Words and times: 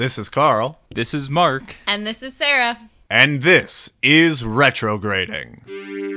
This 0.00 0.16
is 0.16 0.30
Carl. 0.30 0.80
This 0.94 1.12
is 1.12 1.28
Mark. 1.28 1.76
And 1.86 2.06
this 2.06 2.22
is 2.22 2.34
Sarah. 2.34 2.78
And 3.10 3.42
this 3.42 3.92
is 4.02 4.42
Retrograding. 4.42 6.09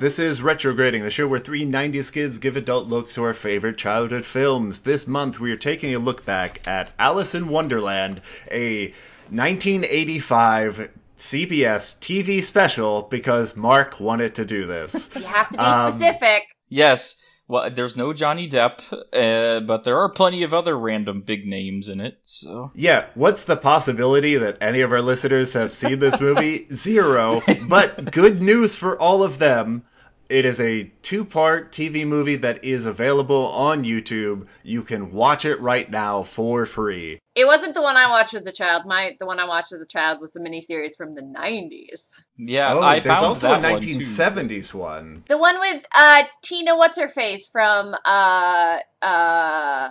This 0.00 0.18
is 0.18 0.40
Retrograding, 0.42 1.02
the 1.02 1.10
show 1.10 1.28
where 1.28 1.38
three 1.38 1.64
90s 1.64 2.12
kids 2.12 2.38
give 2.38 2.56
adult 2.56 2.88
looks 2.88 3.14
to 3.14 3.22
our 3.24 3.34
favorite 3.34 3.76
childhood 3.78 4.24
films. 4.24 4.80
This 4.80 5.06
month 5.06 5.38
we 5.38 5.52
are 5.52 5.56
taking 5.56 5.94
a 5.94 5.98
look 5.98 6.24
back 6.24 6.66
at 6.66 6.90
Alice 6.98 7.34
in 7.34 7.48
Wonderland, 7.48 8.20
a 8.50 8.92
1985 9.28 10.90
CBS 11.18 11.98
TV 11.98 12.42
special 12.42 13.02
because 13.02 13.56
Mark 13.56 14.00
wanted 14.00 14.34
to 14.34 14.44
do 14.44 14.66
this. 14.66 15.10
You 15.16 15.22
have 15.24 15.50
to 15.50 15.58
be 15.58 15.64
Um, 15.64 15.92
specific. 15.92 16.44
Yes. 16.68 17.22
Well, 17.46 17.68
there's 17.68 17.96
no 17.96 18.12
Johnny 18.12 18.48
Depp, 18.48 18.80
uh, 18.92 19.60
but 19.60 19.82
there 19.82 19.98
are 19.98 20.08
plenty 20.08 20.44
of 20.44 20.54
other 20.54 20.78
random 20.78 21.20
big 21.22 21.46
names 21.46 21.88
in 21.88 22.00
it. 22.00 22.18
So 22.22 22.70
Yeah, 22.76 23.06
what's 23.14 23.44
the 23.44 23.56
possibility 23.56 24.36
that 24.36 24.56
any 24.60 24.80
of 24.80 24.92
our 24.92 25.02
listeners 25.02 25.52
have 25.54 25.72
seen 25.72 25.98
this 25.98 26.20
movie? 26.20 26.68
Zero. 26.72 27.42
But 27.68 28.12
good 28.12 28.40
news 28.40 28.76
for 28.76 28.96
all 28.98 29.22
of 29.24 29.38
them. 29.38 29.82
It 30.30 30.44
is 30.44 30.60
a 30.60 30.84
two 31.02 31.24
part 31.24 31.72
TV 31.72 32.06
movie 32.06 32.36
that 32.36 32.62
is 32.64 32.86
available 32.86 33.46
on 33.46 33.82
YouTube. 33.84 34.46
You 34.62 34.82
can 34.82 35.12
watch 35.12 35.44
it 35.44 35.60
right 35.60 35.90
now 35.90 36.22
for 36.22 36.64
free. 36.66 37.18
It 37.34 37.46
wasn't 37.46 37.74
the 37.74 37.82
one 37.82 37.96
I 37.96 38.08
watched 38.08 38.34
as 38.34 38.46
a 38.46 38.52
child. 38.52 38.86
My 38.86 39.16
the 39.18 39.26
one 39.26 39.40
I 39.40 39.44
watched 39.44 39.72
as 39.72 39.80
a 39.80 39.86
child 39.86 40.20
was 40.20 40.36
a 40.36 40.40
miniseries 40.40 40.96
from 40.96 41.16
the 41.16 41.22
nineties. 41.22 42.22
yeah, 42.36 42.72
oh, 42.72 42.80
I 42.80 43.00
there's 43.00 43.06
found 43.18 43.26
also 43.26 43.48
that 43.48 43.64
a 43.64 43.72
one 43.72 43.80
too. 43.82 43.88
1970s 43.98 44.72
one. 44.72 45.24
The 45.26 45.36
one 45.36 45.58
with 45.58 45.84
uh 45.96 46.22
Tina, 46.42 46.76
what's 46.76 46.96
her 46.96 47.08
face 47.08 47.48
from 47.48 47.94
uh 48.04 48.78
uh 49.02 49.88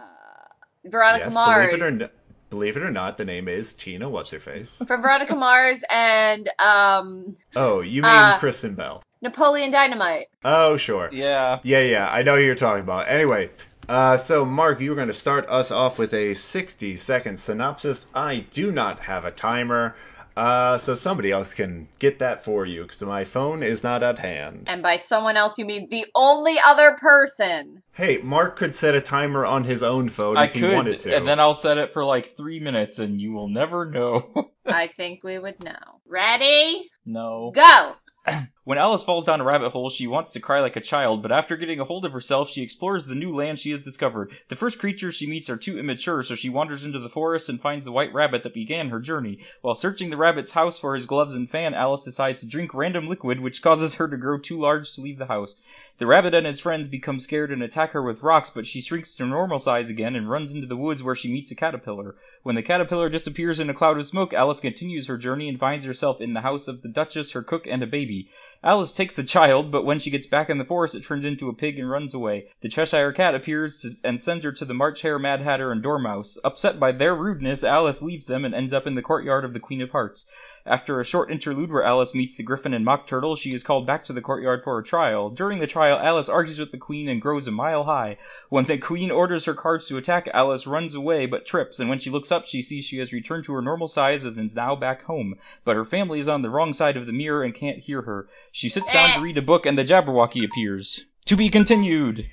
Veronica 0.85 1.25
Yes, 1.25 1.33
Mars. 1.33 1.71
believe 1.71 1.81
it 1.81 1.85
or 1.85 1.91
not. 1.91 2.11
Believe 2.49 2.77
it 2.77 2.83
or 2.83 2.89
not, 2.91 3.17
the 3.17 3.25
name 3.25 3.47
is 3.47 3.73
Tina. 3.73 4.09
What's 4.09 4.31
her 4.31 4.39
face? 4.39 4.81
From 4.87 5.01
Veronica 5.01 5.35
Mars 5.35 5.83
and 5.91 6.49
um 6.59 7.35
Oh, 7.57 7.81
you 7.81 8.01
mean 8.03 8.11
Uh, 8.11 8.39
Kristen 8.39 8.73
Bell? 8.75 9.03
Napoleon 9.21 9.71
Dynamite. 9.71 10.27
Oh, 10.43 10.77
sure. 10.77 11.09
Yeah. 11.11 11.59
Yeah, 11.63 11.81
yeah, 11.81 12.09
I 12.09 12.21
know 12.21 12.35
who 12.37 12.41
you're 12.43 12.55
talking 12.55 12.83
about. 12.83 13.09
Anyway, 13.09 13.49
uh, 13.87 14.15
so 14.17 14.45
Mark, 14.45 14.79
you 14.79 14.89
were 14.91 14.95
going 14.95 15.07
to 15.09 15.13
start 15.13 15.47
us 15.49 15.71
off 15.71 15.99
with 15.99 16.13
a 16.13 16.33
60 16.33 16.95
second 16.95 17.37
synopsis. 17.37 18.07
I 18.15 18.45
do 18.51 18.71
not 18.71 18.99
have 19.01 19.25
a 19.25 19.31
timer, 19.31 19.95
uh, 20.37 20.77
so 20.77 20.95
somebody 20.95 21.31
else 21.31 21.53
can 21.53 21.89
get 21.99 22.19
that 22.19 22.45
for 22.45 22.65
you 22.65 22.83
because 22.83 23.01
my 23.01 23.25
phone 23.25 23.61
is 23.61 23.83
not 23.83 24.03
at 24.03 24.19
hand. 24.19 24.63
And 24.67 24.81
by 24.81 24.95
someone 24.95 25.35
else 25.35 25.57
you 25.57 25.65
mean 25.65 25.89
the 25.89 26.05
only 26.15 26.55
other 26.65 26.95
person. 26.97 27.83
Hey, 27.91 28.19
Mark 28.19 28.55
could 28.55 28.73
set 28.73 28.95
a 28.95 29.01
timer 29.01 29.45
on 29.45 29.65
his 29.65 29.83
own 29.83 30.07
phone 30.07 30.37
I 30.37 30.45
if 30.45 30.53
he 30.53 30.63
wanted 30.63 30.99
to. 30.99 31.13
and 31.17 31.27
then 31.27 31.41
I'll 31.41 31.53
set 31.53 31.77
it 31.77 31.91
for 31.91 32.05
like 32.05 32.37
three 32.37 32.61
minutes, 32.61 32.99
and 32.99 33.19
you 33.19 33.33
will 33.33 33.49
never 33.49 33.83
know. 33.85 34.51
I 34.65 34.87
think 34.87 35.23
we 35.25 35.37
would 35.39 35.61
know. 35.61 35.99
Ready? 36.07 36.89
no. 37.05 37.51
Go! 37.53 37.95
When 38.69 38.77
Alice 38.77 39.01
falls 39.01 39.25
down 39.25 39.41
a 39.41 39.43
rabbit 39.43 39.71
hole, 39.71 39.89
she 39.89 40.05
wants 40.05 40.29
to 40.29 40.39
cry 40.39 40.59
like 40.59 40.75
a 40.75 40.79
child, 40.79 41.23
but 41.23 41.31
after 41.31 41.57
getting 41.57 41.79
a 41.79 41.85
hold 41.85 42.05
of 42.05 42.11
herself, 42.11 42.51
she 42.51 42.61
explores 42.61 43.07
the 43.07 43.15
new 43.15 43.33
land 43.33 43.57
she 43.57 43.71
has 43.71 43.81
discovered. 43.81 44.31
The 44.49 44.55
first 44.55 44.77
creatures 44.77 45.15
she 45.15 45.25
meets 45.25 45.49
are 45.49 45.57
too 45.57 45.79
immature, 45.79 46.21
so 46.21 46.35
she 46.35 46.49
wanders 46.49 46.85
into 46.85 46.99
the 46.99 47.09
forest 47.09 47.49
and 47.49 47.59
finds 47.59 47.85
the 47.85 47.91
white 47.91 48.13
rabbit 48.13 48.43
that 48.43 48.53
began 48.53 48.89
her 48.89 48.99
journey. 48.99 49.39
While 49.61 49.73
searching 49.73 50.11
the 50.11 50.17
rabbit's 50.17 50.51
house 50.51 50.77
for 50.77 50.93
his 50.93 51.07
gloves 51.07 51.33
and 51.33 51.49
fan, 51.49 51.73
Alice 51.73 52.05
decides 52.05 52.41
to 52.41 52.47
drink 52.47 52.75
random 52.75 53.07
liquid, 53.07 53.39
which 53.39 53.63
causes 53.63 53.95
her 53.95 54.07
to 54.07 54.17
grow 54.17 54.37
too 54.37 54.59
large 54.59 54.93
to 54.93 55.01
leave 55.01 55.17
the 55.17 55.25
house. 55.25 55.55
The 55.97 56.05
rabbit 56.05 56.35
and 56.35 56.45
his 56.45 56.59
friends 56.59 56.87
become 56.87 57.17
scared 57.17 57.51
and 57.51 57.63
attack 57.63 57.93
her 57.93 58.03
with 58.03 58.21
rocks, 58.21 58.51
but 58.51 58.67
she 58.67 58.81
shrinks 58.81 59.15
to 59.15 59.25
normal 59.25 59.57
size 59.57 59.89
again 59.89 60.15
and 60.15 60.29
runs 60.29 60.51
into 60.51 60.67
the 60.67 60.77
woods 60.77 61.01
where 61.01 61.15
she 61.15 61.31
meets 61.33 61.49
a 61.49 61.55
caterpillar. 61.55 62.17
When 62.41 62.55
the 62.55 62.63
caterpillar 62.63 63.09
disappears 63.09 63.59
in 63.59 63.69
a 63.69 63.73
cloud 63.73 63.97
of 63.97 64.05
smoke, 64.05 64.33
Alice 64.33 64.61
continues 64.61 65.07
her 65.07 65.17
journey 65.17 65.49
and 65.49 65.59
finds 65.59 65.85
herself 65.85 66.21
in 66.21 66.33
the 66.33 66.41
house 66.41 66.69
of 66.69 66.81
the 66.81 66.87
Duchess, 66.87 67.33
her 67.33 67.43
cook, 67.43 67.67
and 67.67 67.83
a 67.83 67.87
baby. 67.87 68.29
Alice 68.63 68.93
takes 68.93 69.15
the 69.15 69.23
child, 69.23 69.71
but 69.71 69.85
when 69.85 69.99
she 69.99 70.09
gets 70.09 70.25
back 70.25 70.49
in 70.49 70.57
the 70.57 70.65
forest, 70.65 70.95
it 70.95 71.03
turns 71.03 71.25
into 71.25 71.49
a 71.49 71.53
pig 71.53 71.77
and 71.77 71.89
runs 71.89 72.13
away. 72.13 72.47
The 72.61 72.69
Cheshire 72.69 73.11
Cat 73.11 73.35
appears 73.35 74.01
and 74.03 74.21
sends 74.21 74.45
her 74.45 74.53
to 74.53 74.65
the 74.65 74.73
March 74.73 75.01
Hare, 75.01 75.19
Mad 75.19 75.41
Hatter, 75.41 75.71
and 75.71 75.83
Dormouse. 75.83 76.37
Upset 76.43 76.79
by 76.79 76.93
their 76.93 77.13
rudeness, 77.13 77.63
Alice 77.63 78.01
leaves 78.01 78.25
them 78.25 78.45
and 78.45 78.55
ends 78.55 78.73
up 78.73 78.87
in 78.87 78.95
the 78.95 79.01
courtyard 79.01 79.43
of 79.43 79.53
the 79.53 79.59
Queen 79.59 79.81
of 79.81 79.91
Hearts. 79.91 80.25
After 80.69 80.99
a 80.99 81.03
short 81.03 81.31
interlude 81.31 81.71
where 81.71 81.81
Alice 81.81 82.13
meets 82.13 82.35
the 82.35 82.43
Griffin 82.43 82.75
and 82.75 82.85
Mock 82.85 83.07
Turtle, 83.07 83.35
she 83.35 83.55
is 83.55 83.63
called 83.63 83.87
back 83.87 84.03
to 84.03 84.13
the 84.13 84.21
courtyard 84.21 84.63
for 84.63 84.77
a 84.77 84.83
trial. 84.83 85.31
During 85.31 85.57
the 85.57 85.65
trial, 85.65 85.97
Alice 85.97 86.29
argues 86.29 86.59
with 86.59 86.71
the 86.71 86.77
Queen 86.77 87.09
and 87.09 87.19
grows 87.19 87.47
a 87.47 87.51
mile 87.51 87.85
high. 87.85 88.19
When 88.49 88.65
the 88.65 88.77
Queen 88.77 89.09
orders 89.09 89.45
her 89.45 89.55
cards 89.55 89.87
to 89.87 89.97
attack, 89.97 90.29
Alice 90.31 90.67
runs 90.67 90.93
away 90.93 91.25
but 91.25 91.47
trips, 91.47 91.79
and 91.79 91.89
when 91.89 91.97
she 91.97 92.11
looks 92.11 92.31
up, 92.31 92.45
she 92.45 92.61
sees 92.61 92.85
she 92.85 92.99
has 92.99 93.11
returned 93.11 93.45
to 93.45 93.53
her 93.53 93.63
normal 93.63 93.87
size 93.87 94.23
and 94.23 94.37
is 94.37 94.55
now 94.55 94.75
back 94.75 95.01
home. 95.05 95.39
But 95.65 95.75
her 95.75 95.85
family 95.85 96.19
is 96.19 96.29
on 96.29 96.43
the 96.43 96.51
wrong 96.51 96.71
side 96.73 96.97
of 96.97 97.07
the 97.07 97.13
mirror 97.13 97.41
and 97.41 97.55
can't 97.55 97.79
hear 97.79 98.03
her. 98.03 98.29
She 98.51 98.69
sits 98.69 98.93
down 98.93 99.09
to 99.09 99.15
eh. 99.15 99.23
read 99.23 99.39
a 99.39 99.41
book, 99.41 99.65
and 99.65 99.75
the 99.75 99.83
Jabberwocky 99.83 100.45
appears. 100.45 101.05
To 101.25 101.35
be 101.35 101.49
continued. 101.49 102.29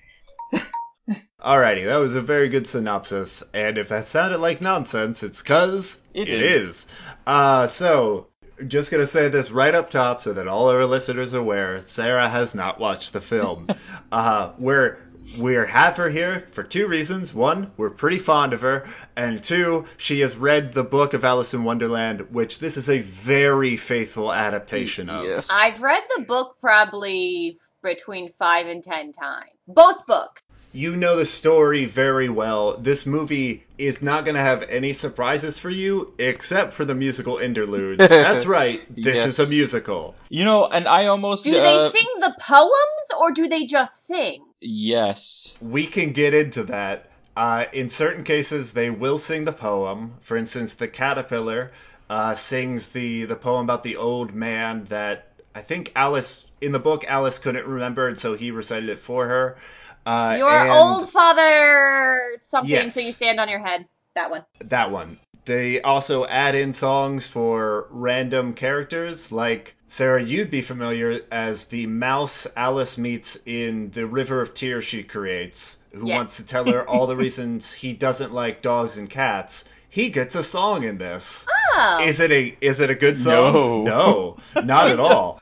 Alrighty, 1.46 1.84
that 1.84 1.98
was 1.98 2.16
a 2.16 2.20
very 2.20 2.48
good 2.48 2.66
synopsis, 2.66 3.44
and 3.54 3.78
if 3.78 3.88
that 3.90 4.04
sounded 4.04 4.38
like 4.38 4.60
nonsense, 4.60 5.22
it's 5.22 5.42
cause 5.42 6.00
It 6.12 6.28
it 6.28 6.42
is. 6.42 6.66
is. 6.66 6.86
Uh, 7.24 7.68
so, 7.68 8.26
just 8.66 8.90
gonna 8.90 9.06
say 9.06 9.28
this 9.28 9.52
right 9.52 9.72
up 9.72 9.88
top 9.88 10.22
so 10.22 10.32
that 10.32 10.48
all 10.48 10.68
our 10.68 10.84
listeners 10.86 11.32
are 11.34 11.38
aware, 11.38 11.80
Sarah 11.80 12.28
has 12.28 12.56
not 12.56 12.80
watched 12.80 13.12
the 13.12 13.20
film. 13.20 13.68
uh, 14.10 14.54
we're, 14.58 14.98
we're 15.38 15.66
have 15.66 15.96
her 15.98 16.10
here 16.10 16.48
for 16.50 16.64
two 16.64 16.88
reasons. 16.88 17.32
One, 17.32 17.70
we're 17.76 17.90
pretty 17.90 18.18
fond 18.18 18.52
of 18.52 18.62
her, 18.62 18.84
and 19.14 19.40
two, 19.40 19.84
she 19.96 20.18
has 20.22 20.36
read 20.36 20.72
the 20.72 20.82
book 20.82 21.14
of 21.14 21.24
Alice 21.24 21.54
in 21.54 21.62
Wonderland, 21.62 22.32
which 22.32 22.58
this 22.58 22.76
is 22.76 22.90
a 22.90 23.02
very 23.02 23.76
faithful 23.76 24.32
adaptation 24.32 25.08
of. 25.08 25.24
Yes. 25.24 25.48
I've 25.52 25.80
read 25.80 26.02
the 26.16 26.24
book 26.24 26.56
probably 26.60 27.56
between 27.84 28.32
five 28.32 28.66
and 28.66 28.82
ten 28.82 29.12
times. 29.12 29.52
Both 29.68 30.06
books. 30.06 30.42
You 30.76 30.94
know 30.94 31.16
the 31.16 31.24
story 31.24 31.86
very 31.86 32.28
well. 32.28 32.76
This 32.76 33.06
movie 33.06 33.64
is 33.78 34.02
not 34.02 34.26
going 34.26 34.34
to 34.34 34.40
have 34.42 34.62
any 34.64 34.92
surprises 34.92 35.58
for 35.58 35.70
you 35.70 36.12
except 36.18 36.74
for 36.74 36.84
the 36.84 36.94
musical 36.94 37.38
interludes. 37.38 38.06
That's 38.08 38.44
right. 38.44 38.84
This 38.94 39.16
Yes. 39.16 39.38
is 39.38 39.50
a 39.52 39.54
musical. 39.56 40.14
You 40.28 40.44
know, 40.44 40.66
and 40.66 40.86
I 40.86 41.06
almost. 41.06 41.44
Do 41.44 41.56
uh, 41.56 41.62
they 41.62 41.98
sing 41.98 42.08
the 42.20 42.34
poems 42.38 43.06
or 43.18 43.32
do 43.32 43.48
they 43.48 43.64
just 43.64 44.06
sing? 44.06 44.44
Yes. 44.60 45.56
We 45.62 45.86
can 45.86 46.12
get 46.12 46.34
into 46.34 46.62
that. 46.64 47.10
Uh, 47.34 47.66
in 47.72 47.88
certain 47.88 48.22
cases, 48.24 48.74
they 48.74 48.90
will 48.90 49.18
sing 49.18 49.44
the 49.46 49.52
poem. 49.52 50.14
For 50.20 50.36
instance, 50.36 50.74
the 50.74 50.88
caterpillar 50.88 51.72
uh, 52.10 52.34
sings 52.34 52.90
the, 52.90 53.24
the 53.24 53.36
poem 53.36 53.64
about 53.64 53.82
the 53.82 53.96
old 53.96 54.34
man 54.34 54.84
that 54.86 55.28
I 55.54 55.62
think 55.62 55.90
Alice, 55.96 56.48
in 56.60 56.72
the 56.72 56.78
book, 56.78 57.02
Alice 57.08 57.38
couldn't 57.38 57.66
remember, 57.66 58.08
and 58.08 58.18
so 58.18 58.36
he 58.36 58.50
recited 58.50 58.90
it 58.90 58.98
for 58.98 59.26
her. 59.26 59.56
Uh, 60.06 60.36
Your 60.38 60.48
and- 60.50 60.70
old 60.70 61.10
father 61.10 62.38
something, 62.42 62.70
Yes. 62.70 62.94
so 62.94 63.00
you 63.00 63.12
stand 63.12 63.40
on 63.40 63.48
your 63.48 63.58
head. 63.58 63.86
That 64.14 64.30
one. 64.30 64.44
That 64.60 64.90
one. 64.90 65.18
They 65.46 65.80
also 65.80 66.26
add 66.26 66.54
in 66.54 66.72
songs 66.72 67.26
for 67.26 67.86
random 67.90 68.54
characters, 68.54 69.30
like 69.30 69.74
Sarah, 69.88 70.22
you'd 70.22 70.50
be 70.50 70.62
familiar 70.62 71.20
as 71.30 71.66
the 71.66 71.86
mouse 71.86 72.46
Alice 72.56 72.98
meets 72.98 73.38
in 73.46 73.90
the 73.92 74.06
River 74.06 74.40
of 74.40 74.54
Tears 74.54 74.84
she 74.84 75.04
creates, 75.04 75.78
who 75.92 76.08
Yes. 76.08 76.16
wants 76.16 76.36
to 76.38 76.46
tell 76.46 76.64
her 76.70 76.88
all 76.88 77.06
the 77.06 77.14
reasons 77.24 77.74
he 77.74 77.92
doesn't 77.92 78.32
like 78.34 78.62
dogs 78.62 78.96
and 78.98 79.08
cats. 79.08 79.64
He 79.88 80.10
gets 80.10 80.34
a 80.34 80.42
song 80.42 80.82
in 80.82 80.98
this. 80.98 81.46
Oh. 81.74 82.00
Is 82.04 82.18
it 82.20 82.30
a 82.32 82.56
is 82.60 82.80
it 82.80 82.90
a 82.90 82.94
good 82.94 83.18
song? 83.20 83.84
No. 83.84 84.36
No, 84.56 84.62
not 84.62 84.90
at 84.90 84.98
all. 84.98 85.40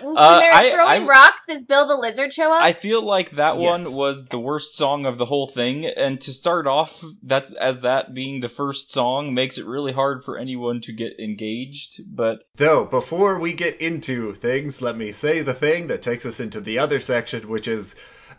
When 0.00 0.16
Uh, 0.16 0.38
they're 0.38 0.52
I- 0.52 0.70
throwing 0.70 1.02
I- 1.02 1.06
rocks, 1.06 1.46
does 1.46 1.64
Bill 1.64 1.86
the 1.86 1.96
Lizard 1.96 2.32
show 2.32 2.52
up? 2.52 2.62
I 2.62 2.72
feel 2.72 3.02
like 3.02 3.32
that 3.32 3.58
Yes. 3.58 3.84
one 3.84 3.92
was 3.94 4.26
the 4.26 4.38
worst 4.38 4.74
song 4.76 5.04
of 5.06 5.18
the 5.18 5.26
whole 5.26 5.46
thing, 5.46 5.84
and 5.86 6.20
to 6.20 6.32
start 6.32 6.66
off, 6.66 7.02
that's 7.22 7.52
as 7.52 7.80
that 7.80 8.14
being 8.14 8.40
the 8.40 8.48
first 8.48 8.90
song 8.92 9.34
makes 9.34 9.58
it 9.58 9.66
really 9.66 9.92
hard 9.92 10.24
for 10.24 10.38
anyone 10.38 10.80
to 10.82 10.92
get 10.92 11.18
engaged. 11.18 12.00
But 12.14 12.44
Though, 12.56 12.84
before 12.84 13.38
we 13.38 13.52
get 13.52 13.76
into 13.80 14.34
things, 14.34 14.80
let 14.80 14.96
me 14.96 15.12
say 15.12 15.42
the 15.42 15.54
thing 15.54 15.88
that 15.88 16.02
takes 16.02 16.24
us 16.24 16.40
into 16.40 16.60
the 16.60 16.78
other 16.78 17.00
section, 17.00 17.48
which 17.48 17.66
is, 17.68 17.94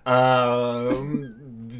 um, 0.05 1.35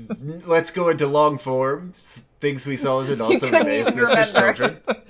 let's 0.46 0.72
go 0.72 0.90
into 0.90 1.08
long 1.08 1.38
form. 1.38 1.94
Things 2.40 2.68
we 2.68 2.76
saw 2.76 3.02
as 3.02 3.10
adults 3.12 3.34
You 3.34 3.40
couldn't 3.40 3.68
even 3.72 4.00
as 4.00 4.34
remember. 4.34 4.54
children. 4.54 4.78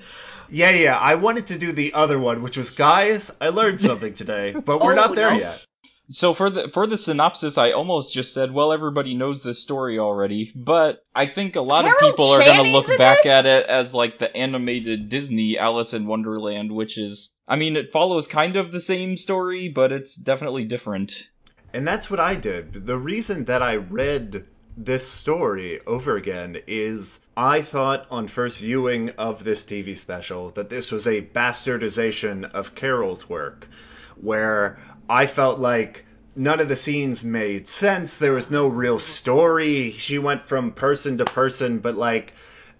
Yeah, 0.50 0.70
yeah. 0.70 0.98
I 0.98 1.14
wanted 1.14 1.46
to 1.48 1.58
do 1.58 1.72
the 1.72 1.92
other 1.94 2.18
one, 2.18 2.42
which 2.42 2.56
was 2.56 2.70
guys. 2.70 3.30
I 3.40 3.48
learned 3.50 3.80
something 3.80 4.14
today, 4.14 4.52
but 4.52 4.80
we're 4.80 4.92
Oh, 4.92 4.96
not 4.96 5.14
there 5.14 5.30
no. 5.30 5.36
yet. 5.38 5.64
So 6.10 6.32
for 6.32 6.48
the 6.48 6.68
for 6.70 6.86
the 6.86 6.96
synopsis, 6.96 7.58
I 7.58 7.70
almost 7.70 8.14
just 8.14 8.32
said, 8.32 8.52
well, 8.52 8.72
everybody 8.72 9.14
knows 9.14 9.42
this 9.42 9.60
story 9.60 9.98
already, 9.98 10.52
but 10.56 11.04
I 11.14 11.26
think 11.26 11.54
a 11.54 11.60
lot 11.60 11.84
Carol 11.84 11.96
of 11.98 12.00
people 12.16 12.24
are 12.30 12.38
going 12.38 12.64
to 12.64 12.70
look 12.70 12.86
back 12.96 13.24
this? 13.24 13.30
at 13.32 13.44
it 13.44 13.66
as 13.66 13.92
like 13.92 14.18
the 14.18 14.34
animated 14.34 15.10
Disney 15.10 15.58
Alice 15.58 15.92
in 15.92 16.06
Wonderland, 16.06 16.72
which 16.72 16.96
is, 16.96 17.36
I 17.46 17.56
mean, 17.56 17.76
it 17.76 17.92
follows 17.92 18.26
kind 18.26 18.56
of 18.56 18.72
the 18.72 18.80
same 18.80 19.18
story, 19.18 19.68
but 19.68 19.92
it's 19.92 20.14
definitely 20.16 20.64
different. 20.64 21.30
And 21.74 21.86
that's 21.86 22.10
what 22.10 22.20
I 22.20 22.36
did. 22.36 22.86
The 22.86 22.96
reason 22.96 23.44
that 23.44 23.62
I 23.62 23.76
read 23.76 24.46
this 24.78 25.06
story 25.06 25.80
over 25.86 26.16
again 26.16 26.56
is 26.66 27.20
I 27.38 27.62
thought 27.62 28.04
on 28.10 28.26
first 28.26 28.58
viewing 28.58 29.10
of 29.10 29.44
this 29.44 29.64
TV 29.64 29.96
special 29.96 30.50
that 30.50 30.70
this 30.70 30.90
was 30.90 31.06
a 31.06 31.22
bastardization 31.22 32.50
of 32.50 32.74
Carroll's 32.74 33.28
work, 33.28 33.68
where 34.20 34.76
I 35.08 35.26
felt 35.26 35.60
like 35.60 36.04
none 36.34 36.58
of 36.58 36.68
the 36.68 36.74
scenes 36.74 37.22
made 37.22 37.68
sense. 37.68 38.18
There 38.18 38.32
was 38.32 38.50
no 38.50 38.66
real 38.66 38.98
story. 38.98 39.92
She 39.92 40.18
went 40.18 40.42
from 40.42 40.72
person 40.72 41.16
to 41.18 41.24
person, 41.24 41.78
but 41.78 41.96
like 41.96 42.32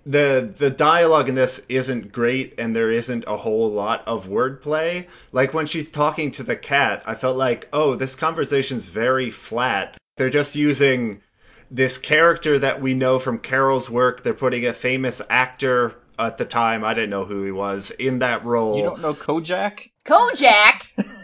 the 0.05 0.53
the 0.57 0.71
dialogue 0.71 1.29
in 1.29 1.37
this 1.37 1.65
isn't 1.69 2.11
great 2.11 2.53
and 2.59 2.75
there 2.75 2.91
isn't 2.91 3.23
a 3.29 3.37
whole 3.37 3.71
lot 3.71 4.03
of 4.09 4.27
wordplay. 4.27 5.07
Like 5.31 5.55
when 5.55 5.67
she's 5.67 5.89
talking 5.89 6.33
to 6.33 6.43
the 6.43 6.57
cat, 6.57 7.05
I 7.07 7.15
felt 7.15 7.37
like, 7.37 7.69
"Oh, 7.73 7.95
this 7.95 8.17
conversation's 8.17 8.89
very 8.89 9.31
flat." 9.31 9.97
They're 10.17 10.31
just 10.31 10.57
using 10.57 11.23
this 11.71 11.99
character 11.99 12.59
that 12.59 12.81
we 12.81 12.95
know 12.95 13.19
from 13.19 13.39
Carroll's 13.39 13.91
work. 13.91 14.23
They're 14.23 14.35
putting 14.35 14.67
a 14.67 14.73
famous 14.73 15.21
actor 15.29 15.97
at 16.19 16.37
the 16.37 16.45
time, 16.45 16.85
I 16.85 16.95
didn't 16.95 17.11
know 17.11 17.27
who 17.27 17.45
he 17.45 17.53
was, 17.53 17.93
in 17.93 18.19
that 18.19 18.45
role. 18.45 18.77
You 18.77 18.83
don't 18.83 19.01
know 19.01 19.15
Kojak? 19.15 19.91
Kojak. 20.05 20.89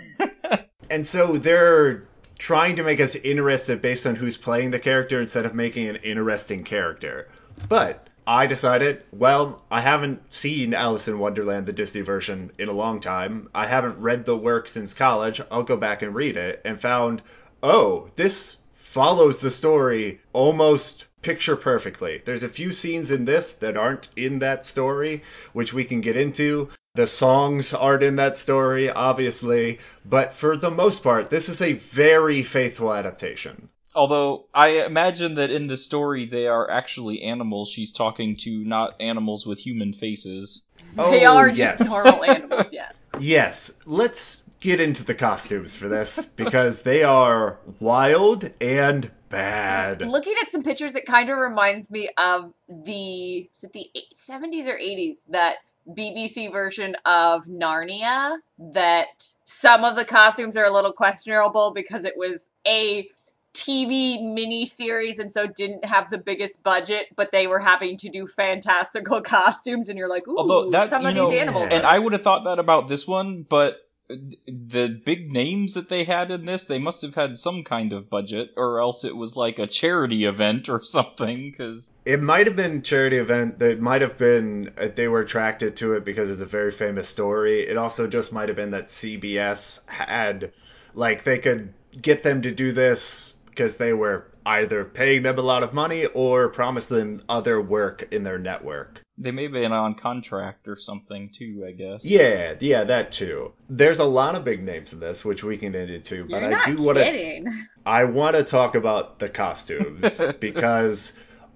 And 0.91 1.07
so 1.07 1.37
they're 1.37 2.05
trying 2.39 2.77
to 2.77 2.83
make 2.83 3.01
us 3.01 3.17
interested 3.17 3.81
based 3.81 4.07
on 4.07 4.17
who's 4.17 4.37
playing 4.37 4.71
the 4.71 4.79
character 4.79 5.21
instead 5.21 5.47
of 5.47 5.55
making 5.55 5.89
an 5.89 5.97
interesting 5.97 6.65
character. 6.65 7.29
But 7.69 8.09
I 8.27 8.47
decided, 8.47 9.03
well, 9.13 9.63
I 9.71 9.81
haven't 9.81 10.33
seen 10.33 10.75
Alice 10.75 11.09
in 11.09 11.19
Wonderland, 11.19 11.67
the 11.67 11.73
Disney 11.73 12.01
version, 12.01 12.53
in 12.59 12.69
a 12.69 12.73
long 12.73 13.01
time. 13.01 13.49
I 13.55 13.67
haven't 13.67 13.99
read 13.99 14.25
the 14.25 14.37
work 14.37 14.69
since 14.69 14.95
college. 14.95 15.41
I'll 15.51 15.63
go 15.63 15.77
back 15.77 16.03
and 16.03 16.15
read 16.15 16.37
it 16.37 16.61
and 16.65 16.81
found, 16.81 17.23
oh, 17.63 18.11
this 18.17 18.59
follows 18.95 19.39
the 19.39 19.51
story 19.51 20.21
almost 20.33 21.07
picture 21.21 21.57
perfectly. 21.57 22.23
There's 22.25 22.45
a 22.45 22.49
few 22.49 22.71
scenes 22.73 23.11
in 23.11 23.25
this 23.25 23.53
that 23.55 23.77
aren't 23.77 24.09
in 24.15 24.39
that 24.39 24.65
story, 24.65 25.21
which 25.53 25.73
we 25.75 25.85
can 25.85 26.01
get 26.01 26.17
into. 26.17 26.69
The 26.95 27.09
songs 27.09 27.75
aren't 27.75 28.05
in 28.05 28.15
that 28.17 28.37
story, 28.37 28.89
obviously, 28.89 29.81
but 30.05 30.33
for 30.33 30.57
the 30.57 30.71
most 30.71 31.03
part, 31.03 31.31
this 31.31 31.49
is 31.49 31.61
a 31.61 31.73
very 31.73 32.45
faithful 32.45 32.95
adaptation. 32.95 33.69
Although 33.97 34.47
I 34.55 34.69
imagine 34.85 35.35
that 35.35 35.51
in 35.51 35.67
the 35.67 35.77
story 35.77 36.25
they 36.25 36.47
are 36.47 36.71
actually 36.71 37.21
animals 37.21 37.71
she's 37.71 37.93
talking 37.93 38.37
to, 38.43 38.65
not 38.65 38.95
animals 39.01 39.45
with 39.45 39.59
human 39.59 39.93
faces. 39.93 40.67
Oh, 40.97 41.11
they 41.11 41.27
Oh, 41.27 41.37
are 41.37 41.49
yes. 41.49 41.79
just 41.79 41.91
normal 41.91 42.25
animals, 42.31 42.69
yes. 42.73 42.95
Yes, 43.19 43.73
let's 43.87 44.44
get 44.65 44.81
into 44.81 45.05
the 45.05 45.15
costumes 45.15 45.77
for 45.77 45.89
this 45.89 46.25
because 46.25 46.83
they 46.83 47.03
are 47.05 47.59
wild 47.81 48.51
and 48.63 49.11
bad. 49.29 50.01
Looking 50.01 50.35
at 50.41 50.49
some 50.51 50.63
pictures, 50.63 50.97
it 50.97 51.05
kind 51.05 51.29
of 51.29 51.37
reminds 51.37 51.91
me 51.91 52.09
of 52.17 52.55
the 52.67 53.51
the 53.75 53.91
70s 54.15 54.67
or 54.67 54.79
80s 54.79 55.17
that 55.29 55.57
BBC 55.87 56.51
version 56.51 56.97
of 57.05 57.45
Narnia. 57.45 58.39
That 58.59 59.29
some 59.45 59.85
of 59.85 59.97
the 59.97 60.05
costumes 60.07 60.57
are 60.57 60.65
a 60.65 60.71
little 60.73 60.93
questionable 60.93 61.73
because 61.73 62.05
it 62.07 62.15
was 62.17 62.49
a 62.67 63.07
TV 63.53 64.21
mini 64.35 64.65
series 64.65 65.19
and 65.19 65.31
so 65.31 65.47
didn't 65.47 65.85
have 65.85 66.11
the 66.11 66.19
biggest 66.19 66.63
budget, 66.65 67.09
but 67.15 67.31
they 67.33 67.47
were 67.47 67.61
having 67.61 67.99
to 67.99 68.09
do 68.09 68.27
fantastical 68.27 69.21
costumes, 69.37 69.89
and 69.91 69.99
you're 69.99 70.09
like, 70.09 70.27
ooh, 70.27 70.39
Although 70.39 70.71
that- 70.71 70.89
some 70.89 71.03
you 71.03 71.09
of 71.09 71.15
know, 71.15 71.31
these 71.31 71.41
animals. 71.41 71.69
And 71.71 71.85
I 71.87 71.99
would 71.99 72.15
have 72.15 72.23
thought 72.23 72.45
that 72.45 72.59
about 72.59 72.89
this 72.89 73.07
one, 73.07 73.43
but 73.43 73.84
the 74.09 75.01
big 75.05 75.33
names 75.33 75.75
that 75.75 75.89
they 75.89 76.05
had 76.05 76.31
in 76.31 76.45
this, 76.45 76.65
they 76.65 76.79
must 76.79 77.03
have 77.03 77.15
had 77.15 77.39
some 77.39 77.65
kind 77.65 77.93
of 77.93 78.11
budget, 78.11 78.51
or 78.57 78.79
else 78.79 79.05
it 79.05 79.17
was 79.17 79.37
like 79.37 79.59
a 79.59 79.67
charity 79.67 80.25
event 80.25 80.69
or 80.69 80.81
something, 80.83 81.51
because 81.51 81.95
It 82.05 82.21
might 82.21 82.47
have 82.47 82.57
been 82.57 82.83
charity 82.83 83.17
event. 83.17 83.59
That 83.59 83.81
might 83.81 84.03
have 84.03 84.19
been 84.19 84.73
uh, 84.77 84.89
they 84.95 85.09
were 85.09 85.21
attracted 85.21 85.77
to 85.79 85.95
it 85.95 86.05
because 86.05 86.31
it's 86.31 86.41
a 86.41 86.47
very 86.47 86.71
famous 86.71 87.09
story. 87.09 87.67
It 87.67 87.77
also 87.77 88.07
just 88.07 88.33
might 88.33 88.49
have 88.49 88.57
been 88.57 88.73
that 88.73 88.87
CBS 88.87 89.89
had 89.89 90.53
like 90.95 91.25
they 91.25 91.39
could 91.39 91.73
get 92.01 92.23
them 92.23 92.43
to 92.43 92.51
do 92.51 92.73
this 92.73 93.35
because 93.47 93.77
they 93.77 93.93
were 93.93 94.27
either 94.47 94.85
paying 94.85 95.23
them 95.23 95.39
a 95.39 95.43
lot 95.43 95.63
of 95.63 95.73
money 95.73 96.07
or 96.07 96.49
promise 96.49 96.87
them 96.87 97.23
other 97.29 97.61
work 97.61 98.07
in 98.13 98.25
their 98.25 98.39
network. 98.39 99.01
they 99.17 99.31
may 99.31 99.47
be 99.47 99.65
on 99.65 99.95
contract 99.95 100.67
or 100.69 100.77
something 100.77 101.31
too, 101.33 101.65
I 101.67 101.73
guess. 101.73 102.05
Yeah, 102.05 102.55
yeah, 102.61 102.85
that 102.85 103.13
too. 103.13 103.53
There's 103.69 104.01
a 104.01 104.05
lot 104.05 104.35
of 104.35 104.45
big 104.45 104.63
names 104.63 104.93
in 104.93 105.01
this, 105.01 105.25
which 105.25 105.43
we 105.45 105.57
can 105.57 105.73
get 105.73 105.89
into, 105.89 106.25
but 106.25 106.41
you're 106.43 106.47
I 106.47 106.51
not 106.51 106.67
do 106.67 106.83
want 106.83 106.99
to. 106.99 107.45
I 107.87 108.05
want 108.05 108.37
to 108.37 108.45
talk 108.45 108.75
about 108.75 109.19
the 109.21 109.29
costumes 109.29 110.21
because 110.41 111.13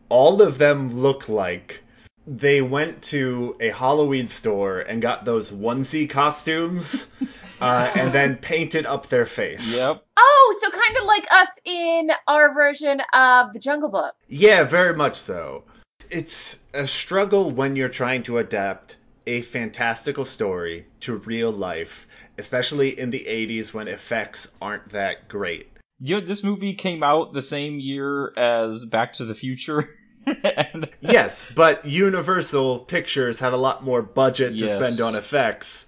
all 0.08 0.40
of 0.40 0.58
them 0.58 1.00
look 1.02 1.28
like 1.28 1.82
they 2.26 2.60
went 2.62 3.02
to 3.02 3.56
a 3.60 3.70
Halloween 3.70 4.28
store 4.28 4.80
and 4.80 5.00
got 5.02 5.24
those 5.24 5.50
onesie 5.50 6.08
costumes 6.08 7.08
uh, 7.60 7.90
and 7.94 8.12
then 8.12 8.36
painted 8.36 8.86
up 8.86 9.08
their 9.08 9.26
face. 9.26 9.74
Yep. 9.76 10.04
Oh, 10.16 10.58
so 10.60 10.70
kind 10.70 10.96
of 10.96 11.04
like 11.04 11.26
us 11.30 11.58
in 11.64 12.10
our 12.26 12.52
version 12.54 13.00
of 13.12 13.52
the 13.52 13.58
Jungle 13.60 13.90
Book. 13.90 14.14
Yeah, 14.28 14.64
very 14.64 14.94
much 14.94 15.16
so. 15.16 15.64
It's 16.10 16.60
a 16.72 16.86
struggle 16.86 17.50
when 17.50 17.76
you're 17.76 17.88
trying 17.88 18.22
to 18.24 18.38
adapt 18.38 18.96
a 19.26 19.42
fantastical 19.42 20.24
story 20.24 20.86
to 21.00 21.16
real 21.16 21.50
life, 21.52 22.08
especially 22.38 22.98
in 22.98 23.10
the 23.10 23.26
80s 23.28 23.74
when 23.74 23.88
effects 23.88 24.50
aren't 24.62 24.88
that 24.90 25.28
great. 25.28 25.68
You 26.00 26.14
know, 26.14 26.20
this 26.20 26.42
movie 26.44 26.72
came 26.74 27.02
out 27.02 27.32
the 27.34 27.42
same 27.42 27.78
year 27.78 28.32
as 28.38 28.84
Back 28.86 29.12
to 29.14 29.24
the 29.24 29.34
Future. 29.34 29.90
and 30.44 30.88
yes, 31.00 31.52
but 31.54 31.84
Universal 31.84 32.80
Pictures 32.80 33.40
had 33.40 33.52
a 33.52 33.56
lot 33.56 33.82
more 33.84 34.00
budget 34.02 34.56
to 34.58 34.64
Yes. 34.64 34.94
spend 34.94 35.06
on 35.06 35.18
effects. 35.18 35.86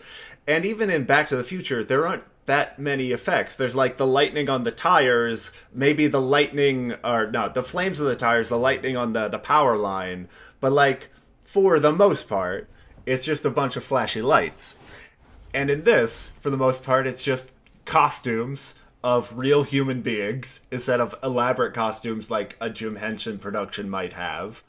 And 0.50 0.66
even 0.66 0.90
in 0.90 1.04
Back 1.04 1.28
to 1.28 1.37
the 1.37 1.45
Future, 1.45 1.85
there 1.85 2.09
aren't 2.09 2.25
that 2.47 2.76
many 2.76 3.12
effects. 3.12 3.54
There's 3.54 3.76
like 3.76 3.99
the 3.99 4.07
lightning 4.07 4.49
on 4.49 4.64
the 4.64 4.73
tires, 4.73 5.52
maybe 5.73 6.09
the 6.09 6.21
lightning 6.21 6.97
or 7.04 7.30
no, 7.30 7.49
the 7.49 7.62
flames 7.62 8.00
of 8.00 8.07
the 8.07 8.16
tires, 8.16 8.49
the 8.49 8.59
lightning 8.59 8.97
on 8.97 9.12
the 9.12 9.28
the 9.28 9.38
power 9.38 9.76
line, 9.76 10.28
but 10.59 10.73
like 10.73 11.09
for 11.45 11.78
the 11.78 11.92
most 11.92 12.28
part, 12.28 12.69
it's 13.07 13.25
just 13.25 13.45
a 13.45 13.50
bunch 13.50 13.76
of 13.76 13.85
flashy 13.85 14.23
lights. 14.23 14.76
And 15.54 15.71
in 15.71 15.85
this, 15.85 16.33
for 16.40 16.50
the 16.50 16.57
most 16.57 16.83
part, 16.83 17.07
it's 17.07 17.23
just 17.23 17.52
costumes 17.85 18.75
of 19.04 19.33
real 19.37 19.62
human 19.62 20.02
beings 20.02 20.66
instead 20.73 20.99
of 20.99 21.14
elaborate 21.23 21.75
costumes 21.75 22.28
like 22.28 22.57
a 22.61 22.69
Jim 22.69 22.97
Henson 22.97 23.38
production 23.38 23.88
might 23.88 24.14
have. 24.14 24.64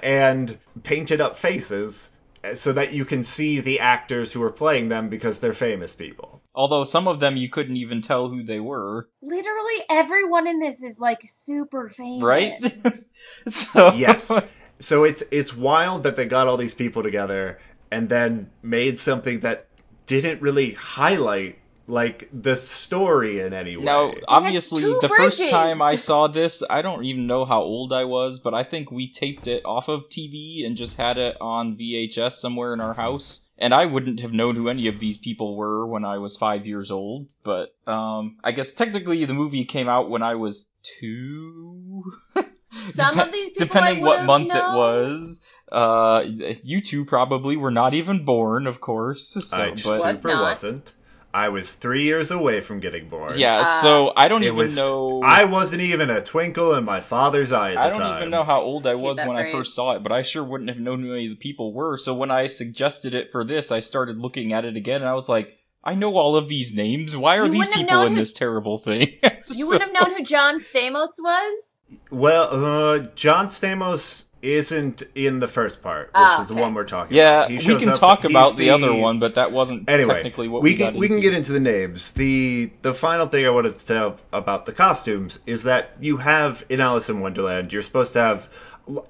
And 0.00 0.58
painted 0.82 1.22
up 1.22 1.34
faces 1.34 2.10
so 2.54 2.72
that 2.72 2.92
you 2.92 3.04
can 3.04 3.22
see 3.24 3.60
the 3.60 3.80
actors 3.80 4.32
who 4.32 4.42
are 4.42 4.50
playing 4.52 4.88
them 4.88 5.08
because 5.08 5.40
they're 5.40 5.52
famous 5.52 5.94
people. 5.94 6.42
although 6.54 6.84
some 6.84 7.06
of 7.08 7.20
them 7.20 7.36
you 7.36 7.48
couldn't 7.48 7.76
even 7.76 8.00
tell 8.00 8.28
who 8.28 8.42
they 8.42 8.60
were, 8.60 9.08
Literally 9.22 9.78
everyone 9.90 10.46
in 10.46 10.58
this 10.58 10.82
is 10.82 10.98
like 11.00 11.20
super 11.24 11.88
famous. 11.88 12.22
right? 12.22 12.64
so 13.48 13.92
Yes. 13.94 14.30
so 14.78 15.04
it's 15.04 15.22
it's 15.30 15.54
wild 15.56 16.02
that 16.04 16.16
they 16.16 16.26
got 16.26 16.46
all 16.48 16.56
these 16.56 16.74
people 16.74 17.02
together 17.02 17.58
and 17.90 18.08
then 18.08 18.50
made 18.62 18.98
something 18.98 19.40
that 19.40 19.66
didn't 20.06 20.40
really 20.42 20.72
highlight 20.72 21.58
like 21.88 22.28
the 22.32 22.54
story 22.54 23.40
in 23.40 23.52
any 23.52 23.76
way. 23.76 23.84
Now, 23.84 24.14
obviously, 24.28 24.82
two 24.82 24.98
the 25.00 25.08
first 25.08 25.48
time 25.48 25.80
I 25.80 25.94
saw 26.08 26.26
this, 26.26 26.62
I 26.68 26.82
don't 26.82 27.04
even 27.04 27.26
know 27.26 27.44
how 27.44 27.62
old 27.62 27.92
I 27.92 28.04
was, 28.04 28.38
but 28.38 28.54
I 28.54 28.62
think 28.62 28.90
we 28.90 29.10
taped 29.10 29.46
it 29.46 29.64
off 29.64 29.88
of 29.88 30.08
TV 30.10 30.64
and 30.66 30.76
just 30.76 30.98
had 30.98 31.16
it 31.16 31.36
on 31.40 31.76
VHS 31.76 32.32
somewhere 32.32 32.72
in 32.74 32.80
our 32.80 32.94
house. 32.94 33.42
And 33.56 33.74
I 33.74 33.86
wouldn't 33.86 34.20
have 34.20 34.32
known 34.32 34.54
who 34.54 34.68
any 34.68 34.86
of 34.86 35.00
these 35.00 35.16
people 35.16 35.56
were 35.56 35.84
when 35.86 36.04
I 36.04 36.18
was 36.18 36.36
five 36.36 36.66
years 36.66 36.90
old, 36.90 37.26
but 37.42 37.74
um, 37.86 38.36
I 38.44 38.52
guess 38.52 38.70
technically 38.70 39.24
the 39.24 39.34
movie 39.34 39.64
came 39.64 39.88
out 39.88 40.10
when 40.10 40.22
I 40.22 40.36
was 40.36 40.70
two. 40.82 42.04
Some 42.66 43.16
Depe- 43.16 43.26
of 43.26 43.32
these 43.32 43.50
people 43.50 43.66
depending 43.66 44.04
I 44.04 44.06
what 44.06 44.10
would've 44.10 44.26
month 44.26 44.50
it 44.54 44.76
was. 44.76 45.50
Uh, 45.72 46.24
you 46.62 46.80
two 46.80 47.04
probably 47.04 47.56
were 47.56 47.70
not 47.70 47.94
even 47.94 48.24
born, 48.24 48.66
of 48.66 48.80
course. 48.80 49.28
So, 49.28 49.56
I 49.56 49.70
but 49.70 49.78
super 49.78 49.98
Was 49.98 50.24
not. 50.24 50.42
wasn't. 50.42 50.94
I 51.34 51.50
was 51.50 51.74
three 51.74 52.04
years 52.04 52.30
away 52.30 52.60
from 52.60 52.80
getting 52.80 53.08
born. 53.08 53.32
Yeah, 53.36 53.60
Uh, 53.60 53.82
so 53.82 54.12
I 54.16 54.28
don't 54.28 54.42
It 54.42 54.46
even 54.46 54.56
was. 54.56 54.76
know. 54.76 55.20
I 55.22 55.44
wasn't 55.44 55.82
even 55.82 56.08
a 56.08 56.22
twinkle 56.22 56.74
in 56.74 56.84
my 56.84 57.00
father's 57.00 57.52
eye 57.52 57.72
at 57.72 57.74
the 57.74 57.80
time. 57.80 57.86
I 57.86 57.90
don't 57.90 58.00
time. 58.00 58.16
even 58.18 58.30
know 58.30 58.44
how 58.44 58.60
old 58.62 58.86
I 58.86 58.94
was 58.94 59.18
that 59.18 59.28
when 59.28 59.36
I 59.36 59.52
first 59.52 59.74
saw 59.74 59.92
it, 59.92 60.02
but 60.02 60.10
I 60.10 60.22
sure 60.22 60.42
wouldn't 60.42 60.70
have 60.70 60.78
known 60.78 61.02
who 61.02 61.12
any 61.12 61.26
of 61.26 61.30
the 61.30 61.36
people 61.36 61.72
were. 61.74 61.96
So 61.98 62.14
when 62.14 62.30
I 62.30 62.46
suggested 62.46 63.14
it 63.14 63.30
for 63.30 63.44
this, 63.44 63.70
I 63.70 63.80
started 63.80 64.18
looking 64.18 64.52
at 64.54 64.64
it 64.64 64.74
again, 64.76 65.02
and 65.02 65.08
I 65.08 65.14
was 65.14 65.28
like, 65.28 65.58
I 65.84 65.94
know 65.94 66.16
all 66.16 66.34
of 66.34 66.48
these 66.48 66.74
names. 66.74 67.16
Why 67.16 67.36
are 67.38 67.44
You 67.46 67.52
these 67.52 67.68
people 67.68 68.02
in 68.02 68.14
who- 68.14 68.18
this 68.18 68.32
terrible 68.32 68.78
thing? 68.78 69.18
You 69.54 69.66
wouldn't 69.68 69.82
have 69.94 70.08
known 70.08 70.16
who 70.18 70.22
John 70.24 70.58
Stamos 70.60 71.08
was? 71.20 71.74
Well, 72.10 72.48
uh, 72.52 72.98
John 73.14 73.46
Stamos 73.48 74.24
isn't 74.42 75.02
in 75.14 75.40
the 75.40 75.46
first 75.48 75.82
part, 75.82 76.06
which 76.08 76.12
Ah, 76.14 76.42
is 76.42 76.48
the 76.48 76.54
okay. 76.54 76.62
one 76.62 76.74
we're 76.74 76.84
talking 76.84 77.16
Yeah, 77.16 77.40
about. 77.46 77.50
He 77.50 77.68
we 77.72 77.78
can 77.78 77.88
up- 77.90 77.98
talk 77.98 78.24
about 78.24 78.56
the, 78.56 78.70
other 78.70 78.94
one, 78.94 79.18
but 79.18 79.34
that 79.34 79.50
wasn't 79.52 79.88
Anyway, 79.88 80.14
technically 80.14 80.48
what 80.48 80.62
we, 80.62 80.70
we, 80.70 80.76
can 80.76 80.92
got 80.92 80.94
we 80.94 81.08
can 81.08 81.20
get 81.20 81.34
into 81.34 81.52
the 81.52 81.60
names. 81.60 82.12
the 82.12 82.70
The 82.82 82.94
final 82.94 83.26
thing 83.26 83.44
I 83.46 83.50
wanted 83.50 83.76
to 83.78 83.86
tell 83.86 84.16
about 84.32 84.66
the 84.66 84.72
costumes 84.72 85.40
is 85.46 85.64
that 85.64 85.90
you 86.00 86.18
have 86.18 86.64
in 86.68 86.80
Alice 86.80 87.08
in 87.08 87.20
Wonderland, 87.20 87.72
you're 87.72 87.82
supposed 87.82 88.12
to 88.14 88.20
have 88.20 88.48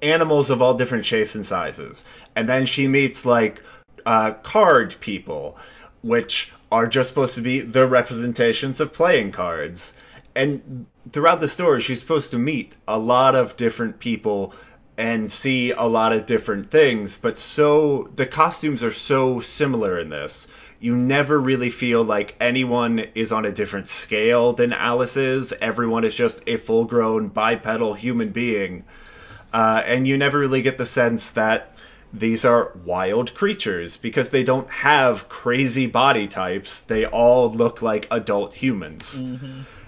animals 0.02 0.50
of 0.50 0.60
all 0.62 0.74
different 0.74 1.04
shapes 1.06 1.34
and 1.34 1.44
sizes, 1.46 2.04
and 2.34 2.48
then 2.48 2.66
she 2.66 2.88
meets 2.88 3.24
like 3.26 3.62
uh, 4.06 4.32
card 4.42 4.96
people, 5.00 5.56
which 6.02 6.52
are 6.72 6.86
just 6.86 7.08
supposed 7.10 7.34
to 7.34 7.40
be 7.40 7.60
the 7.60 7.86
representations 7.86 8.80
of 8.80 8.92
playing 8.92 9.30
cards. 9.32 9.94
And 10.34 10.86
throughout 11.10 11.40
the 11.40 11.48
story, 11.48 11.80
she's 11.80 12.00
supposed 12.00 12.30
to 12.30 12.38
meet 12.38 12.72
a 12.86 12.98
lot 12.98 13.34
of 13.34 13.56
different 13.56 13.98
people 13.98 14.52
and 14.98 15.30
see 15.30 15.70
a 15.70 15.84
lot 15.84 16.12
of 16.12 16.26
different 16.26 16.72
things, 16.72 17.16
but 17.16 17.38
so 17.38 18.10
the 18.16 18.26
costumes 18.26 18.82
are 18.82 18.92
so 18.92 19.38
similar 19.38 19.96
in 19.96 20.08
this. 20.08 20.48
You 20.80 20.96
never 20.96 21.40
really 21.40 21.70
feel 21.70 22.02
like 22.02 22.34
anyone 22.40 23.06
is 23.14 23.30
on 23.30 23.44
a 23.44 23.52
different 23.52 23.86
scale 23.86 24.52
than 24.52 24.72
Alice 24.72 25.16
is. 25.16 25.52
Everyone 25.60 26.04
is 26.04 26.16
just 26.16 26.42
a 26.48 26.56
full 26.56 26.84
grown 26.84 27.28
bipedal 27.28 27.94
human 27.94 28.30
being. 28.30 28.84
Uh, 29.52 29.82
and 29.86 30.08
you 30.08 30.18
never 30.18 30.40
really 30.40 30.62
get 30.62 30.78
the 30.78 30.86
sense 30.86 31.30
that 31.30 31.76
these 32.12 32.44
are 32.44 32.72
wild 32.84 33.34
creatures 33.34 33.96
because 33.96 34.30
they 34.30 34.42
don't 34.42 34.68
have 34.68 35.28
crazy 35.28 35.86
body 35.86 36.26
types. 36.26 36.80
They 36.80 37.04
all 37.06 37.52
look 37.52 37.82
like 37.82 38.08
adult 38.10 38.54
humans. 38.54 39.22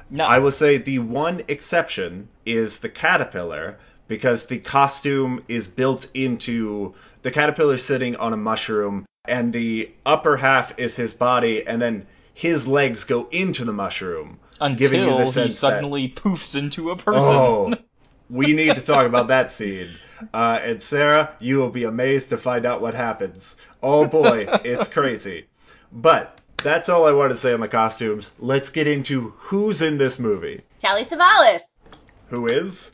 No, 0.09 0.25
I 0.25 0.39
will 0.39 0.53
say 0.53 0.77
the 0.77 1.01
one 1.01 1.43
exception 1.49 2.29
is 2.45 2.79
the 2.81 2.89
caterpillar 2.89 3.79
because 4.11 4.47
the 4.47 4.59
costume 4.59 5.41
is 5.47 5.69
built 5.69 6.09
into 6.15 6.93
the 7.23 7.31
caterpillar 7.31 7.79
sitting 7.79 8.17
on 8.17 8.33
a 8.33 8.37
mushroom 8.37 9.07
and 9.25 9.53
the 9.53 9.89
upper 10.05 10.39
half 10.39 10.77
is 10.77 10.97
his 10.97 11.15
body 11.15 11.65
and 11.65 11.81
then 11.81 12.05
his 12.35 12.67
legs 12.67 13.05
go 13.05 13.29
into 13.31 13.65
the 13.65 13.73
mushroom 13.73 14.41
giving 14.75 15.03
you 15.03 15.11
until 15.11 15.19
the 15.19 15.25
he 15.27 15.31
sense 15.31 15.53
that- 15.53 15.61
suddenly 15.61 16.09
poofs 16.09 16.59
into 16.59 16.91
a 16.91 16.97
person. 16.97 17.31
Oh, 17.33 17.73
we 18.29 18.53
need 18.53 18.75
to 18.75 18.81
talk 18.81 19.07
about 19.07 19.29
that 19.29 19.53
scene. 19.53 19.91
Uh, 20.35 20.59
and 20.61 20.83
Sarah, 20.83 21.37
you 21.39 21.59
will 21.59 21.71
be 21.71 21.85
amazed 21.85 22.31
to 22.31 22.37
find 22.37 22.67
out 22.67 22.83
what 22.83 22.95
happens. 22.95 23.55
Oh 23.81 24.09
boy, 24.09 24.47
it's 24.65 24.89
crazy. 24.93 25.47
But 25.93 26.41
that's 26.57 26.89
all 26.89 27.07
I 27.07 27.13
want 27.13 27.31
to 27.31 27.39
say 27.39 27.53
on 27.53 27.61
the 27.61 27.69
costumes. 27.69 28.33
Let's 28.41 28.71
get 28.71 28.89
into 28.89 29.35
who's 29.37 29.81
in 29.81 29.99
this 29.99 30.19
movie. 30.19 30.63
Telly 30.81 31.05
Savalas. 31.05 31.61
Who 32.31 32.47
is? 32.47 32.91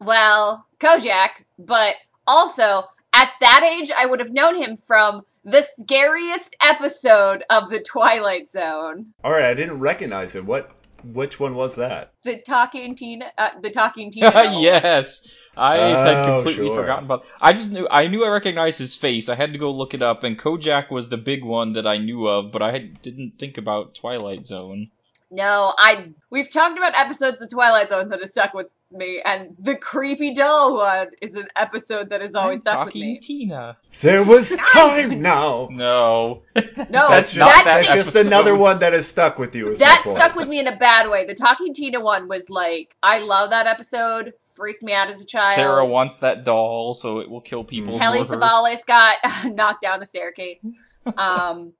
Well, 0.00 0.66
Kojak, 0.80 1.44
but 1.58 1.96
also 2.26 2.84
at 3.12 3.32
that 3.40 3.62
age, 3.64 3.90
I 3.96 4.06
would 4.06 4.20
have 4.20 4.32
known 4.32 4.56
him 4.56 4.76
from 4.76 5.22
the 5.44 5.62
scariest 5.62 6.54
episode 6.62 7.44
of 7.48 7.70
The 7.70 7.80
Twilight 7.80 8.48
Zone. 8.48 9.14
All 9.24 9.32
right, 9.32 9.44
I 9.44 9.54
didn't 9.54 9.78
recognize 9.80 10.34
him. 10.34 10.46
What? 10.46 10.70
Which 11.04 11.38
one 11.38 11.54
was 11.54 11.76
that? 11.76 12.14
The 12.24 12.38
talking 12.38 12.96
Tina, 12.96 13.26
uh, 13.38 13.50
the 13.62 13.70
talking 13.70 14.10
Tina. 14.12 14.32
yes, 14.58 15.32
I 15.56 15.76
had 15.76 16.16
Oh, 16.28 16.36
completely 16.38 16.66
sure. 16.66 16.76
forgotten 16.76 17.04
about. 17.04 17.24
I 17.40 17.52
just 17.52 17.70
knew 17.70 17.86
I 17.90 18.08
knew 18.08 18.24
I 18.24 18.28
recognized 18.30 18.80
his 18.80 18.96
face. 18.96 19.28
I 19.28 19.36
had 19.36 19.52
to 19.52 19.58
go 19.58 19.70
look 19.70 19.94
it 19.94 20.02
up, 20.02 20.24
and 20.24 20.36
Kojak 20.36 20.90
was 20.90 21.08
the 21.08 21.16
big 21.18 21.44
one 21.44 21.74
that 21.74 21.86
I 21.86 21.98
knew 21.98 22.26
of, 22.26 22.50
but 22.50 22.60
I 22.60 22.72
had, 22.72 23.00
didn't 23.02 23.34
think 23.38 23.56
about 23.56 23.94
Twilight 23.94 24.46
Zone. 24.48 24.90
No, 25.30 25.74
I. 25.78 26.10
We've 26.30 26.50
talked 26.50 26.76
about 26.76 26.96
episodes 26.96 27.40
of 27.40 27.50
Twilight 27.50 27.90
Zone 27.90 28.08
that 28.08 28.20
have 28.20 28.28
stuck 28.30 28.52
with 28.52 28.66
me, 28.90 29.20
and 29.24 29.54
the 29.58 29.76
creepy 29.76 30.32
doll 30.32 30.76
one 30.76 31.08
is 31.20 31.34
an 31.34 31.48
episode 31.56 32.10
that 32.10 32.22
is 32.22 32.34
always 32.34 32.58
I'm 32.58 32.60
stuck 32.60 32.84
with 32.86 32.94
talking 32.94 33.12
me. 33.14 33.18
Tina. 33.18 33.76
There 34.00 34.22
was 34.22 34.56
time 34.72 35.20
now. 35.20 35.68
No, 35.70 36.40
No, 36.90 37.08
That's 37.08 37.34
not 37.36 37.48
just, 37.48 37.64
that 37.64 37.64
that's 37.64 38.12
just 38.12 38.16
another 38.16 38.54
one 38.56 38.78
that 38.80 38.92
has 38.92 39.06
stuck 39.06 39.38
with 39.38 39.54
you. 39.54 39.70
is 39.70 39.78
that 39.78 40.02
stuck 40.06 40.34
with 40.36 40.48
me 40.48 40.60
in 40.60 40.66
a 40.66 40.76
bad 40.76 41.10
way. 41.10 41.24
The 41.24 41.34
talking 41.34 41.74
Tina 41.74 42.00
one 42.00 42.28
was 42.28 42.48
like, 42.48 42.96
I 43.02 43.20
love 43.20 43.50
that 43.50 43.66
episode. 43.66 44.32
Freaked 44.54 44.82
me 44.82 44.94
out 44.94 45.10
as 45.10 45.20
a 45.20 45.24
child. 45.26 45.54
Sarah 45.54 45.84
wants 45.84 46.16
that 46.18 46.42
doll, 46.44 46.94
so 46.94 47.18
it 47.18 47.28
will 47.28 47.42
kill 47.42 47.62
people. 47.64 47.92
Telly 47.92 48.24
for. 48.24 48.36
Savalas 48.36 48.86
got 48.86 49.18
knocked 49.44 49.82
down 49.82 50.00
the 50.00 50.06
staircase. 50.06 50.66
Um, 51.16 51.74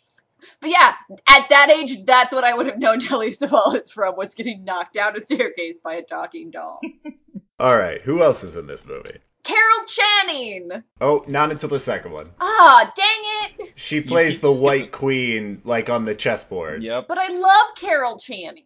but 0.61 0.71
yeah, 0.71 0.95
at 1.29 1.49
that 1.49 1.71
age, 1.71 2.05
that's 2.05 2.33
what 2.33 2.45
I 2.45 2.55
would 2.55 2.67
have 2.67 2.79
known 2.79 2.99
Telly 3.01 3.31
Savalas 3.33 3.85
is 3.85 3.93
from 3.93 4.17
was 4.17 4.35
getting 4.35 4.65
knocked 4.65 4.95
down 4.95 5.17
a 5.17 5.21
staircase 5.21 5.79
by 5.79 5.95
a 5.95 6.03
talking 6.03 6.51
doll. 6.51 6.81
All 7.59 7.77
right, 7.79 8.01
who 8.03 8.23
else 8.23 8.45
is 8.45 8.57
in 8.57 8.67
this 8.67 8.85
movie? 8.85 9.19
Carol 9.43 9.87
Channing. 9.87 10.83
Oh, 11.01 11.25
not 11.29 11.53
until 11.53 11.69
the 11.69 11.79
second 11.81 12.11
one. 12.13 12.31
Ah, 12.41 12.93
dang 12.97 13.61
it! 13.61 13.73
She 13.77 14.01
plays 14.01 14.41
the 14.41 14.49
skipping. 14.49 14.65
White 14.65 14.93
Queen, 14.93 15.61
like 15.65 15.89
on 15.89 16.05
the 16.05 16.15
chessboard. 16.15 16.83
Yep. 16.83 17.07
But 17.07 17.19
I 17.19 17.29
love 17.29 17.77
Carol 17.77 18.19
Channing. 18.19 18.65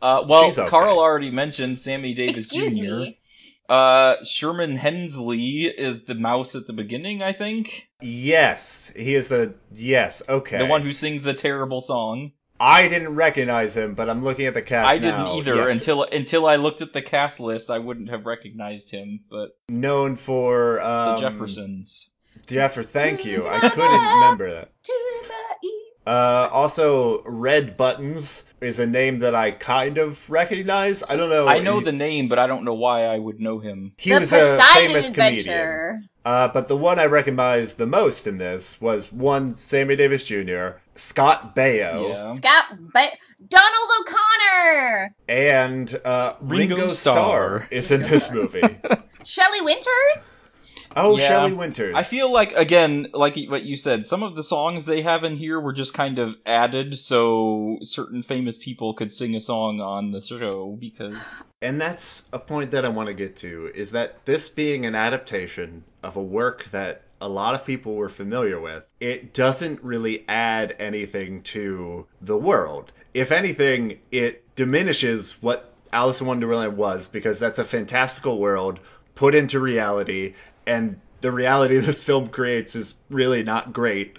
Uh, 0.00 0.24
well, 0.28 0.44
She's 0.44 0.58
okay. 0.58 0.68
Carl 0.68 0.98
already 0.98 1.30
mentioned 1.30 1.80
Sammy 1.80 2.14
Davis 2.14 2.44
Excuse 2.44 2.74
Jr. 2.76 2.82
me. 2.82 3.17
Uh, 3.68 4.16
Sherman 4.24 4.78
Hemsley 4.78 5.72
is 5.72 6.04
the 6.04 6.14
mouse 6.14 6.54
at 6.54 6.66
the 6.66 6.72
beginning, 6.72 7.22
I 7.22 7.32
think. 7.32 7.88
Yes, 8.00 8.92
he 8.96 9.14
is 9.14 9.30
a 9.30 9.54
yes. 9.72 10.22
Okay, 10.28 10.58
The 10.58 10.66
one 10.66 10.82
who 10.82 10.92
sings 10.92 11.22
the 11.22 11.34
terrible 11.34 11.80
song. 11.80 12.32
I 12.60 12.88
didn't 12.88 13.14
recognize 13.14 13.76
him, 13.76 13.94
but 13.94 14.08
I'm 14.08 14.24
looking 14.24 14.46
at 14.46 14.54
the 14.54 14.62
cast. 14.62 14.88
I 14.88 14.98
didn't 14.98 15.20
either 15.26 15.54
Yes. 15.54 15.72
until 15.72 16.02
until 16.04 16.46
I 16.48 16.56
looked 16.56 16.80
at 16.80 16.92
the 16.92 17.02
cast 17.02 17.38
list. 17.40 17.70
I 17.70 17.78
wouldn't 17.78 18.08
have 18.10 18.26
recognized 18.26 18.90
him, 18.90 19.20
but 19.30 19.50
known 19.68 20.16
for 20.16 20.76
the 20.76 20.88
um, 20.88 21.20
Jeffersons. 21.20 22.10
Jeffer, 22.46 22.82
thank 22.82 23.24
you. 23.24 23.46
I 23.46 23.60
couldn't 23.60 24.14
remember 24.14 24.50
that. 24.54 24.72
To 26.08 26.14
the 26.14 26.18
east. 26.20 26.52
Uh, 26.52 26.56
also, 26.56 27.22
Red 27.24 27.76
Buttons 27.76 28.44
is 28.60 28.78
a 28.78 28.86
name 28.86 29.18
that 29.20 29.34
I 29.34 29.50
kind 29.52 29.98
of 29.98 30.28
recognize. 30.30 31.02
I 31.08 31.16
don't 31.16 31.30
know. 31.30 31.46
I 31.48 31.60
know 31.60 31.78
he, 31.78 31.84
the 31.84 31.92
name, 31.92 32.28
but 32.28 32.38
I 32.38 32.46
don't 32.46 32.64
know 32.64 32.74
why 32.74 33.04
I 33.04 33.18
would 33.18 33.40
know 33.40 33.58
him. 33.58 33.92
he 33.96 34.10
the 34.12 34.20
was 34.20 34.32
a 34.32 34.56
Poseidon 34.58 34.88
famous 34.88 35.10
comedian. 35.10 36.08
Uh, 36.24 36.48
but 36.48 36.68
the 36.68 36.76
one 36.76 36.98
I 36.98 37.06
recognized 37.06 37.78
the 37.78 37.86
most 37.86 38.26
in 38.26 38.36
this 38.38 38.80
was 38.80 39.10
one 39.12 39.54
Sammy 39.54 39.96
Davis 39.96 40.26
Jr., 40.26 40.80
Scott 40.94 41.54
Baio, 41.56 42.08
Yeah. 42.10 42.34
Scott 42.34 42.64
ba- 42.92 43.16
Donald 43.48 43.90
O'Connor. 44.00 45.14
and 45.28 46.00
uh, 46.04 46.34
Ringo, 46.40 46.74
Ringo 46.76 46.88
Starr. 46.90 47.60
Starr. 47.60 47.68
is 47.70 47.90
in 47.90 48.02
this 48.02 48.30
movie. 48.38 48.60
Shelley 49.24 49.62
Winters. 49.62 50.37
Oh, 50.98 51.18
Yeah. 51.18 51.28
Shelley 51.28 51.52
Winters. 51.52 51.94
I 51.96 52.02
feel 52.02 52.32
like 52.32 52.52
again, 52.52 53.08
like 53.12 53.36
what 53.48 53.62
you 53.62 53.76
said, 53.76 54.06
some 54.06 54.22
of 54.22 54.36
the 54.36 54.42
songs 54.42 54.84
they 54.84 55.02
have 55.02 55.24
in 55.24 55.36
here 55.36 55.60
were 55.60 55.72
just 55.72 55.94
kind 55.94 56.18
of 56.18 56.36
added 56.44 56.96
so 56.96 57.78
certain 57.82 58.22
famous 58.22 58.58
people 58.58 58.94
could 58.94 59.12
sing 59.12 59.34
a 59.34 59.40
song 59.40 59.80
on 59.80 60.12
the 60.12 60.20
show 60.20 60.76
because 60.78 61.42
And 61.60 61.80
that's 61.80 62.28
a 62.32 62.38
point 62.38 62.70
that 62.70 62.84
I 62.84 62.88
want 62.88 63.08
to 63.08 63.14
get 63.14 63.36
to 63.36 63.70
is 63.74 63.90
that 63.92 64.24
this 64.24 64.48
being 64.48 64.86
an 64.86 64.94
adaptation 64.94 65.84
of 66.02 66.16
a 66.16 66.22
work 66.22 66.70
that 66.70 67.02
a 67.20 67.28
lot 67.28 67.54
of 67.54 67.66
people 67.66 67.94
were 67.96 68.08
familiar 68.08 68.60
with, 68.60 68.84
it 69.00 69.34
doesn't 69.34 69.82
really 69.82 70.24
add 70.28 70.74
anything 70.78 71.42
to 71.42 72.06
the 72.20 72.36
world. 72.36 72.92
If 73.12 73.32
anything, 73.32 73.98
it 74.12 74.54
diminishes 74.54 75.42
what 75.42 75.74
Alice 75.92 76.20
in 76.20 76.26
Wonderland 76.26 76.76
was 76.76 77.08
because 77.08 77.38
that's 77.38 77.58
a 77.58 77.64
fantastical 77.64 78.38
world 78.38 78.80
put 79.14 79.34
into 79.34 79.58
reality 79.58 80.34
and 80.68 81.00
the 81.20 81.32
reality 81.32 81.78
this 81.78 82.04
film 82.04 82.28
creates 82.28 82.76
is 82.76 82.94
really 83.08 83.42
not 83.42 83.72
great. 83.72 84.18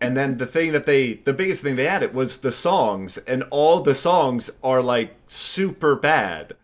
And 0.00 0.16
then 0.16 0.38
the 0.38 0.46
thing 0.46 0.72
that 0.72 0.86
they, 0.86 1.14
the 1.14 1.32
biggest 1.32 1.62
thing 1.62 1.76
they 1.76 1.86
added 1.86 2.14
was 2.14 2.38
the 2.38 2.52
songs, 2.52 3.18
and 3.18 3.44
all 3.50 3.80
the 3.80 3.94
songs 3.94 4.50
are 4.62 4.82
like 4.82 5.14
super 5.28 5.94
bad. 5.94 6.54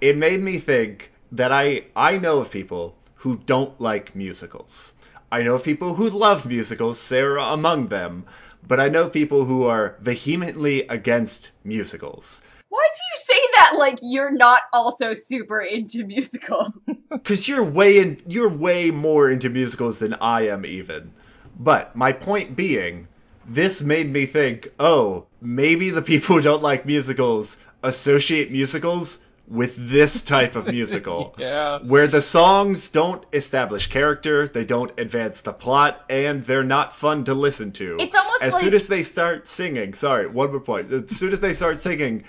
It 0.00 0.16
made 0.16 0.42
me 0.42 0.58
think 0.58 1.12
that 1.30 1.52
I, 1.52 1.84
I 1.94 2.18
know 2.18 2.40
of 2.40 2.50
people 2.50 2.96
who 3.16 3.36
don't 3.36 3.80
like 3.80 4.16
musicals. 4.16 4.94
I 5.30 5.42
know 5.42 5.54
of 5.54 5.64
people 5.64 5.94
who 5.94 6.10
love 6.10 6.46
musicals, 6.46 6.98
Sarah 6.98 7.44
among 7.44 7.88
them, 7.88 8.24
but 8.66 8.80
I 8.80 8.88
know 8.88 9.08
people 9.08 9.44
who 9.44 9.64
are 9.64 9.96
vehemently 10.00 10.82
against 10.88 11.52
musicals. 11.62 12.40
Why'd 12.70 12.90
you 12.94 13.18
say 13.20 13.40
that 13.56 13.72
like 13.78 13.98
you're 14.00 14.30
not 14.30 14.62
also 14.72 15.14
super 15.14 15.60
into 15.60 16.06
musicals? 16.06 16.72
Cause 17.24 17.48
you're 17.48 17.64
way 17.64 17.98
in, 17.98 18.20
you're 18.26 18.48
way 18.48 18.90
more 18.90 19.28
into 19.30 19.50
musicals 19.50 19.98
than 19.98 20.14
I 20.14 20.46
am 20.46 20.64
even. 20.64 21.12
But 21.58 21.94
my 21.96 22.12
point 22.12 22.56
being, 22.56 23.08
this 23.44 23.82
made 23.82 24.10
me 24.12 24.24
think, 24.24 24.68
oh, 24.78 25.26
maybe 25.40 25.90
the 25.90 26.00
people 26.00 26.36
who 26.36 26.42
don't 26.42 26.62
like 26.62 26.86
musicals 26.86 27.58
associate 27.82 28.52
musicals 28.52 29.18
with 29.48 29.74
this 29.90 30.22
type 30.22 30.54
of 30.54 30.68
musical. 30.68 31.34
Yeah. 31.40 31.78
Where 31.80 32.06
the 32.06 32.22
songs 32.22 32.88
don't 32.90 33.24
establish 33.32 33.88
character, 33.88 34.46
they 34.46 34.64
don't 34.64 34.92
advance 34.98 35.40
the 35.40 35.52
plot, 35.52 36.04
and 36.08 36.44
they're 36.44 36.62
not 36.62 36.92
fun 36.94 37.24
to 37.24 37.34
listen 37.34 37.72
to. 37.72 37.96
It's 37.98 38.14
almost 38.14 38.42
as 38.42 38.52
like- 38.52 38.62
soon 38.62 38.74
as 38.74 38.86
they 38.86 39.02
start 39.02 39.48
singing. 39.48 39.94
Sorry, 39.94 40.28
one 40.28 40.50
more 40.50 40.60
point. 40.60 40.92
As 40.92 41.16
soon 41.16 41.32
as 41.32 41.40
they 41.40 41.52
start 41.54 41.78
singing, 41.80 42.22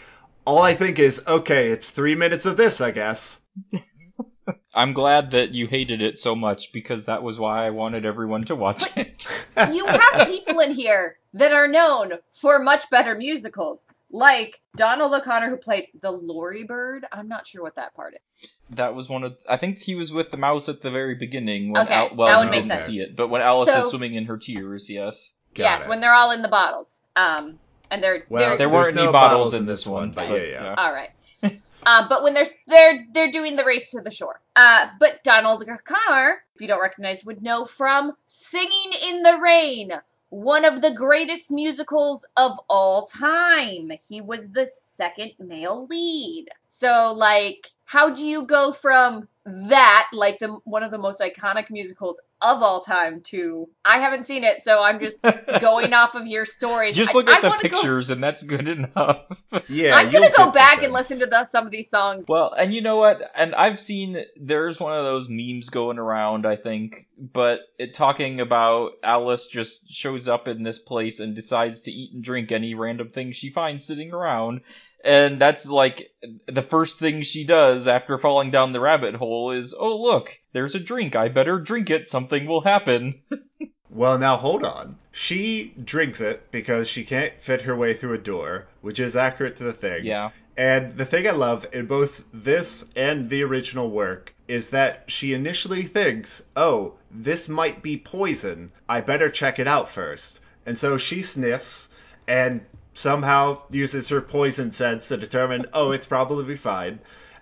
all 0.46 0.60
I 0.62 0.74
think 0.76 1.00
is, 1.00 1.22
okay, 1.28 1.70
it's 1.70 1.90
three 1.90 2.16
minutes 2.16 2.46
of 2.46 2.58
this, 2.58 2.82
I 2.82 2.92
guess. 2.92 3.42
I'm 4.74 4.94
glad 4.94 5.32
that 5.32 5.54
you 5.54 5.68
hated 5.68 6.02
it 6.02 6.18
so 6.18 6.36
much 6.36 6.72
because 6.74 7.06
that 7.06 7.24
was 7.24 7.38
why 7.38 7.66
I 7.66 7.70
wanted 7.70 8.06
everyone 8.06 8.44
to 8.46 8.56
watch 8.56 8.96
it. 8.98 9.28
you 9.74 9.86
have 9.86 10.28
people 10.28 10.60
in 10.60 10.72
here 10.72 11.18
that 11.34 11.52
are 11.54 11.68
known 11.68 12.14
for 12.34 12.58
much 12.58 12.90
better 12.90 13.14
musicals, 13.16 13.86
like 14.10 14.62
Donald 14.76 15.14
O'Connor, 15.14 15.50
who 15.50 15.58
played 15.58 15.88
the 16.02 16.12
Lory 16.12 16.64
Bird. 16.64 17.06
I'm 17.12 17.28
not 17.28 17.46
sure 17.48 17.62
what 17.62 17.76
that 17.76 17.94
part 17.94 18.16
is. 18.40 18.52
that 18.70 18.96
was 18.96 19.10
one 19.10 19.24
of. 19.24 19.38
I 19.48 19.58
think 19.58 19.80
he 19.80 19.94
was 19.94 20.12
with 20.14 20.32
the 20.32 20.38
mouse 20.38 20.68
at 20.70 20.82
the 20.82 20.92
very 20.92 21.16
beginning. 21.16 21.74
When 21.74 21.84
Okay, 21.84 21.94
Al- 21.94 22.16
well, 22.16 22.28
that 22.28 22.38
would 22.40 22.46
you 22.46 22.52
make 22.52 22.62
didn't 22.64 22.80
sense. 22.80 22.86
see 22.86 23.00
it, 23.02 23.16
but 23.16 23.28
when 23.30 23.42
Alice 23.42 23.72
So- 23.74 23.80
is 23.82 23.90
swimming 23.90 24.16
in 24.16 24.26
her 24.26 24.38
tears, 24.38 24.90
yes. 24.90 25.34
Got 25.54 25.64
yes, 25.64 25.84
it. 25.84 25.90
when 25.90 26.00
they're 26.00 26.14
all 26.14 26.32
in 26.32 26.42
the 26.44 26.48
bottles. 26.48 27.02
Um, 27.18 27.60
and 27.92 28.04
they're 28.04 28.26
Well, 28.30 28.50
they're 28.50 28.58
There 28.58 28.70
weren't 28.70 28.96
no 28.96 29.04
any 29.04 29.12
bottles 29.12 29.52
bottles 29.52 29.54
in 29.54 29.60
in 29.60 29.66
this 29.68 29.80
this 29.82 29.88
one, 29.88 30.02
one, 30.02 30.12
but 30.12 30.30
but 30.30 30.42
yeah, 30.42 30.64
yeah. 30.64 30.76
all 30.78 30.92
right. 30.92 31.12
Uh, 31.84 32.08
but 32.08 32.22
when 32.22 32.36
they're 32.36 32.46
they're 32.68 33.08
they're 33.12 33.32
doing 33.32 33.56
the 33.56 33.66
race 33.66 33.90
to 33.90 34.00
the 34.02 34.12
shore. 34.12 34.40
Uh, 34.56 34.90
but 35.00 35.24
Donald 35.24 35.64
O'Connor, 35.64 36.44
if 36.54 36.62
you 36.62 36.68
don't 36.68 36.80
recognize, 36.80 37.26
would 37.26 37.42
know 37.42 37.66
from 37.66 38.14
Singing 38.28 38.92
in 39.04 39.24
the 39.24 39.36
Rain, 39.36 39.94
one 40.30 40.64
of 40.64 40.84
the 40.84 40.94
greatest 40.94 41.50
musicals 41.50 42.24
of 42.38 42.60
all 42.70 43.06
time. 43.06 43.92
He 44.08 44.22
was 44.22 44.52
the 44.52 44.68
second 44.68 45.32
male 45.40 45.88
lead. 45.88 46.50
So, 46.70 47.12
like, 47.18 47.72
how 47.86 48.10
do 48.12 48.26
you 48.26 48.44
go 48.44 48.72
from 48.72 49.28
that, 49.46 50.08
like 50.14 50.40
the 50.40 50.60
one 50.66 50.84
of 50.84 50.92
the 50.92 50.98
most 51.00 51.20
iconic 51.20 51.70
musicals 51.72 52.22
of 52.44 52.62
all 52.64 52.82
time, 52.82 53.22
too. 53.22 53.70
I 53.86 53.98
haven't 54.00 54.26
seen 54.26 54.44
it, 54.44 54.62
so 54.62 54.82
I'm 54.82 55.00
just 55.00 55.22
going 55.62 55.94
off 55.94 56.16
of 56.16 56.28
your 56.28 56.46
stories. 56.46 56.96
Just 56.96 57.12
I- 57.12 57.14
look 57.14 57.28
at 57.30 57.38
I 57.38 57.42
the 57.42 57.48
wanna 57.50 57.62
go- 57.64 57.70
pictures, 57.70 58.10
and 58.10 58.24
that's 58.24 58.44
good 58.44 58.68
enough. 58.68 59.44
Yeah, 59.70 59.96
I'm 59.96 60.10
gonna 60.10 60.32
go 60.36 60.52
back 60.52 60.82
and 60.84 60.92
listen 60.92 61.20
to 61.20 61.26
the, 61.26 61.46
some 61.46 61.66
of 61.66 61.72
these 61.72 61.90
songs. 61.90 62.26
Well, 62.28 62.52
and 62.54 62.74
you 62.74 62.82
know 62.82 62.98
what? 62.98 63.22
And 63.36 63.54
I've 63.56 63.80
seen 63.80 64.24
there's 64.36 64.80
one 64.80 64.98
of 64.98 65.04
those 65.04 65.28
memes 65.30 65.70
going 65.70 65.98
around, 65.98 66.46
I 66.46 66.56
think, 66.56 67.08
but 67.18 67.62
it 67.78 67.94
talking 67.94 68.40
about 68.42 68.94
Alice 69.04 69.48
just 69.48 69.92
shows 69.92 70.28
up 70.28 70.48
in 70.48 70.64
this 70.64 70.80
place 70.80 71.20
and 71.20 71.36
decides 71.36 71.82
to 71.82 71.92
eat 71.92 72.14
and 72.14 72.24
drink 72.24 72.52
any 72.52 72.74
random 72.76 73.10
thing 73.10 73.32
she 73.32 73.50
finds 73.50 73.86
sitting 73.86 74.14
around. 74.14 74.62
And 75.04 75.40
that's 75.40 75.70
like 75.70 76.12
the 76.46 76.62
first 76.62 77.00
thing 77.00 77.22
she 77.22 77.44
does 77.44 77.88
after 77.88 78.18
falling 78.18 78.52
down 78.52 78.74
the 78.74 78.80
rabbit 78.80 79.16
hole 79.16 79.52
is, 79.52 79.76
oh 79.78 80.00
look, 80.00 80.40
there's 80.54 80.76
a 80.76 80.80
drink. 80.80 81.16
I 81.16 81.28
better 81.28 81.60
drink 81.60 81.90
it. 81.90 82.08
Something 82.08 82.46
will 82.46 82.62
happen. 82.62 83.22
Well, 83.92 84.18
now 84.18 84.38
hold 84.38 84.64
on. 84.64 84.98
She 85.12 85.74
drinks 85.84 86.22
it 86.22 86.50
because 86.50 86.88
she 86.88 87.04
can't 87.04 87.40
fit 87.42 87.64
her 87.64 87.76
way 87.76 87.94
through 87.94 88.14
a 88.14 88.18
door, 88.18 88.68
which 88.80 89.00
is 89.00 89.18
accurate 89.18 89.58
to 89.58 89.64
the 89.64 89.74
thing. 89.74 90.06
Yeah. 90.06 90.30
And 90.56 90.98
the 90.98 91.06
thing 91.06 91.28
I 91.28 91.32
love 91.32 91.66
in 91.74 91.88
both 91.88 92.24
this 92.34 92.86
and 92.96 93.30
the 93.30 93.44
original 93.44 93.90
work 93.90 94.34
is 94.48 94.70
that 94.70 95.04
she 95.08 95.34
initially 95.34 95.84
thinks, 95.84 96.44
oh, 96.56 96.94
this 97.10 97.50
might 97.50 97.82
be 97.82 97.98
poison. 97.98 98.72
I 98.88 99.02
better 99.02 99.30
check 99.30 99.60
it 99.60 99.68
out 99.68 99.90
first. 99.90 100.40
And 100.66 100.78
so 100.78 100.98
she 100.98 101.22
sniffs 101.22 101.90
and 102.28 102.62
somehow 102.94 103.62
uses 103.70 104.10
her 104.10 104.22
poison 104.22 104.72
sense 104.72 105.08
to 105.08 105.18
determine, 105.18 105.66
oh, 105.74 105.92
it's 105.92 106.06
probably 106.06 106.56
fine. 106.56 107.00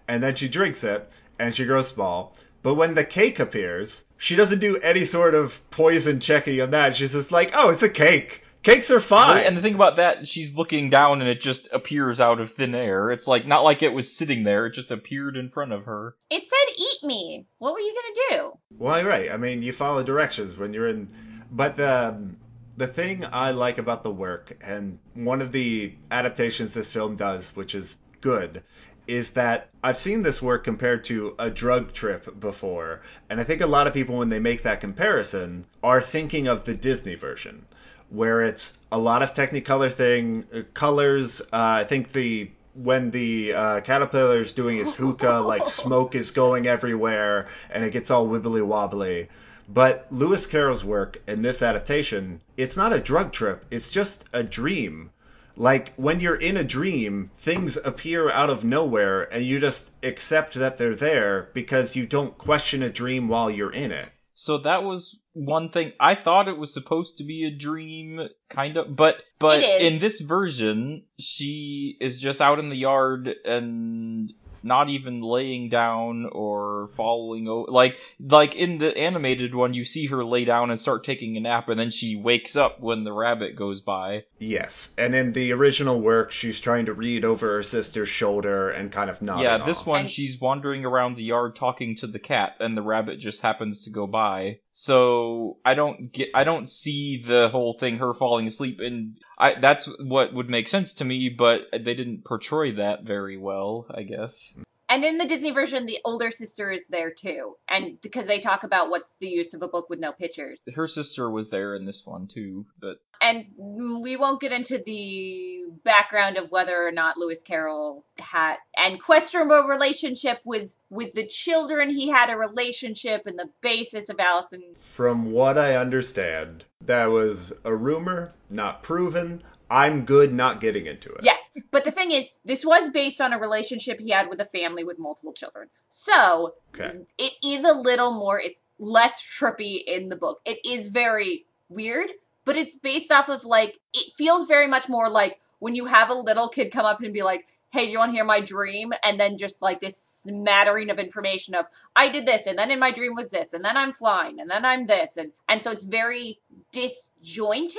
And 0.07 0.23
then 0.23 0.35
she 0.35 0.47
drinks 0.47 0.83
it 0.83 1.09
and 1.37 1.53
she 1.55 1.65
grows 1.65 1.89
small. 1.89 2.35
But 2.61 2.75
when 2.75 2.93
the 2.93 3.05
cake 3.05 3.39
appears, 3.39 4.05
she 4.17 4.35
doesn't 4.35 4.59
do 4.59 4.77
any 4.77 5.05
sort 5.05 5.33
of 5.33 5.67
poison 5.71 6.19
checking 6.19 6.59
on 6.61 6.71
that. 6.71 6.95
She's 6.95 7.13
just 7.13 7.31
like, 7.31 7.51
oh, 7.53 7.69
it's 7.69 7.83
a 7.83 7.89
cake. 7.89 8.43
Cakes 8.61 8.91
are 8.91 8.99
fine. 8.99 9.45
And 9.45 9.55
the 9.55 9.61
thing 9.61 9.75
about 9.75 9.95
that, 9.95 10.27
she's 10.27 10.57
looking 10.57 10.89
down 10.89 11.21
and 11.21 11.29
it 11.29 11.39
just 11.39 11.71
appears 11.71 12.19
out 12.19 12.41
of 12.41 12.51
thin 12.51 12.75
air. 12.75 13.09
It's 13.09 13.25
like 13.27 13.47
not 13.47 13.63
like 13.63 13.81
it 13.81 13.93
was 13.93 14.11
sitting 14.11 14.43
there; 14.43 14.65
it 14.65 14.73
just 14.73 14.91
appeared 14.91 15.37
in 15.37 15.49
front 15.49 15.71
of 15.71 15.85
her. 15.85 16.15
It 16.29 16.43
said 16.45 16.75
"eat 16.77 17.07
me." 17.07 17.45
What 17.57 17.73
were 17.73 17.79
you 17.79 17.95
gonna 17.95 18.41
do? 18.41 18.59
Well, 18.71 18.99
you're 18.99 19.09
right. 19.09 19.31
I 19.31 19.37
mean, 19.37 19.63
you 19.63 19.71
follow 19.71 20.03
directions 20.03 20.57
when 20.57 20.73
you're 20.73 20.89
in. 20.89 21.07
But 21.49 21.77
the 21.77 22.35
the 22.79 22.87
thing 22.87 23.25
I 23.29 23.51
like 23.51 23.77
about 23.77 24.03
the 24.03 24.11
work, 24.11 24.57
and 24.61 24.99
one 25.13 25.41
of 25.41 25.51
the 25.51 25.95
adaptations 26.09 26.73
this 26.73 26.93
film 26.93 27.17
does, 27.17 27.49
which 27.49 27.75
is 27.75 27.97
good, 28.21 28.63
is 29.05 29.31
that 29.31 29.67
I've 29.83 29.97
seen 29.97 30.21
this 30.21 30.41
work 30.41 30.63
compared 30.63 31.03
to 31.05 31.35
a 31.37 31.49
drug 31.49 31.91
trip 31.91 32.39
before, 32.39 33.01
and 33.29 33.41
I 33.41 33.43
think 33.43 33.59
a 33.59 33.67
lot 33.67 33.85
of 33.85 33.93
people, 33.93 34.17
when 34.17 34.29
they 34.29 34.39
make 34.39 34.63
that 34.63 34.79
comparison, 34.79 35.65
are 35.83 36.01
thinking 36.01 36.47
of 36.47 36.63
the 36.63 36.73
Disney 36.73 37.15
version, 37.15 37.65
where 38.09 38.41
it's 38.41 38.77
a 38.93 38.97
lot 38.97 39.21
of 39.21 39.33
Technicolor 39.33 39.91
thing, 39.91 40.45
uh, 40.55 40.61
colors. 40.73 41.41
Uh, 41.41 41.81
I 41.81 41.83
think 41.83 42.13
the 42.13 42.51
when 42.75 43.11
the 43.11 43.53
uh, 43.53 43.81
caterpillar's 43.81 44.53
doing 44.53 44.77
his 44.77 44.93
hookah, 44.93 45.41
like 45.45 45.67
smoke 45.67 46.15
is 46.15 46.31
going 46.31 46.65
everywhere, 46.65 47.49
and 47.69 47.83
it 47.83 47.91
gets 47.91 48.09
all 48.09 48.25
wibbly 48.25 48.65
wobbly. 48.65 49.27
But 49.71 50.07
Lewis 50.09 50.47
Carroll's 50.47 50.83
work 50.83 51.21
in 51.27 51.43
this 51.43 51.61
adaptation, 51.61 52.41
it's 52.57 52.75
not 52.75 52.91
a 52.91 52.99
drug 52.99 53.31
trip, 53.31 53.65
it's 53.69 53.91
just 53.91 54.25
a 54.33 54.41
dream. 54.41 55.11
Like, 55.55 55.93
when 55.95 56.21
you're 56.21 56.35
in 56.35 56.57
a 56.57 56.63
dream, 56.63 57.31
things 57.37 57.77
appear 57.77 58.31
out 58.31 58.49
of 58.49 58.63
nowhere, 58.63 59.23
and 59.23 59.45
you 59.45 59.59
just 59.59 59.91
accept 60.01 60.55
that 60.55 60.77
they're 60.77 60.95
there 60.95 61.49
because 61.53 61.95
you 61.95 62.07
don't 62.07 62.37
question 62.37 62.81
a 62.81 62.89
dream 62.89 63.27
while 63.27 63.51
you're 63.51 63.73
in 63.73 63.91
it. 63.91 64.09
So 64.33 64.57
that 64.59 64.83
was 64.83 65.19
one 65.33 65.67
thing. 65.69 65.91
I 65.99 66.15
thought 66.15 66.47
it 66.47 66.57
was 66.57 66.73
supposed 66.73 67.17
to 67.17 67.25
be 67.25 67.45
a 67.45 67.51
dream, 67.51 68.29
kind 68.49 68.77
of, 68.77 68.95
but 68.95 69.21
but 69.37 69.61
in 69.61 69.99
this 69.99 70.21
version, 70.21 71.03
she 71.19 71.97
is 71.99 72.21
just 72.21 72.39
out 72.39 72.57
in 72.57 72.69
the 72.69 72.77
yard 72.77 73.35
and 73.43 74.31
not 74.63 74.89
even 74.89 75.21
laying 75.21 75.69
down 75.69 76.27
or 76.31 76.87
falling 76.87 77.47
over. 77.47 77.71
Like 77.71 77.97
like 78.19 78.55
in 78.55 78.77
the 78.77 78.97
animated 78.97 79.55
one, 79.55 79.73
you 79.73 79.85
see 79.85 80.07
her 80.07 80.23
lay 80.23 80.45
down 80.45 80.69
and 80.69 80.79
start 80.79 81.03
taking 81.03 81.37
a 81.37 81.39
nap, 81.39 81.69
and 81.69 81.79
then 81.79 81.89
she 81.89 82.15
wakes 82.15 82.55
up 82.55 82.79
when 82.79 83.03
the 83.03 83.13
rabbit 83.13 83.55
goes 83.55 83.81
by. 83.81 84.25
Yes, 84.37 84.93
and 84.97 85.15
in 85.15 85.33
the 85.33 85.51
original 85.51 85.99
work, 85.99 86.31
she's 86.31 86.59
trying 86.59 86.85
to 86.85 86.93
read 86.93 87.25
over 87.25 87.55
her 87.55 87.63
sister's 87.63 88.09
shoulder 88.09 88.69
and 88.69 88.91
kind 88.91 89.09
of 89.09 89.21
nodding 89.21 89.43
yeah, 89.43 89.63
this 89.63 89.81
off. 89.81 89.87
one 89.87 90.07
she's 90.07 90.39
wandering 90.39 90.85
around 90.85 91.15
the 91.15 91.23
yard 91.23 91.55
talking 91.55 91.95
to 91.97 92.07
the 92.07 92.19
cat, 92.19 92.55
and 92.59 92.77
the 92.77 92.81
rabbit 92.81 93.19
just 93.19 93.41
happens 93.41 93.83
to 93.83 93.89
go 93.89 94.07
by. 94.07 94.59
So 94.71 95.57
I 95.65 95.73
don't 95.73 96.11
get, 96.11 96.29
I 96.33 96.43
don't 96.43 96.69
see 96.69 97.21
the 97.21 97.49
whole 97.49 97.73
thing 97.73 97.97
her 97.97 98.13
falling 98.13 98.47
asleep, 98.47 98.79
and 98.79 99.17
I 99.39 99.55
that's 99.59 99.85
what 99.99 100.33
would 100.33 100.49
make 100.49 100.67
sense 100.67 100.93
to 100.93 101.05
me, 101.05 101.29
but 101.29 101.67
they 101.71 101.93
didn't 101.93 102.25
portray 102.25 102.71
that 102.71 103.03
very 103.03 103.37
well, 103.37 103.85
I 103.89 104.03
guess. 104.03 104.53
And 104.89 105.05
in 105.05 105.19
the 105.19 105.25
Disney 105.25 105.51
version, 105.51 105.85
the 105.85 105.99
older 106.03 106.31
sister 106.31 106.71
is 106.71 106.87
there 106.87 107.11
too, 107.11 107.57
and 107.69 108.01
because 108.01 108.25
they 108.25 108.39
talk 108.39 108.63
about 108.63 108.89
what's 108.89 109.15
the 109.19 109.27
use 109.27 109.53
of 109.53 109.61
a 109.61 109.67
book 109.67 109.87
with 109.87 109.99
no 109.99 110.11
pictures. 110.11 110.61
Her 110.75 110.87
sister 110.87 111.29
was 111.29 111.51
there 111.51 111.75
in 111.75 111.85
this 111.85 112.05
one 112.05 112.27
too, 112.27 112.65
but 112.79 112.97
And 113.21 113.45
we 113.55 114.15
won't 114.15 114.41
get 114.41 114.51
into 114.51 114.81
the 114.83 115.59
background 115.83 116.37
of 116.37 116.49
whether 116.49 116.87
or 116.87 116.91
not 116.91 117.17
Lewis 117.17 117.43
Carroll 117.43 118.05
had 118.17 118.57
and 118.77 119.01
questionable 119.01 119.63
relationship 119.63 120.39
with 120.43 120.75
with 120.89 121.13
the 121.13 121.27
children. 121.27 121.91
He 121.91 122.09
had 122.09 122.31
a 122.31 122.37
relationship, 122.37 123.27
and 123.27 123.37
the 123.37 123.51
basis 123.61 124.09
of 124.09 124.19
Allison. 124.19 124.73
From 124.75 125.31
what 125.31 125.57
I 125.57 125.75
understand, 125.75 126.65
that 126.83 127.07
was 127.07 127.53
a 127.63 127.75
rumor, 127.75 128.33
not 128.49 128.81
proven. 128.81 129.43
I'm 129.69 130.05
good 130.05 130.33
not 130.33 130.59
getting 130.61 130.85
into 130.87 131.11
it. 131.13 131.21
Yes, 131.23 131.49
but 131.71 131.83
the 131.83 131.91
thing 131.91 132.11
is, 132.11 132.31
this 132.43 132.65
was 132.65 132.89
based 132.89 133.21
on 133.21 133.33
a 133.33 133.39
relationship 133.39 133.99
he 133.99 134.09
had 134.11 134.29
with 134.29 134.41
a 134.41 134.45
family 134.45 134.83
with 134.83 134.97
multiple 134.99 135.33
children. 135.33 135.69
So 135.89 136.55
Okay. 136.73 136.99
it 137.17 137.33
is 137.43 137.63
a 137.63 137.73
little 137.73 138.11
more. 138.11 138.39
It's 138.39 138.61
less 138.79 139.21
trippy 139.21 139.83
in 139.85 140.09
the 140.09 140.15
book. 140.15 140.41
It 140.45 140.59
is 140.65 140.87
very 140.87 141.45
weird, 141.67 142.09
but 142.45 142.55
it's 142.55 142.75
based 142.75 143.11
off 143.11 143.29
of 143.29 143.43
like 143.45 143.79
it 143.93 144.13
feels 144.17 144.47
very 144.47 144.67
much 144.67 144.89
more 144.89 145.09
like 145.09 145.39
when 145.59 145.75
you 145.75 145.85
have 145.85 146.09
a 146.09 146.13
little 146.13 146.47
kid 146.47 146.71
come 146.71 146.85
up 146.85 147.01
and 147.01 147.13
be 147.13 147.21
like, 147.21 147.47
"Hey, 147.71 147.85
do 147.85 147.91
you 147.91 147.99
want 147.99 148.11
to 148.11 148.15
hear 148.15 148.23
my 148.25 148.39
dream?" 148.39 148.93
and 149.03 149.19
then 149.19 149.37
just 149.37 149.61
like 149.61 149.81
this 149.81 149.97
smattering 150.01 150.89
of 150.89 150.97
information 150.97 151.53
of 151.53 151.65
I 151.95 152.07
did 152.07 152.25
this, 152.25 152.47
and 152.47 152.57
then 152.57 152.71
in 152.71 152.79
my 152.79 152.91
dream 152.91 153.13
was 153.15 153.31
this, 153.31 153.53
and 153.53 153.63
then 153.63 153.75
I'm 153.77 153.91
flying, 153.93 154.39
and 154.39 154.49
then 154.49 154.65
I'm 154.65 154.87
this, 154.87 155.17
and 155.17 155.33
and 155.47 155.61
so 155.61 155.69
it's 155.71 155.83
very 155.83 156.39
disjointed, 156.71 157.77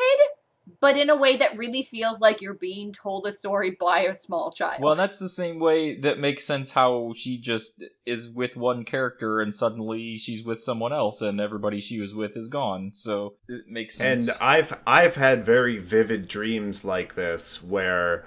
but 0.80 0.96
in 0.96 1.10
a 1.10 1.16
way 1.16 1.36
that 1.36 1.56
really 1.56 1.82
feels 1.82 2.20
like 2.20 2.40
you're 2.40 2.54
being 2.54 2.92
told 2.92 3.26
a 3.26 3.32
story 3.32 3.76
by 3.78 4.00
a 4.00 4.14
small 4.14 4.52
child. 4.52 4.82
Well, 4.82 4.94
that's 4.94 5.18
the 5.18 5.28
same 5.28 5.58
way 5.58 5.96
that 5.96 6.18
makes 6.18 6.44
sense 6.44 6.72
how 6.72 7.12
she 7.16 7.38
just 7.38 7.82
is 8.06 8.30
with 8.30 8.56
one 8.56 8.84
character 8.84 9.40
and 9.40 9.54
suddenly 9.54 10.16
she's 10.16 10.44
with 10.44 10.60
someone 10.60 10.92
else 10.92 11.20
and 11.20 11.40
everybody 11.40 11.80
she 11.80 12.00
was 12.00 12.14
with 12.14 12.36
is 12.36 12.48
gone. 12.48 12.90
So 12.92 13.34
it 13.48 13.62
makes 13.68 13.96
sense. 13.96 14.28
And 14.28 14.38
I've 14.40 14.78
I've 14.86 15.16
had 15.16 15.44
very 15.44 15.78
vivid 15.78 16.28
dreams 16.28 16.84
like 16.84 17.14
this 17.14 17.62
where 17.62 18.24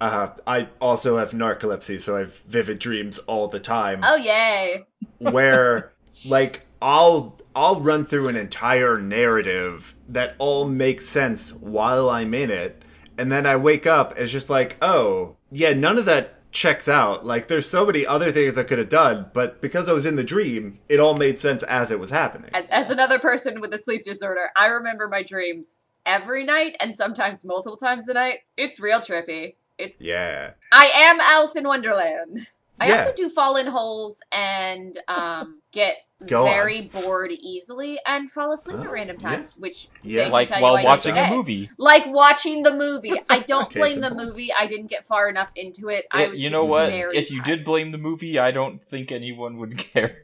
uh, 0.00 0.28
I 0.46 0.68
also 0.80 1.18
have 1.18 1.32
narcolepsy, 1.32 2.00
so 2.00 2.16
I 2.16 2.20
have 2.20 2.34
vivid 2.42 2.78
dreams 2.78 3.18
all 3.18 3.48
the 3.48 3.60
time. 3.60 4.00
oh 4.04 4.16
yay! 4.16 4.84
where 5.18 5.92
like 6.24 6.62
I'll 6.80 7.36
I'll 7.54 7.80
run 7.80 8.04
through 8.04 8.28
an 8.28 8.36
entire 8.36 9.00
narrative 9.00 9.94
that 10.08 10.36
all 10.38 10.66
makes 10.66 11.06
sense 11.06 11.52
while 11.52 12.08
I'm 12.08 12.34
in 12.34 12.50
it, 12.50 12.82
and 13.16 13.32
then 13.32 13.46
I 13.46 13.56
wake 13.56 13.86
up 13.86 14.12
and 14.12 14.20
it's 14.20 14.32
just 14.32 14.50
like, 14.50 14.76
oh 14.82 15.36
yeah, 15.50 15.72
none 15.74 15.98
of 15.98 16.04
that 16.04 16.34
checks 16.52 16.88
out. 16.88 17.26
Like 17.26 17.48
there's 17.48 17.68
so 17.68 17.84
many 17.84 18.06
other 18.06 18.30
things 18.32 18.56
I 18.56 18.62
could 18.62 18.78
have 18.78 18.88
done, 18.88 19.30
but 19.32 19.60
because 19.60 19.88
I 19.88 19.92
was 19.92 20.06
in 20.06 20.16
the 20.16 20.24
dream, 20.24 20.78
it 20.88 21.00
all 21.00 21.16
made 21.16 21.38
sense 21.40 21.62
as 21.64 21.90
it 21.90 21.98
was 22.00 22.10
happening. 22.10 22.50
As, 22.54 22.66
as 22.70 22.90
another 22.90 23.18
person 23.18 23.60
with 23.60 23.72
a 23.74 23.78
sleep 23.78 24.04
disorder, 24.04 24.50
I 24.56 24.66
remember 24.68 25.08
my 25.08 25.22
dreams 25.22 25.80
every 26.06 26.44
night 26.44 26.76
and 26.80 26.94
sometimes 26.94 27.44
multiple 27.44 27.76
times 27.76 28.08
a 28.08 28.14
night. 28.14 28.40
It's 28.56 28.80
real 28.80 29.00
trippy. 29.00 29.56
It's 29.76 30.00
Yeah. 30.00 30.52
I 30.72 30.86
am 30.94 31.20
Alice 31.20 31.54
in 31.54 31.66
Wonderland. 31.66 32.46
I 32.80 32.88
Yeah. 32.88 32.98
also 33.00 33.12
do 33.14 33.28
fall 33.28 33.56
in 33.56 33.66
holes 33.66 34.20
and 34.32 34.96
um, 35.08 35.60
get 35.72 35.96
Go 36.26 36.44
very 36.44 36.80
bored 36.82 37.30
easily 37.30 37.98
and 38.04 38.28
fall 38.28 38.52
asleep 38.52 38.78
at 38.80 38.90
random 38.90 39.18
yeah. 39.20 39.28
times, 39.36 39.56
which 39.56 39.88
Yeah. 40.02 40.24
they 40.24 40.30
like 40.30 40.48
tell 40.48 40.60
while 40.60 40.76
you 40.80 40.84
watching 40.84 41.16
a 41.16 41.30
movie. 41.30 41.70
Like 41.78 42.06
watching 42.06 42.64
the 42.64 42.72
movie. 42.74 43.12
I 43.30 43.38
don't 43.46 43.70
Case 43.70 43.80
blame 43.80 44.02
in 44.02 44.16
the 44.16 44.24
movie. 44.24 44.50
I 44.52 44.66
didn't 44.66 44.88
get 44.88 45.04
far 45.04 45.28
enough 45.28 45.52
into 45.54 45.88
it. 45.88 46.06
I 46.10 46.26
was 46.26 46.40
you 46.40 46.48
just 46.48 46.52
know 46.60 46.64
what? 46.64 46.90
very 46.90 47.16
If 47.16 47.30
you 47.30 47.36
tired. 47.42 47.58
did 47.58 47.64
blame 47.64 47.92
the 47.92 47.98
movie, 47.98 48.36
I 48.36 48.50
don't 48.50 48.82
think 48.82 49.12
anyone 49.12 49.58
would 49.58 49.78
care. 49.92 50.22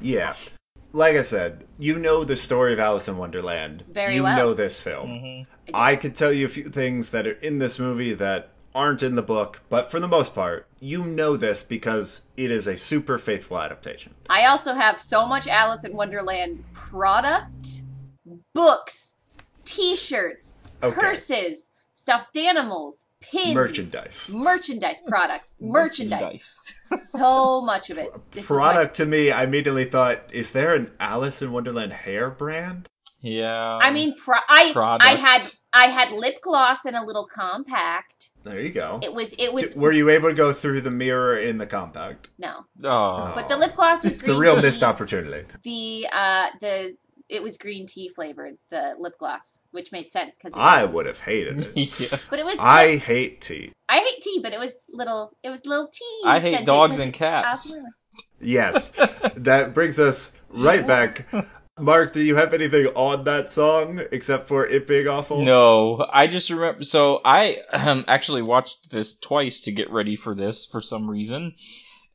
Yeah. 0.00 0.36
Like 0.94 1.16
I 1.16 1.22
said, 1.22 1.66
you 1.78 1.98
know 1.98 2.24
the 2.24 2.36
story 2.36 2.72
of 2.72 2.80
Alice 2.80 3.06
in 3.06 3.18
Wonderland. 3.18 3.84
Very 3.90 4.14
you 4.14 4.22
well. 4.22 4.36
know 4.38 4.54
this 4.54 4.80
film. 4.80 5.08
Mhm. 5.10 5.46
I 5.74 5.96
could 5.96 6.14
tell 6.14 6.32
you 6.32 6.46
a 6.46 6.48
few 6.48 6.64
things 6.70 7.10
that 7.10 7.26
are 7.26 7.32
in 7.32 7.58
this 7.58 7.78
movie 7.78 8.14
that 8.14 8.52
aren't 8.74 9.02
in 9.02 9.14
the 9.14 9.22
book, 9.22 9.60
but 9.68 9.90
for 9.90 10.00
the 10.00 10.08
most 10.08 10.34
part, 10.34 10.66
you 10.80 11.04
know 11.04 11.36
this 11.36 11.62
because 11.62 12.22
it 12.36 12.50
is 12.50 12.66
a 12.66 12.76
super 12.76 13.18
faithful 13.18 13.58
adaptation. 13.58 14.14
I 14.28 14.46
also 14.46 14.74
have 14.74 15.00
so 15.00 15.26
much 15.26 15.46
Alice 15.46 15.84
in 15.84 15.94
Wonderland 15.94 16.64
product, 16.72 17.82
books, 18.54 19.14
T-shirts, 19.64 20.56
Okay. 20.82 20.94
purses, 21.00 21.70
stuffed 21.94 22.36
animals, 22.36 23.04
pins, 23.20 23.54
Merchandise. 23.54 24.32
merchandise 24.34 24.96
products, 25.08 25.52
merchandise. 25.60 26.20
Merchandise. 26.90 27.10
so 27.10 27.60
much 27.62 27.88
of 27.90 27.96
it. 27.98 28.10
This 28.32 28.48
was 28.48 28.58
my- 28.58 28.72
Product 28.72 28.96
to 28.96 29.06
me, 29.06 29.30
I 29.30 29.44
immediately 29.44 29.84
thought, 29.86 30.22
is 30.32 30.50
there 30.52 30.74
an 30.74 30.90
Alice 31.00 31.40
in 31.40 31.52
Wonderland 31.52 31.92
hair 31.92 32.28
brand? 32.30 32.88
yeah. 33.22 33.78
I 33.80 33.90
mean, 33.90 34.14
pro- 34.16 34.36
I 34.48 34.70
Product. 34.72 35.04
I 35.10 35.14
had 35.14 35.46
I 35.72 35.86
had 35.86 36.12
lip 36.12 36.36
gloss 36.42 36.84
and 36.84 36.94
a 36.96 37.04
little 37.04 37.26
compact. 37.26 38.30
There 38.44 38.60
you 38.60 38.70
go. 38.70 39.00
It 39.02 39.12
was 39.12 39.34
it 39.38 39.52
was 39.52 39.72
D- 39.72 39.78
Were 39.78 39.92
you 39.92 40.10
able 40.10 40.28
to 40.28 40.34
go 40.34 40.52
through 40.52 40.82
the 40.82 40.90
mirror 40.90 41.38
in 41.38 41.58
the 41.58 41.66
compact? 41.66 42.28
no, 42.38 42.66
oh. 42.84 43.32
but 43.34 43.48
the 43.48 43.56
lip 43.56 43.74
gloss 43.74 44.02
was 44.04 44.18
It's 44.18 44.28
a 44.28 44.38
real 44.38 44.56
tea. 44.56 44.62
missed 44.62 44.82
opportunity. 44.82 45.46
The 45.62 46.06
uh 46.12 46.48
the 46.60 46.96
it 47.28 47.42
was 47.42 47.56
green 47.56 47.86
tea 47.86 48.08
flavored 48.08 48.58
the 48.68 48.94
lip 48.98 49.18
gloss, 49.18 49.58
which 49.70 49.92
made 49.92 50.12
sense 50.12 50.36
because 50.36 50.52
I 50.54 50.84
would 50.84 51.06
have 51.06 51.20
hated 51.20 51.70
it. 51.74 52.00
yeah. 52.00 52.18
But 52.28 52.38
it 52.38 52.44
was 52.44 52.58
I 52.60 52.96
hate 52.96 53.40
tea. 53.40 53.72
I 53.88 53.98
hate 53.98 54.20
tea, 54.20 54.40
but 54.42 54.52
it 54.52 54.58
was 54.58 54.86
little. 54.90 55.36
It 55.42 55.50
was 55.50 55.64
little 55.64 55.88
tea. 55.88 56.22
I 56.26 56.40
hate 56.40 56.66
dogs 56.66 56.98
and 56.98 57.12
cats. 57.12 57.74
Yes. 58.40 58.90
that 59.36 59.72
brings 59.74 59.98
us 59.98 60.32
right 60.50 60.86
back. 60.86 61.26
Mark, 61.78 62.12
do 62.12 62.22
you 62.22 62.36
have 62.36 62.54
anything 62.54 62.86
on 62.94 63.24
that 63.24 63.50
song 63.50 64.00
except 64.12 64.46
for 64.46 64.64
it 64.64 64.86
being 64.86 65.08
awful? 65.08 65.42
No, 65.42 66.06
I 66.12 66.28
just 66.28 66.48
remember. 66.48 66.84
So 66.84 67.20
I 67.24 67.58
um, 67.72 68.04
actually 68.08 68.42
watched 68.42 68.92
this 68.92 69.12
twice 69.12 69.60
to 69.62 69.72
get 69.72 69.90
ready 69.90 70.14
for 70.14 70.36
this 70.36 70.64
for 70.64 70.80
some 70.80 71.10
reason, 71.10 71.54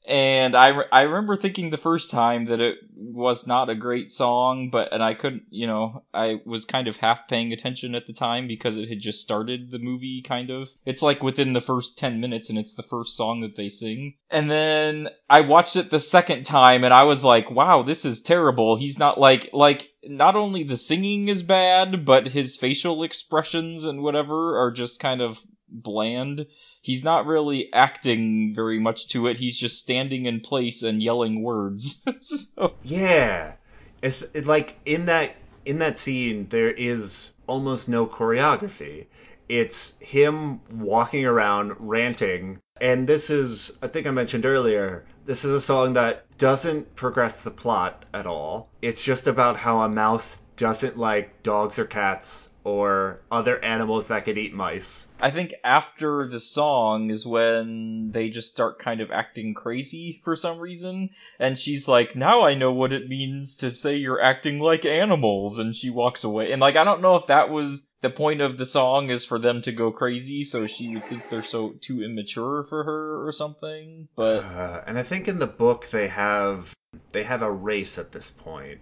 and 0.10 0.56
I 0.56 0.70
re- 0.70 0.86
I 0.92 1.02
remember 1.02 1.36
thinking 1.36 1.70
the 1.70 1.78
first 1.78 2.10
time 2.10 2.46
that 2.46 2.60
it 2.60 2.80
was 2.96 3.46
not 3.46 3.70
a 3.70 3.76
great 3.76 4.12
song, 4.12 4.72
but 4.72 4.92
and 4.92 5.04
I 5.04 5.14
couldn't, 5.14 5.44
you 5.52 5.68
know, 5.68 6.04
I 6.16 6.42
was 6.46 6.66
kind 6.66 6.88
of 6.88 6.98
half 6.98 7.28
paying 7.28 7.54
attention 7.54 7.94
at 7.94 8.08
the 8.08 8.14
time 8.14 8.48
because 8.48 8.76
it 8.76 8.90
had 8.90 9.02
just 9.02 9.22
started 9.22 9.70
the 9.70 9.78
movie. 9.78 10.24
Kind 10.24 10.50
of, 10.50 10.70
it's 10.84 11.04
like 11.04 11.22
within 11.22 11.54
the 11.54 11.62
first 11.62 11.96
ten 11.96 12.20
minutes, 12.20 12.50
and 12.50 12.58
it's 12.58 12.74
the 12.74 12.82
first 12.82 13.16
song 13.16 13.42
that 13.42 13.56
they 13.56 13.70
sing. 13.70 14.16
And 14.32 14.50
then 14.50 15.10
I 15.30 15.42
watched 15.42 15.76
it 15.76 15.92
the 15.92 16.00
second 16.00 16.44
time, 16.44 16.84
and 16.84 16.94
I 16.94 17.04
was 17.04 17.24
like, 17.24 17.52
"Wow, 17.52 17.84
this 17.84 18.04
is 18.04 18.20
terrible." 18.20 18.78
He's 18.78 18.98
not 18.98 19.20
like 19.20 19.52
like 19.54 19.92
not 20.04 20.36
only 20.36 20.64
the 20.64 20.78
singing 20.78 21.28
is 21.28 21.44
bad, 21.44 22.04
but 22.04 22.30
his 22.30 22.58
facial 22.58 23.04
expressions 23.04 23.86
and 23.86 24.02
whatever 24.02 24.60
are 24.60 24.72
just 24.72 25.00
kind 25.00 25.22
of 25.22 25.42
bland. 25.72 26.46
He's 26.82 27.04
not 27.04 27.26
really 27.26 27.72
acting 27.74 28.54
very 28.56 28.80
much 28.80 29.08
to 29.10 29.28
it. 29.28 29.38
He's 29.38 29.58
just 29.58 29.80
standing 29.80 30.26
in 30.26 30.42
place 30.42 30.84
and 30.84 31.02
yelling 31.02 31.44
words. 31.44 32.04
so, 32.20 32.76
Yeah. 32.84 33.54
It's 34.02 34.24
it, 34.34 34.46
like 34.46 34.80
in 34.86 35.06
that 35.08 35.36
in 35.66 35.80
that 35.80 35.98
scene 35.98 36.48
there 36.50 36.72
is 36.72 37.34
almost 37.48 37.90
no 37.90 38.08
choreography. 38.08 39.08
It's 39.48 39.98
him 40.00 40.62
walking 40.72 41.26
around 41.26 41.76
ranting 41.80 42.60
and 42.80 43.08
this 43.08 43.30
is 43.30 43.78
I 43.82 43.88
think 43.88 44.08
I 44.08 44.12
mentioned 44.12 44.46
earlier 44.46 45.06
this 45.26 45.44
is 45.46 45.52
a 45.52 45.62
song 45.62 45.94
that 45.94 46.26
doesn't 46.38 46.96
progress 46.96 47.44
the 47.44 47.52
plot 47.52 48.06
at 48.14 48.26
all. 48.26 48.70
It's 48.82 49.04
just 49.04 49.28
about 49.28 49.58
how 49.58 49.82
a 49.82 49.90
mouse 49.90 50.44
doesn't 50.56 50.98
like 50.98 51.44
dogs 51.44 51.78
or 51.78 51.86
cats 51.86 52.49
or 52.64 53.22
other 53.32 53.64
animals 53.64 54.08
that 54.08 54.26
could 54.26 54.38
eat 54.38 54.54
mice. 54.54 55.08
I 55.20 55.32
think 55.32 55.54
after 55.64 56.28
the 56.28 56.40
song 56.40 57.10
is 57.10 57.26
when 57.26 58.12
they 58.12 58.30
just 58.30 58.52
start 58.52 58.80
kind 58.80 59.02
of 59.02 59.12
acting 59.12 59.54
crazy 59.54 60.20
for 60.24 60.36
some 60.36 60.60
reason. 60.60 61.10
And 61.40 61.58
she's 61.58 61.88
like, 61.88 62.16
now 62.16 62.44
I 62.44 62.56
know 62.56 62.72
what 62.72 62.94
it 62.94 63.08
means 63.08 63.56
to 63.58 63.74
say 63.76 63.96
you're 63.96 64.22
acting 64.22 64.60
like 64.60 64.86
animals. 64.86 65.58
And 65.58 65.76
she 65.76 65.90
walks 65.90 66.24
away. 66.24 66.52
And 66.52 66.62
like, 66.62 66.76
I 66.76 66.84
don't 66.84 67.02
know 67.02 67.16
if 67.16 67.28
that 67.28 67.50
was 67.50 67.90
the 68.02 68.10
point 68.10 68.42
of 68.42 68.58
the 68.58 68.66
song 68.66 69.10
is 69.10 69.26
for 69.26 69.40
them 69.40 69.62
to 69.62 69.72
go 69.72 69.92
crazy. 69.92 70.44
So 70.44 70.68
she 70.68 70.94
would 70.94 71.06
think 71.06 71.30
they're 71.30 71.42
so 71.42 71.76
too 71.82 72.04
immature 72.04 72.64
for 72.64 72.84
her 72.84 73.26
or 73.26 73.32
something. 73.32 74.08
But 74.16 74.44
Uh, 74.44 74.82
and 74.86 74.98
I 74.98 75.04
think 75.04 75.28
in 75.28 75.40
the 75.40 75.48
book 75.48 75.90
they 75.92 76.08
have 76.08 76.76
they 77.12 77.24
have 77.24 77.42
a 77.42 77.52
race 77.52 77.98
at 77.98 78.12
this 78.12 78.32
point, 78.32 78.80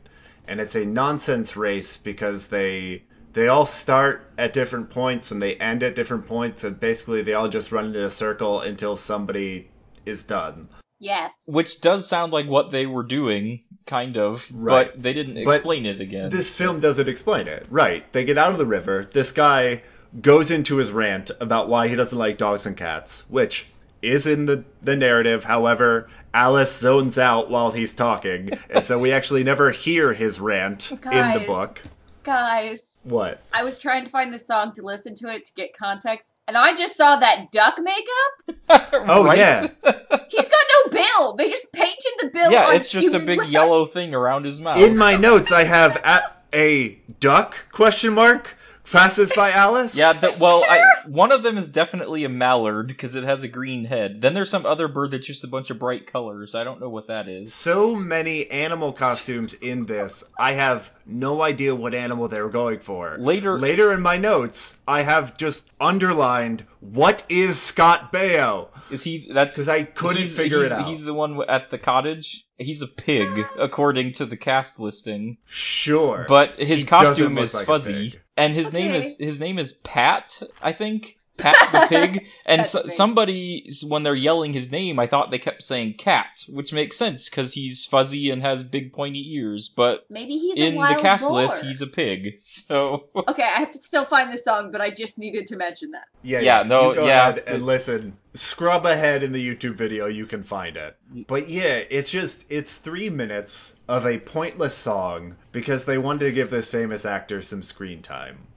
and 0.48 0.60
it's 0.60 0.76
a 0.76 0.86
nonsense 0.86 1.58
race 1.58 1.98
because 1.98 2.48
they 2.50 3.04
they 3.38 3.48
all 3.48 3.68
start 3.68 4.32
at 4.36 4.52
different 4.52 4.90
points 4.90 5.30
and 5.30 5.40
they 5.40 5.56
end 5.58 5.84
at 5.84 5.94
different 5.94 6.26
points, 6.28 6.64
and 6.64 6.80
basically 6.80 7.22
they 7.22 7.34
all 7.36 7.48
just 7.48 7.72
run 7.72 7.86
in 7.86 7.96
a 8.04 8.10
circle 8.10 8.62
until 8.62 8.96
somebody 8.96 9.70
is 10.08 10.24
done. 10.24 10.70
Yes. 11.00 11.44
which 11.46 11.80
does 11.80 12.08
sound 12.08 12.34
like 12.34 12.48
what 12.48 12.72
they 12.72 12.88
were 12.88 13.04
doing, 13.04 13.62
kind 13.86 14.18
of. 14.18 14.50
Right. 14.52 14.92
But 14.92 15.04
they 15.04 15.14
didn't 15.14 15.44
But 15.44 15.54
explain 15.54 15.86
it 15.86 16.00
again. 16.02 16.30
This 16.30 16.58
film 16.58 16.80
doesn't 16.80 17.08
explain 17.08 17.48
it. 17.48 17.68
Right? 17.70 18.12
They 18.12 18.26
get 18.26 18.40
out 18.40 18.52
of 18.54 18.58
the 18.58 18.66
river. 18.66 19.08
This 19.14 19.32
guy 19.32 19.84
goes 20.20 20.50
into 20.50 20.78
his 20.78 20.90
rant 20.92 21.30
about 21.40 21.70
why 21.70 21.88
he 21.90 21.96
doesn't 21.96 22.18
like 22.18 22.40
dogs 22.40 22.66
and 22.66 22.76
cats, 22.76 23.26
which 23.30 23.68
is 24.02 24.26
in 24.26 24.48
the 24.48 24.64
the 24.82 24.96
narrative. 24.96 25.44
However, 25.44 26.10
Alice 26.34 26.76
zones 26.76 27.20
out 27.20 27.52
while 27.52 27.70
he's 27.70 27.94
talking, 27.94 28.50
and 28.72 28.84
so 28.84 28.98
we 28.98 29.12
actually 29.18 29.44
never 29.44 29.70
hear 29.70 30.14
his 30.14 30.40
rant 30.40 30.90
in 30.92 30.98
the 30.98 31.04
Guys. 31.12 31.46
book. 31.48 31.84
Guys, 32.24 32.87
What? 33.08 33.42
I 33.54 33.64
was 33.64 33.78
trying 33.78 34.04
to 34.04 34.10
find 34.10 34.34
the 34.34 34.40
song 34.40 34.74
to 34.74 34.82
listen 34.82 35.16
to 35.16 35.30
it 35.30 35.46
to 35.46 35.54
get 35.54 35.76
context, 35.76 36.34
and 36.48 36.58
I 36.58 36.76
just 36.76 36.96
saw 36.98 37.16
that 37.16 37.52
duck 37.52 37.78
makeup. 37.80 38.60
Oh 39.10 39.24
Right? 39.26 39.38
yeah, 39.38 39.62
He's 40.30 40.50
got 40.50 40.66
no 40.86 40.92
bill. 40.92 41.34
They 41.36 41.50
just 41.50 41.72
painted 41.72 42.14
the 42.20 42.30
bill. 42.34 42.52
yeah, 42.52 42.66
on 42.68 42.76
it's 42.76 42.90
just 42.90 43.14
a 43.14 43.20
big 43.20 43.40
legs. 43.40 43.52
yellow 43.52 43.86
thing 43.86 44.14
around 44.14 44.44
his 44.46 44.60
mouth. 44.60 44.78
in 44.78 44.98
my 44.98 45.16
notes 45.16 45.52
I 45.52 45.64
have 45.64 45.96
a, 46.04 46.22
a 46.54 46.96
duck 47.22 47.72
question 47.72 48.14
mark 48.14 48.57
passes 48.92 49.32
by 49.36 49.52
Alice. 49.52 49.96
Yeah, 49.96 50.14
the, 50.14 50.36
well, 50.40 50.64
I, 50.68 50.82
one 51.08 51.32
of 51.32 51.44
them 51.44 51.58
is 51.58 51.70
definitely 51.70 52.24
a 52.24 52.30
mallard 52.30 52.88
because 52.88 53.16
it 53.16 53.24
has 53.24 53.44
a 53.44 53.48
green 53.48 53.86
head. 53.86 54.22
Then 54.22 54.34
there's 54.34 54.50
some 54.50 54.66
other 54.66 54.88
bird 54.88 55.12
that's 55.12 55.28
just 55.28 55.44
a 55.44 55.48
bunch 55.48 55.70
of 55.70 55.80
bright 55.80 56.08
colors. 56.08 56.56
I 56.56 56.64
don't 56.64 56.80
know 56.80 56.90
what 56.90 57.08
that 57.08 57.28
is. 57.28 57.54
so 57.54 57.96
many 57.96 58.50
animal 58.50 58.94
costumes 58.94 59.54
in 59.56 59.86
this. 59.86 60.24
I 60.40 60.54
have 60.54 60.92
no 61.06 61.42
idea 61.42 61.76
what 61.76 61.94
animal 61.94 62.28
they 62.28 62.42
were 62.42 62.50
going 62.50 62.80
for. 62.80 63.18
Later- 63.18 63.60
later 63.60 63.94
in 63.94 64.02
my 64.02 64.18
notes, 64.18 64.78
I 64.88 65.04
have 65.04 65.38
just 65.38 65.70
underlined 65.80 66.66
what 66.80 67.24
is 67.30 67.60
Scott 67.62 68.12
Baio 68.14 68.68
Is 68.90 69.04
he? 69.04 69.30
That's 69.32 69.56
because 69.58 69.70
I 69.70 69.84
couldn't 69.84 70.18
he's, 70.18 70.36
figure 70.36 70.60
he's- 70.60 70.72
it 70.72 70.80
out. 70.80 70.88
He's 70.88 71.04
the 71.06 71.14
one 71.14 71.42
at 71.48 71.70
the 71.70 71.78
cottage. 71.78 72.46
He's 72.58 72.82
a 72.82 72.88
pig, 72.88 73.28
ah. 73.38 73.50
according 73.60 74.14
to 74.14 74.26
the 74.26 74.38
cast 74.38 74.80
listing. 74.80 75.38
Sure, 75.46 76.26
But 76.28 76.60
his 76.60 76.82
He 76.82 76.86
costume 76.88 77.38
is 77.38 77.54
like 77.54 77.66
fuzzy. 77.66 78.16
and 78.36 78.54
his 78.54 78.74
name 78.74 78.94
is 78.94 79.18
his 79.18 79.40
name 79.40 79.60
is 79.60 79.74
Pat, 79.74 80.42
I 80.62 80.72
think. 80.72 81.18
Pat 81.38 81.56
the 81.72 81.86
pig, 81.88 82.26
and 82.46 82.66
so, 82.66 82.88
somebody 82.88 83.70
when 83.86 84.04
they're 84.04 84.16
yelling 84.16 84.54
his 84.54 84.72
name, 84.72 85.00
I 85.00 85.08
thought 85.08 85.32
they 85.32 85.40
kept 85.40 85.64
saying 85.64 85.96
cat, 85.96 86.44
which 86.50 86.74
makes 86.74 86.98
sense 86.98 87.30
because 87.30 87.54
he's 87.54 87.86
fuzzy 87.86 88.30
and 88.30 88.42
has 88.42 88.64
big 88.64 88.92
pointy 88.94 89.34
ears. 89.36 89.70
But 89.70 90.06
Maybe 90.10 90.38
he's 90.38 90.58
a 90.58 90.68
in 90.68 90.76
the 90.76 90.98
cast 91.00 91.28
boar. 91.28 91.42
list, 91.42 91.64
he's 91.64 91.82
a 91.82 91.88
pig. 91.88 92.36
So 92.68 93.08
Okay, 93.16 93.44
I 93.44 93.60
have 93.60 93.72
to 93.72 93.80
still 93.80 94.04
find 94.06 94.32
the 94.32 94.38
song, 94.38 94.72
but 94.72 94.82
I 94.82 94.90
just 94.90 95.18
needed 95.18 95.46
to 95.48 95.56
mention 95.56 95.92
that. 95.92 96.06
Yeah, 96.24 96.40
Yeah, 96.40 96.64
no, 96.64 96.90
you 96.90 96.96
go 96.96 97.06
yeah. 97.06 97.30
ahead 97.30 97.44
and 97.48 97.66
listen. 97.66 98.18
Scrub 98.34 98.86
ahead 98.86 99.24
in 99.24 99.32
the 99.32 99.56
YouTube 99.56 99.76
video, 99.76 100.06
you 100.08 100.26
can 100.26 100.44
find 100.44 100.76
it. 100.78 100.96
But 101.28 101.50
yeah, 101.50 101.84
it's 101.90 102.10
just 102.12 102.46
it's 102.50 102.78
three 102.78 103.10
minutes 103.10 103.74
of 103.88 104.06
a 104.06 104.20
pointless 104.20 104.76
song 104.76 105.36
because 105.52 105.86
they 105.86 105.98
wanted 105.98 106.26
to 106.26 106.32
give 106.32 106.50
this 106.50 106.72
famous 106.72 107.06
actor 107.06 107.42
some 107.42 107.64
screen 107.64 108.02
time. 108.02 108.48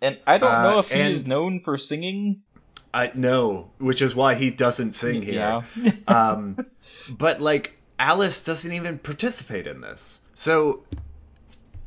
And 0.00 0.18
I 0.26 0.38
don't 0.38 0.52
Uh, 0.54 0.62
know 0.62 0.78
if 0.78 0.90
he 0.90 1.00
is 1.00 1.26
known 1.26 1.60
for 1.60 1.76
singing. 1.76 2.42
I 2.94 3.10
know, 3.14 3.70
which 3.78 4.00
is 4.00 4.14
why 4.14 4.34
he 4.34 4.50
doesn't 4.50 4.92
sing 4.92 5.22
here. 5.22 5.62
Yeah. 5.76 5.92
um, 6.08 6.66
but 7.10 7.40
like 7.40 7.78
Alice 7.98 8.42
doesn't 8.42 8.72
even 8.72 8.98
participate 8.98 9.66
in 9.66 9.80
this. 9.80 10.20
So 10.34 10.84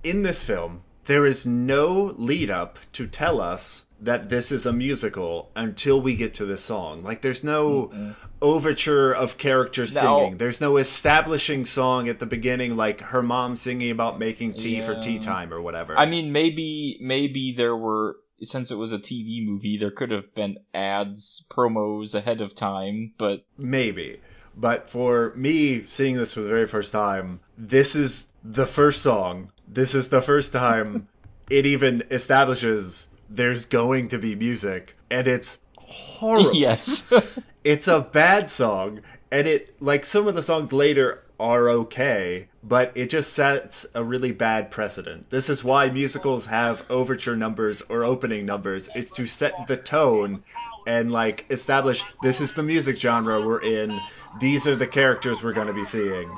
in 0.03 0.23
this 0.23 0.43
film, 0.43 0.83
there 1.05 1.25
is 1.25 1.45
no 1.45 2.13
lead 2.17 2.49
up 2.49 2.79
to 2.93 3.07
tell 3.07 3.41
us 3.41 3.85
that 3.99 4.29
this 4.29 4.51
is 4.51 4.65
a 4.65 4.73
musical 4.73 5.51
until 5.55 6.01
we 6.01 6.15
get 6.15 6.33
to 6.33 6.45
the 6.45 6.57
song. 6.57 7.03
Like 7.03 7.21
there's 7.21 7.43
no 7.43 8.15
overture 8.41 9.11
of 9.13 9.37
characters 9.37 9.93
No. 9.93 10.01
singing. 10.01 10.37
There's 10.37 10.59
no 10.59 10.77
establishing 10.77 11.65
song 11.65 12.09
at 12.09 12.19
the 12.19 12.25
beginning 12.25 12.75
like 12.75 13.01
her 13.01 13.21
mom 13.21 13.55
singing 13.55 13.91
about 13.91 14.17
making 14.19 14.55
tea 14.55 14.81
for 14.81 14.99
tea 14.99 15.19
time 15.19 15.53
or 15.53 15.61
whatever. 15.61 15.97
I 15.97 16.05
mean, 16.07 16.31
maybe 16.31 16.97
maybe 17.01 17.51
there 17.51 17.77
were 17.77 18.17
since 18.41 18.71
it 18.71 18.75
was 18.75 18.91
a 18.91 18.97
TV 18.97 19.45
movie, 19.45 19.77
there 19.77 19.91
could 19.91 20.09
have 20.09 20.33
been 20.33 20.57
ads, 20.73 21.45
promos 21.49 22.15
ahead 22.15 22.41
of 22.41 22.55
time, 22.55 23.13
but 23.19 23.45
Maybe. 23.55 24.19
But 24.57 24.89
for 24.89 25.31
me, 25.35 25.83
seeing 25.83 26.17
this 26.17 26.33
for 26.33 26.41
the 26.41 26.49
very 26.49 26.67
first 26.67 26.91
time, 26.91 27.39
this 27.57 27.95
is 27.95 28.29
the 28.43 28.65
first 28.65 29.01
song. 29.01 29.51
This 29.73 29.95
is 29.95 30.09
the 30.09 30.21
first 30.21 30.51
time 30.51 31.07
it 31.49 31.65
even 31.65 32.03
establishes 32.11 33.07
there's 33.29 33.65
going 33.65 34.09
to 34.09 34.17
be 34.17 34.35
music. 34.35 34.97
And 35.09 35.27
it's 35.27 35.59
horrible. 35.77 36.53
yes. 36.53 37.11
It's 37.63 37.87
a 37.87 37.99
bad 37.99 38.49
song. 38.49 39.01
And 39.29 39.47
it, 39.47 39.75
like 39.79 40.03
some 40.03 40.27
of 40.27 40.33
the 40.33 40.41
songs 40.41 40.73
later 40.73 41.23
are 41.39 41.69
okay, 41.69 42.47
but 42.63 42.91
it 42.95 43.11
just 43.11 43.33
sets 43.33 43.85
a 43.93 44.03
really 44.03 44.31
bad 44.31 44.71
precedent. 44.71 45.29
This 45.29 45.47
is 45.47 45.63
why 45.63 45.89
musicals 45.89 46.47
have 46.47 46.83
overture 46.89 47.35
numbers 47.37 47.81
or 47.83 48.03
opening 48.03 48.47
numbers. 48.47 48.89
It's 48.95 49.11
to 49.11 49.27
set 49.27 49.67
the 49.67 49.77
tone 49.77 50.43
and 50.87 51.11
like 51.11 51.45
establish 51.51 52.03
this 52.23 52.41
is 52.41 52.53
the 52.55 52.63
music 52.63 52.97
genre 52.97 53.45
we're 53.45 53.61
in. 53.61 53.99
These 54.39 54.67
are 54.67 54.75
the 54.75 54.87
characters 54.87 55.43
we're 55.43 55.53
going 55.53 55.67
to 55.67 55.73
be 55.73 55.85
seeing. 55.85 56.33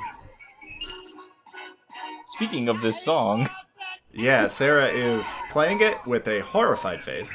Speaking 2.34 2.68
of 2.68 2.80
this 2.80 3.00
song, 3.00 3.48
Yeah, 4.12 4.48
Sarah 4.48 4.88
is 4.88 5.24
playing 5.52 5.80
it 5.82 6.04
with 6.04 6.26
a 6.26 6.40
horrified 6.40 7.00
face. 7.00 7.32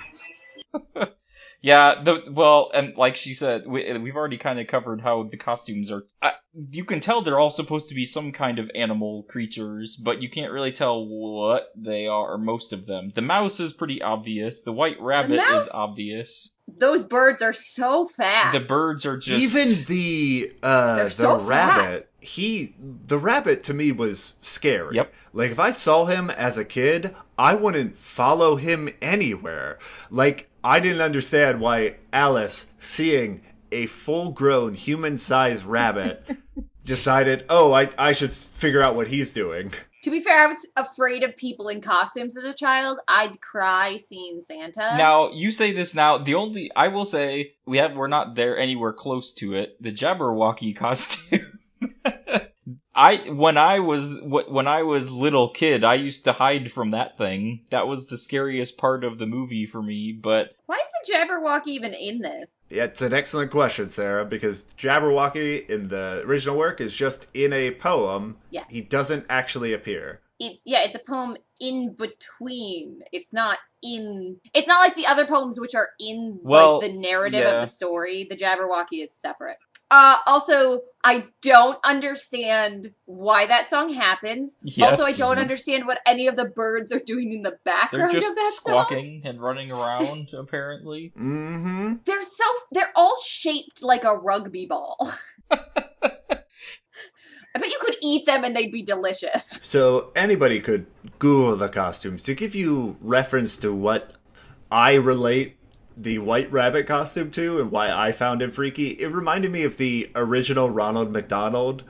yeah, 1.61 2.01
the 2.01 2.23
well, 2.31 2.71
and 2.73 2.95
like 2.95 3.15
she 3.15 3.33
said, 3.33 3.67
we, 3.67 3.97
we've 3.97 4.15
already 4.15 4.37
kind 4.37 4.59
of 4.59 4.67
covered 4.67 5.01
how 5.01 5.23
the 5.23 5.37
costumes 5.37 5.91
are. 5.91 6.05
I, 6.21 6.33
you 6.53 6.85
can 6.85 6.99
tell 6.99 7.21
they're 7.21 7.39
all 7.39 7.49
supposed 7.49 7.89
to 7.89 7.95
be 7.95 8.05
some 8.05 8.31
kind 8.31 8.59
of 8.59 8.71
animal 8.73 9.23
creatures, 9.23 9.95
but 9.95 10.21
you 10.21 10.29
can't 10.29 10.51
really 10.51 10.71
tell 10.71 11.05
what 11.05 11.71
they 11.75 12.07
are. 12.07 12.37
Most 12.37 12.71
of 12.71 12.85
them. 12.85 13.09
The 13.09 13.21
mouse 13.21 13.59
is 13.59 13.73
pretty 13.73 14.01
obvious. 14.01 14.61
The 14.61 14.71
white 14.71 14.99
rabbit 15.01 15.37
mouse- 15.37 15.63
is 15.63 15.69
obvious. 15.73 16.53
Those 16.77 17.03
birds 17.03 17.41
are 17.41 17.53
so 17.53 18.05
fat. 18.05 18.51
The 18.53 18.59
birds 18.59 19.05
are 19.05 19.17
just 19.17 19.43
Even 19.55 19.83
the 19.87 20.53
uh 20.61 21.03
the 21.05 21.09
so 21.09 21.39
rabbit, 21.39 21.99
fat. 22.01 22.09
he 22.19 22.75
the 22.79 23.17
rabbit 23.17 23.63
to 23.65 23.73
me 23.73 23.91
was 23.91 24.35
scary. 24.41 24.95
Yep. 24.95 25.13
Like 25.33 25.51
if 25.51 25.59
I 25.59 25.71
saw 25.71 26.05
him 26.05 26.29
as 26.29 26.57
a 26.57 26.65
kid, 26.65 27.15
I 27.37 27.55
wouldn't 27.55 27.97
follow 27.97 28.55
him 28.55 28.89
anywhere. 29.01 29.79
Like 30.11 30.48
I 30.63 30.79
didn't 30.79 31.01
understand 31.01 31.61
why 31.61 31.95
Alice 32.11 32.67
seeing 32.79 33.41
a 33.71 33.85
full-grown 33.85 34.73
human-sized 34.73 35.63
rabbit 35.63 36.25
decided, 36.83 37.45
"Oh, 37.49 37.73
I 37.73 37.89
I 37.97 38.13
should 38.13 38.33
figure 38.33 38.83
out 38.83 38.95
what 38.95 39.07
he's 39.07 39.31
doing." 39.31 39.73
to 40.01 40.09
be 40.09 40.21
fair, 40.21 40.43
I 40.43 40.47
was 40.47 40.67
afraid 40.75 41.23
of 41.23 41.35
people 41.35 41.67
in 41.67 41.81
costumes 41.81 42.37
as 42.37 42.43
a 42.43 42.53
child. 42.53 42.99
I'd 43.07 43.41
cry 43.41 43.97
seeing 43.97 44.41
Santa. 44.41 44.95
Now 44.97 45.29
you 45.31 45.51
say 45.51 45.71
this 45.71 45.93
now. 45.93 46.17
The 46.17 46.35
only 46.35 46.71
I 46.75 46.87
will 46.87 47.05
say 47.05 47.53
we 47.65 47.77
have 47.77 47.95
we're 47.95 48.07
not 48.07 48.35
there 48.35 48.57
anywhere 48.57 48.93
close 48.93 49.33
to 49.35 49.53
it. 49.55 49.81
The 49.81 49.91
Jabberwocky 49.91 50.75
costume. 50.75 51.59
I 52.95 53.17
when 53.29 53.57
I 53.57 53.79
was 53.79 54.21
when 54.23 54.67
I 54.67 54.83
was 54.83 55.11
little 55.11 55.49
kid, 55.49 55.83
I 55.83 55.93
used 55.93 56.23
to 56.25 56.33
hide 56.33 56.71
from 56.71 56.91
that 56.91 57.17
thing. 57.17 57.61
That 57.69 57.87
was 57.87 58.07
the 58.07 58.17
scariest 58.17 58.77
part 58.77 59.03
of 59.03 59.19
the 59.19 59.27
movie 59.27 59.65
for 59.65 59.81
me. 59.81 60.11
But 60.11 60.55
Why 60.65 60.77
is 60.77 60.91
the 61.03 61.13
Jabberwocky 61.13 61.67
even 61.67 61.93
in 61.93 62.19
this? 62.19 62.63
Yeah, 62.69 62.85
It's 62.85 63.01
an 63.01 63.13
excellent 63.13 63.51
question, 63.51 63.89
Sarah, 63.89 64.25
because 64.25 64.65
Jabberwocky 64.77 65.69
in 65.69 65.89
the 65.89 66.23
original 66.25 66.57
work 66.57 66.81
is 66.81 66.93
just 66.93 67.27
in 67.33 67.53
a 67.53 67.71
poem. 67.71 68.37
Yes. 68.49 68.65
He 68.69 68.81
doesn't 68.81 69.25
actually 69.29 69.73
appear. 69.73 70.21
It, 70.39 70.59
yeah, 70.65 70.83
it's 70.83 70.95
a 70.95 70.99
poem 70.99 71.37
in 71.59 71.95
between. 71.95 73.01
It's 73.11 73.33
not 73.33 73.59
in. 73.83 74.37
It's 74.53 74.67
not 74.67 74.79
like 74.79 74.95
the 74.95 75.05
other 75.05 75.25
poems, 75.25 75.59
which 75.59 75.75
are 75.75 75.89
in 75.99 76.39
Well, 76.41 76.79
like 76.79 76.91
the 76.91 76.97
narrative 76.97 77.41
yeah. 77.41 77.55
of 77.55 77.61
the 77.61 77.67
story. 77.67 78.25
The 78.29 78.37
Jabberwocky 78.37 79.03
is 79.03 79.13
separate. 79.13 79.57
Uh, 79.91 80.17
also, 80.27 80.81
I 81.03 81.25
don't 81.41 81.79
understand 81.83 82.93
why 83.05 83.47
that 83.47 83.67
song 83.69 83.91
happens. 83.91 84.57
Also, 84.81 85.03
I 85.03 85.13
don't 85.13 85.39
understand 85.39 85.87
what 85.87 85.99
any 86.05 86.27
of 86.27 86.35
the 86.35 86.45
birds 86.45 86.91
are 86.91 86.99
doing 86.99 87.33
in 87.33 87.41
the 87.41 87.51
they're 87.51 87.59
background 87.63 88.11
just 88.11 88.29
of 88.29 88.35
that 88.35 88.51
song. 88.53 88.85
squawking 88.85 89.21
and 89.25 89.41
running 89.41 89.71
around. 89.71 90.29
apparently, 90.33 91.11
Mm-hmm. 91.17 91.95
They're 92.05 92.21
so 92.21 92.43
they're 92.71 92.91
all 92.95 93.15
shaped 93.25 93.81
like 93.81 94.03
a 94.03 94.15
rugby 94.15 94.65
ball. 94.65 95.11
I 95.51 95.59
bet 97.59 97.71
you 97.71 97.79
could 97.81 97.95
eat 98.01 98.25
them 98.27 98.43
and 98.43 98.55
they'd 98.55 98.71
be 98.71 98.83
delicious. 98.83 99.59
So 99.63 100.11
anybody 100.15 100.59
could 100.59 100.85
Google 101.17 101.55
the 101.55 101.69
costumes 101.69 102.21
to 102.23 102.35
give 102.35 102.53
you 102.53 102.97
reference 103.01 103.57
to 103.57 103.73
what 103.73 104.13
I 104.71 104.93
relate 104.93 105.57
the 106.01 106.17
White 106.19 106.51
Rabbit 106.51 106.87
costume 106.87 107.29
to 107.31 107.59
and 107.59 107.71
why 107.71 107.91
I 107.91 108.11
found 108.11 108.41
it 108.41 108.53
freaky. 108.53 108.89
It 108.91 109.07
reminded 109.07 109.51
me 109.51 109.63
of 109.63 109.77
the 109.77 110.09
original 110.15 110.69
Ronald 110.69 111.11
McDonald, 111.11 111.83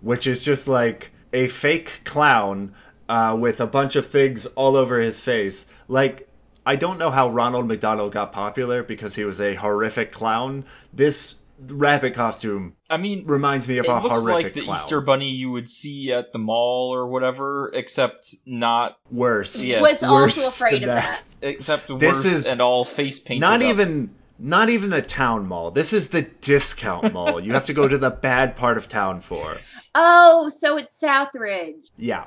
which 0.00 0.26
is 0.26 0.44
just 0.44 0.66
like 0.66 1.10
a 1.32 1.46
fake 1.48 2.00
clown 2.04 2.74
uh, 3.08 3.36
with 3.38 3.60
a 3.60 3.66
bunch 3.66 3.96
of 3.96 4.06
things 4.06 4.46
all 4.46 4.76
over 4.76 4.98
his 5.00 5.20
face. 5.20 5.66
Like 5.88 6.26
I 6.64 6.76
don't 6.76 6.98
know 6.98 7.10
how 7.10 7.28
Ronald 7.28 7.66
McDonald 7.66 8.12
got 8.12 8.32
popular 8.32 8.82
because 8.82 9.14
he 9.14 9.24
was 9.24 9.40
a 9.40 9.56
horrific 9.56 10.12
clown. 10.12 10.64
This 10.92 11.36
rabbit 11.68 12.14
costume 12.14 12.74
I 12.88 12.96
mean, 12.96 13.26
reminds 13.26 13.68
me 13.68 13.78
of 13.78 13.84
it 13.84 13.90
a 13.90 14.00
looks 14.00 14.18
horrific 14.20 14.44
like 14.44 14.54
the 14.54 14.60
clown. 14.62 14.76
Easter 14.76 15.00
bunny 15.00 15.28
you 15.30 15.50
would 15.50 15.68
see 15.68 16.12
at 16.12 16.32
the 16.32 16.38
mall 16.38 16.92
or 16.94 17.06
whatever, 17.06 17.70
except 17.74 18.34
not 18.46 18.98
Worse. 19.10 19.62
Yes. 19.62 19.80
Was 19.82 20.02
Worse 20.10 20.38
also 20.38 20.48
afraid 20.48 20.82
of 20.82 20.88
that. 20.88 21.22
that. 21.40 21.48
except 21.48 21.86
This 21.98 22.16
worse 22.16 22.24
is 22.24 22.46
and 22.46 22.60
all 22.60 22.84
face 22.84 23.18
painted. 23.18 23.40
Not 23.40 23.62
up. 23.62 23.68
even 23.68 24.14
not 24.38 24.70
even 24.70 24.88
the 24.90 25.02
town 25.02 25.46
mall. 25.46 25.70
This 25.70 25.92
is 25.92 26.08
the 26.10 26.22
discount 26.22 27.12
mall. 27.12 27.40
You 27.40 27.52
have 27.52 27.66
to 27.66 27.74
go 27.74 27.86
to 27.86 27.98
the 27.98 28.10
bad 28.10 28.56
part 28.56 28.78
of 28.78 28.88
town 28.88 29.20
for. 29.20 29.58
Oh, 29.94 30.48
so 30.48 30.78
it's 30.78 30.98
Southridge. 30.98 31.88
Yeah. 31.98 32.24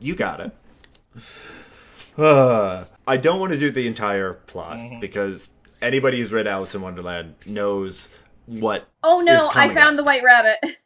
You 0.00 0.14
got 0.14 0.40
it. 0.40 0.52
Uh, 2.16 2.84
I 3.06 3.16
don't 3.18 3.38
want 3.40 3.52
to 3.52 3.58
do 3.58 3.70
the 3.70 3.86
entire 3.86 4.34
plot 4.34 4.76
Mm-hmm. 4.76 5.00
because 5.00 5.50
anybody 5.80 6.20
who's 6.20 6.32
read 6.32 6.46
Alice 6.46 6.74
in 6.74 6.80
Wonderland 6.80 7.34
knows 7.46 8.16
what 8.46 8.88
Oh 9.02 9.20
no, 9.20 9.34
is 9.50 9.56
I 9.56 9.62
coming 9.66 9.76
found 9.76 9.98
the 9.98 10.04
white 10.04 10.22
rabbit. 10.24 10.58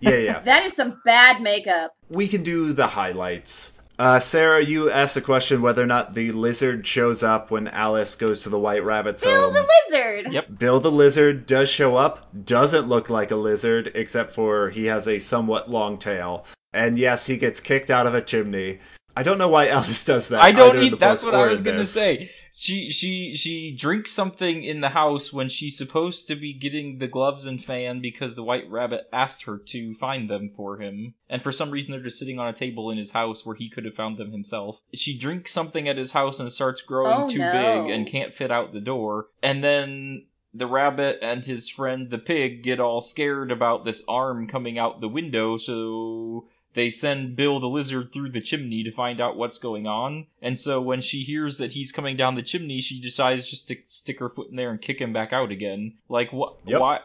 Yeah, 0.00 0.16
yeah. 0.16 0.40
that 0.40 0.64
is 0.64 0.74
some 0.74 1.00
bad 1.04 1.42
makeup. 1.42 1.92
we 2.08 2.28
can 2.28 2.42
do 2.42 2.72
the 2.72 2.86
highlights. 2.88 3.72
Uh, 3.98 4.18
Sarah, 4.18 4.64
you 4.64 4.90
asked 4.90 5.14
the 5.14 5.20
question 5.20 5.62
whether 5.62 5.82
or 5.82 5.86
not 5.86 6.14
the 6.14 6.32
lizard 6.32 6.86
shows 6.86 7.22
up 7.22 7.50
when 7.50 7.68
Alice 7.68 8.14
goes 8.16 8.42
to 8.42 8.48
the 8.48 8.58
White 8.58 8.84
Rabbit's 8.84 9.22
Bill 9.22 9.44
home. 9.44 9.54
the 9.54 9.66
lizard. 9.90 10.32
Yep. 10.32 10.58
Bill 10.58 10.80
the 10.80 10.90
lizard 10.90 11.46
does 11.46 11.68
show 11.68 11.96
up, 11.96 12.26
doesn't 12.44 12.88
look 12.88 13.08
like 13.10 13.30
a 13.30 13.36
lizard, 13.36 13.92
except 13.94 14.32
for 14.34 14.70
he 14.70 14.86
has 14.86 15.06
a 15.06 15.18
somewhat 15.18 15.70
long 15.70 15.98
tail. 15.98 16.44
And 16.72 16.98
yes, 16.98 17.26
he 17.26 17.36
gets 17.36 17.60
kicked 17.60 17.90
out 17.90 18.06
of 18.06 18.14
a 18.14 18.22
chimney. 18.22 18.80
I 19.18 19.22
don't 19.22 19.38
know 19.38 19.48
why 19.48 19.68
Alice 19.68 20.04
does 20.04 20.28
that. 20.28 20.42
I 20.42 20.52
don't 20.52 20.70
either 20.70 20.78
in 20.78 20.84
need. 20.84 20.92
the 20.92 20.96
That's 20.96 21.24
what 21.24 21.34
I 21.34 21.46
was 21.46 21.62
gonna 21.62 21.78
this. 21.78 21.92
say. 21.92 22.28
She 22.52 22.90
she 22.90 23.34
she 23.34 23.74
drinks 23.74 24.10
something 24.12 24.62
in 24.62 24.80
the 24.82 24.90
house 24.90 25.32
when 25.32 25.48
she's 25.48 25.76
supposed 25.76 26.28
to 26.28 26.36
be 26.36 26.52
getting 26.52 26.98
the 26.98 27.08
gloves 27.08 27.44
and 27.46 27.62
fan 27.62 28.00
because 28.00 28.34
the 28.34 28.42
White 28.42 28.68
Rabbit 28.70 29.08
asked 29.12 29.44
her 29.44 29.56
to 29.58 29.94
find 29.94 30.28
them 30.30 30.48
for 30.48 30.78
him, 30.78 31.14
and 31.28 31.42
for 31.42 31.52
some 31.52 31.70
reason 31.70 31.92
they're 31.92 32.00
just 32.02 32.18
sitting 32.18 32.38
on 32.38 32.48
a 32.48 32.52
table 32.52 32.90
in 32.90 32.98
his 32.98 33.10
house 33.12 33.44
where 33.44 33.56
he 33.56 33.68
could 33.68 33.84
have 33.86 33.94
found 33.94 34.16
them 34.18 34.32
himself. 34.32 34.80
She 34.94 35.16
drinks 35.18 35.50
something 35.50 35.88
at 35.88 35.98
his 35.98 36.12
house 36.12 36.38
and 36.40 36.50
starts 36.52 36.82
growing 36.82 37.12
Oh, 37.24 37.28
too 37.28 37.38
no. 37.38 37.52
big 37.52 37.90
and 37.90 38.06
can't 38.06 38.34
fit 38.34 38.50
out 38.50 38.72
the 38.72 38.80
door, 38.80 39.28
and 39.42 39.64
then. 39.64 40.26
The 40.54 40.66
rabbit 40.66 41.18
and 41.20 41.44
his 41.44 41.68
friend 41.68 42.08
the 42.08 42.16
pig 42.16 42.62
get 42.62 42.80
all 42.80 43.02
scared 43.02 43.52
about 43.52 43.84
this 43.84 44.02
arm 44.08 44.48
coming 44.48 44.78
out 44.78 45.02
the 45.02 45.08
window, 45.08 45.58
so 45.58 46.48
they 46.76 46.90
send 46.90 47.36
Bill 47.36 47.58
the 47.58 47.68
lizard 47.68 48.12
through 48.12 48.28
the 48.28 48.40
chimney 48.42 48.84
to 48.84 48.92
find 48.92 49.18
out 49.18 49.38
what's 49.38 49.56
going 49.56 49.86
on. 49.86 50.26
And 50.42 50.60
so 50.60 50.78
when 50.78 51.00
she 51.00 51.22
hears 51.22 51.56
that 51.56 51.72
he's 51.72 51.90
coming 51.90 52.16
down 52.16 52.34
the 52.34 52.42
chimney, 52.42 52.82
she 52.82 53.00
decides 53.00 53.48
just 53.48 53.66
to 53.68 53.76
stick 53.86 54.20
her 54.20 54.28
foot 54.28 54.50
in 54.50 54.56
there 54.56 54.70
and 54.70 54.80
kick 54.80 55.00
him 55.00 55.10
back 55.10 55.32
out 55.32 55.50
again. 55.50 55.94
Like 56.10 56.34
what? 56.34 56.58
Yep. 56.66 56.80
Why? 56.80 57.00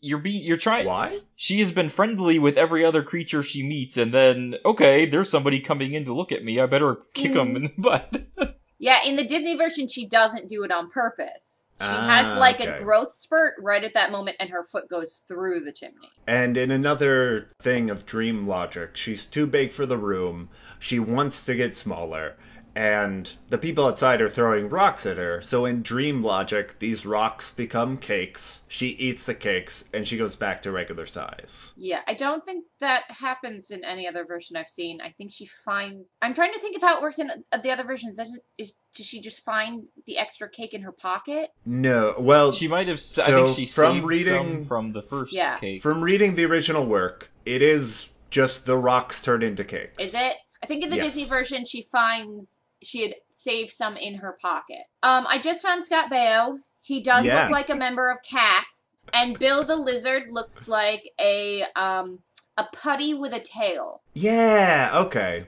You're 0.00 0.18
being 0.18 0.44
you're 0.44 0.56
trying. 0.56 0.86
Why? 0.86 1.18
She 1.34 1.58
has 1.58 1.72
been 1.72 1.88
friendly 1.88 2.38
with 2.38 2.56
every 2.56 2.84
other 2.84 3.02
creature 3.02 3.42
she 3.42 3.66
meets, 3.66 3.96
and 3.96 4.14
then 4.14 4.54
okay, 4.64 5.06
there's 5.06 5.28
somebody 5.28 5.58
coming 5.58 5.94
in 5.94 6.04
to 6.04 6.14
look 6.14 6.30
at 6.30 6.44
me. 6.44 6.60
I 6.60 6.66
better 6.66 6.98
kick 7.12 7.32
him 7.32 7.56
in 7.56 7.62
the 7.64 7.74
butt. 7.76 8.16
Yeah, 8.78 8.98
in 9.06 9.16
the 9.16 9.24
Disney 9.24 9.56
version, 9.56 9.88
she 9.88 10.06
doesn't 10.06 10.50
do 10.50 10.62
it 10.62 10.70
on 10.70 10.90
purpose. 10.90 11.55
She 11.80 11.88
Ah, 11.88 12.06
has 12.06 12.38
like 12.38 12.58
okay. 12.60 12.70
a 12.78 12.82
growth 12.82 13.12
spurt 13.12 13.54
right 13.60 13.84
at 13.84 13.92
that 13.92 14.10
moment, 14.10 14.38
and 14.40 14.48
her 14.48 14.64
foot 14.64 14.88
goes 14.88 15.22
through 15.28 15.60
the 15.60 15.72
chimney. 15.72 16.10
And 16.26 16.56
in 16.56 16.70
another 16.70 17.48
thing 17.60 17.90
of 17.90 18.06
dream 18.06 18.46
logic, 18.46 18.96
she's 18.96 19.26
too 19.26 19.46
big 19.46 19.72
for 19.72 19.84
the 19.84 19.98
room. 19.98 20.48
She 20.78 20.98
wants 20.98 21.44
to 21.44 21.54
get 21.54 21.74
smaller. 21.76 22.36
And 22.76 23.32
the 23.48 23.56
people 23.56 23.86
outside 23.86 24.20
are 24.20 24.28
throwing 24.28 24.68
rocks 24.68 25.06
at 25.06 25.16
her. 25.16 25.40
So 25.40 25.64
in 25.64 25.80
dream 25.82 26.22
logic, 26.22 26.78
these 26.78 27.06
rocks 27.06 27.50
become 27.50 27.96
cakes. 27.96 28.64
She 28.68 28.88
eats 28.88 29.22
the 29.24 29.34
cakes 29.34 29.88
and 29.94 30.06
she 30.06 30.18
goes 30.18 30.36
back 30.36 30.60
to 30.62 30.70
regular 30.70 31.06
size. 31.06 31.72
Yeah, 31.78 32.02
I 32.06 32.12
don't 32.12 32.44
think 32.44 32.66
that 32.80 33.04
happens 33.08 33.70
in 33.70 33.82
any 33.82 34.06
other 34.06 34.26
version 34.26 34.56
I've 34.58 34.68
seen. 34.68 35.00
I 35.00 35.08
think 35.16 35.32
she 35.32 35.46
finds. 35.46 36.14
I'm 36.20 36.34
trying 36.34 36.52
to 36.52 36.60
think 36.60 36.76
of 36.76 36.82
how 36.82 36.98
it 36.98 37.02
works 37.02 37.18
in 37.18 37.30
the 37.62 37.70
other 37.70 37.82
versions. 37.84 38.18
Doesn't 38.18 38.42
is 38.58 38.74
does 38.94 39.06
she 39.06 39.20
just 39.22 39.42
find 39.42 39.84
the 40.06 40.18
extra 40.18 40.46
cake 40.48 40.74
in 40.74 40.82
her 40.82 40.92
pocket? 40.92 41.48
No, 41.64 42.14
well, 42.18 42.52
she 42.52 42.68
might 42.68 42.88
have. 42.88 42.98
s 42.98 43.18
I 43.18 43.26
So, 43.26 43.46
think 43.46 43.56
she 43.56 43.66
from 43.66 43.94
saved 43.94 44.04
reading- 44.06 44.26
some 44.26 44.60
from 44.60 44.92
the 44.92 45.02
first 45.02 45.32
Yeah. 45.32 45.56
cake. 45.58 45.80
from 45.80 46.02
reading 46.02 46.34
the 46.34 46.44
original 46.44 46.84
work, 46.84 47.30
it 47.46 47.62
is 47.62 48.08
just 48.28 48.66
the 48.66 48.76
rocks 48.76 49.22
turned 49.22 49.42
into 49.42 49.64
cakes. 49.64 50.02
Is 50.02 50.12
it? 50.14 50.34
I 50.62 50.66
think 50.66 50.82
in 50.82 50.90
the 50.90 50.96
Yes. 50.96 51.06
Disney 51.14 51.24
version, 51.24 51.64
she 51.64 51.82
finds 51.82 52.60
she 52.82 53.02
had 53.02 53.14
saved 53.32 53.70
some 53.72 53.96
in 53.96 54.16
her 54.16 54.36
pocket. 54.40 54.84
Um, 55.02 55.26
I 55.28 55.38
just 55.38 55.62
found 55.62 55.84
Scott 55.84 56.10
Baio. 56.10 56.58
He 56.80 57.00
does 57.00 57.24
Yeah. 57.26 57.42
look 57.44 57.52
like 57.52 57.70
a 57.70 57.76
member 57.76 58.10
of 58.10 58.18
Cats, 58.22 58.96
and 59.12 59.38
Bill 59.38 59.64
the 59.64 59.76
Lizard 59.76 60.24
looks 60.30 60.68
like 60.68 61.08
a 61.20 61.64
um 61.74 62.20
a 62.58 62.64
putty 62.72 63.12
with 63.14 63.32
a 63.34 63.40
tail. 63.40 64.02
Yeah, 64.14 64.90
okay. 64.94 65.46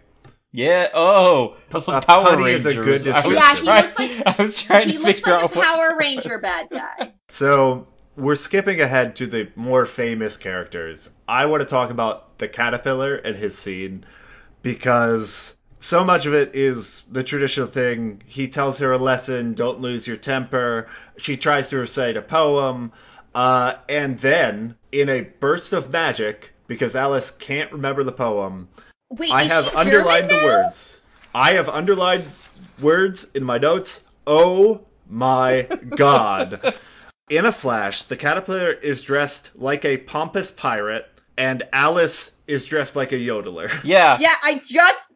Yeah. 0.53 0.88
Oh, 0.95 1.57
a 1.73 1.81
Power 2.01 2.25
putty 2.37 2.51
is 2.53 2.67
a 2.67 2.75
good 2.75 3.07
I 3.09 3.27
was 3.27 3.37
Yeah, 3.37 3.55
he 3.55 3.64
trying, 3.64 3.83
looks 3.83 3.99
like- 3.99 4.27
I 4.27 4.43
was 4.43 4.62
trying 4.62 4.88
he 4.88 4.93
to 4.95 4.99
looks 5.01 5.19
figure 5.21 5.33
like 5.33 5.43
a 5.43 5.45
out 5.45 5.55
what 5.57 5.64
Power 5.67 5.97
Ranger 5.99 6.31
was. 6.31 6.43
bad 6.43 6.69
guy. 6.71 7.12
So 7.29 7.87
we're 8.17 8.35
skipping 8.37 8.81
ahead 8.81 9.14
to 9.17 9.27
the 9.27 9.51
more 9.55 9.87
famous 9.87 10.37
characters. 10.37 11.11
I 11.29 11.47
want 11.47 11.62
to 11.62 11.69
talk 11.69 11.91
about 11.91 12.38
the 12.38 12.49
caterpillar 12.49 13.14
and 13.17 13.37
his 13.37 13.57
scene 13.57 14.05
because 14.62 15.57
so 15.81 16.05
much 16.05 16.27
of 16.27 16.35
it 16.35 16.55
is 16.55 17.05
the 17.11 17.23
traditional 17.23 17.67
thing. 17.67 18.23
He 18.27 18.49
tells 18.49 18.79
her 18.79 18.93
a 18.93 18.99
lesson, 18.99 19.55
don't 19.55 19.81
lose 19.81 20.07
your 20.07 20.17
temper. 20.17 20.88
She 21.17 21.37
tries 21.37 21.69
to 21.71 21.79
recite 21.79 22.17
a 22.17 22.23
poem. 22.23 22.93
Uh, 23.35 23.75
and 23.88 24.19
then, 24.19 24.77
in 24.91 25.09
a 25.09 25.21
burst 25.21 25.73
of 25.73 25.91
magic, 25.91 26.55
because 26.67 26.97
Alice 26.97 27.31
can't 27.31 27.71
remember 27.73 28.03
the 28.03 28.12
poem, 28.12 28.69
Wait, 29.11 29.31
I 29.33 29.45
have 29.45 29.75
underlined 29.75 30.29
the 30.29 30.43
words. 30.45 31.01
I 31.35 31.53
have 31.53 31.69
underlined 31.69 32.25
words 32.81 33.29
in 33.35 33.45
my 33.45 33.59
notes. 33.59 34.05
Oh 34.27 34.83
my 35.09 35.62
god. 35.97 36.75
In 37.31 37.45
a 37.45 37.53
flash, 37.53 38.05
the 38.05 38.17
caterpillar 38.17 38.73
is 38.73 39.03
dressed 39.03 39.51
like 39.55 39.85
a 39.85 39.99
pompous 39.99 40.51
pirate, 40.51 41.07
and 41.37 41.62
Alice 41.75 42.33
is 42.47 42.64
dressed 42.64 42.97
like 42.97 43.12
a 43.12 43.17
yodeler. 43.17 43.71
Yeah, 43.85 44.17
Yeah, 44.19 44.33
I 44.43 44.62
just 44.64 45.08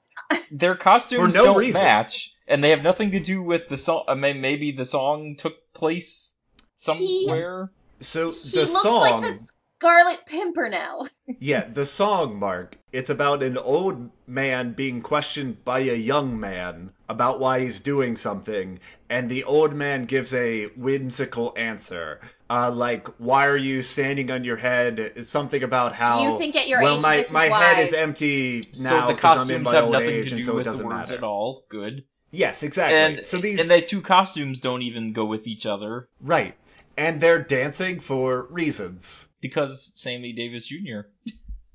their 0.53 0.75
costumes 0.75 1.35
no 1.35 1.45
don't 1.45 1.59
reason. 1.59 1.83
match, 1.83 2.35
and 2.47 2.63
they 2.63 2.71
have 2.71 2.83
nothing 2.83 3.11
to 3.11 3.21
do 3.21 3.43
with 3.43 3.69
the 3.69 3.79
song. 3.79 4.05
I 4.07 4.15
mean, 4.15 4.41
maybe 4.41 4.71
the 4.71 4.85
song 4.85 5.35
took 5.37 5.73
place 5.73 6.37
somewhere. 6.77 7.73
So 8.01 8.33
he 8.33 8.51
the 8.51 8.61
looks 8.67 8.83
song, 8.83 9.01
like 9.01 9.21
the 9.23 9.49
Scarlet 9.79 10.27
Pimpernel. 10.27 11.09
yeah, 11.41 11.65
the 11.73 11.87
song, 11.87 12.39
Mark. 12.39 12.77
It's 12.93 13.11
about 13.11 13.43
an 13.43 13.57
old 13.57 14.11
man 14.27 14.75
being 14.75 15.01
questioned 15.01 15.65
by 15.65 15.81
a 15.81 15.95
young 15.95 16.39
man 16.39 16.93
about 17.09 17.41
why 17.41 17.61
he's 17.61 17.81
doing 17.81 18.17
something, 18.17 18.79
and 19.09 19.29
the 19.31 19.45
old 19.45 19.73
man 19.73 20.05
gives 20.05 20.35
a 20.35 20.67
whimsical 20.77 21.55
answer. 21.57 22.21
Uh, 22.55 22.71
like, 22.71 23.09
why 23.19 23.47
are 23.47 23.57
you 23.57 23.81
standing 23.81 24.31
on 24.31 24.45
your 24.45 24.59
head? 24.59 24.99
It's 24.99 25.31
something 25.31 25.63
about 25.63 25.95
how. 25.95 26.19
Do 26.19 26.25
you 26.33 26.39
think 26.39 26.55
at 26.55 26.69
your 26.69 26.83
well, 26.83 26.97
age 26.97 27.03
my 27.03 27.17
this 27.17 27.29
is 27.29 27.33
my 27.33 27.45
head 27.45 27.79
wise? 27.79 27.89
is 27.89 27.95
empty 27.95 28.57
now 28.57 28.91
so 28.91 29.07
the 29.07 29.15
'cause 29.15 29.41
I'm 29.41 29.51
in 29.51 29.63
costumes 29.63 29.65
my 29.65 29.75
have 29.75 29.85
old 29.85 29.93
nothing 29.95 30.09
age, 30.11 30.29
to 30.29 30.35
and 30.35 30.41
do 30.43 30.45
so 30.45 30.53
it 30.53 30.55
with 30.57 30.65
the 30.65 30.71
doesn't 30.71 30.87
words 30.87 31.11
matter. 31.11 31.15
at 31.15 31.25
all. 31.25 31.65
Good. 31.71 32.05
Yes, 32.31 32.63
exactly. 32.63 32.99
And 32.99 33.25
so 33.25 33.39
these 33.39 33.59
and 33.61 33.71
the 33.71 33.81
two 33.81 34.03
costumes 34.03 34.61
don't 34.61 34.83
even 34.83 35.13
go 35.15 35.25
with 35.25 35.47
each 35.47 35.65
other 35.65 36.09
right, 36.21 36.55
and 36.97 37.21
they're 37.23 37.43
dancing 37.43 38.01
for 38.01 38.43
reasons. 38.51 39.29
because 39.41 39.93
Sammy 39.97 40.33
Davis 40.35 40.67
Jr. 40.67 41.01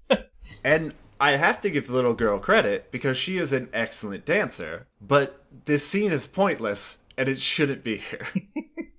And 0.64 0.94
I 1.20 1.32
have 1.32 1.60
to 1.62 1.70
give 1.70 1.88
the 1.88 1.94
little 1.94 2.14
girl 2.14 2.40
credit 2.40 2.92
because 2.92 3.18
she 3.18 3.38
is 3.38 3.52
an 3.52 3.70
excellent 3.74 4.26
dancer, 4.26 4.88
but 5.02 5.44
this 5.66 5.88
scene 5.88 6.12
is 6.12 6.28
pointless 6.28 7.00
and 7.18 7.28
it 7.28 7.40
shouldn't 7.40 7.84
be 7.84 7.98
here. 7.98 8.28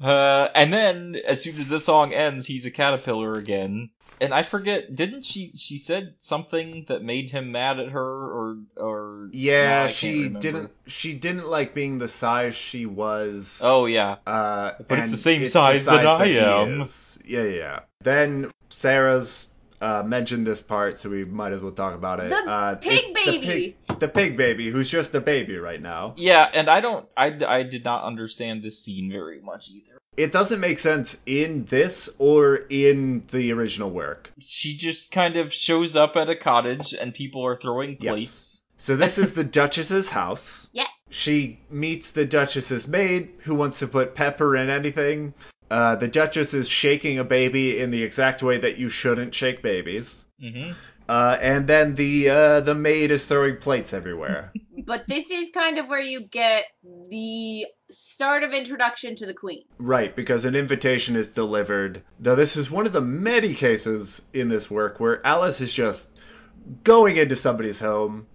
Uh, 0.00 0.48
and 0.54 0.72
then 0.72 1.16
as 1.26 1.42
soon 1.42 1.58
as 1.60 1.68
this 1.68 1.84
song 1.84 2.12
ends, 2.12 2.46
he's 2.46 2.66
a 2.66 2.70
caterpillar 2.70 3.34
again. 3.34 3.90
And 4.20 4.34
I 4.34 4.42
forget, 4.42 4.96
didn't 4.96 5.24
she? 5.24 5.52
She 5.54 5.76
said 5.76 6.14
something 6.18 6.86
that 6.88 7.02
made 7.04 7.30
him 7.30 7.52
mad 7.52 7.78
at 7.78 7.90
her, 7.90 8.02
or 8.02 8.58
or 8.76 9.28
yeah, 9.32 9.82
can't 9.84 9.94
she 9.94 10.28
didn't 10.28 10.72
she 10.86 11.14
didn't 11.14 11.46
like 11.48 11.72
being 11.72 11.98
the 11.98 12.08
size 12.08 12.56
she 12.56 12.84
was. 12.84 13.60
Oh 13.62 13.86
yeah, 13.86 14.16
Uh, 14.26 14.72
But 14.88 14.98
it's 14.98 15.12
the 15.12 15.16
same 15.16 15.46
size 15.46 15.84
that 15.84 16.04
I 16.04 16.26
am. 16.26 16.86
Yeah, 17.24 17.44
yeah. 17.44 17.80
Then 18.00 18.50
Sarah's 18.70 19.48
uh, 19.80 20.02
mentioned 20.04 20.46
this 20.46 20.60
part, 20.60 20.98
so 20.98 21.08
we 21.10 21.24
might 21.24 21.52
as 21.52 21.60
well 21.60 21.72
talk 21.72 21.94
about 21.94 22.20
it. 22.20 22.30
The 22.30 22.50
uh, 22.50 22.74
pig 22.76 22.92
it's 22.94 23.08
the 23.08 23.14
baby! 23.14 23.76
pig, 23.86 23.98
the 24.00 24.08
pig 24.08 24.36
baby, 24.36 24.70
who's 24.70 24.88
just 24.88 25.14
a 25.14 25.20
baby 25.20 25.56
right 25.56 25.80
now. 25.80 26.14
yeah. 26.16 26.50
And 26.52 26.68
I 26.68 26.80
don't, 26.80 27.06
I 27.16 27.26
I 27.46 27.62
did 27.62 27.84
not 27.84 28.04
understand 28.04 28.62
this 28.62 28.78
scene 28.82 29.10
very 29.10 29.40
much 29.40 29.70
either. 29.70 29.98
It 30.16 30.32
doesn't 30.32 30.58
make 30.58 30.80
sense 30.80 31.20
in 31.26 31.66
this 31.66 32.08
or 32.18 32.56
in 32.68 33.22
the 33.30 33.52
original 33.52 33.88
work. 33.88 34.32
She 34.40 34.76
just 34.76 35.12
kind 35.12 35.36
of 35.36 35.54
shows 35.54 35.94
up 35.94 36.16
at 36.16 36.28
a 36.28 36.34
cottage, 36.34 36.92
and 36.92 37.14
people 37.14 37.44
are 37.46 37.56
throwing 37.56 37.96
Yes. 38.00 38.12
plates. 38.14 38.64
So 38.78 38.96
this 38.96 39.16
is 39.16 39.34
the 39.34 39.44
Duchess's 39.58 40.08
house. 40.10 40.68
Yes. 40.72 40.88
She 41.08 41.60
meets 41.70 42.10
the 42.10 42.24
Duchess's 42.24 42.88
maid, 42.88 43.30
who 43.44 43.54
wants 43.54 43.78
to 43.78 43.86
put 43.86 44.14
pepper 44.16 44.56
in 44.56 44.68
anything. 44.68 45.34
Uh, 45.70 45.94
the 45.96 46.08
Duchess 46.08 46.54
is 46.54 46.68
shaking 46.68 47.18
a 47.18 47.24
baby 47.24 47.78
in 47.78 47.90
the 47.90 48.02
exact 48.02 48.42
way 48.42 48.58
that 48.58 48.78
you 48.78 48.88
shouldn't 48.88 49.34
shake 49.34 49.62
babies. 49.62 50.26
hmm 50.40 50.72
Uh, 51.08 51.38
and 51.40 51.66
then 51.68 51.94
the 51.94 52.28
uh, 52.28 52.60
the 52.60 52.74
maid 52.74 53.10
is 53.10 53.24
throwing 53.26 53.56
plates 53.58 53.92
everywhere. 53.92 54.52
But 54.88 55.06
this 55.06 55.30
is 55.30 55.50
kind 55.50 55.76
of 55.76 55.86
where 55.86 56.00
you 56.00 56.22
get 56.22 56.64
the 57.10 57.66
start 57.90 58.42
of 58.42 58.54
introduction 58.54 59.16
to 59.16 59.26
the 59.26 59.34
queen. 59.34 59.64
right, 59.76 60.16
because 60.16 60.46
an 60.46 60.54
invitation 60.54 61.14
is 61.14 61.34
delivered. 61.34 62.02
Though 62.18 62.36
this 62.36 62.56
is 62.56 62.70
one 62.70 62.86
of 62.86 62.94
the 62.94 63.02
many 63.02 63.52
cases 63.52 64.22
in 64.32 64.48
this 64.48 64.70
work 64.70 64.98
where 64.98 65.20
Alice 65.26 65.60
is 65.60 65.74
just 65.74 66.08
going 66.84 67.16
into 67.16 67.36
somebody's 67.36 67.80
home. 67.80 68.28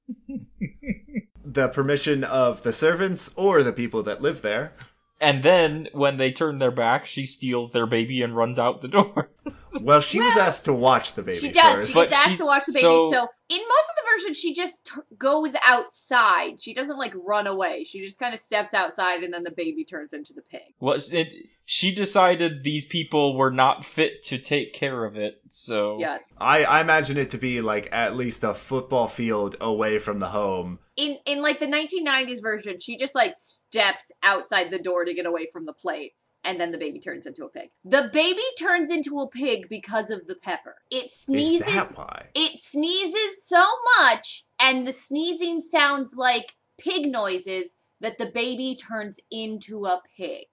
the 1.44 1.68
permission 1.70 2.24
of 2.24 2.62
the 2.64 2.74
servants 2.74 3.32
or 3.36 3.64
the 3.64 3.74
people 3.74 4.04
that 4.04 4.22
live 4.22 4.42
there. 4.44 4.74
And 5.22 5.42
then 5.44 5.88
when 5.94 6.18
they 6.18 6.32
turn 6.32 6.60
their 6.60 6.72
back, 6.72 7.06
she 7.06 7.26
steals 7.26 7.72
their 7.72 7.86
baby 7.86 8.22
and 8.22 8.36
runs 8.36 8.60
out 8.60 8.82
the 8.82 8.88
door. 8.88 9.30
Well, 9.82 10.02
she 10.02 10.20
was 10.20 10.38
asked 10.38 10.66
to 10.66 10.74
watch 10.74 11.16
the 11.16 11.24
baby 11.24 11.40
she 11.40 11.50
does. 11.50 11.74
first. 11.74 11.88
She 11.88 11.94
But 11.96 12.02
gets 12.10 12.14
asked 12.14 12.30
she- 12.34 12.38
to 12.38 12.46
watch 12.46 12.64
the 12.68 12.74
baby, 12.74 12.84
so- 12.84 13.12
so, 13.12 13.28
in 13.50 13.58
most 13.58 13.90
of 13.90 13.96
the 13.96 14.04
versions, 14.12 14.38
she 14.38 14.54
just 14.54 14.86
t- 14.86 15.02
goes 15.18 15.56
outside. 15.66 16.62
She 16.62 16.76
doesn't 16.76 17.00
like 17.00 17.12
run 17.16 17.48
away. 17.48 17.84
She 17.84 18.00
just 18.06 18.20
kind 18.20 18.36
of 18.36 18.40
steps 18.40 18.76
outside, 18.76 19.24
and 19.24 19.34
then 19.34 19.44
the 19.44 19.50
baby 19.50 19.84
turns 19.84 20.14
into 20.14 20.32
the 20.32 20.44
pig. 20.44 20.76
Well, 20.80 21.00
it, 21.12 21.30
she 21.66 21.94
decided 21.94 22.64
these 22.64 22.86
people 22.86 23.36
were 23.36 23.50
not 23.50 23.84
fit 23.84 24.22
to 24.26 24.38
take 24.38 24.74
care 24.74 25.06
of 25.06 25.16
it, 25.18 25.42
so 25.50 25.98
Yeah. 26.00 26.20
I, 26.38 26.64
I 26.66 26.82
imagine 26.82 27.18
it 27.18 27.32
to 27.32 27.40
be 27.40 27.60
like 27.62 27.90
at 27.92 28.16
least 28.16 28.44
a 28.44 28.54
football 28.54 29.08
field 29.08 29.56
away 29.60 29.98
from 29.98 30.20
the 30.20 30.30
home. 30.30 30.78
In 30.96 31.18
in 31.26 31.42
like 31.42 31.60
the 31.60 31.66
1990s 31.66 32.42
version, 32.42 32.80
she 32.80 32.96
just 32.96 33.16
like 33.16 33.34
steps 33.38 34.12
outside 34.24 34.70
the 34.70 34.80
door 34.80 35.06
to 35.06 35.14
get 35.14 35.26
away 35.26 35.48
from 35.52 35.66
the 35.66 35.74
plates, 35.74 36.32
and 36.44 36.60
then 36.60 36.72
the 36.72 36.78
baby 36.78 37.00
turns 37.00 37.26
into 37.26 37.46
a 37.46 37.50
pig. 37.50 37.70
The 37.84 38.10
baby 38.14 38.44
turns 38.60 38.92
into 38.92 39.20
a 39.20 39.28
pig 39.28 39.70
because 39.70 40.10
of 40.10 40.28
the 40.28 40.36
pepper. 40.36 40.76
It 40.92 41.10
sneezes. 41.12 41.74
that 41.74 41.98
why? 41.98 42.28
It 42.36 42.60
sneezes 42.60 43.44
so 43.44 43.66
much, 44.00 44.46
and 44.60 44.86
the 44.86 44.94
sneezing 44.94 45.62
sounds 45.62 46.16
like 46.16 46.54
pig 46.78 47.12
noises 47.12 47.76
that 48.00 48.18
the 48.18 48.26
baby 48.28 48.76
turns 48.76 49.20
into 49.32 49.86
a 49.86 50.02
pig. 50.18 50.46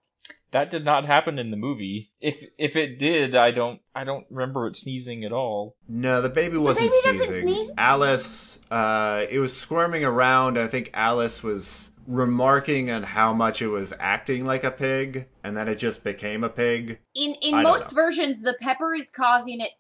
That 0.53 0.71
did 0.71 0.85
not 0.85 1.05
happen 1.05 1.39
in 1.39 1.51
the 1.51 1.57
movie. 1.57 2.11
If 2.21 2.45
if 2.59 2.77
it 2.77 2.99
did, 2.99 3.35
I 3.35 3.51
don't 3.51 3.81
I 3.95 4.05
don't 4.05 4.27
remember 4.31 4.67
it 4.67 4.77
sneezing 4.77 5.25
at 5.25 5.33
all. 5.33 5.77
No, 5.89 6.21
the 6.21 6.29
baby 6.29 6.57
wasn't 6.57 6.91
baby 6.91 7.19
doesn't 7.19 7.27
sneezing. 7.27 7.47
sneeze? 7.49 7.73
Alice, 7.79 8.59
uh, 8.71 9.25
it 9.29 9.39
was 9.39 9.57
squirming 9.57 10.05
around. 10.05 10.59
I 10.59 10.67
think 10.69 10.91
Alice 10.95 11.43
was 11.43 11.93
remarking 12.07 12.91
on 12.91 13.05
how 13.05 13.33
much 13.33 13.63
it 13.63 13.69
was 13.69 13.93
acting 13.99 14.45
like 14.45 14.65
a 14.65 14.71
pig, 14.71 15.27
and 15.45 15.57
then 15.57 15.69
it 15.69 15.77
just 15.77 16.03
became 16.03 16.45
a 16.45 16.49
pig. 16.49 16.99
In 17.15 17.35
in 17.43 17.55
I 17.55 17.63
don't 17.63 17.73
most 17.73 17.93
versions, 17.93 18.43
the 18.43 18.57
pepper 18.61 18.95
is 18.95 19.11
causing 19.11 19.61
it 19.61 19.71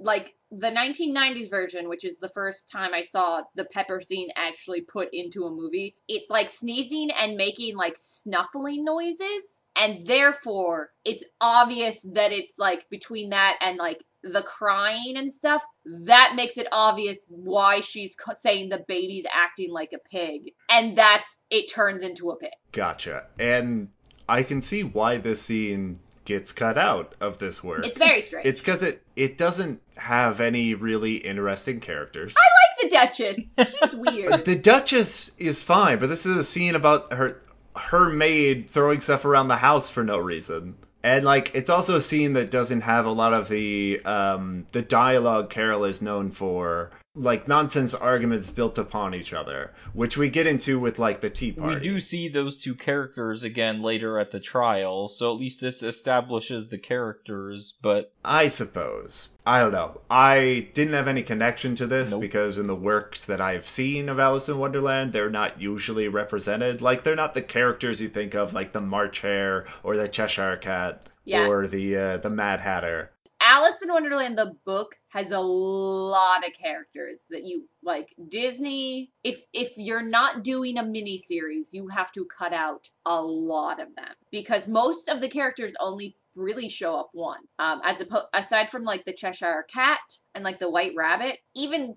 like 0.00 0.36
the 0.50 0.70
1990s 0.70 1.50
version, 1.50 1.88
which 1.88 2.04
is 2.04 2.18
the 2.18 2.28
first 2.28 2.70
time 2.70 2.94
I 2.94 3.02
saw 3.02 3.42
the 3.54 3.64
pepper 3.64 4.00
scene 4.00 4.28
actually 4.36 4.80
put 4.80 5.08
into 5.12 5.44
a 5.44 5.50
movie. 5.50 5.96
It's 6.06 6.30
like 6.30 6.50
sneezing 6.50 7.10
and 7.10 7.36
making 7.36 7.76
like 7.76 7.94
snuffling 7.96 8.84
noises, 8.84 9.60
and 9.78 10.06
therefore 10.06 10.90
it's 11.04 11.24
obvious 11.40 12.04
that 12.12 12.32
it's 12.32 12.58
like 12.58 12.88
between 12.90 13.30
that 13.30 13.58
and 13.60 13.78
like 13.78 14.04
the 14.22 14.42
crying 14.42 15.14
and 15.16 15.32
stuff. 15.32 15.62
That 15.84 16.32
makes 16.34 16.58
it 16.58 16.66
obvious 16.72 17.24
why 17.28 17.80
she's 17.80 18.16
saying 18.36 18.68
the 18.68 18.84
baby's 18.86 19.26
acting 19.32 19.72
like 19.72 19.92
a 19.92 19.98
pig, 19.98 20.52
and 20.70 20.96
that's 20.96 21.38
it 21.50 21.70
turns 21.72 22.02
into 22.02 22.30
a 22.30 22.36
pig. 22.36 22.50
Gotcha. 22.72 23.26
And 23.38 23.88
I 24.28 24.42
can 24.42 24.60
see 24.60 24.82
why 24.82 25.16
this 25.18 25.42
scene 25.42 26.00
gets 26.24 26.52
cut 26.52 26.76
out 26.76 27.14
of 27.22 27.38
this 27.38 27.64
work. 27.64 27.86
It's 27.86 27.96
very 27.96 28.20
strange. 28.20 28.46
It's 28.46 28.60
because 28.60 28.82
it 28.82 29.02
it 29.16 29.38
doesn't 29.38 29.80
have 29.96 30.40
any 30.40 30.74
really 30.74 31.16
interesting 31.16 31.80
characters. 31.80 32.34
I 32.36 32.84
like 32.84 32.90
the 32.90 32.96
Duchess. 32.96 33.54
She's 33.80 33.94
weird. 33.96 34.44
the 34.44 34.56
Duchess 34.56 35.34
is 35.38 35.62
fine, 35.62 35.98
but 35.98 36.08
this 36.08 36.26
is 36.26 36.36
a 36.36 36.44
scene 36.44 36.74
about 36.74 37.14
her 37.14 37.40
her 37.78 38.10
maid 38.10 38.68
throwing 38.68 39.00
stuff 39.00 39.24
around 39.24 39.48
the 39.48 39.56
house 39.56 39.88
for 39.88 40.04
no 40.04 40.18
reason. 40.18 40.76
And 41.02 41.24
like 41.24 41.50
it's 41.54 41.70
also 41.70 41.96
a 41.96 42.00
scene 42.00 42.32
that 42.32 42.50
doesn't 42.50 42.82
have 42.82 43.06
a 43.06 43.10
lot 43.10 43.32
of 43.32 43.48
the 43.48 44.00
um 44.04 44.66
the 44.72 44.82
dialogue 44.82 45.48
Carroll 45.50 45.84
is 45.84 46.02
known 46.02 46.30
for, 46.30 46.90
like 47.18 47.48
nonsense 47.48 47.94
arguments 47.94 48.48
built 48.50 48.78
upon 48.78 49.14
each 49.14 49.32
other, 49.32 49.72
which 49.92 50.16
we 50.16 50.30
get 50.30 50.46
into 50.46 50.78
with 50.78 50.98
like 50.98 51.20
the 51.20 51.30
Tea 51.30 51.52
Party. 51.52 51.74
We 51.74 51.80
do 51.80 52.00
see 52.00 52.28
those 52.28 52.56
two 52.56 52.74
characters 52.74 53.42
again 53.44 53.82
later 53.82 54.18
at 54.18 54.30
the 54.30 54.40
trial, 54.40 55.08
so 55.08 55.32
at 55.32 55.38
least 55.40 55.60
this 55.60 55.82
establishes 55.82 56.68
the 56.68 56.78
characters, 56.78 57.76
but 57.82 58.12
I 58.24 58.48
suppose. 58.48 59.30
I 59.46 59.60
don't 59.60 59.72
know. 59.72 60.02
I 60.10 60.68
didn't 60.74 60.92
have 60.94 61.08
any 61.08 61.22
connection 61.22 61.74
to 61.76 61.86
this 61.86 62.10
Nope. 62.10 62.20
because 62.20 62.58
in 62.58 62.66
the 62.66 62.74
works 62.74 63.24
that 63.24 63.40
I've 63.40 63.66
seen 63.68 64.08
of 64.10 64.18
Alice 64.18 64.48
in 64.48 64.58
Wonderland, 64.58 65.12
they're 65.12 65.30
not 65.30 65.60
usually 65.60 66.06
represented. 66.06 66.82
Like 66.82 67.02
they're 67.02 67.16
not 67.16 67.32
the 67.34 67.42
characters 67.42 68.00
you 68.00 68.08
think 68.08 68.34
of, 68.34 68.52
like 68.52 68.72
the 68.72 68.80
March 68.82 69.20
Hare 69.22 69.66
or 69.82 69.96
the 69.96 70.06
Cheshire 70.08 70.56
Cat 70.58 71.04
Yeah. 71.24 71.46
or 71.48 71.66
the 71.66 71.96
uh, 71.96 72.16
the 72.18 72.28
Mad 72.30 72.60
Hatter. 72.60 73.10
Alice 73.50 73.80
in 73.80 73.90
Wonderland, 73.90 74.36
the 74.36 74.56
book, 74.66 74.96
has 75.08 75.30
a 75.30 75.40
lot 75.40 76.46
of 76.46 76.52
characters 76.52 77.28
that 77.30 77.44
you 77.44 77.66
like. 77.82 78.14
Disney, 78.28 79.10
if 79.24 79.40
if 79.54 79.72
you're 79.78 80.02
not 80.02 80.44
doing 80.44 80.76
a 80.76 80.82
miniseries, 80.82 81.68
you 81.72 81.88
have 81.88 82.12
to 82.12 82.26
cut 82.26 82.52
out 82.52 82.90
a 83.06 83.22
lot 83.22 83.80
of 83.80 83.96
them 83.96 84.12
because 84.30 84.68
most 84.68 85.08
of 85.08 85.22
the 85.22 85.30
characters 85.30 85.72
only 85.80 86.14
really 86.34 86.68
show 86.68 86.94
up 87.00 87.08
one. 87.14 87.40
Um, 87.58 87.80
as 87.84 88.02
opposed, 88.02 88.26
aside 88.34 88.68
from 88.68 88.84
like 88.84 89.06
the 89.06 89.14
Cheshire 89.14 89.64
Cat 89.72 90.18
and 90.34 90.44
like 90.44 90.58
the 90.58 90.70
White 90.70 90.92
Rabbit, 90.94 91.38
even 91.56 91.96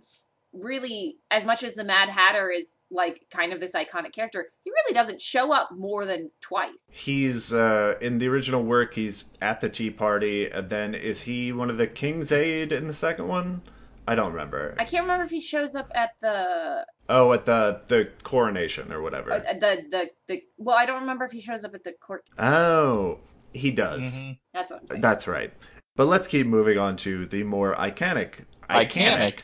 really 0.53 1.17
as 1.29 1.43
much 1.45 1.63
as 1.63 1.75
the 1.75 1.83
Mad 1.83 2.09
Hatter 2.09 2.49
is 2.49 2.75
like 2.89 3.25
kind 3.31 3.53
of 3.53 3.59
this 3.59 3.73
iconic 3.73 4.11
character, 4.13 4.47
he 4.63 4.69
really 4.71 4.93
doesn't 4.93 5.21
show 5.21 5.51
up 5.53 5.69
more 5.71 6.05
than 6.05 6.31
twice. 6.41 6.87
He's 6.91 7.53
uh, 7.53 7.95
in 8.01 8.17
the 8.17 8.27
original 8.27 8.63
work. 8.63 8.93
He's 8.95 9.25
at 9.41 9.61
the 9.61 9.69
Tea 9.69 9.89
Party, 9.91 10.49
and 10.49 10.69
then 10.69 10.93
is 10.93 11.21
he 11.23 11.51
one 11.51 11.69
of 11.69 11.77
the 11.77 11.87
King's 11.87 12.31
Aid 12.31 12.71
in 12.71 12.87
the 12.87 12.93
second 12.93 13.27
one? 13.27 13.61
I 14.07 14.15
don't 14.15 14.31
remember. 14.33 14.75
I 14.79 14.83
can't 14.85 15.03
remember 15.03 15.23
if 15.23 15.29
he 15.31 15.39
shows 15.39 15.75
up 15.75 15.91
at 15.95 16.11
the 16.21 16.85
Oh, 17.07 17.31
at 17.33 17.45
the 17.45 17.81
the 17.87 18.09
coronation 18.23 18.91
or 18.91 19.01
whatever. 19.01 19.31
Uh, 19.31 19.53
the 19.53 19.83
the 19.89 20.09
the 20.27 20.43
well, 20.57 20.75
I 20.75 20.85
don't 20.85 21.01
remember 21.01 21.23
if 21.25 21.31
he 21.31 21.41
shows 21.41 21.63
up 21.63 21.73
at 21.75 21.83
the 21.83 21.93
court. 21.93 22.25
oh, 22.39 23.19
he 23.53 23.69
does. 23.71 24.17
mhm. 24.17 24.37
That's 24.53 24.71
what 24.71 24.81
I'm 24.81 24.87
saying. 24.87 25.01
That's 25.01 25.27
right. 25.27 25.53
But 25.95 26.05
let's 26.05 26.27
keep 26.27 26.47
moving 26.47 26.77
on 26.77 26.95
to 26.97 27.25
the 27.25 27.43
more 27.43 27.75
iconic, 27.75 28.45
Iconic. 28.69 29.41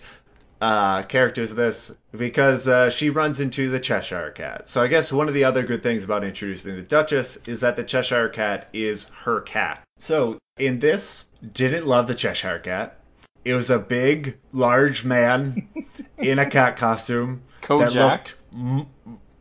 Uh, 0.62 1.03
characters 1.03 1.51
of 1.51 1.58
this 1.58 1.95
because 2.12 2.68
uh, 2.68 2.89
she 2.89 3.10
runs 3.10 3.39
into 3.39 3.70
the 3.70 3.80
Cheshire 3.80 4.32
Cat. 4.32 4.68
So 4.68 4.82
I 4.82 4.88
guess 4.88 5.12
one 5.12 5.28
of 5.28 5.34
the 5.34 5.43
other 5.43 5.64
good 5.64 5.84
things 5.84 6.03
about 6.03 6.24
introducing 6.24 6.76
the 6.76 6.82
Duchess 6.82 7.38
is 7.47 7.60
that 7.60 7.76
the 7.76 7.84
Cheshire 7.84 8.30
Cat 8.30 8.68
is 8.74 9.05
her 9.24 9.41
cat. 9.41 9.84
So 9.97 10.38
in 10.58 10.80
this, 10.80 11.26
didn't 11.53 11.86
love 11.86 12.08
the 12.08 12.16
Cheshire 12.16 12.60
Cat. 12.60 12.99
It 13.45 13.53
was 13.53 13.70
a 13.70 13.80
big, 13.80 14.39
large 14.51 15.05
man 15.05 15.68
in 16.18 16.39
a 16.39 16.49
cat 16.49 16.76
costume 16.76 17.43
that 17.62 17.93
looked 18.12 18.38
m- 18.53 18.88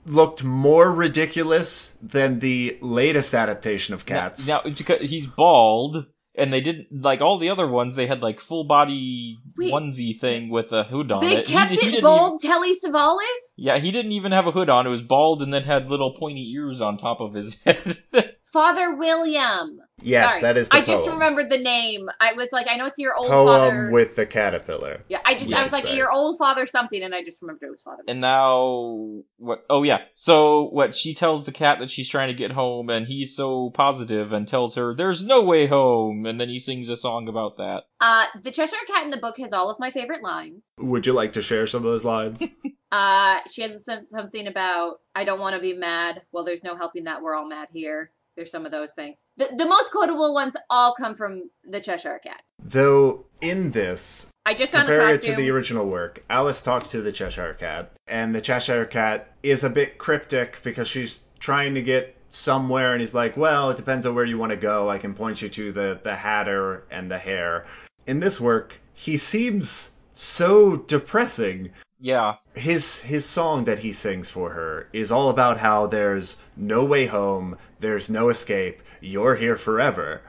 looked 0.05 0.45
more 0.45 0.93
ridiculous 0.93 1.97
than 2.01 2.39
the 2.39 2.79
latest 2.81 3.35
adaptation 3.35 3.95
of 3.95 4.07
Cats. 4.07 4.47
Now, 4.47 4.61
because 4.63 5.01
he's 5.01 5.27
bald, 5.27 6.07
and 6.37 6.53
they 6.53 6.61
didn't 6.61 6.89
like 7.03 7.21
all 7.21 7.39
the 7.39 7.49
other 7.49 7.67
ones. 7.67 7.95
They 7.95 8.07
had 8.07 8.23
like 8.23 8.41
full 8.41 8.65
body 8.65 9.39
Wait. 9.57 9.73
onesie 9.73 10.19
thing 10.19 10.49
with 10.51 10.71
a 10.73 10.85
hood 10.85 11.11
on 11.13 11.21
they 11.21 11.37
it. 11.39 11.47
He- 11.47 11.53
kept 11.55 11.71
he 11.73 11.79
it 11.79 11.91
didn't 11.91 12.03
bold, 12.03 12.41
Telly 12.41 12.75
Savalas. 12.77 13.19
yeah, 13.57 13.79
he 13.79 13.91
didn't 13.91 14.13
even 14.13 14.33
have 14.33 14.47
a 14.47 14.53
hood 14.53 14.69
on. 14.71 14.87
It 14.87 14.91
was 14.91 15.03
bald, 15.03 15.43
and 15.43 15.53
then 15.53 15.63
had 15.65 15.89
little 15.89 16.13
pointy 16.13 16.51
ears 16.53 16.81
on 16.81 16.99
top 16.99 17.21
of 17.21 17.35
his 17.35 17.63
head. 17.65 18.36
Father 18.53 18.95
William. 18.95 19.81
yes, 20.03 20.31
Sorry, 20.31 20.43
that 20.43 20.57
is 20.57 20.69
the 20.69 20.77
I 20.77 20.81
just 20.83 21.09
remembered 21.09 21.51
the 21.51 21.59
name. 21.59 22.09
I 22.21 22.33
was 22.35 22.53
like, 22.53 22.67
I 22.71 22.77
know 22.77 22.87
it's 22.87 22.99
your 22.99 23.15
old 23.17 23.31
poem 23.31 23.47
father. 23.47 23.91
with 23.93 24.17
the 24.17 24.25
caterpillar. 24.27 25.05
yeah, 25.09 25.21
I 25.25 25.35
just 25.35 25.53
I 25.53 25.63
was 25.65 25.73
Yes. 25.73 25.85
like 25.85 25.97
your 25.97 26.13
old 26.13 26.39
father 26.39 26.67
something, 26.67 27.03
and 27.03 27.15
I 27.15 27.23
just 27.23 27.43
remembered 27.43 27.67
it 27.67 27.71
was 27.71 27.83
Father. 27.83 28.03
and 28.09 28.21
now 28.21 29.23
what? 29.39 29.65
Oh 29.69 29.83
yeah. 29.83 30.03
So 30.15 30.69
what? 30.69 30.95
She 30.95 31.13
tells 31.15 31.45
the 31.45 31.53
cat 31.53 31.79
that 31.81 31.91
she's 31.91 32.09
trying 32.09 32.29
to 32.29 32.35
get 32.35 32.53
home, 32.53 32.89
and 32.91 33.07
he's 33.07 33.35
so 33.35 33.71
positive 33.71 34.33
and 34.33 34.47
tells 34.47 34.75
her 34.77 34.95
there's 34.95 35.25
no 35.25 35.43
way 35.43 35.67
home, 35.67 36.25
and 36.27 36.41
then 36.41 36.49
he 36.49 36.59
sings 36.59 36.89
a 36.89 36.97
song 36.97 37.29
about 37.29 37.57
that. 37.59 37.85
Uh, 38.01 38.27
the 38.43 38.51
Cheshire 38.51 38.77
Cat 38.87 39.05
in 39.05 39.11
the 39.11 39.17
book 39.17 39.39
has 39.39 39.53
all 39.53 39.71
of 39.71 39.79
my 39.81 39.91
favorite 39.91 40.23
lines. 40.23 40.71
Would 40.79 41.07
you 41.07 41.13
like 41.15 41.33
to 41.35 41.43
share 41.43 41.67
some 41.67 41.85
of 41.85 41.91
those 41.93 42.05
lines? 42.05 42.39
Uh, 42.93 43.41
she 43.53 43.63
has 43.63 43.85
some, 43.85 44.07
something 44.09 44.47
about 44.47 44.99
I 45.15 45.25
don't 45.25 45.41
want 45.41 45.57
to 45.57 45.61
be 45.61 45.73
mad. 45.75 46.23
Well, 46.31 46.45
there's 46.45 46.63
no 46.63 46.77
helping 46.77 47.05
that. 47.05 47.21
We're 47.21 47.35
all 47.35 47.47
mad 47.49 47.67
here. 47.73 48.13
There's 48.37 48.51
some 48.51 48.67
of 48.67 48.73
those 48.73 48.93
things. 48.93 49.25
The 49.37 49.49
the 49.57 49.67
most 49.67 49.91
quotable 49.91 50.35
ones 50.35 50.57
all 50.69 50.95
come 50.95 51.15
from 51.15 51.51
the 51.65 51.81
Cheshire 51.81 52.21
Cat. 52.23 52.43
Though 52.63 53.27
in 53.41 53.71
this, 53.71 54.29
I 54.45 54.55
just 54.55 54.73
found 54.73 54.89
the 54.89 54.93
compare 54.93 55.15
it 55.15 55.19
costume. 55.19 55.37
to 55.37 55.43
the 55.43 55.51
original 55.51 55.87
work, 55.87 56.25
Alice 56.29 56.63
talks 56.63 56.91
to 56.91 57.01
the 57.01 57.13
Cheshire 57.13 57.55
Cat, 57.55 57.93
and 58.07 58.35
the 58.35 58.41
Cheshire 58.41 58.85
Cat 58.85 59.29
is 59.43 59.65
a 59.65 59.71
bit 59.71 59.99
cryptic 59.99 60.61
because 60.63 60.89
she's 60.89 61.21
trying 61.39 61.75
to 61.75 61.83
get 61.83 62.17
somewhere, 62.31 62.93
and 62.93 63.01
he's 63.01 63.15
like, 63.15 63.37
"Well, 63.37 63.71
it 63.71 63.77
depends 63.77 64.05
on 64.05 64.15
where 64.15 64.25
you 64.25 64.37
want 64.39 64.51
to 64.51 64.57
go. 64.57 64.91
I 64.91 64.99
can 64.99 65.15
point 65.15 65.41
you 65.41 65.49
to 65.49 65.73
the 65.73 65.99
the 66.03 66.17
Hatter 66.17 66.85
and 66.91 67.11
the 67.11 67.19
Hare." 67.19 67.65
In 68.07 68.21
this 68.21 68.41
work, 68.41 68.81
he 68.93 69.17
seems 69.17 69.93
so 70.15 70.77
depressing. 70.77 71.71
Yeah. 71.99 72.37
His 72.57 73.01
his 73.01 73.25
song 73.25 73.65
that 73.65 73.81
he 73.81 73.93
sings 73.93 74.31
for 74.31 74.51
her 74.51 74.89
is 74.93 75.13
all 75.13 75.29
about 75.29 75.59
how 75.59 75.87
there's 75.87 76.37
no 76.57 76.85
way 76.85 77.07
home, 77.07 77.57
there's 77.81 78.09
no 78.09 78.31
escape, 78.31 78.83
you're 79.01 79.37
here 79.37 79.57
forever. 79.57 80.23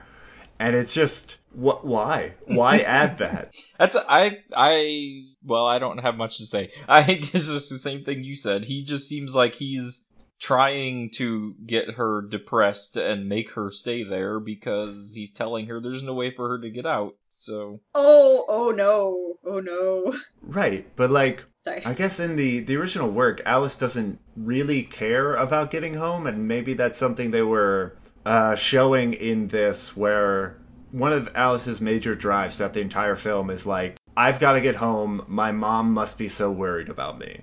And 0.59 0.75
it's 0.75 0.93
just 0.93 1.37
what 1.51 1.85
why? 1.85 2.33
Why 2.45 2.79
add 2.79 3.17
that? 3.19 3.55
That's 3.79 3.95
I 3.95 4.39
I 4.55 5.23
well 5.43 5.65
I 5.65 5.79
don't 5.79 5.99
have 5.99 6.17
much 6.17 6.37
to 6.37 6.45
say. 6.45 6.71
I 6.87 7.03
think 7.03 7.21
it's 7.21 7.47
just 7.47 7.69
the 7.69 7.79
same 7.79 8.03
thing 8.03 8.23
you 8.23 8.35
said. 8.35 8.65
He 8.65 8.83
just 8.83 9.07
seems 9.07 9.33
like 9.33 9.55
he's 9.55 10.07
trying 10.39 11.09
to 11.09 11.55
get 11.65 11.91
her 11.91 12.21
depressed 12.21 12.95
and 12.95 13.27
make 13.27 13.53
her 13.53 13.71
stay 13.71 14.03
there 14.03 14.39
because 14.39 15.13
he's 15.15 15.31
telling 15.31 15.65
her 15.65 15.79
there's 15.79 16.03
no 16.03 16.13
way 16.13 16.29
for 16.29 16.49
her 16.49 16.59
to 16.59 16.69
get 16.69 16.85
out. 16.85 17.15
So 17.27 17.81
oh, 17.95 18.45
oh 18.47 18.71
no, 18.71 19.37
oh 19.49 19.59
no. 19.59 20.13
Right, 20.41 20.87
but 20.95 21.09
like 21.09 21.43
Sorry. 21.67 21.85
I 21.85 21.93
guess 21.93 22.17
in 22.17 22.37
the 22.37 22.61
the 22.61 22.77
original 22.77 23.11
work, 23.11 23.41
Alice 23.45 23.77
doesn't 23.77 24.19
really 24.37 24.83
care 24.83 25.35
about 25.35 25.69
getting 25.69 25.95
home, 25.95 26.25
and 26.25 26.47
maybe 26.47 26.73
that's 26.73 26.97
something 26.97 27.31
they 27.31 27.41
were 27.41 27.97
uh, 28.25 28.55
showing 28.55 29.13
in 29.13 29.49
this, 29.49 29.95
where 29.95 30.57
one 30.91 31.11
of 31.11 31.29
Alice's 31.35 31.81
major 31.81 32.15
drives 32.15 32.55
throughout 32.55 32.71
the 32.71 32.79
entire 32.79 33.17
film 33.17 33.49
is 33.49 33.65
like, 33.65 33.97
"I've 34.15 34.39
got 34.39 34.53
to 34.53 34.61
get 34.61 34.75
home. 34.75 35.25
My 35.27 35.51
mom 35.51 35.93
must 35.93 36.17
be 36.17 36.29
so 36.29 36.49
worried 36.49 36.87
about 36.87 37.19
me," 37.19 37.41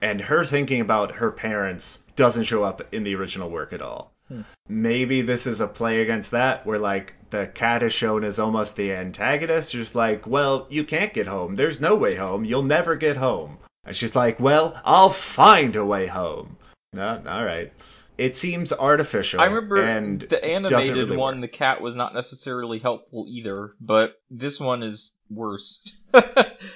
and 0.00 0.22
her 0.22 0.46
thinking 0.46 0.80
about 0.80 1.16
her 1.16 1.30
parents 1.30 2.02
doesn't 2.16 2.44
show 2.44 2.64
up 2.64 2.82
in 2.90 3.04
the 3.04 3.14
original 3.14 3.50
work 3.50 3.74
at 3.74 3.82
all. 3.82 4.14
Maybe 4.68 5.22
this 5.22 5.46
is 5.46 5.60
a 5.60 5.66
play 5.66 6.02
against 6.02 6.30
that, 6.32 6.66
where 6.66 6.78
like 6.78 7.14
the 7.30 7.46
cat 7.46 7.82
is 7.82 7.92
shown 7.92 8.24
as 8.24 8.38
almost 8.38 8.76
the 8.76 8.92
antagonist, 8.92 9.72
just 9.72 9.94
like, 9.94 10.26
well, 10.26 10.66
you 10.70 10.84
can't 10.84 11.14
get 11.14 11.26
home. 11.26 11.56
There's 11.56 11.80
no 11.80 11.96
way 11.96 12.14
home. 12.14 12.44
You'll 12.44 12.62
never 12.62 12.96
get 12.96 13.16
home. 13.16 13.58
And 13.84 13.96
she's 13.96 14.14
like, 14.14 14.38
well, 14.38 14.80
I'll 14.84 15.10
find 15.10 15.74
a 15.76 15.84
way 15.84 16.06
home. 16.06 16.56
No, 16.92 17.22
all 17.26 17.44
right. 17.44 17.72
It 18.18 18.34
seems 18.34 18.72
artificial. 18.72 19.40
I 19.40 19.44
remember 19.44 19.80
and 19.80 20.20
the 20.22 20.44
animated 20.44 20.96
really 20.96 21.16
one, 21.16 21.36
work. 21.36 21.42
the 21.42 21.48
cat 21.56 21.80
was 21.80 21.94
not 21.94 22.12
necessarily 22.14 22.80
helpful 22.80 23.24
either, 23.28 23.74
but 23.80 24.20
this 24.28 24.58
one 24.58 24.82
is 24.82 25.16
worse. 25.30 25.96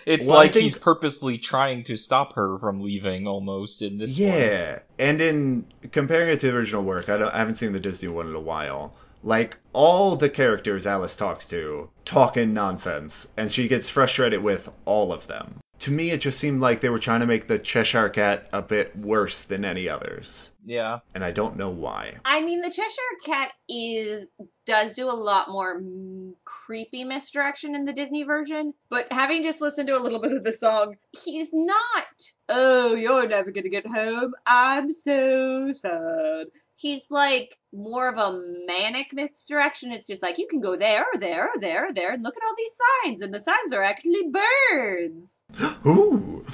it's 0.07 0.29
Well, 0.29 0.37
like 0.37 0.53
think- 0.53 0.63
he's 0.63 0.79
purposely 0.79 1.39
trying 1.39 1.83
to 1.85 1.97
stop 1.97 2.35
her 2.35 2.59
from 2.59 2.81
leaving 2.81 3.27
almost 3.27 3.83
in 3.83 3.99
this 3.99 4.19
one. 4.19 4.29
Yeah, 4.29 4.79
and 5.01 5.21
in 5.21 5.67
comparing 5.91 6.29
it 6.29 6.41
to 6.41 6.51
the 6.53 6.57
original 6.57 6.85
work, 6.85 7.09
I 7.09 7.19
don't, 7.19 7.35
I 7.35 7.39
haven't 7.39 7.57
seen 7.57 7.73
the 7.73 7.81
Disney 7.81 8.09
one 8.09 8.29
in 8.29 8.35
a 8.37 8.41
while. 8.41 8.95
Like 9.25 9.59
all 9.73 10.17
the 10.17 10.29
characters 10.31 10.87
Alice 10.87 11.15
talks 11.17 11.47
to 11.49 11.91
talk 12.05 12.37
in 12.37 12.55
nonsense, 12.55 13.29
and 13.37 13.51
she 13.53 13.67
gets 13.69 13.89
frustrated 13.89 14.43
with 14.43 14.69
all 14.85 15.13
of 15.13 15.27
them. 15.29 15.59
To 15.83 15.91
me, 15.91 16.11
it 16.13 16.21
just 16.21 16.39
seemed 16.39 16.61
like 16.61 16.81
they 16.81 16.89
were 16.91 17.01
trying 17.01 17.23
to 17.23 17.27
make 17.27 17.49
the 17.49 17.59
Cheshire 17.59 18.09
Cat 18.09 18.49
a 18.53 18.63
bit 18.63 18.97
worse 18.97 19.43
than 19.43 19.65
any 19.65 19.89
others, 19.89 20.53
Yeah. 20.65 21.01
and 21.13 21.25
I 21.25 21.33
don't 21.33 21.57
know 21.57 21.71
why. 21.71 22.19
I 22.25 22.41
mean, 22.41 22.61
the 22.61 22.71
Cheshire 22.71 23.19
Cat 23.25 23.53
is 23.69 24.27
does 24.65 24.93
do 24.93 25.07
a 25.09 25.11
lot 25.11 25.49
more 25.51 25.81
mm, 25.81 26.35
creepy 26.45 27.03
misdirection 27.03 27.75
in 27.75 27.85
the 27.85 27.93
Disney 27.93 28.23
version, 28.23 28.75
but 28.91 29.13
having 29.13 29.43
just 29.43 29.61
listened 29.61 29.89
to 29.89 29.97
a 29.97 29.99
little 29.99 30.21
bit 30.21 30.31
of 30.33 30.45
the 30.45 30.53
song, 30.53 30.99
he's 31.25 31.51
not. 31.53 32.07
Oh, 32.49 32.95
you're 32.95 33.27
never 33.27 33.51
gonna 33.51 33.69
get 33.69 33.89
home. 33.89 34.35
I'm 34.47 34.93
so 34.93 35.73
sad. 35.73 36.47
He's 36.83 37.07
like 37.11 37.59
more 37.73 38.09
of 38.09 38.19
a 38.19 38.37
manic 38.67 39.13
misdirection. 39.13 39.93
It's 39.93 40.09
just 40.09 40.21
like 40.21 40.37
you 40.37 40.49
can 40.49 40.61
go 40.61 40.75
there, 40.75 41.03
or 41.15 41.17
there, 41.21 41.45
or 41.45 41.61
there, 41.61 41.87
or 41.89 41.93
there, 41.93 42.13
and 42.13 42.25
look 42.25 42.35
at 42.37 42.43
all 42.45 42.55
these 42.57 42.77
signs, 43.05 43.21
and 43.23 43.33
the 43.33 43.39
signs 43.39 43.73
are 43.73 43.85
actually 43.85 44.29
birds. 44.33 45.45
Ooh, 45.87 46.45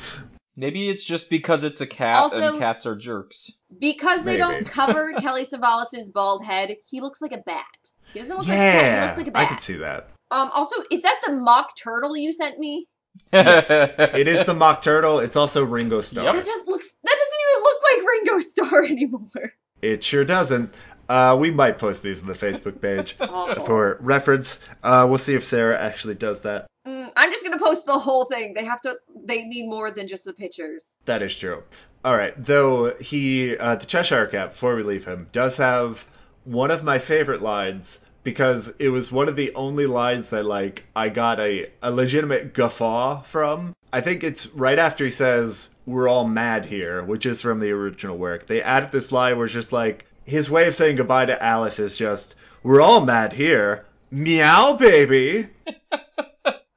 Maybe 0.54 0.90
it's 0.90 1.04
just 1.06 1.30
because 1.30 1.64
it's 1.64 1.80
a 1.80 1.86
cat 1.86 2.16
Also- 2.16 2.42
and 2.50 2.58
cats 2.58 2.84
are 2.84 2.94
jerks. 2.94 3.52
Because 3.80 4.24
they 4.24 4.36
Maybe. 4.36 4.52
don't 4.54 4.66
cover 4.70 5.14
Telly 5.18 5.46
Savalas' 5.46 6.12
bald 6.12 6.44
head, 6.44 6.76
he 6.84 7.00
looks 7.00 7.22
like 7.22 7.32
a 7.32 7.38
bat. 7.38 7.64
He 8.12 8.18
doesn't 8.20 8.36
look 8.36 8.46
like 8.48 8.58
a 8.58 8.60
cat. 8.60 8.94
He 9.00 9.06
looks 9.06 9.16
like 9.16 9.26
a 9.28 9.30
I 9.30 9.32
bat. 9.32 9.42
I 9.50 9.54
could 9.54 9.60
see 9.62 9.76
that. 9.76 10.10
Um. 10.30 10.50
Also, 10.52 10.76
is 10.90 11.00
that 11.00 11.20
the 11.24 11.32
mock 11.32 11.74
turtle 11.74 12.16
you 12.18 12.34
sent 12.34 12.58
me? 12.58 12.86
Yes, 13.32 13.70
it 13.70 14.28
is 14.28 14.44
the 14.44 14.52
mock 14.52 14.82
turtle. 14.82 15.20
It's 15.20 15.36
also 15.36 15.64
Ringo 15.64 16.02
Starr. 16.02 16.24
Yep. 16.24 16.34
That 16.34 16.44
just 16.44 16.68
looks. 16.68 16.88
That 17.02 17.16
doesn't 17.16 17.40
even 17.50 17.62
look 17.62 17.76
like 17.90 18.08
Ringo 18.12 18.40
Starr 18.40 18.84
anymore. 18.92 19.52
It 19.82 20.02
sure 20.02 20.24
doesn't. 20.24 20.74
Uh, 21.08 21.36
we 21.40 21.50
might 21.50 21.78
post 21.78 22.02
these 22.02 22.20
on 22.20 22.26
the 22.26 22.34
Facebook 22.34 22.82
page 22.82 23.12
for 23.66 23.96
reference. 24.00 24.60
Uh, 24.82 25.06
we'll 25.08 25.18
see 25.18 25.34
if 25.34 25.44
Sarah 25.44 25.78
actually 25.78 26.14
does 26.14 26.40
that. 26.42 26.66
Mm, 26.86 27.10
I'm 27.16 27.32
just 27.32 27.44
gonna 27.44 27.58
post 27.58 27.86
the 27.86 27.98
whole 27.98 28.26
thing. 28.26 28.54
They 28.54 28.64
have 28.64 28.80
to. 28.82 28.98
They 29.24 29.44
need 29.44 29.68
more 29.68 29.90
than 29.90 30.06
just 30.06 30.24
the 30.24 30.32
pictures. 30.32 30.96
That 31.06 31.22
is 31.22 31.36
true. 31.36 31.62
All 32.04 32.16
right, 32.16 32.34
though 32.42 32.94
he, 32.96 33.56
uh, 33.56 33.76
the 33.76 33.86
Cheshire 33.86 34.26
Cat, 34.26 34.50
before 34.50 34.76
we 34.76 34.82
leave 34.82 35.04
him, 35.06 35.28
does 35.32 35.56
have 35.56 36.06
one 36.44 36.70
of 36.70 36.84
my 36.84 36.98
favorite 36.98 37.42
lines 37.42 38.00
because 38.22 38.74
it 38.78 38.90
was 38.90 39.10
one 39.10 39.28
of 39.28 39.36
the 39.36 39.54
only 39.54 39.86
lines 39.86 40.28
that 40.28 40.44
like 40.44 40.84
I 40.94 41.08
got 41.08 41.40
a 41.40 41.70
a 41.82 41.90
legitimate 41.90 42.52
guffaw 42.52 43.22
from. 43.22 43.74
I 43.92 44.00
think 44.00 44.22
it's 44.22 44.48
right 44.48 44.78
after 44.78 45.04
he 45.04 45.10
says 45.10 45.70
"We're 45.88 46.08
all 46.08 46.26
mad 46.26 46.66
here," 46.66 47.02
which 47.02 47.26
is 47.26 47.40
from 47.42 47.60
the 47.60 47.70
original 47.70 48.16
work. 48.16 48.46
They 48.46 48.62
added 48.62 48.92
this 48.92 49.10
line 49.10 49.36
where 49.36 49.46
it's 49.46 49.54
just 49.54 49.72
like 49.72 50.06
his 50.24 50.50
way 50.50 50.66
of 50.68 50.74
saying 50.74 50.96
goodbye 50.96 51.26
to 51.26 51.42
Alice 51.42 51.78
is 51.78 51.96
just 51.96 52.34
"We're 52.62 52.80
all 52.80 53.00
mad 53.00 53.32
here." 53.34 53.86
Meow, 54.10 54.74
baby. 54.74 55.48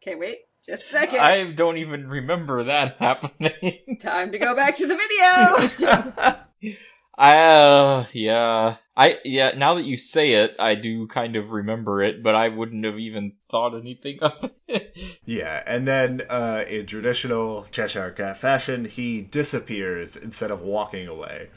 Okay, 0.03 0.15
wait. 0.15 0.39
Just 0.65 0.83
a 0.83 0.85
second. 0.87 1.19
I 1.19 1.51
don't 1.51 1.77
even 1.77 2.07
remember 2.07 2.63
that 2.63 2.95
happening. 2.99 3.97
Time 3.99 4.31
to 4.31 4.39
go 4.39 4.55
back 4.55 4.75
to 4.77 4.87
the 4.87 4.95
video. 4.95 6.75
I, 7.15 7.37
uh, 7.37 8.05
yeah. 8.11 8.77
I, 9.01 9.17
yeah, 9.25 9.53
now 9.57 9.73
that 9.73 9.85
you 9.85 9.97
say 9.97 10.33
it, 10.33 10.55
I 10.59 10.75
do 10.75 11.07
kind 11.07 11.35
of 11.35 11.49
remember 11.49 12.03
it, 12.03 12.21
but 12.21 12.35
I 12.35 12.49
wouldn't 12.49 12.85
have 12.85 12.99
even 12.99 13.33
thought 13.49 13.75
anything 13.75 14.19
of 14.21 14.51
it. 14.67 14.95
Yeah, 15.25 15.63
and 15.65 15.87
then 15.87 16.21
uh, 16.29 16.65
in 16.69 16.85
traditional 16.85 17.65
Cheshire 17.71 18.11
Cat 18.11 18.37
fashion, 18.37 18.85
he 18.85 19.21
disappears 19.21 20.15
instead 20.15 20.51
of 20.51 20.61
walking 20.61 21.07
away. 21.07 21.49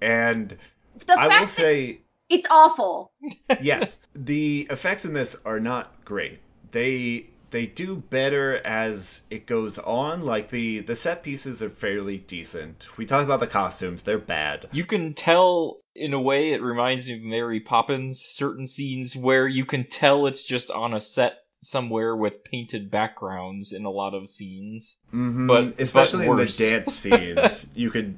And 0.00 0.56
the 1.06 1.12
I 1.12 1.40
will 1.40 1.46
say, 1.46 2.00
it's 2.30 2.46
awful. 2.50 3.12
yes, 3.60 3.98
the 4.14 4.66
effects 4.70 5.04
in 5.04 5.12
this 5.12 5.36
are 5.44 5.60
not 5.60 6.06
great. 6.06 6.40
They 6.70 7.26
they 7.50 7.66
do 7.66 7.96
better 7.96 8.58
as 8.66 9.22
it 9.30 9.46
goes 9.46 9.78
on. 9.78 10.24
Like 10.24 10.50
the 10.50 10.80
the 10.80 10.94
set 10.94 11.22
pieces 11.22 11.62
are 11.62 11.70
fairly 11.70 12.18
decent. 12.18 12.86
We 12.98 13.06
talked 13.06 13.24
about 13.24 13.40
the 13.40 13.46
costumes; 13.46 14.02
they're 14.02 14.18
bad. 14.18 14.68
You 14.72 14.84
can 14.84 15.14
tell, 15.14 15.80
in 15.94 16.12
a 16.12 16.20
way, 16.20 16.52
it 16.52 16.62
reminds 16.62 17.08
me 17.08 17.16
of 17.16 17.22
Mary 17.22 17.60
Poppins, 17.60 18.18
certain 18.20 18.66
scenes 18.66 19.16
where 19.16 19.46
you 19.48 19.64
can 19.64 19.84
tell 19.84 20.26
it's 20.26 20.44
just 20.44 20.70
on 20.70 20.92
a 20.94 21.00
set 21.00 21.38
somewhere 21.60 22.14
with 22.14 22.44
painted 22.44 22.88
backgrounds 22.90 23.72
in 23.72 23.84
a 23.84 23.90
lot 23.90 24.14
of 24.14 24.28
scenes. 24.28 24.98
hmm 25.10 25.46
But- 25.46 25.76
but 25.76 25.80
especially 25.82 26.26
in 26.26 26.36
the 26.36 26.46
dance 26.46 26.94
scenes, 27.02 27.68
you 27.74 27.90
could 27.90 28.16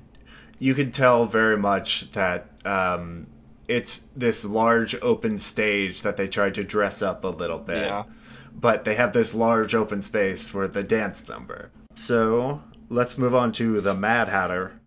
you 0.59 0.75
could 0.75 0.93
tell 0.93 1.25
very 1.25 1.57
much 1.57 2.11
that 2.13 2.51
um, 2.67 3.27
it's 3.67 4.05
this 4.15 4.45
large 4.45 4.95
open 5.01 5.39
stage 5.39 6.03
that 6.03 6.19
they 6.19 6.29
tried 6.29 6.55
to 6.57 6.65
dress 6.65 7.01
up 7.01 7.25
a 7.25 7.29
little 7.29 7.59
bit. 7.59 7.87
Yeah. 7.87 8.03
But 8.55 8.85
they 8.85 8.95
have 8.95 9.13
this 9.13 9.35
large 9.35 9.75
open 9.75 10.03
space 10.03 10.49
for 10.49 10.69
the 10.69 10.83
dance 10.83 11.29
number. 11.29 11.71
So 11.95 12.63
let's 12.89 13.17
move 13.19 13.35
on 13.35 13.53
to 13.53 13.81
the 13.81 13.95
Mad 13.95 14.29
Hatter 14.29 14.81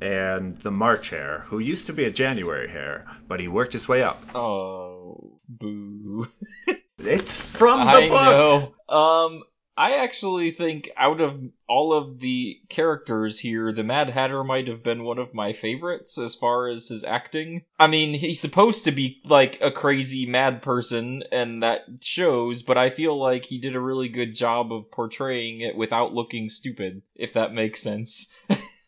and 0.00 0.56
the 0.58 0.70
March 0.70 1.10
Hare, 1.10 1.44
who 1.48 1.58
used 1.58 1.86
to 1.86 1.92
be 1.92 2.04
a 2.04 2.10
January 2.10 2.68
hare, 2.70 3.06
but 3.28 3.38
he 3.40 3.48
worked 3.48 3.72
his 3.74 3.86
way 3.88 4.02
up. 4.02 4.22
Oh, 4.34 5.38
boo. 5.48 6.28
It's 7.02 7.40
from 7.40 7.80
the 7.80 7.92
I 7.92 8.08
book. 8.10 8.74
know. 8.90 8.94
Um, 8.94 9.42
I 9.80 9.92
actually 9.92 10.50
think 10.50 10.90
out 10.94 11.22
of 11.22 11.40
all 11.66 11.94
of 11.94 12.18
the 12.18 12.60
characters 12.68 13.38
here, 13.38 13.72
the 13.72 13.82
Mad 13.82 14.10
Hatter 14.10 14.44
might 14.44 14.68
have 14.68 14.82
been 14.82 15.04
one 15.04 15.18
of 15.18 15.32
my 15.32 15.54
favorites 15.54 16.18
as 16.18 16.34
far 16.34 16.68
as 16.68 16.88
his 16.88 17.02
acting. 17.02 17.62
I 17.78 17.86
mean, 17.86 18.12
he's 18.12 18.42
supposed 18.42 18.84
to 18.84 18.92
be 18.92 19.22
like 19.24 19.58
a 19.62 19.72
crazy 19.72 20.26
mad 20.26 20.60
person, 20.60 21.24
and 21.32 21.62
that 21.62 21.84
shows, 22.02 22.62
but 22.62 22.76
I 22.76 22.90
feel 22.90 23.18
like 23.18 23.46
he 23.46 23.58
did 23.58 23.74
a 23.74 23.80
really 23.80 24.10
good 24.10 24.34
job 24.34 24.70
of 24.70 24.90
portraying 24.90 25.62
it 25.62 25.76
without 25.76 26.12
looking 26.12 26.50
stupid, 26.50 27.00
if 27.14 27.32
that 27.32 27.54
makes 27.54 27.80
sense. 27.80 28.30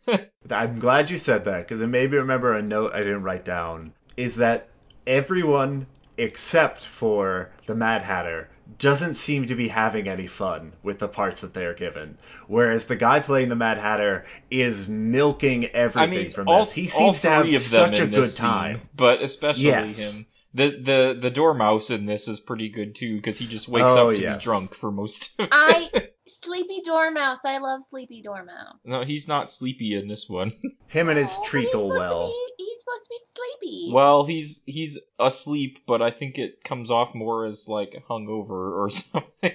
I'm 0.51 0.79
glad 0.79 1.09
you 1.09 1.17
said 1.17 1.47
that 1.47 1.61
because 1.61 1.81
it 1.81 1.87
made 1.87 2.11
me 2.11 2.19
remember 2.19 2.55
a 2.55 2.61
note 2.61 2.93
I 2.93 2.99
didn't 2.99 3.23
write 3.23 3.47
down. 3.47 3.95
Is 4.19 4.37
that 4.37 4.69
everyone 5.07 5.87
except 6.19 6.85
for 6.85 7.51
the 7.65 7.75
Mad 7.75 8.03
Hatter 8.03 8.51
doesn't 8.79 9.15
seem 9.15 9.47
to 9.47 9.55
be 9.55 9.69
having 9.69 10.09
any 10.09 10.27
fun 10.27 10.73
with 10.83 10.99
the 10.99 11.09
parts 11.09 11.41
that 11.41 11.55
they 11.55 11.65
are 11.65 11.75
given, 11.75 12.19
whereas 12.47 12.87
the 12.87 12.97
guy 12.97 13.21
playing 13.21 13.49
the 13.49 13.57
Mad 13.57 13.79
Hatter 13.79 14.25
is 14.51 14.87
milking 14.89 15.65
I 15.65 15.69
everything 15.69 16.11
mean, 16.11 16.33
from 16.33 16.49
all, 16.49 16.61
this. 16.61 16.73
He 16.73 16.87
seems 16.87 17.21
to 17.23 17.31
have 17.31 17.43
three 17.45 17.55
of 17.57 17.71
them 17.71 17.89
such 17.95 18.01
a 18.01 18.07
good 18.07 18.13
this 18.23 18.37
scene, 18.37 18.47
time. 18.47 18.81
but 18.95 19.23
especially 19.23 19.65
Yes. 19.65 19.99
him. 19.99 20.27
The 20.55 20.69
the 20.79 21.19
the 21.19 21.31
dormouse 21.31 21.89
in 21.89 22.05
this 22.05 22.29
is 22.29 22.39
pretty 22.39 22.69
good 22.69 22.95
too 22.95 23.17
because 23.17 23.39
he 23.39 23.47
just 23.47 23.69
wakes 23.69 23.87
Oh, 23.93 24.11
up 24.11 24.17
to 24.17 24.21
yes. 24.23 24.37
be 24.37 24.45
drunk 24.45 24.75
for 24.75 24.93
most 24.93 25.31
of 25.41 25.49
I 25.51 26.11
Sleepy 26.45 26.81
Dormouse. 26.85 27.45
I 27.45 27.59
love 27.59 27.83
Sleepy 27.83 28.23
Dormouse. 28.23 28.77
No, 28.85 29.03
he's 29.05 29.29
not 29.29 29.53
sleepy 29.53 29.95
in 29.95 30.09
this 30.09 30.29
one. 30.29 30.53
Him 30.89 31.09
and 31.09 31.19
his 31.19 31.31
Oh, 31.33 31.41
but 31.41 31.47
treacle 31.49 31.81
he's 31.85 31.93
supposed 31.93 31.99
well. 31.99 32.27
Be, 32.27 32.65
he's 32.65 32.79
supposed 32.81 33.05
to 33.05 33.09
be 33.11 33.19
sleepy. 33.27 33.91
well, 33.95 34.25
he's 34.25 34.63
he's 34.67 34.99
asleep, 35.19 35.79
but 35.87 36.03
I 36.03 36.11
think 36.11 36.39
it 36.39 36.63
comes 36.65 36.91
off 36.91 37.15
more 37.15 37.45
as 37.47 37.69
like 37.69 38.03
hungover 38.09 38.51
or 38.51 38.91
something. 38.91 39.53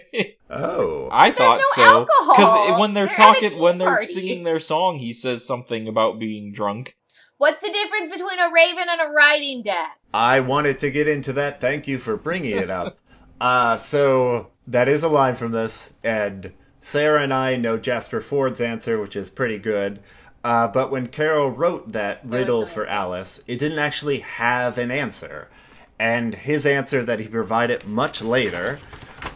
Oh, 0.49 1.09
I 1.11 1.31
thought 1.31 1.59
no 1.59 1.63
so 1.73 1.83
alcohol. 1.83 2.79
when 2.79 2.93
they're, 2.93 3.05
They're 3.05 3.13
at 3.13 3.19
a 3.19 3.23
talking 3.33 3.49
tea 3.49 3.59
when 3.59 3.77
they're 3.77 3.88
party. 3.89 4.05
singing 4.05 4.43
their 4.45 4.59
song, 4.59 4.99
he 4.99 5.11
says 5.13 5.45
something 5.45 5.88
about 5.88 6.19
being 6.19 6.51
drunk. 6.53 6.95
What's 7.38 7.61
the 7.61 7.69
difference 7.71 8.11
between 8.11 8.39
a 8.39 8.49
raven 8.51 8.85
and 8.89 9.01
a 9.01 9.11
riding 9.11 9.61
desk? 9.61 10.07
I 10.13 10.39
wanted 10.39 10.79
to 10.79 10.89
get 10.89 11.07
into 11.07 11.33
that. 11.33 11.61
Thank 11.61 11.88
you 11.88 11.99
for 11.99 12.17
bringing 12.17 12.57
it 12.57 12.71
up. 12.71 12.97
uh, 13.41 13.77
so 13.77 14.51
that 14.65 14.88
is 14.88 15.03
a 15.03 15.09
line 15.09 15.35
from 15.35 15.51
this, 15.51 15.93
and 16.03 16.53
Sarah 16.88 17.21
and 17.21 17.33
I 17.33 17.57
know 17.57 17.77
Jasper 17.77 18.21
Fforde's 18.21 18.61
answer, 18.61 18.97
which 18.97 19.17
is 19.17 19.29
pretty 19.29 19.57
good. 19.57 19.99
Uh, 20.41 20.69
but 20.69 20.89
when 20.89 21.07
Carroll 21.07 21.51
wrote 21.51 21.91
that 21.91 22.21
riddle 22.23 22.61
no 22.61 22.65
for 22.65 22.85
answer. 22.85 22.93
Alice, 22.93 23.43
it 23.45 23.59
didn't 23.59 23.79
actually 23.79 24.19
have 24.19 24.77
an 24.77 24.89
answer. 24.89 25.49
And 25.99 26.33
his 26.33 26.65
answer 26.65 27.03
that 27.03 27.19
he 27.19 27.27
provided 27.27 27.85
much 27.85 28.21
later, 28.21 28.79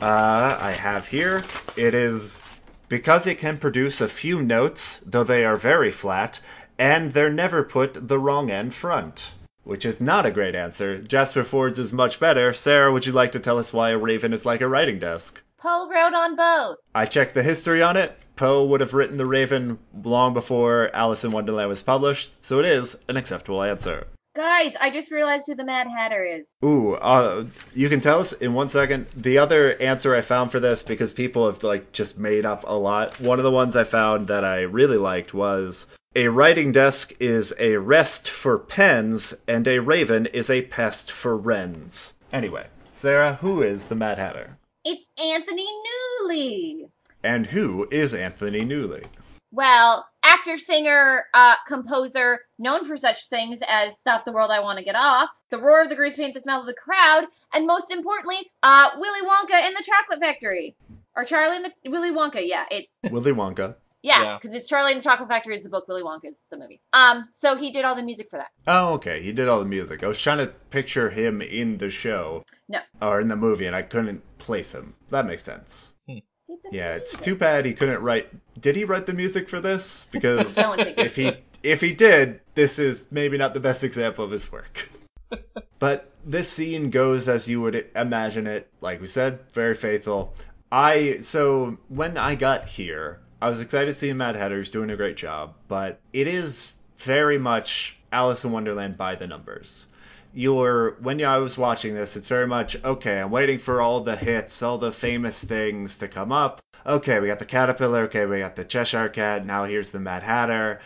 uh, 0.01 0.57
I 0.61 0.77
have 0.79 1.09
here, 1.09 1.43
it 1.75 1.93
is 1.93 2.39
because 2.87 3.27
it 3.27 3.37
can 3.37 3.57
produce 3.57 3.99
a 3.99 4.07
few 4.07 4.41
notes, 4.41 5.01
though 5.05 5.25
they 5.25 5.43
are 5.43 5.57
very 5.57 5.91
flat, 5.91 6.39
and 6.79 7.11
they're 7.11 7.29
never 7.29 7.65
put 7.65 8.07
the 8.07 8.17
wrong 8.17 8.49
end 8.49 8.73
front. 8.73 9.33
Which 9.65 9.85
is 9.85 9.99
not 9.99 10.25
a 10.25 10.31
great 10.31 10.55
answer. 10.55 10.99
Jasper 10.99 11.43
Fforde's 11.43 11.79
is 11.79 11.91
much 11.91 12.17
better. 12.17 12.53
Sarah, 12.53 12.93
would 12.93 13.05
you 13.05 13.11
like 13.11 13.33
to 13.33 13.41
tell 13.41 13.59
us 13.59 13.73
why 13.73 13.89
a 13.89 13.97
raven 13.97 14.31
is 14.31 14.45
like 14.45 14.61
a 14.61 14.69
writing 14.69 14.99
desk? 14.99 15.43
Poe 15.61 15.87
wrote 15.87 16.15
on 16.15 16.35
both. 16.35 16.77
I 16.95 17.05
checked 17.05 17.35
the 17.35 17.43
history 17.43 17.83
on 17.83 17.95
it. 17.95 18.17
Poe 18.35 18.65
would 18.65 18.81
have 18.81 18.95
written 18.95 19.17
The 19.17 19.27
Raven 19.27 19.77
long 19.93 20.33
before 20.33 20.89
Alice 20.95 21.23
in 21.23 21.31
Wonderland 21.31 21.69
was 21.69 21.83
published, 21.83 22.31
so 22.41 22.57
it 22.57 22.65
is 22.65 22.97
an 23.07 23.15
acceptable 23.15 23.61
answer. 23.61 24.07
Guys, 24.35 24.75
I 24.81 24.89
just 24.89 25.11
realized 25.11 25.43
who 25.45 25.53
the 25.53 25.63
Mad 25.63 25.87
Hatter 25.87 26.25
is. 26.25 26.55
Ooh, 26.65 26.93
uh, 26.95 27.45
you 27.75 27.89
can 27.89 28.01
tell 28.01 28.21
us 28.21 28.33
in 28.33 28.55
one 28.55 28.69
second. 28.69 29.05
The 29.15 29.37
other 29.37 29.79
answer 29.79 30.15
I 30.15 30.21
found 30.21 30.51
for 30.51 30.59
this, 30.59 30.81
because 30.81 31.13
people 31.13 31.45
have 31.45 31.61
like 31.61 31.91
just 31.91 32.17
made 32.17 32.43
up 32.43 32.63
a 32.65 32.73
lot. 32.73 33.19
One 33.19 33.37
of 33.37 33.43
the 33.43 33.51
ones 33.51 33.75
I 33.75 33.83
found 33.83 34.27
that 34.29 34.43
I 34.43 34.61
really 34.61 34.97
liked 34.97 35.31
was 35.31 35.85
a 36.15 36.29
writing 36.29 36.71
desk 36.71 37.11
is 37.19 37.53
a 37.59 37.77
rest 37.77 38.27
for 38.27 38.57
pens, 38.57 39.35
and 39.47 39.67
a 39.67 39.77
raven 39.77 40.25
is 40.27 40.49
a 40.49 40.63
pest 40.63 41.11
for 41.11 41.37
wrens. 41.37 42.13
Anyway, 42.33 42.65
Sarah, 42.89 43.35
who 43.41 43.61
is 43.61 43.87
the 43.87 43.95
Mad 43.95 44.17
Hatter? 44.17 44.57
It's 44.83 45.09
Anthony 45.21 45.67
Newley. 45.67 46.89
And 47.23 47.47
who 47.47 47.87
is 47.91 48.15
Anthony 48.15 48.61
Newley? 48.61 49.05
Well, 49.51 50.07
actor, 50.23 50.57
singer, 50.57 51.25
uh, 51.35 51.55
composer, 51.67 52.39
known 52.57 52.85
for 52.85 52.97
such 52.97 53.27
things 53.27 53.61
as 53.67 53.99
Stop 53.99 54.25
the 54.25 54.31
World, 54.31 54.49
I 54.49 54.59
Want 54.59 54.79
to 54.79 54.83
Get 54.83 54.95
Off, 54.95 55.29
The 55.49 55.59
Roar 55.59 55.83
of 55.83 55.89
the 55.89 55.95
Grease 55.95 56.15
Paint, 56.15 56.33
The 56.33 56.41
Smell 56.41 56.61
of 56.61 56.65
the 56.65 56.73
Crowd, 56.73 57.25
and 57.53 57.67
most 57.67 57.91
importantly, 57.91 58.37
uh, 58.63 58.89
Willy 58.97 59.27
Wonka 59.27 59.53
and 59.53 59.75
the 59.75 59.83
Chocolate 59.83 60.19
Factory. 60.19 60.75
Or 61.15 61.25
Charlie 61.25 61.57
and 61.57 61.65
the 61.65 61.89
Willy 61.91 62.11
Wonka, 62.11 62.41
yeah, 62.43 62.65
it's 62.71 62.99
Willy 63.03 63.33
Wonka. 63.33 63.75
Yeah, 64.03 64.23
Yeah. 64.23 64.37
because 64.37 64.55
it's 64.55 64.67
Charlie 64.67 64.91
in 64.91 64.97
the 64.97 65.03
Chocolate 65.03 65.29
Factory 65.29 65.55
is 65.55 65.63
the 65.63 65.69
book, 65.69 65.87
Willy 65.87 66.03
Wonka 66.03 66.25
is 66.29 66.43
the 66.49 66.57
movie. 66.57 66.81
Um, 66.93 67.29
so 67.31 67.55
he 67.55 67.71
did 67.71 67.85
all 67.85 67.95
the 67.95 68.03
music 68.03 68.27
for 68.29 68.37
that. 68.37 68.49
Oh, 68.67 68.93
okay. 68.93 69.21
He 69.21 69.31
did 69.31 69.47
all 69.47 69.59
the 69.59 69.65
music. 69.65 70.03
I 70.03 70.07
was 70.07 70.19
trying 70.19 70.39
to 70.39 70.47
picture 70.69 71.09
him 71.11 71.41
in 71.41 71.77
the 71.77 71.89
show 71.89 72.43
No. 72.67 72.79
or 73.01 73.19
in 73.21 73.27
the 73.27 73.35
movie, 73.35 73.65
and 73.65 73.75
I 73.75 73.81
couldn't 73.83 74.21
place 74.37 74.73
him. 74.73 74.95
That 75.09 75.25
makes 75.25 75.43
sense. 75.43 75.93
Did 76.07 76.23
the 76.47 76.69
Yeah, 76.71 76.95
it's 76.95 77.17
too 77.17 77.35
bad 77.35 77.65
he 77.65 77.73
couldn't 77.73 78.01
write. 78.01 78.29
Did 78.59 78.75
he 78.75 78.83
write 78.83 79.05
the 79.05 79.13
music 79.13 79.47
for 79.47 79.61
this? 79.61 80.07
Because 80.11 80.57
I 80.57 80.75
if 80.97 81.15
he 81.15 81.37
if 81.63 81.79
he 81.81 81.93
did, 81.93 82.41
this 82.55 82.79
is 82.79 83.07
maybe 83.11 83.37
not 83.37 83.53
the 83.53 83.59
best 83.59 83.83
example 83.83 84.25
of 84.25 84.31
his 84.31 84.51
work. 84.51 84.89
but 85.79 86.11
this 86.25 86.49
scene 86.49 86.89
goes 86.89 87.29
as 87.29 87.47
you 87.47 87.61
would 87.61 87.87
imagine 87.95 88.47
it. 88.47 88.67
Like 88.81 88.99
we 88.99 89.07
said, 89.07 89.39
very 89.53 89.75
faithful. 89.75 90.33
I 90.71 91.19
so 91.21 91.77
when 91.87 92.17
I 92.17 92.35
got 92.35 92.67
here, 92.69 93.21
I 93.41 93.49
was 93.49 93.59
excited 93.59 93.87
to 93.87 93.93
see 93.95 94.13
Mad 94.13 94.35
Hatter's 94.35 94.69
doing 94.69 94.91
a 94.91 94.95
great 94.95 95.17
job, 95.17 95.55
but 95.67 95.99
it 96.13 96.27
is 96.27 96.73
very 96.97 97.39
much 97.39 97.97
Alice 98.11 98.45
in 98.45 98.51
Wonderland 98.51 98.97
by 98.97 99.15
the 99.15 99.25
numbers. 99.25 99.87
You're 100.31 100.91
when 101.01 101.23
I 101.23 101.39
was 101.39 101.57
watching 101.57 101.95
this, 101.95 102.15
it's 102.15 102.27
very 102.27 102.45
much 102.45 102.81
okay. 102.83 103.19
I'm 103.19 103.31
waiting 103.31 103.57
for 103.57 103.81
all 103.81 104.01
the 104.01 104.15
hits, 104.15 104.61
all 104.61 104.77
the 104.77 104.91
famous 104.91 105.43
things 105.43 105.97
to 105.97 106.07
come 106.07 106.31
up. 106.31 106.61
Okay, 106.85 107.19
we 107.19 107.27
got 107.27 107.39
the 107.39 107.45
caterpillar. 107.45 108.03
Okay, 108.03 108.27
we 108.27 108.39
got 108.39 108.55
the 108.55 108.63
Cheshire 108.63 109.09
Cat. 109.09 109.43
Now 109.43 109.65
here's 109.65 109.89
the 109.89 109.99
Mad 109.99 110.21
Hatter. 110.21 110.79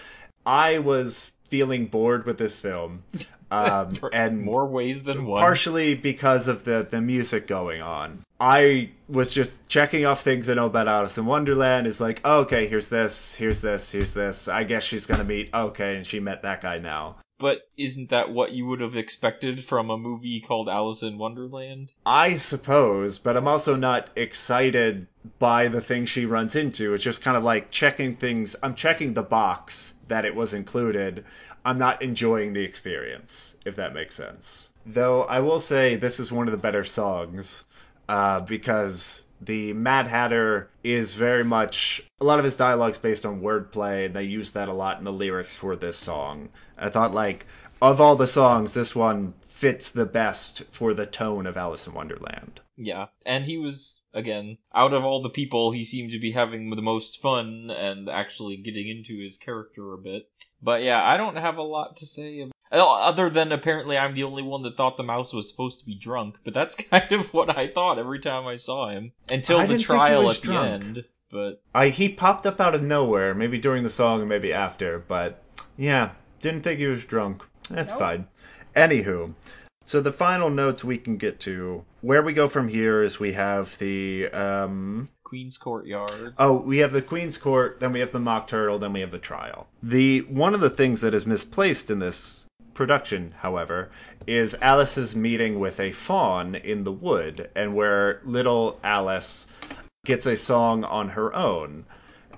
I 0.45 0.79
was 0.79 1.33
feeling 1.47 1.87
bored 1.87 2.25
with 2.25 2.37
this 2.37 2.57
film, 2.57 3.03
um, 3.55 3.93
and 4.13 4.41
more 4.41 4.67
ways 4.67 5.03
than 5.03 5.25
one. 5.25 5.39
partially 5.39 5.95
because 5.95 6.47
of 6.47 6.65
the 6.65 6.85
the 6.89 7.01
music 7.01 7.47
going 7.47 7.81
on. 7.81 8.23
I 8.39 8.91
was 9.07 9.31
just 9.31 9.65
checking 9.69 10.05
off 10.05 10.21
things 10.21 10.49
I 10.49 10.55
know 10.55 10.65
about 10.65 10.87
Alice 10.87 11.17
in 11.17 11.25
Wonderland. 11.25 11.87
Is 11.87 12.01
like, 12.01 12.21
oh, 12.25 12.41
okay, 12.41 12.67
here's 12.67 12.89
this, 12.89 13.35
here's 13.35 13.61
this, 13.61 13.91
here's 13.91 14.13
this. 14.13 14.47
I 14.47 14.63
guess 14.63 14.83
she's 14.83 15.05
gonna 15.05 15.23
meet. 15.23 15.49
Okay, 15.53 15.95
and 15.95 16.05
she 16.05 16.19
met 16.19 16.41
that 16.41 16.61
guy 16.61 16.79
now. 16.79 17.17
But 17.37 17.69
isn't 17.77 18.09
that 18.11 18.31
what 18.31 18.53
you 18.53 18.65
would 18.67 18.79
have 18.79 18.95
expected 18.95 19.63
from 19.63 19.89
a 19.89 19.97
movie 19.97 20.39
called 20.39 20.69
Alice 20.69 21.03
in 21.03 21.17
Wonderland? 21.17 21.91
I 22.05 22.37
suppose, 22.37 23.19
but 23.19 23.35
I'm 23.35 23.47
also 23.47 23.75
not 23.75 24.09
excited 24.15 25.07
by 25.37 25.67
the 25.67 25.81
thing 25.81 26.05
she 26.05 26.25
runs 26.25 26.55
into. 26.55 26.93
It's 26.93 27.03
just 27.03 27.21
kind 27.21 27.35
of 27.35 27.43
like 27.43 27.71
checking 27.71 28.15
things. 28.15 28.55
I'm 28.63 28.73
checking 28.73 29.13
the 29.15 29.23
box 29.23 29.95
that 30.07 30.23
it 30.23 30.33
was 30.35 30.53
included. 30.53 31.25
I'm 31.65 31.79
not 31.79 32.01
enjoying 32.01 32.53
the 32.53 32.63
experience, 32.63 33.57
if 33.65 33.75
that 33.75 33.93
makes 33.93 34.15
sense. 34.15 34.69
Though 34.85 35.23
I 35.23 35.39
will 35.39 35.59
say 35.59 35.95
this 35.95 36.19
is 36.19 36.31
one 36.31 36.47
of 36.47 36.51
the 36.51 36.57
better 36.59 36.83
songs 36.83 37.65
uh, 38.07 38.41
because 38.41 39.23
the 39.41 39.73
Mad 39.73 40.07
Hatter 40.07 40.69
is 40.83 41.15
very 41.15 41.43
much 41.43 42.03
a 42.21 42.23
lot 42.23 42.37
of 42.37 42.45
his 42.45 42.55
dialogue's 42.55 42.99
based 42.99 43.25
on 43.25 43.41
wordplay, 43.41 44.05
and 44.05 44.15
they 44.15 44.23
use 44.23 44.51
that 44.51 44.69
a 44.69 44.73
lot 44.73 44.99
in 44.99 45.03
the 45.03 45.11
lyrics 45.11 45.55
for 45.55 45.75
this 45.75 45.97
song. 45.97 46.49
I 46.77 46.89
thought 46.89 47.13
like 47.13 47.47
of 47.81 47.99
all 47.99 48.15
the 48.15 48.27
songs, 48.27 48.73
this 48.73 48.95
one 48.95 49.33
fits 49.55 49.89
the 49.89 50.05
best 50.05 50.63
for 50.69 50.93
the 50.93 51.05
tone 51.05 51.47
of 51.47 51.55
Alice 51.55 51.87
in 51.87 51.93
Wonderland. 51.93 52.59
Yeah. 52.75 53.05
And 53.25 53.45
he 53.45 53.57
was, 53.57 54.01
again, 54.13 54.57
out 54.73 54.93
of 54.93 55.05
all 55.05 55.21
the 55.21 55.29
people, 55.29 55.71
he 55.71 55.85
seemed 55.85 56.11
to 56.11 56.19
be 56.19 56.31
having 56.33 56.69
the 56.69 56.81
most 56.81 57.21
fun 57.21 57.71
and 57.71 58.09
actually 58.09 58.57
getting 58.57 58.89
into 58.89 59.17
his 59.17 59.37
character 59.37 59.93
a 59.93 59.97
bit. 59.97 60.29
But 60.61 60.83
yeah, 60.83 61.01
I 61.01 61.15
don't 61.15 61.37
have 61.37 61.55
a 61.55 61.61
lot 61.63 61.95
to 61.97 62.05
say 62.05 62.41
ab- 62.41 62.51
Oh, 62.73 63.01
other 63.01 63.29
than 63.29 63.53
apparently 63.53 63.97
I'm 63.97 64.13
the 64.13 64.23
only 64.25 64.43
one 64.43 64.63
that 64.63 64.75
thought 64.75 64.97
the 64.97 65.03
mouse 65.03 65.31
was 65.31 65.49
supposed 65.49 65.79
to 65.79 65.85
be 65.85 65.97
drunk, 65.97 66.39
but 66.43 66.53
that's 66.53 66.75
kind 66.91 67.09
of 67.13 67.33
what 67.33 67.57
I 67.57 67.67
thought 67.69 67.97
every 67.97 68.19
time 68.19 68.45
I 68.45 68.55
saw 68.55 68.89
him. 68.89 69.13
Until 69.31 69.59
the 69.59 69.67
didn't 69.67 69.69
think 69.69 69.79
he 69.81 69.85
trial 69.85 70.23
was 70.25 70.37
at 70.39 70.43
drunk. 70.43 70.81
the 70.81 70.85
end. 70.87 71.03
But 71.31 71.61
I 71.73 71.89
he 71.89 72.09
popped 72.09 72.45
up 72.45 72.59
out 72.59 72.75
of 72.75 72.83
nowhere, 72.83 73.33
maybe 73.33 73.57
during 73.57 73.83
the 73.83 73.89
song 73.89 74.19
and 74.19 74.27
maybe 74.27 74.51
after, 74.51 74.99
but 74.99 75.41
yeah, 75.77 76.11
didn't 76.41 76.63
think 76.63 76.79
he 76.81 76.87
was 76.87 77.05
drunk. 77.05 77.41
That's 77.69 77.91
Nope. 77.91 77.99
fine. 77.99 78.27
Anywho, 78.75 79.33
so 79.85 80.01
the 80.01 80.11
final 80.11 80.49
notes 80.49 80.83
we 80.83 80.97
can 80.97 81.17
get 81.17 81.39
to 81.41 81.85
where 82.01 82.21
we 82.21 82.33
go 82.33 82.47
from 82.47 82.67
here 82.67 83.03
is 83.03 83.19
we 83.19 83.33
have 83.33 83.77
the 83.77 84.27
um 84.29 85.09
Queen's 85.23 85.57
Courtyard. 85.57 86.33
Oh, 86.37 86.61
we 86.61 86.77
have 86.79 86.91
the 86.91 87.01
Queen's 87.01 87.37
Court, 87.37 87.79
then 87.79 87.91
we 87.91 87.99
have 87.99 88.11
the 88.11 88.19
Mock 88.19 88.47
Turtle, 88.47 88.77
then 88.77 88.93
we 88.93 89.01
have 89.01 89.11
the 89.11 89.17
trial. 89.17 89.67
The 89.81 90.19
one 90.21 90.53
of 90.53 90.61
the 90.61 90.69
things 90.69 91.01
that 91.01 91.15
is 91.15 91.25
misplaced 91.25 91.89
in 91.89 91.99
this 91.99 92.45
production, 92.73 93.33
however, 93.39 93.89
is 94.27 94.55
Alice's 94.61 95.15
meeting 95.15 95.59
with 95.59 95.79
a 95.79 95.91
fawn 95.91 96.55
in 96.55 96.83
the 96.83 96.91
wood, 96.91 97.49
and 97.55 97.75
where 97.75 98.21
little 98.23 98.79
Alice 98.83 99.47
gets 100.05 100.25
a 100.25 100.37
song 100.37 100.83
on 100.83 101.09
her 101.09 101.33
own. 101.33 101.85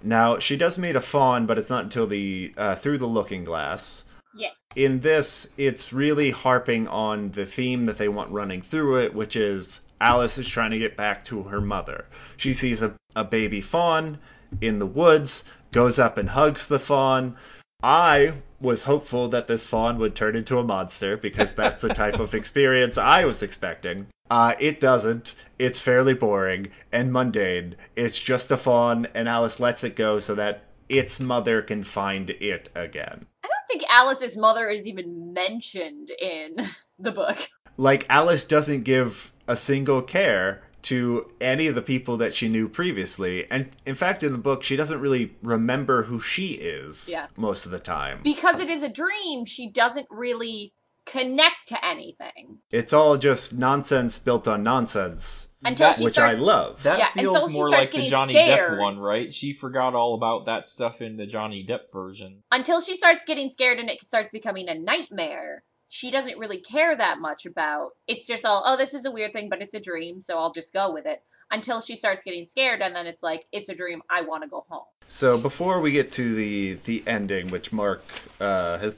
Now 0.01 0.39
she 0.39 0.55
does 0.55 0.77
meet 0.77 0.95
a 0.95 1.01
fawn, 1.01 1.45
but 1.45 1.57
it's 1.57 1.69
not 1.69 1.83
until 1.83 2.07
the 2.07 2.53
uh, 2.57 2.75
through 2.75 2.99
the 2.99 3.07
Looking 3.07 3.43
Glass 3.43 4.05
Yes. 4.37 4.63
in 4.75 5.01
this, 5.01 5.49
it's 5.57 5.91
really 5.91 6.31
harping 6.31 6.87
on 6.87 7.31
the 7.31 7.45
theme 7.45 7.85
that 7.85 7.97
they 7.97 8.07
want 8.07 8.31
running 8.31 8.61
through 8.61 8.99
it, 9.01 9.13
which 9.13 9.35
is 9.35 9.81
Alice 9.99 10.37
is 10.37 10.47
trying 10.47 10.71
to 10.71 10.79
get 10.79 10.95
back 10.95 11.23
to 11.25 11.43
her 11.43 11.61
mother. 11.61 12.05
She 12.35 12.53
sees 12.53 12.81
a, 12.81 12.95
a 13.15 13.23
baby 13.23 13.61
fawn 13.61 14.19
in 14.61 14.79
the 14.79 14.85
woods, 14.85 15.43
goes 15.71 15.99
up 15.99 16.17
and 16.17 16.29
hugs 16.29 16.67
the 16.67 16.79
fawn. 16.79 17.35
I 17.83 18.33
was 18.59 18.83
hopeful 18.83 19.27
that 19.29 19.47
this 19.47 19.67
fawn 19.67 19.99
would 19.99 20.15
turn 20.15 20.35
into 20.35 20.57
a 20.57 20.63
monster 20.63 21.15
because 21.15 21.53
that's 21.53 21.81
the 21.81 21.93
type 21.93 22.19
of 22.19 22.33
experience 22.35 22.97
I 22.97 23.25
was 23.25 23.43
expecting. 23.43 24.07
Uh, 24.29 24.55
it 24.59 24.79
doesn't. 24.79 25.33
It's 25.57 25.79
fairly 25.79 26.13
boring 26.13 26.67
and 26.91 27.13
mundane. 27.13 27.75
It's 27.95 28.19
just 28.19 28.51
a 28.51 28.57
fawn, 28.57 29.07
and 29.13 29.29
Alice 29.29 29.59
lets 29.59 29.83
it 29.83 29.95
go 29.95 30.19
so 30.19 30.35
that 30.35 30.63
its 30.89 31.19
mother 31.19 31.61
can 31.61 31.83
find 31.83 32.29
it 32.29 32.69
again. 32.75 33.25
I 33.43 33.47
don't 33.47 33.67
think 33.69 33.83
Alice's 33.91 34.35
mother 34.37 34.69
is 34.69 34.85
even 34.85 35.33
mentioned 35.33 36.09
in 36.21 36.57
the 36.99 37.11
book. 37.11 37.49
like 37.77 38.05
Alice 38.09 38.45
doesn't 38.45 38.83
give 38.83 39.31
a 39.47 39.55
single 39.55 40.01
care 40.01 40.63
to 40.83 41.29
any 41.41 41.67
of 41.67 41.75
the 41.75 41.81
people 41.81 42.15
that 42.17 42.33
she 42.35 42.47
knew 42.47 42.69
previously. 42.69 43.49
And 43.51 43.69
in 43.85 43.95
fact, 43.95 44.23
in 44.23 44.31
the 44.31 44.37
book, 44.37 44.63
she 44.63 44.75
doesn't 44.75 45.01
really 45.01 45.35
remember 45.41 46.03
who 46.03 46.19
she 46.19 46.49
is 46.53 47.09
Yeah. 47.09 47.27
most 47.35 47.65
of 47.65 47.71
the 47.71 47.79
time. 47.79 48.19
Because 48.23 48.59
it 48.59 48.69
is 48.69 48.81
a 48.81 48.87
dream, 48.89 49.43
she 49.45 49.69
doesn't 49.69 50.07
really 50.09 50.71
connect 51.07 51.67
to 51.67 51.85
anything. 51.85 52.59
It's 52.69 52.93
all 52.93 53.17
just 53.17 53.53
nonsense 53.53 54.19
built 54.19 54.47
on 54.47 54.63
nonsense, 54.63 55.47
Until 55.65 55.87
That- 55.87 55.97
she 55.97 56.03
which 56.03 56.13
starts 56.13 56.39
I 56.39 56.43
love. 56.43 56.83
That 56.83 56.99
Yeah, 56.99 57.11
feels 57.13 57.51
more 57.51 57.69
like 57.69 57.91
the 57.91 58.07
Johnny 58.07 58.33
scared. 58.35 58.73
Depp 58.73 58.79
one, 58.79 58.99
right? 58.99 59.33
She 59.33 59.53
forgot 59.53 59.95
all 59.95 60.13
about 60.13 60.45
that 60.45 60.69
stuff 60.69 61.01
in 61.01 61.17
the 61.17 61.25
Johnny 61.25 61.65
Depp 61.67 61.91
version. 61.91 62.43
until 62.51 62.79
she 62.79 62.95
starts 62.95 63.23
getting 63.25 63.49
scared 63.49 63.79
and 63.79 63.89
it 63.89 64.05
starts 64.05 64.29
becoming 64.29 64.69
a 64.69 64.75
nightmare 64.75 65.63
she 65.89 66.11
doesn't 66.11 66.37
really 66.37 66.59
care 66.59 66.95
that 66.95 67.19
much 67.19 67.45
about. 67.45 67.91
It's 68.07 68.25
just 68.25 68.45
all, 68.45 68.61
oh, 68.65 68.75
this 68.77 68.93
is 68.93 69.05
a 69.05 69.11
weird 69.11 69.33
thing, 69.33 69.49
but 69.49 69.61
it's 69.61 69.73
a 69.73 69.79
dream, 69.79 70.21
so 70.21 70.37
I'll 70.37 70.51
just 70.51 70.73
go 70.73 70.91
with 70.91 71.05
it. 71.05 71.23
Until 71.49 71.79
she 71.79 71.95
starts 71.95 72.23
getting 72.23 72.43
scared, 72.43 72.81
and 72.81 72.93
then 72.93 73.07
it's 73.07 73.23
like, 73.23 73.45
it's 73.53 73.69
a 73.69 73.73
dream. 73.75 74.01
I 74.09 74.21
want 74.21 74.43
to 74.43 74.49
go 74.49 74.65
home. 74.67 74.83
So 75.07 75.37
before 75.37 75.79
we 75.79 75.93
get 75.93 76.11
to 76.13 76.35
the 76.35 76.73
the 76.83 77.03
ending, 77.07 77.47
which 77.47 77.71
Mark 77.71 78.03
uh, 78.41 78.77
has 78.79 78.97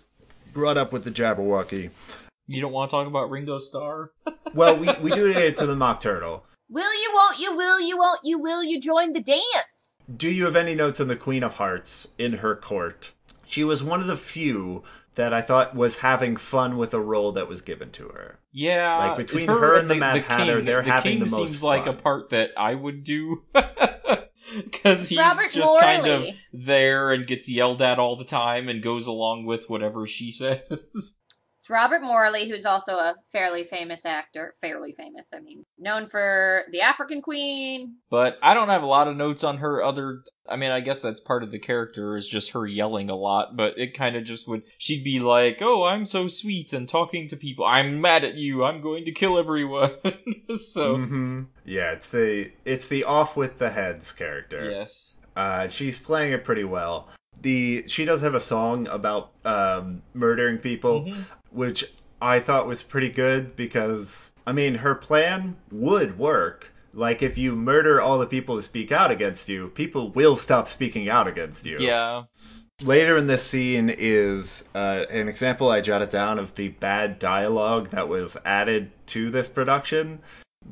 brought 0.53 0.77
up 0.77 0.91
with 0.91 1.03
the 1.03 1.11
Jabberwocky, 1.11 1.91
You 2.47 2.61
don't 2.61 2.71
want 2.71 2.89
to 2.89 2.95
talk 2.95 3.07
about 3.07 3.29
Ringo 3.29 3.59
Starr? 3.59 4.11
well, 4.53 4.77
we 4.77 4.89
we 5.01 5.11
do 5.11 5.33
get 5.33 5.57
to 5.57 5.65
the 5.65 5.75
Mock 5.75 6.01
Turtle. 6.01 6.45
Will 6.69 6.93
you? 6.93 7.11
Won't 7.13 7.39
you? 7.39 7.55
Will 7.55 7.79
you? 7.81 7.97
Won't 7.97 8.21
you? 8.23 8.39
Will 8.39 8.63
you 8.63 8.79
join 8.79 9.13
the 9.13 9.21
dance? 9.21 9.93
Do 10.15 10.29
you 10.29 10.45
have 10.45 10.55
any 10.55 10.75
notes 10.75 10.99
on 10.99 11.07
the 11.07 11.15
Queen 11.15 11.43
of 11.43 11.55
Hearts 11.55 12.09
in 12.17 12.33
her 12.33 12.55
court? 12.55 13.11
She 13.47 13.63
was 13.63 13.83
one 13.83 14.01
of 14.01 14.07
the 14.07 14.17
few 14.17 14.83
that 15.15 15.33
I 15.33 15.41
thought 15.41 15.75
was 15.75 15.99
having 15.99 16.37
fun 16.37 16.77
with 16.77 16.93
a 16.93 16.99
role 16.99 17.31
that 17.33 17.47
was 17.47 17.61
given 17.61 17.91
to 17.91 18.07
her. 18.09 18.39
Yeah, 18.51 18.97
Like, 19.09 19.17
between 19.17 19.49
her 19.49 19.75
and 19.75 19.89
the 19.89 19.95
Mad 19.95 20.21
Hatter, 20.21 20.57
king, 20.57 20.65
they're 20.65 20.81
the 20.81 20.91
having 20.91 21.11
king 21.11 21.19
the 21.19 21.29
most 21.29 21.47
seems 21.49 21.63
like 21.63 21.87
a 21.87 21.93
part 21.93 22.29
that 22.29 22.51
I 22.57 22.73
would 22.73 23.03
do 23.03 23.43
because 24.63 25.09
he's 25.09 25.17
Robert 25.17 25.51
just 25.51 25.79
kind 25.79 26.07
of 26.07 26.27
there 26.53 27.11
and 27.11 27.27
gets 27.27 27.49
yelled 27.49 27.81
at 27.81 27.99
all 27.99 28.15
the 28.15 28.25
time 28.25 28.69
and 28.69 28.83
goes 28.83 29.07
along 29.07 29.45
with 29.45 29.69
whatever 29.69 30.07
she 30.07 30.31
says. 30.31 31.17
It's 31.69 31.75
Robert 31.75 32.01
Morley, 32.01 32.49
who's 32.49 32.65
also 32.65 32.93
a 32.93 33.13
fairly 33.31 33.63
famous 33.63 34.03
actor. 34.05 34.55
Fairly 34.59 34.91
famous, 34.91 35.29
I 35.35 35.39
mean, 35.39 35.65
known 35.77 36.07
for 36.07 36.63
The 36.71 36.81
African 36.81 37.21
Queen. 37.21 37.97
but 38.09 38.39
I 38.41 38.55
don't 38.55 38.69
have 38.69 38.81
a 38.81 38.87
lot 38.87 39.07
of 39.07 39.15
notes 39.15 39.43
on 39.43 39.57
her. 39.59 39.83
Other, 39.83 40.23
I 40.49 40.55
mean, 40.55 40.71
I 40.71 40.79
guess 40.79 41.03
that's 41.03 41.19
part 41.19 41.43
of 41.43 41.51
the 41.51 41.59
character 41.59 42.15
is 42.15 42.27
just 42.27 42.51
her 42.51 42.65
yelling 42.65 43.09
a 43.11 43.15
lot. 43.15 43.55
But 43.55 43.77
it 43.77 43.93
kind 43.93 44.15
of 44.15 44.23
just 44.23 44.47
would. 44.47 44.63
She'd 44.79 45.03
be 45.03 45.19
like, 45.19 45.59
"Oh, 45.61 45.83
I'm 45.83 46.05
so 46.05 46.27
sweet 46.27 46.73
and 46.73 46.89
talking 46.89 47.27
to 47.27 47.37
people. 47.37 47.65
I'm 47.65 48.01
mad 48.01 48.23
at 48.23 48.35
you. 48.35 48.63
I'm 48.63 48.81
going 48.81 49.05
to 49.05 49.11
kill 49.11 49.37
everyone." 49.37 49.91
so 50.57 50.95
hmm 50.95 51.43
Yeah, 51.65 51.91
it's 51.91 52.09
the 52.09 52.51
it's 52.65 52.87
the 52.87 53.03
off 53.03 53.37
with 53.37 53.59
the 53.59 53.69
heads 53.69 54.11
character. 54.11 54.71
yes. 54.71 55.17
Uh, 55.35 55.67
she's 55.69 55.97
playing 55.99 56.33
it 56.33 56.43
pretty 56.43 56.63
well. 56.65 57.07
The 57.41 57.83
she 57.87 58.05
does 58.05 58.21
have 58.21 58.35
a 58.35 58.39
song 58.39 58.87
about 58.87 59.31
um, 59.45 60.01
murdering 60.13 60.57
people, 60.57 61.05
Mhm. 61.05 61.25
which 61.51 61.85
I 62.21 62.39
thought 62.39 62.67
was 62.67 62.83
pretty 62.83 63.09
good 63.09 63.55
because 63.55 64.31
I 64.45 64.51
mean 64.51 64.75
her 64.75 64.95
plan 64.95 65.55
would 65.71 66.17
work. 66.17 66.71
Like 66.93 67.21
if 67.21 67.37
you 67.37 67.55
murder 67.55 68.01
all 68.01 68.17
the 68.19 68.25
people 68.25 68.55
who 68.55 68.61
speak 68.61 68.91
out 68.91 69.11
against 69.11 69.47
you, 69.47 69.69
people 69.69 70.09
will 70.09 70.35
stop 70.35 70.67
speaking 70.67 71.07
out 71.07 71.27
against 71.27 71.65
you. 71.65 71.77
Yeah. 71.79 72.23
Later 72.81 73.17
in 73.17 73.27
this 73.27 73.43
scene 73.43 73.89
is 73.89 74.67
uh, 74.73 75.05
an 75.09 75.27
example 75.27 75.69
I 75.69 75.81
jotted 75.81 76.09
down 76.09 76.39
of 76.39 76.55
the 76.55 76.69
bad 76.69 77.19
dialogue 77.19 77.89
that 77.91 78.07
was 78.07 78.37
added 78.45 78.91
to 79.07 79.29
this 79.29 79.47
production. 79.49 80.19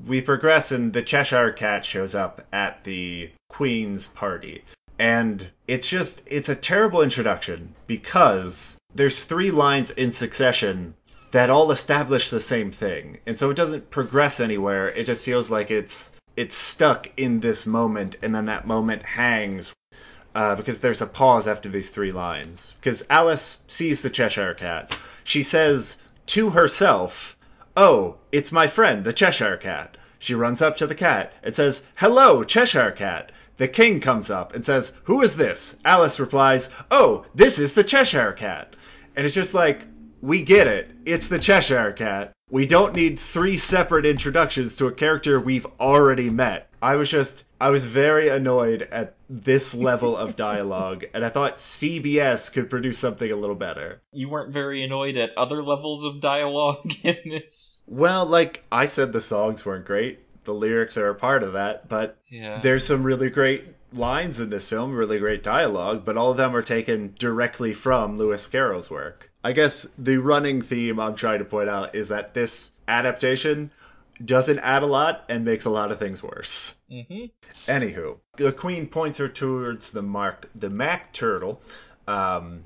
We 0.05 0.21
progress, 0.21 0.71
and 0.71 0.93
the 0.93 1.01
Cheshire 1.01 1.51
Cat 1.51 1.83
shows 1.85 2.15
up 2.15 2.45
at 2.53 2.83
the 2.83 3.31
Queen's 3.49 4.07
party. 4.07 4.63
And 4.99 5.49
it's 5.67 5.89
just, 5.89 6.23
it's 6.25 6.49
a 6.49 6.55
terrible 6.55 7.01
introduction 7.01 7.75
because 7.85 8.77
there's 8.93 9.23
three 9.23 9.51
lines 9.51 9.91
in 9.91 10.11
succession 10.11 10.95
that 11.31 11.49
all 11.49 11.71
establish 11.71 12.29
the 12.29 12.39
same 12.39 12.71
thing. 12.71 13.19
And 13.25 13.37
so 13.37 13.49
it 13.49 13.55
doesn't 13.55 13.91
progress 13.91 14.39
anywhere. 14.39 14.89
It 14.89 15.05
just 15.05 15.25
feels 15.25 15.51
like 15.51 15.69
it's 15.69 16.13
it's 16.35 16.55
stuck 16.55 17.09
in 17.17 17.39
this 17.39 17.65
moment 17.65 18.15
and 18.21 18.35
then 18.35 18.45
that 18.45 18.67
moment 18.67 19.03
hangs 19.03 19.73
uh, 20.35 20.53
because 20.53 20.81
there's 20.81 21.01
a 21.01 21.07
pause 21.07 21.47
after 21.47 21.67
these 21.67 21.89
three 21.89 22.11
lines. 22.11 22.75
Because 22.79 23.03
Alice 23.09 23.59
sees 23.67 24.03
the 24.03 24.09
Cheshire 24.09 24.53
Cat. 24.53 24.97
She 25.23 25.41
says 25.41 25.97
to 26.27 26.51
herself, 26.51 27.35
Oh, 27.75 28.17
it's 28.31 28.51
my 28.51 28.67
friend, 28.67 29.03
the 29.03 29.13
Cheshire 29.13 29.57
Cat. 29.57 29.97
She 30.19 30.35
runs 30.35 30.61
up 30.61 30.77
to 30.77 30.87
the 30.87 30.95
cat 30.95 31.33
and 31.43 31.55
says, 31.55 31.83
Hello, 31.95 32.43
Cheshire 32.43 32.91
Cat. 32.91 33.31
The 33.57 33.67
king 33.67 33.99
comes 33.99 34.29
up 34.29 34.53
and 34.53 34.63
says, 34.63 34.93
Who 35.05 35.21
is 35.21 35.35
this? 35.35 35.77
Alice 35.83 36.19
replies, 36.19 36.69
Oh, 36.91 37.25
this 37.33 37.59
is 37.59 37.73
the 37.73 37.83
Cheshire 37.83 38.33
Cat. 38.33 38.75
And 39.15 39.25
it's 39.25 39.35
just 39.35 39.53
like, 39.53 39.87
we 40.21 40.43
get 40.43 40.67
it. 40.67 40.91
It's 41.05 41.27
the 41.27 41.39
Cheshire 41.39 41.91
Cat. 41.91 42.33
We 42.49 42.65
don't 42.65 42.95
need 42.95 43.19
three 43.19 43.57
separate 43.57 44.05
introductions 44.05 44.75
to 44.77 44.87
a 44.87 44.91
character 44.91 45.39
we've 45.39 45.67
already 45.79 46.29
met. 46.29 46.69
I 46.81 46.95
was 46.95 47.09
just, 47.09 47.43
I 47.59 47.69
was 47.69 47.83
very 47.83 48.29
annoyed 48.29 48.87
at 48.91 49.15
this 49.27 49.73
level 49.73 50.15
of 50.15 50.35
dialogue, 50.35 51.03
and 51.13 51.25
I 51.25 51.29
thought 51.29 51.57
CBS 51.57 52.53
could 52.53 52.69
produce 52.69 52.99
something 52.99 53.31
a 53.31 53.35
little 53.35 53.55
better. 53.55 54.01
You 54.11 54.29
weren't 54.29 54.53
very 54.53 54.83
annoyed 54.83 55.17
at 55.17 55.35
other 55.37 55.63
levels 55.63 56.05
of 56.05 56.21
dialogue 56.21 56.93
in 57.03 57.17
this. 57.25 57.83
Well, 57.87 58.25
like 58.25 58.63
I 58.71 58.85
said, 58.85 59.11
the 59.11 59.21
songs 59.21 59.65
weren't 59.65 59.85
great. 59.85 60.19
The 60.47 60.53
lyrics 60.53 60.95
are 60.97 61.09
a 61.09 61.13
part 61.15 61.43
of 61.43 61.51
that, 61.53 61.89
but 61.89 62.17
Yeah. 62.29 62.61
there's 62.61 62.85
some 62.85 63.03
really 63.03 63.29
great 63.29 63.65
lines 63.91 64.39
in 64.39 64.49
this 64.49 64.69
film, 64.69 64.93
really 64.95 65.19
great 65.19 65.43
dialogue, 65.43 66.05
but 66.05 66.15
all 66.15 66.31
of 66.31 66.37
them 66.37 66.55
are 66.55 66.61
taken 66.61 67.13
directly 67.19 67.73
from 67.73 68.15
Lewis 68.15 68.47
Carroll's 68.47 68.89
work. 68.89 69.29
I 69.43 69.51
guess 69.51 69.85
the 69.97 70.15
running 70.17 70.61
theme 70.61 71.01
I'm 71.01 71.15
trying 71.15 71.39
to 71.39 71.45
point 71.45 71.67
out 71.67 71.93
is 71.93 72.07
that 72.07 72.33
this 72.33 72.71
adaptation 72.87 73.71
doesn't 74.23 74.59
add 74.59 74.83
a 74.83 74.87
lot 74.87 75.25
and 75.27 75.43
makes 75.43 75.65
a 75.65 75.69
lot 75.69 75.91
of 75.91 75.99
things 75.99 76.23
worse. 76.23 76.75
hmm 76.89 77.25
Anywho, 77.65 78.19
the 78.37 78.53
queen 78.53 78.87
points 78.87 79.17
her 79.17 79.27
towards 79.27 79.91
the 79.91 80.01
mark, 80.01 80.49
the 80.55 80.69
Mac 80.69 81.11
turtle, 81.11 81.61
um, 82.07 82.63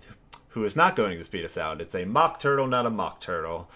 who 0.50 0.64
is 0.66 0.76
not 0.76 0.96
going 0.96 1.18
to 1.18 1.24
speed 1.24 1.46
of 1.46 1.50
sound. 1.50 1.82
It's 1.82 1.96
a 1.96 2.06
mock 2.06 2.38
turtle, 2.40 2.68
not 2.68 2.86
a 2.86 2.92
mock 2.92 3.22
turtle. 3.22 3.72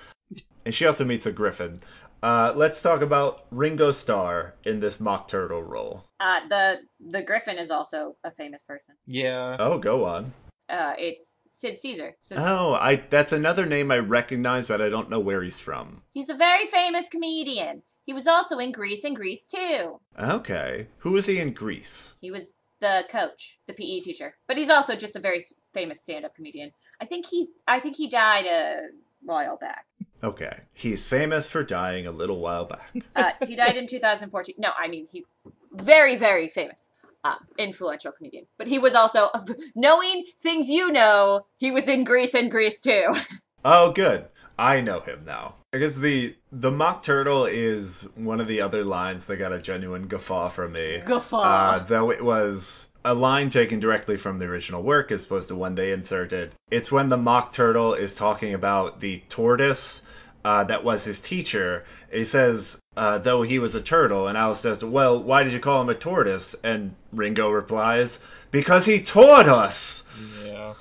And 0.64 0.74
she 0.76 0.86
also 0.86 1.06
meets 1.06 1.26
a 1.28 1.32
griffin. 1.32 1.80
Uh, 2.26 2.52
let's 2.56 2.82
talk 2.82 3.02
about 3.04 3.46
Ringo 3.52 3.92
Starr 3.92 4.56
in 4.64 4.80
this 4.80 5.00
mock 5.00 5.28
turtle 5.28 5.62
role. 5.62 6.06
Uh, 6.20 6.40
the 6.50 6.80
the 7.00 7.22
Griffin 7.22 7.60
is 7.60 7.70
also 7.70 8.16
a 8.24 8.32
famous 8.32 8.64
person. 8.64 8.96
Yeah. 9.06 9.58
Oh, 9.60 9.78
go 9.78 10.06
on. 10.06 10.34
Uh, 10.68 10.94
it's 10.98 11.36
Sid 11.46 11.80
Caesar. 11.80 12.16
So 12.22 12.36
Oh, 12.36 12.74
I 12.74 12.96
that's 13.12 13.32
another 13.32 13.68
name 13.68 13.92
I 13.92 14.00
recognize, 14.00 14.66
but 14.66 14.82
I 14.82 14.90
don't 14.90 15.12
know 15.12 15.20
where 15.20 15.44
he's 15.44 15.60
from. 15.60 16.02
he's 16.14 16.30
a 16.32 16.34
very 16.34 16.66
famous 16.66 17.08
comedian. 17.10 17.84
He 18.06 18.14
was 18.14 18.26
also 18.26 18.58
in 18.58 18.72
Grease 18.72 19.04
and 19.04 19.16
Grease 19.16 19.46
too. 19.46 20.00
Okay, 20.20 20.88
who 21.00 21.16
is 21.18 21.28
he 21.28 21.38
in 21.38 21.54
Grease? 21.54 22.16
He 22.22 22.32
was 22.32 22.54
the 22.80 23.06
coach, 23.08 23.60
the 23.68 23.74
PE 23.74 24.00
teacher, 24.00 24.34
but 24.48 24.58
he's 24.58 24.72
also 24.72 24.96
just 24.96 25.16
a 25.16 25.20
very 25.20 25.44
famous 25.76 26.02
stand-up 26.02 26.34
comedian. 26.34 26.72
I 27.00 27.06
think 27.06 27.28
he's. 27.30 27.50
I 27.68 27.80
think 27.80 27.98
he 27.98 28.08
died 28.10 28.48
a 28.48 28.80
while 29.22 29.58
back. 29.58 29.86
Okay, 30.26 30.62
he's 30.74 31.06
famous 31.06 31.48
for 31.48 31.64
dying 31.64 32.08
a 32.08 32.12
little 32.12 32.40
while 32.40 32.66
back. 32.66 32.92
Uh, 33.16 33.32
he 33.48 33.56
died 33.56 33.78
in 33.78 33.88
2014. 33.88 34.56
No, 34.58 34.72
I 34.78 34.88
mean 34.88 35.08
he's 35.12 35.26
very, 35.72 36.16
very 36.16 36.50
famous, 36.50 36.90
uh, 37.24 37.36
influential 37.58 38.12
comedian. 38.12 38.46
But 38.58 38.68
he 38.68 38.80
was 38.80 38.94
also, 38.96 39.30
knowing 39.76 40.26
things 40.42 40.68
you 40.68 40.92
know, 40.92 41.46
he 41.58 41.72
was 41.72 41.88
in 41.88 42.04
Grease 42.04 42.34
and 42.34 42.50
Grease 42.52 42.82
too. 42.82 43.16
Oh, 43.68 43.92
good. 43.94 44.28
I 44.60 44.80
know 44.82 45.00
him 45.00 45.24
now. 45.26 45.56
Because 45.72 46.00
the 46.00 46.36
the 46.52 46.70
mock 46.70 47.02
turtle 47.02 47.46
is 47.46 48.08
one 48.14 48.40
of 48.40 48.48
the 48.48 48.62
other 48.62 48.84
lines 48.84 49.26
that 49.26 49.38
got 49.38 49.52
a 49.52 49.60
genuine 49.60 50.06
guffaw 50.06 50.50
from 50.50 50.74
me. 50.74 51.02
Guffaw. 51.04 51.42
Uh, 51.42 51.80
though 51.80 52.12
it 52.12 52.24
was 52.24 52.90
a 53.04 53.16
line 53.16 53.50
taken 53.50 53.80
directly 53.80 54.18
from 54.18 54.38
the 54.38 54.46
original 54.46 54.84
work 54.84 55.12
as 55.12 55.26
opposed 55.26 55.48
to 55.48 55.56
one 55.56 55.74
they 55.74 55.92
inserted. 55.92 56.52
It's 56.70 56.92
when 56.92 57.10
the 57.10 57.18
mock 57.18 57.52
turtle 57.52 57.96
is 57.96 58.14
talking 58.14 58.54
about 58.54 59.00
the 59.00 59.24
tortoise 59.30 60.04
uh, 60.46 60.64
that 60.64 60.84
was 60.84 61.06
his 61.06 61.20
teacher. 61.20 61.84
He 62.12 62.24
says, 62.24 62.80
uh, 62.96 63.18
though 63.18 63.42
he 63.42 63.58
was 63.58 63.74
a 63.74 63.82
turtle, 63.82 64.28
and 64.28 64.38
Alice 64.38 64.60
says, 64.60 64.86
Well, 64.86 65.22
why 65.22 65.42
did 65.42 65.54
you 65.54 65.60
call 65.60 65.82
him 65.82 65.90
a 65.90 65.96
tortoise? 65.96 66.56
And 66.64 66.96
Ringo 67.12 67.50
replies, 67.50 68.20
Because 68.52 68.86
he 68.86 69.02
taught 69.02 69.48
us! 69.48 70.04
Yeah. 70.46 70.74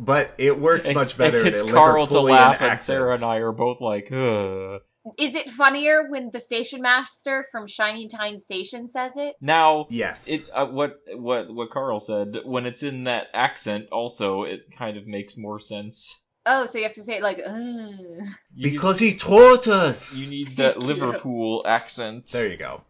But 0.00 0.32
it 0.38 0.58
works 0.58 0.92
much 0.92 1.16
better. 1.16 1.44
It's 1.46 1.62
in 1.62 1.70
Carl 1.70 2.06
to 2.08 2.14
Liverpoolian 2.14 2.30
laugh, 2.30 2.60
and. 2.62 2.78
Sarah 2.78 3.14
and 3.14 3.24
I 3.24 3.36
are 3.36 3.52
both 3.52 3.80
like, 3.80 4.10
Ugh. 4.10 4.80
Is 5.18 5.34
it 5.34 5.48
funnier 5.48 6.08
when 6.08 6.30
the 6.32 6.40
station 6.40 6.82
master 6.82 7.46
from 7.50 7.66
Shining 7.66 8.08
Time 8.08 8.38
Station 8.38 8.86
says 8.88 9.16
it? 9.16 9.36
Now, 9.40 9.86
Yes. 9.90 10.28
it 10.28 10.50
uh, 10.54 10.66
what 10.66 10.96
what 11.14 11.54
what 11.54 11.70
Carl 11.70 12.00
said 12.00 12.38
when 12.44 12.66
it's 12.66 12.82
in 12.82 13.04
that 13.04 13.28
accent, 13.32 13.86
also 13.90 14.42
it 14.42 14.76
kind 14.76 14.96
of 14.96 15.06
makes 15.06 15.36
more 15.36 15.58
sense. 15.58 16.22
Oh, 16.50 16.64
so 16.66 16.78
you 16.78 16.84
have 16.84 16.94
to 16.94 17.02
say 17.02 17.16
it 17.18 17.22
like, 17.22 17.40
Ugh. 17.46 18.26
You 18.56 18.70
because 18.70 18.98
he 18.98 19.14
taught 19.14 19.68
us. 19.68 20.16
you 20.16 20.30
need 20.30 20.56
that 20.56 20.80
Yeah. 20.80 20.86
Liverpool 20.86 21.62
accent. 21.66 22.28
There 22.32 22.48
you 22.48 22.56
go. 22.56 22.82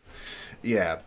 Yeah. 0.62 1.00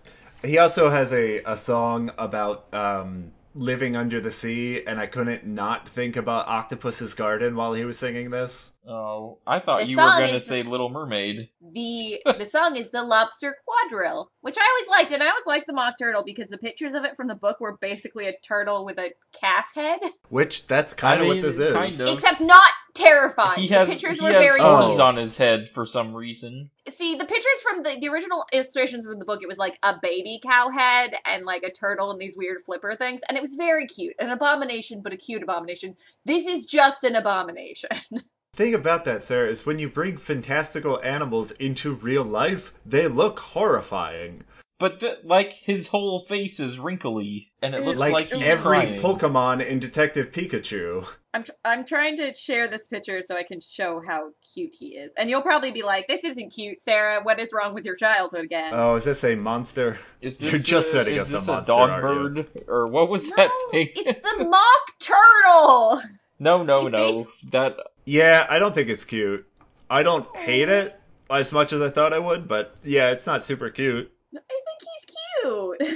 He 0.44 0.58
also 0.58 0.90
has 0.90 1.14
a, 1.14 1.42
a 1.46 1.56
song 1.56 2.12
about 2.18 2.66
um, 2.74 3.32
living 3.54 3.96
under 3.96 4.22
the 4.22 4.32
sea, 4.32 4.84
and 4.86 5.00
I 5.00 5.06
couldn't 5.08 5.46
not 5.46 5.88
think 5.90 6.16
about 6.16 6.48
Octopus's 6.48 7.14
Garden 7.14 7.56
while 7.56 7.74
he 7.74 7.84
was 7.84 7.98
singing 8.00 8.30
this. 8.30 8.72
Oh, 8.88 9.38
I 9.46 9.60
thought 9.60 9.80
The 9.80 9.86
you 9.88 9.98
were 9.98 10.04
going 10.04 10.32
to 10.32 10.40
say 10.40 10.64
Little 10.64 10.90
Mermaid. 10.90 11.50
The 11.62 12.22
the 12.38 12.46
song 12.46 12.76
is 12.76 12.92
the 12.92 13.04
Lobster 13.04 13.56
Quadrille, 13.66 14.32
which 14.42 14.58
I 14.58 14.66
always 14.68 14.90
liked, 14.90 15.12
and 15.12 15.22
I 15.22 15.28
always 15.30 15.46
liked 15.46 15.68
the 15.68 15.74
mock 15.74 15.96
turtle 16.00 16.24
because 16.26 16.50
the 16.50 16.58
pictures 16.58 16.94
of 16.94 17.04
it 17.04 17.16
from 17.16 17.28
the 17.28 17.36
book 17.36 17.60
were 17.60 17.78
basically 17.78 18.28
a 18.28 18.34
turtle 18.40 18.84
with 18.86 18.98
a 19.00 19.12
calf 19.40 19.68
head, 19.76 20.00
Which 20.30 20.68
that's 20.68 20.94
kind 20.94 21.22
of 21.22 21.28
I 21.28 21.30
mean, 21.32 21.44
what 21.44 21.48
this 21.48 21.60
is. 21.60 21.74
kind 21.74 22.00
of. 22.02 22.08
except 22.08 22.42
not 22.42 22.70
terrifying. 22.94 23.62
He 23.62 23.68
has 23.70 23.88
the 23.88 23.94
pictures 23.94 24.20
he 24.20 24.26
were 24.26 24.32
has 24.32 24.44
very 24.44 24.60
horns 24.60 25.00
on 25.00 25.16
his 25.16 25.38
head 25.38 25.70
for 25.70 25.86
some 25.86 26.14
reason. 26.14 26.70
See, 26.90 27.16
the 27.16 27.26
pictures 27.26 27.62
from 27.64 27.84
the, 27.84 27.98
the 28.00 28.10
original 28.10 28.46
illustrations 28.52 29.06
from 29.06 29.20
the 29.20 29.26
book, 29.26 29.42
it 29.42 29.48
was 29.48 29.58
like 29.58 29.78
a 29.84 29.96
baby 30.02 30.40
cow 30.44 30.70
head 30.70 31.16
and 31.26 31.46
like 31.46 31.64
a 31.64 31.72
turtle 31.72 32.12
and 32.12 32.20
these 32.20 32.38
weird 32.38 32.62
flipper 32.66 32.96
things, 32.96 33.22
and 33.28 33.38
it 33.38 33.42
was 33.42 33.54
very 33.54 33.86
cute. 33.86 34.16
An 34.20 34.30
abomination, 34.30 35.02
but 35.02 35.14
a 35.14 35.18
cute 35.18 35.44
abomination. 35.44 35.96
This 36.26 36.46
is 36.46 36.66
just 36.66 37.04
an 37.04 37.16
abomination. 37.16 37.90
thing 38.54 38.74
about 38.76 39.06
that, 39.06 39.22
Sarah, 39.22 39.50
is 39.50 39.66
when 39.66 39.80
you 39.80 39.90
bring 39.90 40.18
fantastical 40.18 41.02
animals 41.04 41.52
into 41.52 41.96
real 41.96 42.24
life, 42.24 42.74
they 42.86 43.08
look 43.08 43.40
horrifying. 43.40 44.44
But 44.82 45.00
th- 45.00 45.20
like 45.24 45.54
his 45.54 45.90
whole 45.90 46.26
face 46.26 46.60
is 46.60 46.80
wrinkly, 46.80 47.52
and 47.62 47.76
it 47.76 47.86
looks 47.86 48.00
Like, 48.00 48.12
like, 48.14 48.30
he's 48.34 48.42
every 48.48 48.64
crying. 48.64 49.00
Pokemon 49.00 49.64
in 49.64 49.78
Detective 49.80 50.32
Pikachu. 50.32 51.08
I'm 51.36 51.44
tr- 51.44 51.52
I'm 51.64 51.86
trying 51.86 52.18
to 52.18 52.34
share 52.34 52.68
this 52.68 52.88
picture 52.88 53.22
so 53.22 53.36
I 53.38 53.44
can 53.44 53.60
show 53.62 54.02
how 54.06 54.32
cute 54.54 54.74
he 54.74 54.96
is, 54.98 55.14
and 55.14 55.30
you'll 55.30 55.44
probably 55.44 55.72
be 55.72 55.84
like, 55.84 56.08
"This 56.08 56.24
isn't 56.24 56.50
cute, 56.50 56.82
Sarah. 56.82 57.22
What 57.22 57.40
is 57.40 57.54
wrong 57.54 57.76
with 57.76 57.86
your 57.86 57.96
childhood 57.96 58.44
again?" 58.44 58.74
Oh, 58.74 58.96
is 58.96 59.04
this 59.06 59.24
a 59.24 59.36
monster? 59.36 60.00
Is 60.20 60.40
this 60.40 60.52
You're 60.52 60.60
just 60.60 60.92
setting 60.92 61.14
is 61.16 61.22
us 61.22 61.30
a 61.30 61.34
this 61.34 61.48
monster, 61.48 61.72
a 61.72 61.76
dog 61.78 62.02
bird 62.02 62.48
or 62.68 62.88
what 62.88 63.08
was 63.08 63.28
no, 63.30 63.36
that 63.36 63.52
thing? 63.70 63.90
it's 63.96 64.20
the 64.38 64.44
mock 64.50 65.00
turtle. 65.00 66.02
no, 66.40 66.64
no, 66.64 66.82
He's 66.82 66.92
no. 66.92 66.98
basi- 66.98 67.52
That 67.52 67.78
Yeah, 68.06 68.48
I 68.50 68.58
don't 68.58 68.74
think 68.74 68.90
it's 68.90 69.06
cute. 69.06 69.46
I 69.92 70.02
don't 70.04 70.26
hate 70.36 70.70
it 70.70 71.00
as 71.30 71.52
much 71.52 71.72
as 71.72 71.82
I 71.82 71.90
thought 71.92 72.14
I 72.14 72.20
would, 72.20 72.48
but 72.48 72.76
yeah, 72.84 73.12
it's 73.12 73.28
not 73.28 73.44
super 73.44 73.70
cute. 73.70 74.12
I 74.36 74.62
think 74.66 74.80
he's 74.82 75.06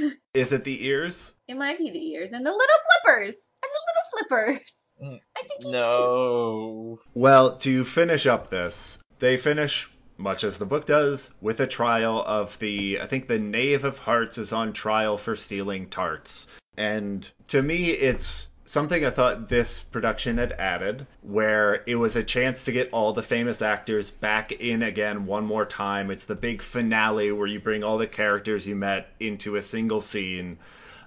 cute. 0.03 0.17
Is 0.33 0.51
it 0.51 0.63
the 0.63 0.85
ears? 0.85 1.33
it 1.47 1.55
might 1.57 1.77
be 1.77 1.89
the 1.89 2.05
ears 2.13 2.31
and 2.31 2.45
the 2.45 2.51
little 2.51 2.65
flippers 3.03 3.35
and 3.63 3.71
the 3.71 3.81
little 3.87 4.27
flippers. 4.57 4.81
Mm, 5.01 5.19
I 5.35 5.39
think 5.41 5.51
he's 5.57 5.63
cute. 5.65 5.73
no. 5.73 6.99
Well, 7.13 7.57
to 7.57 7.83
finish 7.83 8.25
up 8.25 8.49
this, 8.49 8.99
they 9.19 9.37
finish, 9.37 9.89
much 10.17 10.43
as 10.43 10.57
the 10.57 10.65
book 10.65 10.85
does, 10.85 11.33
with 11.41 11.59
a 11.59 11.67
trial 11.67 12.23
of 12.25 12.57
the. 12.59 12.99
I 13.01 13.07
think 13.07 13.27
the 13.27 13.39
Knave 13.39 13.83
of 13.83 13.99
Hearts 13.99 14.37
is 14.37 14.51
on 14.53 14.73
trial 14.73 15.17
for 15.17 15.35
stealing 15.35 15.89
tarts. 15.89 16.47
And 16.77 17.29
to 17.47 17.61
me, 17.61 17.91
it's 17.91 18.49
something 18.65 19.05
I 19.05 19.11
thought 19.11 19.49
this 19.49 19.81
production 19.83 20.37
had 20.37 20.51
added, 20.53 21.05
where 21.21 21.83
it 21.85 21.95
was 21.95 22.15
a 22.15 22.23
chance 22.23 22.65
to 22.65 22.71
get 22.71 22.91
all 22.91 23.13
the 23.13 23.23
famous 23.23 23.61
actors 23.61 24.09
back 24.09 24.51
in 24.51 24.81
again 24.81 25.25
one 25.25 25.45
more 25.45 25.65
time. 25.65 26.11
It's 26.11 26.25
the 26.25 26.35
big 26.35 26.61
finale 26.61 27.31
where 27.31 27.47
you 27.47 27.59
bring 27.59 27.83
all 27.83 27.97
the 27.97 28.07
characters 28.07 28.67
you 28.67 28.75
met 28.75 29.09
into 29.19 29.55
a 29.55 29.61
single 29.61 30.01
scene. 30.01 30.57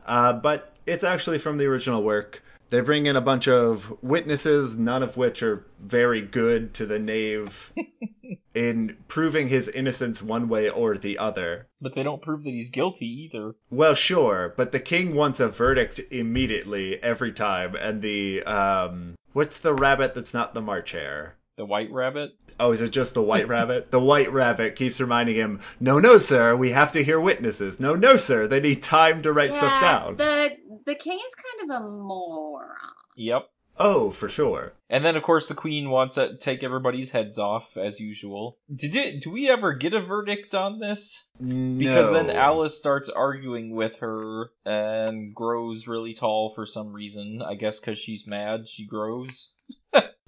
Uh, 0.06 0.32
but 0.32 0.72
it's 0.86 1.04
actually 1.04 1.38
from 1.38 1.58
the 1.58 1.66
original 1.66 2.02
work. 2.02 2.42
They 2.70 2.80
bring 2.80 3.06
in 3.06 3.16
a 3.16 3.20
bunch 3.22 3.48
of 3.48 3.96
witnesses, 4.02 4.78
none 4.78 5.02
of 5.02 5.16
which 5.16 5.42
are 5.42 5.64
very 5.80 6.20
good 6.20 6.74
to 6.74 6.86
the 6.86 6.98
knave 6.98 7.72
in 8.54 8.96
proving 9.08 9.48
his 9.48 9.68
innocence 9.68 10.20
one 10.20 10.48
way 10.48 10.68
or 10.68 10.98
the 10.98 11.16
other. 11.16 11.68
But 11.80 11.94
they 11.94 12.02
don't 12.02 12.20
prove 12.20 12.44
that 12.44 12.50
he's 12.50 12.70
guilty 12.70 13.06
either. 13.06 13.54
Well, 13.70 13.94
sure, 13.94 14.52
but 14.56 14.72
the 14.72 14.80
king 14.80 15.14
wants 15.14 15.40
a 15.40 15.48
verdict 15.48 16.00
immediately 16.10 17.02
every 17.02 17.32
time, 17.32 17.74
and 17.74 18.02
the 18.02 18.42
um, 18.42 19.14
what's 19.32 19.58
the 19.58 19.74
rabbit 19.74 20.14
that's 20.14 20.34
not 20.34 20.52
the 20.52 20.60
March 20.60 20.90
Hare? 20.92 21.37
The 21.58 21.66
white 21.66 21.90
rabbit. 21.90 22.36
Oh, 22.60 22.70
is 22.70 22.80
it 22.80 22.90
just 22.90 23.14
the 23.14 23.22
white 23.22 23.48
rabbit? 23.48 23.90
The 23.90 23.98
white 23.98 24.32
rabbit 24.32 24.76
keeps 24.76 25.00
reminding 25.00 25.34
him, 25.34 25.60
"No, 25.80 25.98
no, 25.98 26.16
sir, 26.16 26.54
we 26.54 26.70
have 26.70 26.92
to 26.92 27.02
hear 27.02 27.20
witnesses. 27.20 27.80
No, 27.80 27.96
no, 27.96 28.16
sir, 28.16 28.46
they 28.46 28.60
need 28.60 28.80
time 28.80 29.22
to 29.22 29.32
write 29.32 29.52
stuff 29.52 29.80
down." 29.80 30.16
The 30.16 30.56
the 30.86 30.94
king 30.94 31.18
is 31.18 31.34
kind 31.34 31.68
of 31.68 31.82
a 31.82 31.88
moron. 31.88 32.76
Yep. 33.16 33.50
Oh, 33.76 34.10
for 34.10 34.28
sure. 34.28 34.74
And 34.88 35.04
then, 35.04 35.16
of 35.16 35.22
course, 35.22 35.48
the 35.48 35.54
queen 35.54 35.90
wants 35.90 36.14
to 36.14 36.36
take 36.36 36.62
everybody's 36.62 37.10
heads 37.10 37.38
off 37.38 37.76
as 37.76 38.00
usual. 38.00 38.58
Did 38.72 38.94
it? 38.94 39.20
Do 39.20 39.30
we 39.30 39.48
ever 39.48 39.74
get 39.74 39.92
a 39.92 40.00
verdict 40.00 40.54
on 40.54 40.78
this? 40.78 41.26
No. 41.40 41.78
Because 41.78 42.12
then 42.12 42.30
Alice 42.30 42.78
starts 42.78 43.08
arguing 43.08 43.74
with 43.74 43.96
her 43.96 44.50
and 44.64 45.34
grows 45.34 45.88
really 45.88 46.14
tall 46.14 46.50
for 46.50 46.66
some 46.66 46.92
reason. 46.92 47.42
I 47.44 47.54
guess 47.54 47.80
because 47.80 47.98
she's 47.98 48.28
mad, 48.28 48.68
she 48.68 48.86
grows. 48.86 49.54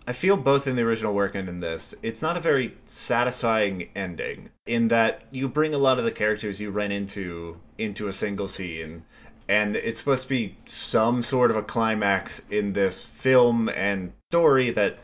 I 0.06 0.12
feel 0.12 0.36
both 0.36 0.66
in 0.66 0.76
the 0.76 0.82
original 0.82 1.14
work 1.14 1.34
and 1.34 1.48
in 1.48 1.60
this, 1.60 1.94
it's 2.02 2.22
not 2.22 2.36
a 2.36 2.40
very 2.40 2.76
satisfying 2.86 3.90
ending. 3.94 4.50
In 4.66 4.88
that 4.88 5.22
you 5.30 5.48
bring 5.48 5.74
a 5.74 5.78
lot 5.78 5.98
of 5.98 6.04
the 6.04 6.10
characters 6.10 6.60
you 6.60 6.70
ran 6.70 6.90
into 6.90 7.60
into 7.78 8.08
a 8.08 8.12
single 8.12 8.48
scene, 8.48 9.04
and 9.48 9.76
it's 9.76 9.98
supposed 9.98 10.24
to 10.24 10.28
be 10.28 10.56
some 10.66 11.22
sort 11.22 11.50
of 11.50 11.56
a 11.56 11.62
climax 11.62 12.42
in 12.50 12.72
this 12.72 13.04
film 13.04 13.68
and 13.68 14.12
story 14.30 14.70
that 14.70 14.98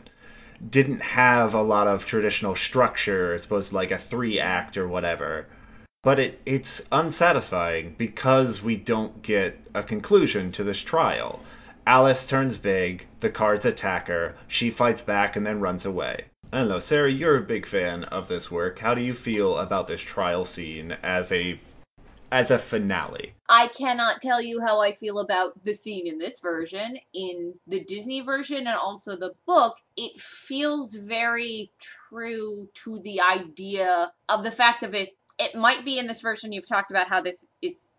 didn't 0.69 1.01
have 1.01 1.53
a 1.53 1.61
lot 1.61 1.87
of 1.87 2.05
traditional 2.05 2.55
structure, 2.55 3.33
as 3.33 3.45
opposed 3.45 3.69
to 3.69 3.75
like 3.75 3.91
a 3.91 3.97
three 3.97 4.39
act 4.39 4.77
or 4.77 4.87
whatever. 4.87 5.47
But 6.03 6.19
it, 6.19 6.41
it's 6.45 6.81
unsatisfying 6.91 7.95
because 7.97 8.63
we 8.63 8.77
don't 8.77 9.21
get 9.21 9.59
a 9.75 9.83
conclusion 9.83 10.51
to 10.53 10.63
this 10.63 10.81
trial. 10.81 11.41
Alice 11.87 12.27
turns 12.27 12.57
big, 12.57 13.07
the 13.21 13.29
cards 13.29 13.65
attack 13.65 14.09
her, 14.09 14.35
she 14.45 14.69
fights 14.69 15.01
back 15.01 15.37
and 15.37 15.47
then 15.47 15.61
runs 15.61 15.85
away. 15.85 16.25
I 16.51 16.57
don't 16.59 16.67
know, 16.67 16.79
Sarah, 16.79 17.09
you're 17.09 17.37
a 17.37 17.41
big 17.41 17.65
fan 17.65 18.03
of 18.03 18.27
this 18.27 18.51
work. 18.51 18.79
How 18.79 18.93
do 18.93 19.01
you 19.01 19.13
feel 19.13 19.57
about 19.57 19.87
this 19.87 20.01
trial 20.01 20.43
scene 20.43 20.97
as 21.01 21.31
a 21.31 21.57
as 22.29 22.51
a 22.51 22.59
finale? 22.59 23.35
I 23.47 23.69
cannot 23.69 24.19
tell 24.19 24.41
you 24.41 24.59
how 24.59 24.81
I 24.81 24.91
feel 24.91 25.17
about 25.17 25.63
the 25.63 25.73
scene 25.73 26.07
in 26.07 26.17
this 26.17 26.41
version. 26.41 26.97
In 27.13 27.53
the 27.65 27.79
Disney 27.79 28.19
version 28.19 28.67
and 28.67 28.75
also 28.75 29.15
the 29.15 29.35
book, 29.45 29.77
it 29.95 30.19
feels 30.19 30.93
very 30.93 31.71
true 31.79 32.67
to 32.83 32.99
the 32.99 33.21
idea 33.21 34.11
of 34.27 34.43
the 34.43 34.51
fact 34.51 34.83
of 34.83 34.93
it. 34.93 35.11
It 35.39 35.55
might 35.55 35.85
be 35.85 35.97
in 35.97 36.07
this 36.07 36.19
version 36.19 36.51
you've 36.51 36.67
talked 36.67 36.91
about 36.91 37.07
how 37.07 37.21
this 37.21 37.47
is 37.61 37.93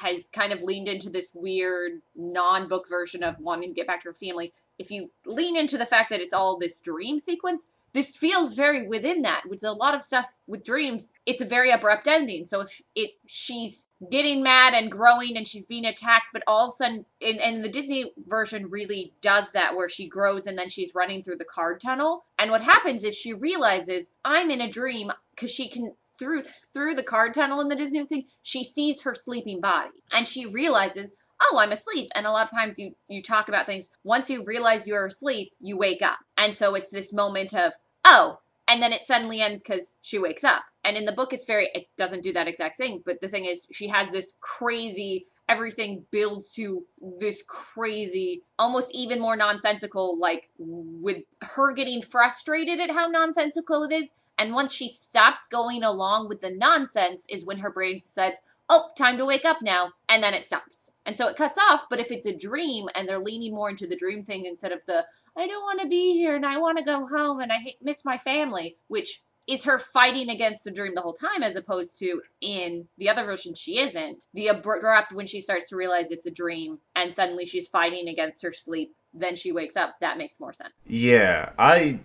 has 0.00 0.28
kind 0.28 0.52
of 0.52 0.62
leaned 0.62 0.88
into 0.88 1.10
this 1.10 1.26
weird 1.34 2.02
non-book 2.14 2.88
version 2.88 3.22
of 3.22 3.38
wanting 3.38 3.70
to 3.70 3.74
get 3.74 3.86
back 3.86 4.02
to 4.02 4.08
her 4.08 4.14
family. 4.14 4.52
If 4.78 4.90
you 4.90 5.10
lean 5.24 5.56
into 5.56 5.78
the 5.78 5.86
fact 5.86 6.10
that 6.10 6.20
it's 6.20 6.32
all 6.32 6.58
this 6.58 6.78
dream 6.78 7.18
sequence, 7.18 7.66
this 7.96 8.14
feels 8.14 8.52
very 8.52 8.86
within 8.86 9.22
that. 9.22 9.44
With 9.48 9.64
a 9.64 9.72
lot 9.72 9.94
of 9.94 10.02
stuff 10.02 10.26
with 10.46 10.62
dreams, 10.64 11.12
it's 11.24 11.40
a 11.40 11.46
very 11.46 11.70
abrupt 11.70 12.06
ending. 12.06 12.44
So 12.44 12.60
if 12.60 12.82
it's 12.94 13.22
she's 13.26 13.86
getting 14.10 14.42
mad 14.42 14.74
and 14.74 14.92
growing 14.92 15.34
and 15.34 15.48
she's 15.48 15.64
being 15.64 15.86
attacked, 15.86 16.26
but 16.30 16.42
all 16.46 16.66
of 16.66 16.68
a 16.68 16.72
sudden, 16.72 17.06
and, 17.22 17.40
and 17.40 17.64
the 17.64 17.70
Disney 17.70 18.12
version 18.18 18.68
really 18.68 19.14
does 19.22 19.52
that 19.52 19.74
where 19.74 19.88
she 19.88 20.06
grows 20.06 20.46
and 20.46 20.58
then 20.58 20.68
she's 20.68 20.94
running 20.94 21.22
through 21.22 21.36
the 21.36 21.46
card 21.46 21.80
tunnel. 21.80 22.26
And 22.38 22.50
what 22.50 22.60
happens 22.60 23.02
is 23.02 23.16
she 23.16 23.32
realizes 23.32 24.10
I'm 24.26 24.50
in 24.50 24.60
a 24.60 24.70
dream 24.70 25.10
because 25.34 25.50
she 25.50 25.66
can 25.66 25.94
through 26.18 26.42
through 26.72 26.94
the 26.94 27.02
card 27.02 27.34
tunnel 27.34 27.60
in 27.60 27.68
the 27.68 27.76
Disney 27.76 28.04
thing, 28.04 28.24
she 28.42 28.64
sees 28.64 29.02
her 29.02 29.14
sleeping 29.14 29.60
body 29.60 29.90
and 30.12 30.26
she 30.26 30.46
realizes 30.46 31.12
oh 31.40 31.58
i'm 31.58 31.72
asleep. 31.72 32.10
And 32.14 32.26
a 32.26 32.30
lot 32.30 32.46
of 32.46 32.50
times 32.50 32.78
you 32.78 32.94
you 33.08 33.22
talk 33.22 33.48
about 33.48 33.66
things. 33.66 33.88
Once 34.04 34.30
you 34.30 34.44
realize 34.44 34.86
you're 34.86 35.06
asleep 35.06 35.52
you 35.60 35.76
wake 35.76 36.02
up. 36.02 36.18
And 36.36 36.54
so 36.54 36.74
it's 36.74 36.90
this 36.90 37.12
moment 37.12 37.54
of 37.54 37.72
oh 38.04 38.40
and 38.68 38.82
then 38.82 38.92
it 38.92 39.04
suddenly 39.04 39.40
ends 39.40 39.62
because 39.62 39.94
she 40.02 40.18
wakes 40.18 40.42
up. 40.42 40.64
And 40.84 40.96
in 40.96 41.04
the 41.04 41.12
book 41.12 41.32
it's 41.32 41.44
very 41.44 41.70
it 41.74 41.88
doesn't 41.96 42.22
do 42.22 42.32
that 42.32 42.48
exact 42.48 42.76
thing 42.76 43.02
but 43.04 43.20
the 43.20 43.28
thing 43.28 43.44
is 43.44 43.66
she 43.72 43.88
has 43.88 44.10
this 44.10 44.32
crazy 44.40 45.26
everything 45.48 46.04
builds 46.10 46.52
to 46.52 46.84
this 47.20 47.42
crazy 47.46 48.42
almost 48.58 48.90
even 48.92 49.20
more 49.20 49.36
nonsensical 49.36 50.18
like 50.18 50.48
with 50.58 51.22
her 51.40 51.72
getting 51.72 52.02
frustrated 52.02 52.80
at 52.80 52.90
how 52.90 53.06
nonsensical 53.06 53.84
it 53.84 53.92
is 53.92 54.12
and 54.38 54.52
once 54.52 54.72
she 54.72 54.88
stops 54.88 55.46
going 55.46 55.82
along 55.82 56.28
with 56.28 56.40
the 56.40 56.50
nonsense 56.50 57.26
is 57.28 57.44
when 57.44 57.58
her 57.58 57.70
brain 57.70 57.94
decides 57.94 58.38
oh, 58.68 58.90
time 58.96 59.16
to 59.18 59.24
wake 59.24 59.44
up 59.44 59.62
now, 59.62 59.92
and 60.08 60.22
then 60.22 60.34
it 60.34 60.44
stops. 60.44 60.90
And 61.04 61.16
so 61.16 61.28
it 61.28 61.36
cuts 61.36 61.58
off, 61.58 61.84
but 61.88 62.00
if 62.00 62.10
it's 62.10 62.26
a 62.26 62.36
dream 62.36 62.88
and 62.94 63.08
they're 63.08 63.18
leaning 63.18 63.54
more 63.54 63.70
into 63.70 63.86
the 63.86 63.96
dream 63.96 64.24
thing 64.24 64.44
instead 64.44 64.72
of 64.72 64.84
the, 64.86 65.06
I 65.36 65.46
don't 65.46 65.62
want 65.62 65.80
to 65.80 65.88
be 65.88 66.14
here 66.14 66.34
and 66.34 66.44
I 66.44 66.58
want 66.58 66.78
to 66.78 66.84
go 66.84 67.06
home 67.06 67.40
and 67.40 67.52
I 67.52 67.56
hate, 67.56 67.76
miss 67.80 68.04
my 68.04 68.18
family, 68.18 68.76
which 68.88 69.22
is 69.46 69.62
her 69.62 69.78
fighting 69.78 70.28
against 70.28 70.64
the 70.64 70.72
dream 70.72 70.96
the 70.96 71.00
whole 71.00 71.14
time 71.14 71.44
as 71.44 71.54
opposed 71.54 71.96
to 72.00 72.22
in 72.40 72.88
the 72.98 73.08
other 73.08 73.24
version 73.24 73.54
she 73.54 73.78
isn't. 73.78 74.26
The 74.34 74.48
abrupt 74.48 75.12
when 75.12 75.26
she 75.26 75.40
starts 75.40 75.68
to 75.68 75.76
realize 75.76 76.10
it's 76.10 76.26
a 76.26 76.32
dream 76.32 76.78
and 76.96 77.14
suddenly 77.14 77.46
she's 77.46 77.68
fighting 77.68 78.08
against 78.08 78.42
her 78.42 78.52
sleep, 78.52 78.96
then 79.14 79.36
she 79.36 79.52
wakes 79.52 79.76
up, 79.76 79.94
that 80.00 80.18
makes 80.18 80.40
more 80.40 80.52
sense. 80.52 80.74
Yeah, 80.84 81.50
I 81.56 82.00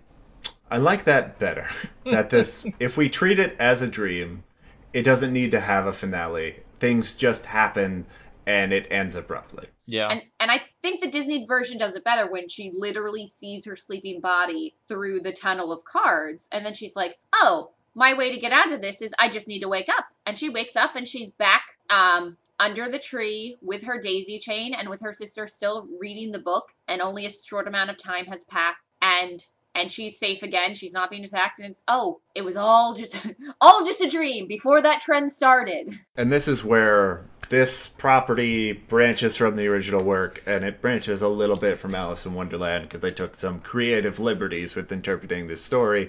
I 0.72 0.78
like 0.78 1.04
that 1.04 1.38
better. 1.38 1.68
that 2.06 2.30
this 2.30 2.66
if 2.80 2.96
we 2.96 3.10
treat 3.10 3.38
it 3.38 3.54
as 3.58 3.82
a 3.82 3.86
dream, 3.86 4.42
it 4.94 5.02
doesn't 5.02 5.30
need 5.30 5.50
to 5.50 5.60
have 5.60 5.86
a 5.86 5.92
finale. 5.92 6.60
Things 6.80 7.14
just 7.14 7.46
happen 7.46 8.06
and 8.46 8.72
it 8.72 8.86
ends 8.90 9.14
abruptly. 9.14 9.66
Yeah. 9.84 10.08
And 10.10 10.22
and 10.40 10.50
I 10.50 10.62
think 10.80 11.02
the 11.02 11.10
Disney 11.10 11.44
version 11.44 11.76
does 11.76 11.94
it 11.94 12.04
better 12.04 12.30
when 12.30 12.48
she 12.48 12.72
literally 12.74 13.26
sees 13.26 13.66
her 13.66 13.76
sleeping 13.76 14.20
body 14.20 14.74
through 14.88 15.20
the 15.20 15.32
tunnel 15.32 15.72
of 15.72 15.84
cards, 15.84 16.48
and 16.50 16.64
then 16.64 16.72
she's 16.72 16.96
like, 16.96 17.18
"Oh, 17.34 17.72
my 17.94 18.14
way 18.14 18.32
to 18.32 18.40
get 18.40 18.52
out 18.52 18.72
of 18.72 18.80
this 18.80 19.02
is 19.02 19.14
I 19.18 19.28
just 19.28 19.48
need 19.48 19.60
to 19.60 19.68
wake 19.68 19.90
up." 19.90 20.06
And 20.24 20.38
she 20.38 20.48
wakes 20.48 20.74
up 20.74 20.96
and 20.96 21.06
she's 21.06 21.28
back 21.28 21.76
um, 21.90 22.38
under 22.58 22.88
the 22.88 22.98
tree 22.98 23.58
with 23.60 23.84
her 23.84 24.00
daisy 24.00 24.38
chain 24.38 24.72
and 24.72 24.88
with 24.88 25.02
her 25.02 25.12
sister 25.12 25.46
still 25.46 25.86
reading 26.00 26.32
the 26.32 26.38
book, 26.38 26.72
and 26.88 27.02
only 27.02 27.26
a 27.26 27.30
short 27.30 27.68
amount 27.68 27.90
of 27.90 27.98
time 27.98 28.24
has 28.26 28.44
passed, 28.44 28.94
and 29.02 29.48
and 29.74 29.90
she's 29.90 30.18
safe 30.18 30.42
again. 30.42 30.74
She's 30.74 30.92
not 30.92 31.10
being 31.10 31.24
attacked, 31.24 31.58
and 31.58 31.70
it's 31.70 31.82
oh, 31.88 32.20
it 32.34 32.44
was 32.44 32.56
all 32.56 32.94
just 32.94 33.32
all 33.60 33.84
just 33.84 34.00
a 34.00 34.08
dream 34.08 34.46
before 34.46 34.82
that 34.82 35.00
trend 35.00 35.32
started. 35.32 35.98
And 36.16 36.32
this 36.32 36.48
is 36.48 36.64
where 36.64 37.24
this 37.48 37.88
property 37.88 38.72
branches 38.72 39.36
from 39.36 39.56
the 39.56 39.66
original 39.66 40.02
work, 40.02 40.42
and 40.46 40.64
it 40.64 40.80
branches 40.80 41.22
a 41.22 41.28
little 41.28 41.56
bit 41.56 41.78
from 41.78 41.94
Alice 41.94 42.24
in 42.24 42.34
Wonderland 42.34 42.84
because 42.84 43.00
they 43.00 43.10
took 43.10 43.34
some 43.34 43.60
creative 43.60 44.18
liberties 44.18 44.74
with 44.74 44.90
interpreting 44.90 45.48
this 45.48 45.62
story 45.62 46.08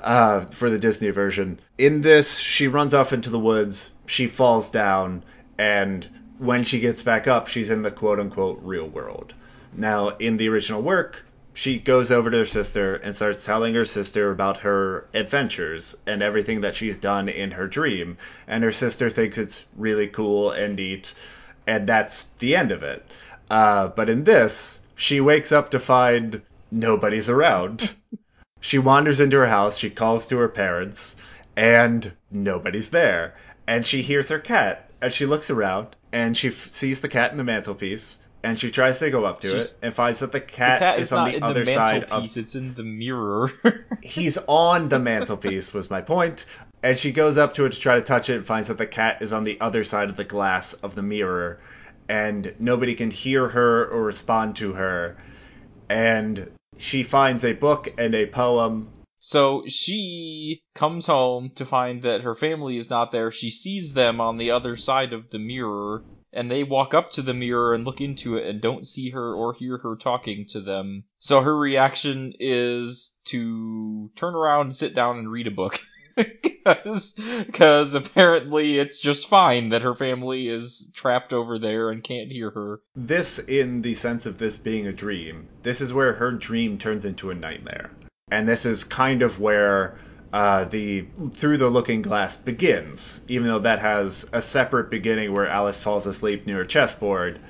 uh, 0.00 0.40
for 0.42 0.70
the 0.70 0.78
Disney 0.78 1.10
version. 1.10 1.60
In 1.78 2.02
this, 2.02 2.38
she 2.38 2.68
runs 2.68 2.94
off 2.94 3.12
into 3.12 3.30
the 3.30 3.38
woods, 3.38 3.90
she 4.06 4.26
falls 4.26 4.70
down, 4.70 5.24
and 5.58 6.08
when 6.38 6.64
she 6.64 6.80
gets 6.80 7.02
back 7.02 7.26
up, 7.26 7.48
she's 7.48 7.70
in 7.70 7.82
the 7.82 7.90
quote 7.90 8.20
unquote 8.20 8.60
real 8.62 8.86
world. 8.86 9.34
Now, 9.72 10.10
in 10.16 10.36
the 10.36 10.48
original 10.48 10.82
work, 10.82 11.25
she 11.56 11.78
goes 11.78 12.10
over 12.10 12.30
to 12.30 12.36
her 12.36 12.44
sister 12.44 12.96
and 12.96 13.16
starts 13.16 13.46
telling 13.46 13.72
her 13.72 13.86
sister 13.86 14.30
about 14.30 14.58
her 14.58 15.08
adventures 15.14 15.96
and 16.06 16.22
everything 16.22 16.60
that 16.60 16.74
she's 16.74 16.98
done 16.98 17.30
in 17.30 17.52
her 17.52 17.66
dream. 17.66 18.18
And 18.46 18.62
her 18.62 18.70
sister 18.70 19.08
thinks 19.08 19.38
it's 19.38 19.64
really 19.74 20.06
cool 20.06 20.50
and 20.50 20.76
neat, 20.76 21.14
and 21.66 21.88
that's 21.88 22.24
the 22.40 22.54
end 22.54 22.72
of 22.72 22.82
it. 22.82 23.06
Uh, 23.48 23.88
but 23.88 24.10
in 24.10 24.24
this, 24.24 24.80
she 24.94 25.18
wakes 25.18 25.50
up 25.50 25.70
to 25.70 25.80
find 25.80 26.42
nobody's 26.70 27.30
around. 27.30 27.94
she 28.60 28.76
wanders 28.76 29.18
into 29.18 29.38
her 29.38 29.46
house, 29.46 29.78
she 29.78 29.88
calls 29.88 30.26
to 30.26 30.36
her 30.36 30.50
parents, 30.50 31.16
and 31.56 32.12
nobody's 32.30 32.90
there. 32.90 33.34
And 33.66 33.86
she 33.86 34.02
hears 34.02 34.28
her 34.28 34.38
cat, 34.38 34.90
and 35.00 35.10
she 35.10 35.24
looks 35.24 35.48
around, 35.48 35.96
and 36.12 36.36
she 36.36 36.48
f- 36.48 36.68
sees 36.68 37.00
the 37.00 37.08
cat 37.08 37.30
in 37.30 37.38
the 37.38 37.44
mantelpiece 37.44 38.18
and 38.46 38.58
she 38.58 38.70
tries 38.70 38.98
to 39.00 39.10
go 39.10 39.24
up 39.24 39.40
to 39.40 39.50
She's- 39.50 39.72
it 39.72 39.78
and 39.82 39.94
finds 39.94 40.20
that 40.20 40.32
the 40.32 40.40
cat, 40.40 40.78
the 40.78 40.84
cat 40.84 40.98
is, 40.98 41.06
is 41.06 41.12
on 41.12 41.28
the 41.28 41.36
in 41.36 41.42
other 41.42 41.64
the 41.64 41.74
side 41.74 42.04
of 42.04 42.24
it's 42.24 42.54
in 42.54 42.74
the 42.74 42.84
mirror. 42.84 43.50
he's 44.02 44.38
on 44.46 44.88
the 44.88 44.98
mantelpiece 45.00 45.74
was 45.74 45.90
my 45.90 46.00
point. 46.00 46.46
And 46.82 46.98
she 46.98 47.10
goes 47.10 47.36
up 47.36 47.54
to 47.54 47.64
it 47.64 47.72
to 47.72 47.80
try 47.80 47.96
to 47.96 48.02
touch 48.02 48.30
it 48.30 48.36
and 48.36 48.46
finds 48.46 48.68
that 48.68 48.78
the 48.78 48.86
cat 48.86 49.20
is 49.20 49.32
on 49.32 49.44
the 49.44 49.60
other 49.60 49.82
side 49.82 50.08
of 50.08 50.16
the 50.16 50.24
glass 50.24 50.74
of 50.74 50.94
the 50.94 51.02
mirror. 51.02 51.60
And 52.08 52.54
nobody 52.60 52.94
can 52.94 53.10
hear 53.10 53.48
her 53.48 53.84
or 53.84 54.04
respond 54.04 54.54
to 54.56 54.74
her. 54.74 55.16
And 55.88 56.52
she 56.78 57.02
finds 57.02 57.44
a 57.44 57.54
book 57.54 57.88
and 57.98 58.14
a 58.14 58.26
poem. 58.26 58.90
So 59.18 59.64
she 59.66 60.62
comes 60.76 61.06
home 61.06 61.50
to 61.56 61.64
find 61.64 62.02
that 62.02 62.20
her 62.20 62.34
family 62.34 62.76
is 62.76 62.90
not 62.90 63.10
there. 63.10 63.32
She 63.32 63.50
sees 63.50 63.94
them 63.94 64.20
on 64.20 64.36
the 64.36 64.52
other 64.52 64.76
side 64.76 65.12
of 65.12 65.30
the 65.30 65.38
mirror, 65.40 66.04
and 66.36 66.50
they 66.50 66.62
walk 66.62 66.94
up 66.94 67.10
to 67.10 67.22
the 67.22 67.34
mirror 67.34 67.74
and 67.74 67.84
look 67.84 68.00
into 68.00 68.36
it 68.36 68.46
and 68.46 68.60
don't 68.60 68.86
see 68.86 69.10
her 69.10 69.34
or 69.34 69.54
hear 69.54 69.78
her 69.78 69.96
talking 69.96 70.46
to 70.50 70.60
them. 70.60 71.04
So 71.18 71.40
her 71.40 71.56
reaction 71.56 72.34
is 72.38 73.18
to 73.24 74.10
turn 74.14 74.34
around, 74.34 74.76
sit 74.76 74.94
down, 74.94 75.18
and 75.18 75.30
read 75.30 75.46
a 75.46 75.50
book. 75.50 75.80
Because 76.64 77.94
apparently 77.94 78.78
it's 78.78 78.98
just 79.00 79.28
fine 79.28 79.68
that 79.68 79.82
her 79.82 79.94
family 79.94 80.48
is 80.48 80.90
trapped 80.94 81.32
over 81.32 81.58
there 81.58 81.90
and 81.90 82.02
can't 82.02 82.32
hear 82.32 82.50
her. 82.50 82.80
this 82.96 83.38
in 83.38 83.82
the 83.82 83.94
sense 83.94 84.26
of 84.26 84.38
this 84.38 84.56
being 84.56 84.86
a 84.86 84.92
dream 84.92 85.46
this 85.62 85.80
is 85.80 85.92
where 85.92 86.14
her 86.14 86.32
dream 86.32 86.78
turns 86.78 87.04
into 87.04 87.30
a 87.30 87.34
nightmare 87.34 87.90
and 88.30 88.48
this 88.48 88.64
is 88.66 88.82
kind 88.82 89.22
of 89.22 89.38
where 89.38 89.98
uh, 90.36 90.64
the 90.64 91.06
through 91.32 91.56
the 91.56 91.70
looking 91.70 92.02
glass 92.02 92.36
begins 92.36 93.20
even 93.26 93.46
though 93.48 93.58
that 93.68 93.78
has 93.78 94.28
a 94.32 94.42
separate 94.42 94.90
beginning 94.90 95.32
where 95.32 95.48
alice 95.48 95.80
falls 95.82 96.06
asleep 96.06 96.46
near 96.46 96.60
a 96.60 96.66
chessboard 96.66 97.40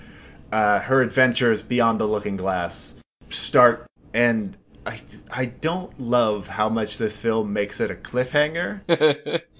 uh, 0.53 0.79
her 0.81 1.03
adventures 1.03 1.63
beyond 1.63 1.99
the 1.99 2.07
looking 2.07 2.37
glass 2.37 2.95
start 3.31 3.87
and 4.15 4.57
I, 4.87 5.01
I 5.33 5.45
don't 5.47 5.99
love 5.99 6.47
how 6.47 6.69
much 6.69 6.97
this 6.99 7.19
film 7.19 7.53
makes 7.53 7.81
it 7.81 7.91
a 7.91 7.95
cliffhanger 7.97 8.83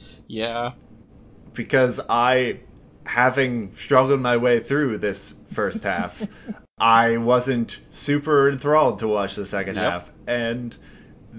yeah. 0.29 0.73
because 1.53 2.01
I, 2.09 2.61
having 3.07 3.73
struggled 3.75 4.21
my 4.21 4.37
way 4.37 4.61
through 4.61 4.99
this 4.99 5.35
first 5.49 5.83
half, 5.83 6.23
I 6.79 7.17
wasn't 7.17 7.81
super 7.91 8.49
enthralled 8.49 9.01
to 9.01 9.09
watch 9.09 9.35
the 9.35 9.45
second 9.45 9.75
Yep. 9.75 9.85
half. 9.85 10.13
And 10.29 10.77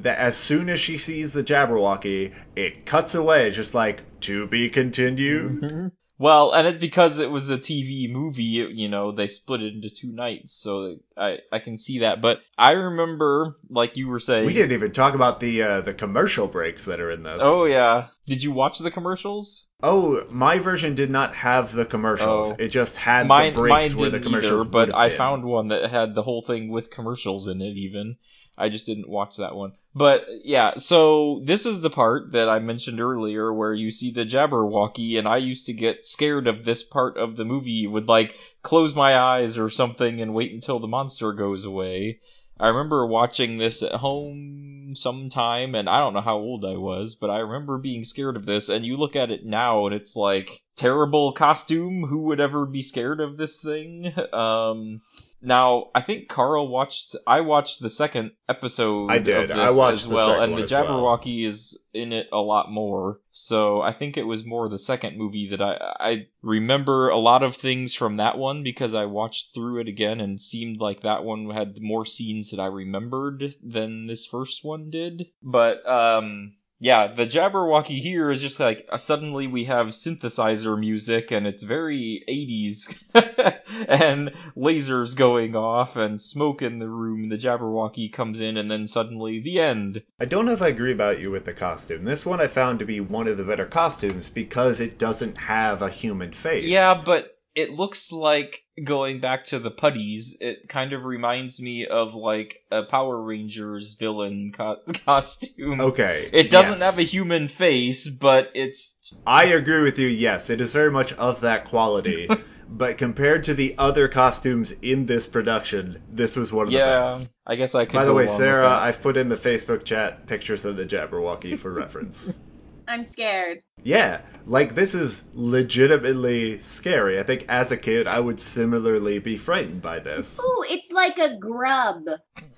that 0.04 0.18
as 0.20 0.36
soon 0.38 0.70
as 0.70 0.80
she 0.80 0.98
sees 0.98 1.34
the 1.34 1.44
Jabberwocky, 1.44 2.34
it 2.56 2.86
cuts 2.86 3.14
away, 3.16 3.52
just 3.52 3.74
like 3.74 4.04
to 4.22 4.48
be 4.48 4.70
continued. 4.70 5.92
Well, 6.20 6.52
and 6.52 6.68
it's 6.68 6.80
because 6.82 7.20
it 7.20 7.30
was 7.30 7.52
a 7.52 7.60
TV 7.60 8.12
movie, 8.12 8.60
it- 8.60 8.72
you 8.72 8.90
know, 8.90 9.12
they 9.12 9.28
split 9.28 9.62
it 9.62 9.76
into 9.76 9.92
two 9.92 10.12
nights, 10.12 10.52
so 10.56 10.96
I 11.16 11.38
I 11.52 11.60
can 11.60 11.78
see 11.78 12.00
that. 12.00 12.22
But 12.22 12.40
I 12.58 12.72
remember, 12.72 13.58
like 13.70 13.98
you 13.98 14.08
were 14.08 14.18
saying, 14.20 14.48
We 14.48 14.54
didn't 14.54 14.72
even 14.72 14.94
talk 14.94 15.14
about 15.14 15.40
the 15.42 15.62
uh, 15.62 15.82
the 15.82 15.94
commercial 15.94 16.48
breaks 16.48 16.86
that 16.86 17.00
are 17.00 17.12
in 17.12 17.22
this. 17.22 17.38
Oh 17.40 17.66
yeah, 17.66 18.08
did 18.26 18.42
you 18.42 18.52
watch 18.52 18.80
the 18.80 18.90
commercials? 18.90 19.68
Oh, 19.84 20.26
my 20.32 20.58
version 20.58 20.96
did 20.96 21.12
not 21.12 21.36
have 21.36 21.74
the 21.74 21.86
commercials. 21.86 22.50
Oh. 22.50 22.56
It 22.58 22.70
just 22.70 22.98
had 22.98 23.28
Mine, 23.28 23.54
the 23.54 23.60
breaks 23.60 23.92
mine 23.94 24.02
where 24.02 24.10
the 24.10 24.20
commercials. 24.20 24.62
either, 24.62 24.64
but 24.72 24.96
I 24.96 25.10
been. 25.10 25.18
found 25.20 25.46
one 25.46 25.68
that 25.68 25.92
had 25.92 26.16
the 26.16 26.24
whole 26.24 26.42
thing 26.42 26.72
with 26.72 26.90
commercials 26.90 27.48
in 27.48 27.62
it. 27.62 27.76
Even 27.78 28.16
I 28.58 28.70
just 28.70 28.88
didn't 28.88 29.08
watch 29.08 29.38
that 29.38 29.54
one. 29.56 29.74
But 29.98 30.26
yeah, 30.44 30.76
so 30.76 31.42
this 31.44 31.66
is 31.66 31.82
the 31.82 31.90
part 31.90 32.32
that 32.32 32.48
I 32.48 32.60
mentioned 32.60 33.02
earlier 33.02 33.52
where 33.52 33.74
you 33.74 33.90
see 33.90 34.12
the 34.12 34.26
Jabberwocky, 34.26 35.18
and 35.18 35.28
I 35.28 35.38
used 35.38 35.66
to 35.66 35.74
get 35.74 36.06
scared 36.06 36.48
of 36.48 36.66
this 36.66 36.84
part 36.84 37.18
of 37.18 37.36
the 37.36 37.46
movie. 37.46 37.88
Would 37.88 38.08
like 38.08 38.36
close 38.62 38.94
my 38.94 39.18
eyes 39.18 39.58
or 39.58 39.72
something 39.72 40.22
and 40.22 40.36
wait 40.36 40.54
until 40.54 40.78
the 40.78 40.88
monster 40.88 41.34
goes 41.34 41.66
away. 41.66 42.20
I 42.60 42.68
remember 42.68 43.08
watching 43.08 43.58
this 43.58 43.82
at 43.82 43.94
home 43.94 44.94
sometime, 44.96 45.74
and 45.74 45.90
I 45.90 45.98
don't 45.98 46.14
know 46.14 46.22
how 46.22 46.38
old 46.38 46.64
I 46.64 46.78
was, 46.78 47.16
but 47.16 47.32
I 47.32 47.40
remember 47.40 47.80
being 47.80 48.04
scared 48.04 48.36
of 48.36 48.46
this. 48.46 48.70
And 48.70 48.86
you 48.86 48.98
look 48.98 49.16
at 49.16 49.32
it 49.32 49.46
now, 49.46 49.88
and 49.88 49.96
it's 49.96 50.16
like 50.16 50.62
terrible 50.76 51.32
costume. 51.32 52.04
Who 52.04 52.20
would 52.24 52.40
ever 52.40 52.68
be 52.68 52.84
scared 52.84 53.20
of 53.20 53.38
this 53.38 53.60
thing? 53.60 54.14
Um, 54.34 55.02
now 55.42 55.90
I 55.94 56.02
think 56.02 56.28
Carl 56.28 56.68
watched. 56.68 57.16
I 57.26 57.42
watched 57.42 57.82
the 57.82 57.90
second 57.90 58.32
episode. 58.50 59.12
I 59.12 59.20
did. 59.20 59.52
Of 59.52 59.58
I 59.58 59.68
this 59.68 59.76
watched 59.76 59.94
as 59.94 60.08
well, 60.08 60.30
second 60.30 60.44
and 60.44 60.58
the 60.58 60.64
as 60.64 60.72
well. 60.72 60.86
Jabberwocky 60.86 61.46
is 61.46 61.88
in 61.94 62.12
it 62.12 62.28
a 62.32 62.40
lot 62.40 62.72
more. 62.72 63.20
So 63.32 63.82
I 63.82 63.94
think 63.94 64.18
it 64.18 64.28
was 64.28 64.46
more 64.46 64.68
the 64.68 64.80
second 64.80 65.18
movie 65.18 65.48
that 65.50 65.62
I 65.62 65.78
I 66.00 66.28
remember 66.42 67.10
a 67.10 67.18
lot 67.18 67.44
of 67.44 67.56
things 67.56 67.94
from 67.94 68.18
that 68.18 68.38
one 68.38 68.64
because 68.64 68.94
I 68.94 69.06
watched 69.06 69.54
through 69.54 69.82
it 69.82 69.88
again 69.88 70.20
and 70.20 70.42
seemed 70.42 70.80
like 70.80 71.02
that 71.02 71.24
one 71.24 71.50
had 71.52 71.82
more 71.82 72.06
scenes 72.06 72.50
that 72.52 72.60
I 72.60 72.68
remembered 72.68 73.56
than 73.62 74.08
this 74.08 74.26
first 74.26 74.64
one 74.64 74.90
did. 74.90 75.28
But 75.44 75.88
um 75.88 76.54
yeah, 76.80 77.08
the 77.08 77.26
Jabberwocky 77.26 78.00
here 78.00 78.30
is 78.30 78.42
just 78.42 78.60
like 78.60 78.88
uh, 78.92 78.98
suddenly 78.98 79.48
we 79.48 79.66
have 79.66 79.88
synthesizer 79.88 80.80
music 80.80 81.32
and 81.32 81.48
it's 81.48 81.64
very 81.64 82.24
80s 82.30 82.96
and 83.88 84.32
lasers 84.56 85.16
going 85.16 85.56
off 85.56 85.96
and 85.96 86.22
smoke 86.22 86.62
in 86.62 86.78
the 86.78 86.90
room. 86.90 87.30
The 87.30 87.38
Jabberwocky 87.38 88.14
comes 88.14 88.40
in 88.40 88.58
and 88.58 88.70
then 88.70 88.86
suddenly 88.86 89.40
the 89.40 89.60
end. 89.60 90.04
I 90.20 90.26
don't 90.26 90.46
know 90.46 90.54
if 90.54 90.62
I 90.62 90.68
agree 90.68 90.94
about 90.94 91.20
you 91.20 91.32
with 91.32 91.46
the 91.46 91.54
costume. 91.54 92.06
This 92.06 92.26
one 92.26 92.40
I 92.40 92.48
found 92.48 92.78
to 92.80 92.86
be 92.86 93.00
one 93.00 93.28
of 93.28 93.38
the 93.38 93.44
better 93.44 93.66
costumes 93.66 94.30
because 94.30 94.80
it 94.80 95.00
doesn't 95.00 95.38
have 95.38 95.82
a 95.82 95.90
human 95.90 96.32
face. 96.32 96.66
Yeah, 96.66 97.02
but 97.04 97.37
it 97.58 97.74
looks 97.74 98.12
like 98.12 98.66
going 98.84 99.20
back 99.20 99.44
to 99.46 99.58
the 99.58 99.72
putties. 99.72 100.38
It 100.40 100.70
kind 100.70 100.94
of 100.94 101.06
reminds 101.06 101.60
me 101.60 101.88
of 101.88 102.14
like 102.14 102.64
a 102.72 102.84
Power 102.84 103.20
Rangers 103.20 103.96
villain 103.96 104.54
co- 104.56 104.78
costume. 105.06 105.82
Okay. 105.82 106.30
It 106.32 106.52
doesn't 106.52 106.78
yes. 106.78 106.84
have 106.84 107.00
a 107.00 107.04
human 107.04 107.48
face, 107.48 108.10
but 108.10 108.52
it's 108.54 109.16
I 109.26 109.46
agree 109.46 109.82
with 109.82 109.98
you. 109.98 110.08
Yes, 110.08 110.52
it 110.52 110.62
is 110.62 110.72
very 110.72 110.92
much 110.92 111.14
of 111.14 111.42
that 111.42 111.66
quality. 111.66 112.30
but 112.70 113.00
compared 113.00 113.44
to 113.46 113.56
the 113.56 113.74
other 113.80 114.08
costumes 114.08 114.74
in 114.84 115.08
this 115.08 115.26
production, 115.26 116.00
this 116.12 116.36
was 116.36 116.54
one 116.54 116.68
of 116.68 116.72
the 116.72 116.78
best. 116.78 117.30
I 117.48 117.56
guess 117.56 117.74
I 117.74 117.86
could. 117.86 117.94
By 117.94 118.06
the 118.06 118.14
way, 118.14 118.28
Sarah. 118.28 118.70
I've 118.70 119.02
put 119.02 119.18
in 119.18 119.30
the 119.30 119.36
Facebook 119.36 119.84
chat 119.84 120.28
pictures 120.28 120.64
of 120.64 120.76
the 120.76 120.86
Jabberwocky 120.86 121.58
for 121.58 121.72
reference. 121.74 122.38
I'm 122.88 123.04
scared. 123.04 123.62
Yeah, 123.84 124.22
like 124.46 124.76
this 124.76 124.94
is 124.96 125.26
legitimately 125.34 126.60
scary. 126.60 127.20
I 127.20 127.24
think 127.24 127.46
as 127.50 127.72
a 127.72 127.78
kid, 127.78 128.08
I 128.08 128.20
would 128.20 128.40
similarly 128.40 129.20
be 129.20 129.38
frightened 129.38 129.82
by 129.82 130.00
this. 130.00 130.40
Ooh, 130.40 130.66
it's 130.70 130.92
like 130.92 131.18
a 131.18 131.38
grub. 131.38 132.04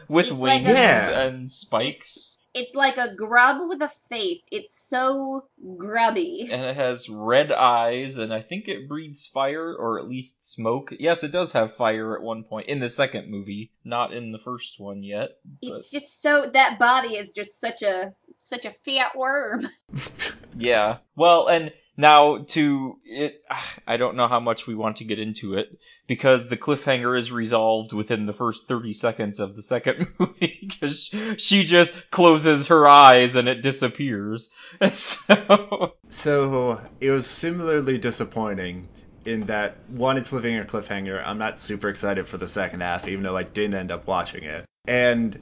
with 0.08 0.26
it's 0.28 0.32
like 0.36 0.64
wings 0.64 0.68
a- 0.70 0.74
Yeah. 0.74 1.20
and 1.22 1.50
spikes. 1.52 2.37
It's 2.58 2.74
like 2.74 2.98
a 2.98 3.14
grub 3.14 3.58
with 3.70 3.82
a 3.82 3.88
face. 3.88 4.46
It's 4.52 4.78
so 4.78 5.46
grubby. 5.78 6.50
and 6.52 6.64
it 6.64 6.76
has 6.76 7.08
red 7.08 7.52
eyes, 7.52 8.18
and 8.18 8.34
I 8.34 8.42
think 8.42 8.68
it 8.68 8.90
breathes 8.90 9.28
fire 9.28 9.76
or 9.76 10.00
at 10.00 10.08
least 10.08 10.52
smoke. 10.52 10.92
Yes, 11.00 11.24
it 11.24 11.32
does 11.32 11.52
have 11.52 11.72
fire 11.72 12.16
at 12.16 12.24
one 12.24 12.44
point 12.44 12.68
in 12.68 12.80
the 12.80 12.90
second 12.90 13.30
movie, 13.30 13.72
not 13.84 14.12
in 14.12 14.32
the 14.32 14.40
first 14.40 14.80
one 14.80 15.04
yet. 15.04 15.38
But 15.62 15.78
It's 15.78 15.92
just 15.92 16.22
so 16.22 16.48
that 16.52 16.80
body 16.80 17.16
is 17.16 17.32
just 17.32 17.60
such 17.60 17.84
a 17.84 18.14
such 18.40 18.66
a 18.66 18.72
fat 18.72 19.16
worm. 19.16 19.68
yeah, 20.56 20.98
well, 21.16 21.48
and 21.48 21.72
now 21.98 22.38
to 22.50 23.00
it, 23.04 23.44
I 23.88 23.98
don't 23.98 24.16
know 24.16 24.28
how 24.28 24.40
much 24.40 24.68
we 24.68 24.76
want 24.76 24.96
to 24.98 25.04
get 25.04 25.20
into 25.20 25.56
it 25.56 25.80
because 26.08 26.50
the 26.50 26.58
cliffhanger 26.58 27.18
is 27.18 27.32
resolved 27.32 27.92
within 27.92 28.26
the 28.26 28.34
first 28.34 28.68
thirty 28.68 28.94
seconds 28.94 29.40
of 29.40 29.56
the 29.56 29.64
second 29.64 30.08
movie 30.20 30.60
because 30.62 31.14
she 31.38 31.64
just 31.64 32.10
closes 32.12 32.68
her 32.68 32.88
eyes 32.88 33.36
and 33.36 33.48
it 33.48 33.62
disappears. 33.62 34.54
So 34.94 35.96
So 36.10 36.82
it 37.02 37.12
was 37.12 37.26
similarly 37.26 37.98
disappointing 37.98 38.88
in 39.28 39.42
that 39.42 39.76
one, 39.90 40.18
it's 40.18 40.32
living 40.32 40.58
a 40.58 40.64
cliffhanger. 40.64 41.22
I'm 41.26 41.38
not 41.38 41.60
super 41.60 41.90
excited 41.90 42.26
for 42.28 42.38
the 42.38 42.48
second 42.48 42.80
half, 42.80 43.08
even 43.10 43.24
though 43.24 43.36
I 43.36 43.44
didn't 43.44 43.76
end 43.76 43.92
up 43.92 44.08
watching 44.08 44.46
it. 44.46 44.66
And 44.88 45.40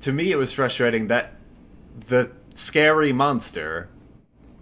to 0.00 0.10
me, 0.10 0.32
it 0.32 0.36
was 0.36 0.54
frustrating 0.54 1.08
that 1.08 1.34
the 2.08 2.32
scary 2.54 3.12
monster, 3.12 3.90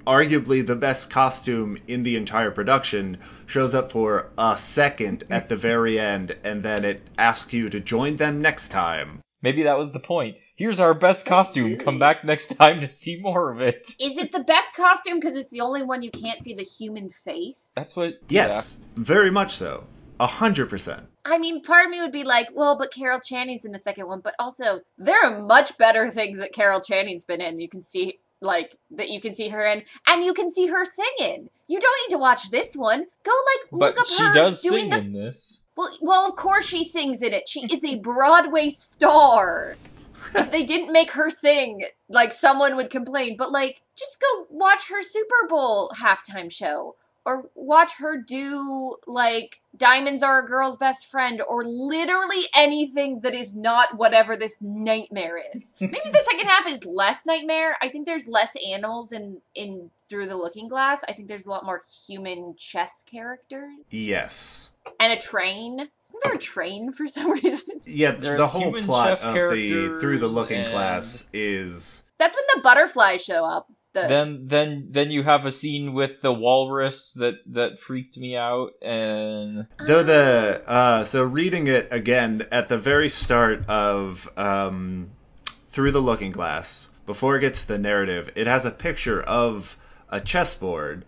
arguably 0.07 0.67
the 0.67 0.77
best 0.77 1.11
costume 1.11 1.79
in 1.87 2.03
the 2.03 2.17
entire 2.17 2.51
production, 2.51 3.19
shows 3.47 3.75
up 3.75 3.93
for 3.93 4.31
a 4.39 4.57
second 4.57 5.25
at 5.31 5.49
the 5.49 5.57
very 5.57 5.99
end, 5.99 6.37
and 6.43 6.63
then 6.63 6.85
it 6.85 7.03
asks 7.19 7.53
you 7.53 7.69
to 7.71 7.81
join 7.81 8.17
them 8.17 8.41
next 8.41 8.69
time. 8.69 9.21
maybe 9.43 9.63
that 9.63 9.77
was 9.77 9.93
the 9.93 10.01
point. 10.01 10.37
Here's 10.57 10.79
our 10.79 10.95
best 10.95 11.27
costume. 11.27 11.77
Come 11.77 11.99
back 11.99 12.25
next 12.25 12.57
time 12.57 12.81
to 12.81 12.89
see 12.89 13.21
more 13.21 13.51
of 13.51 13.61
it. 13.61 13.93
Is 14.01 14.17
it 14.17 14.31
the 14.31 14.45
best 14.45 14.75
costume 14.75 15.19
because 15.19 15.37
it's 15.37 15.51
the 15.51 15.61
only 15.61 15.83
one 15.83 16.03
you 16.03 16.11
can't 16.11 16.43
see 16.45 16.55
the 16.55 16.63
human 16.63 17.11
face? 17.11 17.73
That's 17.75 17.97
what. 17.97 18.21
Yes, 18.29 18.79
very 18.97 19.31
much 19.33 19.57
so. 19.57 19.85
A 20.21 20.29
hundred 20.29 20.71
percent. 20.71 21.09
I 21.25 21.39
mean, 21.39 21.63
part 21.63 21.87
of 21.87 21.91
me 21.91 22.01
would 22.01 22.13
be 22.13 22.23
like, 22.23 22.49
well, 22.55 22.79
but 22.79 22.93
Carol 22.93 23.19
Channing's 23.19 23.65
in 23.65 23.73
the 23.73 23.79
second 23.79 24.07
one, 24.07 24.21
but 24.21 24.35
also 24.39 24.81
there 24.97 25.21
are 25.25 25.41
much 25.41 25.77
better 25.77 26.09
things 26.11 26.39
that 26.39 26.53
Carol 26.53 26.81
Channing's 26.81 27.25
been 27.25 27.41
in. 27.41 27.59
You 27.59 27.69
can 27.69 27.83
see 27.83 28.21
like 28.45 28.77
that 28.91 29.11
you 29.11 29.21
can 29.21 29.35
see 29.35 29.49
her 29.49 29.65
in, 29.65 29.83
and 30.09 30.25
you 30.25 30.35
can 30.35 30.51
see 30.51 30.67
her 30.67 30.85
singing. 30.85 31.49
You 31.67 31.81
don't 31.81 32.01
need 32.05 32.15
to 32.15 32.21
watch 32.21 32.51
this 32.51 32.77
one. 32.77 33.07
Go 33.25 33.33
like 33.33 33.73
look 33.73 33.99
up 33.99 34.07
she 34.07 34.23
her 34.23 34.35
does 34.35 34.61
doing 34.63 34.83
sing 34.83 34.91
the 34.91 34.99
in 34.99 35.13
this. 35.13 35.65
well. 35.77 35.91
Well, 36.01 36.29
of 36.29 36.37
course 36.37 36.67
she 36.67 36.85
sings 36.85 37.23
in 37.23 37.33
it. 37.33 37.49
She 37.49 37.67
is 37.73 37.85
a 37.85 37.99
Broadway 37.99 38.71
star. 38.71 39.77
if 40.35 40.51
they 40.51 40.65
didn't 40.65 40.93
make 40.93 41.13
her 41.13 41.31
sing, 41.31 41.85
like 42.09 42.33
someone 42.33 42.77
would 42.77 42.91
complain. 42.91 43.37
But 43.37 43.53
like, 43.53 43.83
just 43.97 44.21
go 44.21 44.47
watch 44.51 44.89
her 44.89 45.03
Super 45.03 45.49
Bowl 45.49 45.91
halftime 45.97 46.51
show, 46.51 46.97
or 47.27 47.51
watch 47.55 47.93
her 47.99 48.17
do 48.17 48.97
like 49.07 49.61
Diamonds 49.77 50.23
Are 50.23 50.41
a 50.41 50.47
Girl's 50.47 50.77
Best 50.77 51.11
Friend, 51.11 51.43
or 51.49 51.65
literally 51.65 52.43
anything 52.57 53.21
that 53.21 53.35
is 53.35 53.55
not 53.57 53.97
whatever 53.97 54.37
this 54.37 54.57
nightmare 54.61 55.41
is. 55.55 55.73
Maybe 55.81 55.99
the 56.05 56.19
second 56.31 56.47
half 56.47 56.67
is 56.69 56.85
less 56.85 57.27
nightmare. 57.27 57.77
I 57.83 57.89
think 57.89 58.07
there's 58.07 58.29
less 58.29 58.55
animals 58.69 59.11
in 59.13 59.39
in 59.55 59.91
Through 60.09 60.27
the 60.27 60.37
Looking 60.37 60.69
Glass. 60.69 61.03
I 61.09 61.13
think 61.13 61.29
there's 61.29 61.47
a 61.47 61.51
lot 61.51 61.65
more 61.65 61.81
human 62.07 62.55
chess 62.59 63.03
characters 63.11 63.73
Yes. 63.91 64.71
and 65.01 65.13
a 65.13 65.17
train. 65.17 65.81
Isn't 65.81 66.23
there 66.23 66.35
a 66.35 66.39
train 66.39 66.93
for 66.93 67.09
some 67.09 67.33
reason? 67.43 67.81
Yeah, 67.87 68.13
There's 68.13 68.39
the 68.39 68.47
whole 68.47 68.73
plot 68.83 69.25
of 69.25 69.33
the 69.51 69.97
through 69.99 70.19
the 70.19 70.29
looking 70.29 70.61
and- 70.61 70.71
class 70.73 71.29
is 71.33 72.05
That's 72.19 72.37
when 72.37 72.45
the 72.55 72.61
butterflies 72.63 73.25
show 73.25 73.45
up. 73.45 73.71
The, 73.95 74.09
Then, 74.09 74.49
then, 74.49 74.89
then 74.91 75.11
you 75.13 75.23
have 75.23 75.47
a 75.47 75.53
scene 75.53 75.95
with 75.95 76.21
the 76.21 76.33
walrus 76.33 77.13
that 77.13 77.37
that 77.53 77.79
freaked 77.79 78.19
me 78.19 78.37
out, 78.37 78.73
and 78.83 79.69
though 79.79 80.03
the 80.03 80.63
uh 80.67 81.05
so 81.05 81.23
reading 81.23 81.69
it 81.69 81.87
again 81.93 82.45
at 82.51 82.69
the 82.69 82.77
very 82.77 83.09
start 83.09 83.65
of 83.69 84.29
um 84.37 85.11
through 85.71 85.93
the 85.93 86.01
looking 86.01 86.33
glass 86.33 86.89
before 87.07 87.37
it 87.37 87.41
gets 87.41 87.63
to 87.63 87.69
the 87.69 87.79
narrative 87.79 88.31
it 88.35 88.49
has 88.49 88.67
a 88.67 88.71
picture 88.73 89.23
of 89.23 89.77
a 90.09 90.21
chessboard 90.21 91.05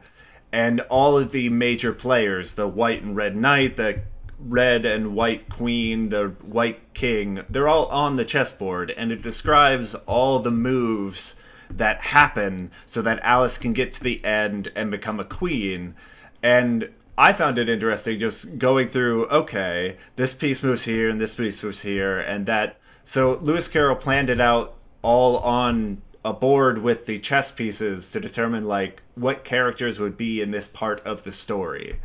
and 0.53 0.81
all 0.83 1.19
of 1.19 1.33
the 1.33 1.49
major 1.49 1.93
players 1.93 2.55
the 2.55 2.69
white 2.69 3.03
and 3.03 3.17
red 3.17 3.35
knight 3.37 3.77
the 3.77 4.01
red 4.39 4.85
and 4.85 5.15
white 5.15 5.49
queen 5.49 6.09
the 6.11 6.29
white 6.43 6.95
king 6.95 7.43
they're 7.49 7.69
all 7.69 7.87
on 7.87 8.17
the 8.17 8.25
chessboard 8.25 8.91
and 8.91 9.11
it 9.11 9.23
describes 9.23 9.95
all 10.07 10.39
the 10.39 10.51
moves 10.51 11.35
that 11.71 12.03
happen 12.03 12.71
so 12.85 13.03
that 13.03 13.21
Alice 13.23 13.59
can 13.59 13.73
get 13.73 13.93
to 13.93 14.03
the 14.03 14.25
end 14.25 14.73
and 14.75 14.91
become 14.91 15.21
a 15.21 15.25
queen. 15.25 15.95
And 16.43 16.91
I 17.19 17.33
found 17.33 17.59
it 17.59 17.69
interesting 17.69 18.19
just 18.19 18.59
going 18.59 18.89
through, 18.89 19.27
okay, 19.29 19.97
this 20.17 20.35
piece 20.35 20.63
moves 20.63 20.85
here 20.85 21.09
and 21.09 21.21
this 21.21 21.35
piece 21.35 21.63
moves 21.63 21.83
here, 21.83 22.19
and 22.19 22.47
that. 22.47 22.79
So 23.05 23.39
Lewis 23.41 23.69
Carroll 23.69 23.97
planned 23.97 24.31
it 24.31 24.41
out 24.41 24.75
all 25.03 25.39
on 25.39 26.03
a 26.25 26.33
board 26.33 26.79
with 26.79 27.07
the 27.07 27.19
chess 27.21 27.53
pieces 27.53 28.11
to 28.11 28.21
determine, 28.21 28.67
like, 28.67 29.03
what 29.15 29.45
characters 29.45 30.01
would 30.01 30.17
be 30.17 30.43
in 30.43 30.51
this 30.51 30.67
part 30.67 31.01
of 31.07 31.23
the 31.23 31.33
story. 31.33 32.01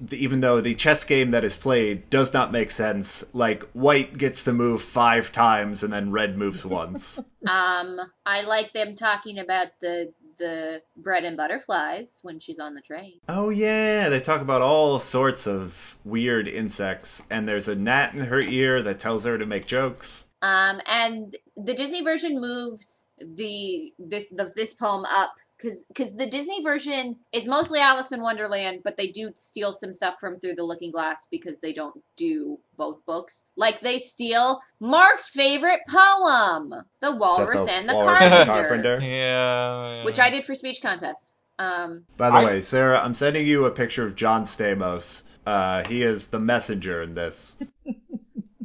The- 0.00 0.22
Even 0.22 0.40
though 0.40 0.60
the 0.60 0.74
chess 0.74 1.04
game 1.04 1.30
that 1.30 1.44
is 1.44 1.56
played 1.56 2.08
does 2.10 2.32
not 2.34 2.52
make 2.52 2.70
sense, 2.70 3.24
like, 3.32 3.62
white 3.72 4.18
gets 4.18 4.44
to 4.44 4.52
move 4.52 4.82
five 4.82 5.32
times 5.32 5.82
and 5.82 5.92
then 5.92 6.12
red 6.12 6.36
moves 6.36 6.64
once. 6.80 7.18
um, 7.48 8.00
I 8.26 8.42
like 8.42 8.72
them 8.72 8.94
talking 8.94 9.38
about 9.38 9.68
the 9.80 10.12
the 10.38 10.82
bread 10.98 11.24
and 11.24 11.34
butterflies 11.34 12.18
when 12.20 12.38
she's 12.38 12.58
on 12.58 12.74
the 12.74 12.82
train. 12.82 13.20
Oh 13.26 13.48
yeah, 13.48 14.10
they 14.10 14.20
talk 14.20 14.42
about 14.42 14.60
all 14.60 14.98
sorts 14.98 15.46
of 15.46 15.96
weird 16.04 16.46
insects, 16.46 17.22
and 17.30 17.48
there's 17.48 17.68
a 17.68 17.74
gnat 17.74 18.12
in 18.12 18.20
her 18.26 18.40
ear 18.42 18.82
that 18.82 18.98
tells 18.98 19.24
her 19.24 19.38
to 19.38 19.46
make 19.46 19.66
jokes. 19.66 20.28
Um, 20.42 20.82
and 20.86 21.34
the 21.56 21.72
Disney 21.72 22.02
version 22.04 22.38
moves 22.38 23.06
the 23.18 23.94
this 23.98 24.26
the, 24.30 24.52
this 24.54 24.74
poem 24.74 25.06
up 25.06 25.32
because 25.56 25.84
because 25.88 26.16
the 26.16 26.26
Disney 26.26 26.62
version 26.62 27.16
is 27.32 27.46
mostly 27.46 27.80
Alice 27.80 28.12
in 28.12 28.20
Wonderland, 28.20 28.80
but 28.84 28.96
they 28.96 29.08
do 29.08 29.32
steal 29.34 29.72
some 29.72 29.92
stuff 29.92 30.16
from 30.20 30.38
Through 30.38 30.54
the 30.56 30.62
Looking 30.64 30.90
Glass 30.90 31.26
because 31.30 31.60
they 31.60 31.72
don't 31.72 32.02
do 32.16 32.58
both 32.76 33.04
books. 33.06 33.44
Like 33.56 33.80
they 33.80 33.98
steal 33.98 34.60
Mark's 34.80 35.28
favorite 35.28 35.80
poem, 35.88 36.70
"The 37.00 37.06
Is 37.08 37.12
that 37.12 37.18
Walrus 37.18 37.68
and 37.68 37.88
the 37.88 37.96
Walrus 37.96 38.20
and 38.22 38.46
Carpenter," 38.48 38.68
Carpenter? 38.68 39.00
yeah, 39.06 40.04
which 40.04 40.18
I 40.18 40.30
did 40.30 40.44
for 40.44 40.54
speech 40.54 40.80
contest. 40.82 41.32
Um, 41.58 42.04
By 42.16 42.28
the 42.30 42.36
I- 42.36 42.44
way, 42.44 42.60
Sarah, 42.60 43.00
I'm 43.00 43.14
sending 43.14 43.46
you 43.46 43.64
a 43.64 43.70
picture 43.70 44.04
of 44.04 44.14
John 44.14 44.44
Stamos. 44.44 45.22
Uh, 45.46 45.82
he 45.88 46.02
is 46.02 46.28
the 46.28 46.40
messenger 46.40 47.00
in 47.02 47.14
this. 47.14 47.56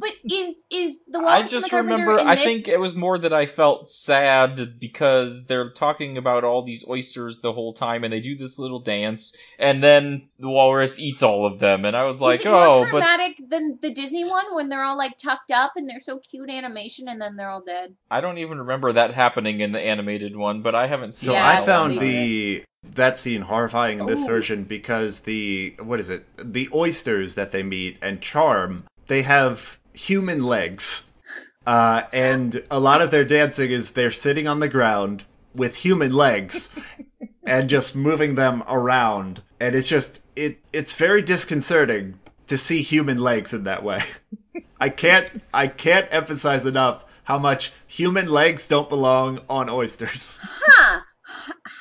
but 0.02 0.30
is 0.30 0.66
is 0.70 1.00
the 1.08 1.20
Walrus 1.20 1.44
I 1.44 1.48
just 1.48 1.70
the 1.70 1.76
remember. 1.78 2.18
in 2.18 2.26
I 2.26 2.34
this 2.34 2.44
think 2.44 2.68
it 2.68 2.80
was 2.80 2.94
more 2.94 3.16
that 3.18 3.32
I 3.32 3.46
felt 3.46 3.88
sad 3.88 4.78
because 4.78 5.46
they're 5.46 5.70
talking 5.70 6.18
about 6.18 6.44
all 6.44 6.62
these 6.62 6.86
oysters 6.88 7.40
the 7.40 7.52
whole 7.52 7.72
time, 7.72 8.04
and 8.04 8.12
they 8.12 8.20
do 8.20 8.36
this 8.36 8.58
little 8.58 8.80
dance, 8.80 9.36
and 9.58 9.82
then 9.82 10.28
the 10.38 10.50
walrus 10.50 10.98
eats 10.98 11.22
all 11.22 11.46
of 11.46 11.58
them, 11.60 11.84
and 11.84 11.96
I 11.96 12.04
was 12.04 12.20
like, 12.20 12.40
is 12.40 12.46
it 12.46 12.50
more 12.50 12.66
oh, 12.66 12.82
but 12.82 12.90
traumatic 12.90 13.38
than 13.48 13.78
the 13.80 13.92
Disney 13.92 14.24
one 14.24 14.54
when 14.54 14.68
they're 14.68 14.82
all 14.82 14.98
like 14.98 15.16
tucked 15.16 15.50
up 15.50 15.72
and 15.76 15.88
they're 15.88 16.00
so 16.00 16.18
cute 16.18 16.50
animation 16.50 17.08
and 17.08 17.20
then 17.20 17.36
they're 17.36 17.50
all 17.50 17.62
dead? 17.62 17.94
I 18.10 18.20
don't 18.20 18.38
even 18.38 18.58
remember 18.58 18.92
that 18.92 19.14
happening 19.14 19.60
in 19.60 19.72
the 19.72 19.80
animated 19.80 20.36
one. 20.36 20.62
But 20.62 20.74
I 20.74 20.86
haven't 20.86 21.12
seen. 21.12 21.28
So 21.28 21.32
Yeah, 21.34 21.48
I 21.48 21.64
found 21.64 21.96
one. 21.96 22.04
the 22.04 22.64
that 22.82 23.16
scene 23.16 23.42
horrifying 23.42 24.00
in 24.00 24.06
this 24.06 24.22
Ooh. 24.22 24.26
version 24.26 24.64
because 24.64 25.20
the 25.20 25.74
what 25.80 26.00
is 26.00 26.10
it? 26.10 26.26
The 26.36 26.68
oysters 26.74 27.34
that 27.36 27.52
they 27.52 27.62
meet 27.62 27.98
and 28.02 28.20
charm, 28.20 28.84
they 29.06 29.22
have 29.22 29.78
human 29.92 30.42
legs. 30.42 31.10
Uh, 31.66 32.02
and 32.12 32.64
a 32.70 32.80
lot 32.80 33.00
of 33.00 33.10
their 33.10 33.24
dancing 33.24 33.70
is 33.70 33.92
they're 33.92 34.10
sitting 34.10 34.48
on 34.48 34.60
the 34.60 34.68
ground 34.68 35.24
with 35.54 35.76
human 35.76 36.12
legs 36.12 36.68
and 37.44 37.68
just 37.68 37.94
moving 37.94 38.34
them 38.34 38.62
around. 38.66 39.42
And 39.60 39.74
it's 39.74 39.88
just 39.88 40.20
it 40.34 40.58
it's 40.72 40.96
very 40.96 41.22
disconcerting 41.22 42.18
to 42.48 42.58
see 42.58 42.82
human 42.82 43.18
legs 43.18 43.52
in 43.52 43.64
that 43.64 43.82
way. 43.82 44.02
I 44.80 44.88
can't 44.88 45.42
I 45.54 45.68
can't 45.68 46.08
emphasize 46.10 46.66
enough 46.66 47.04
how 47.24 47.38
much 47.38 47.72
human 47.86 48.28
legs 48.28 48.66
don't 48.66 48.88
belong 48.88 49.40
on 49.48 49.70
oysters. 49.70 50.40
Huh? 50.42 51.00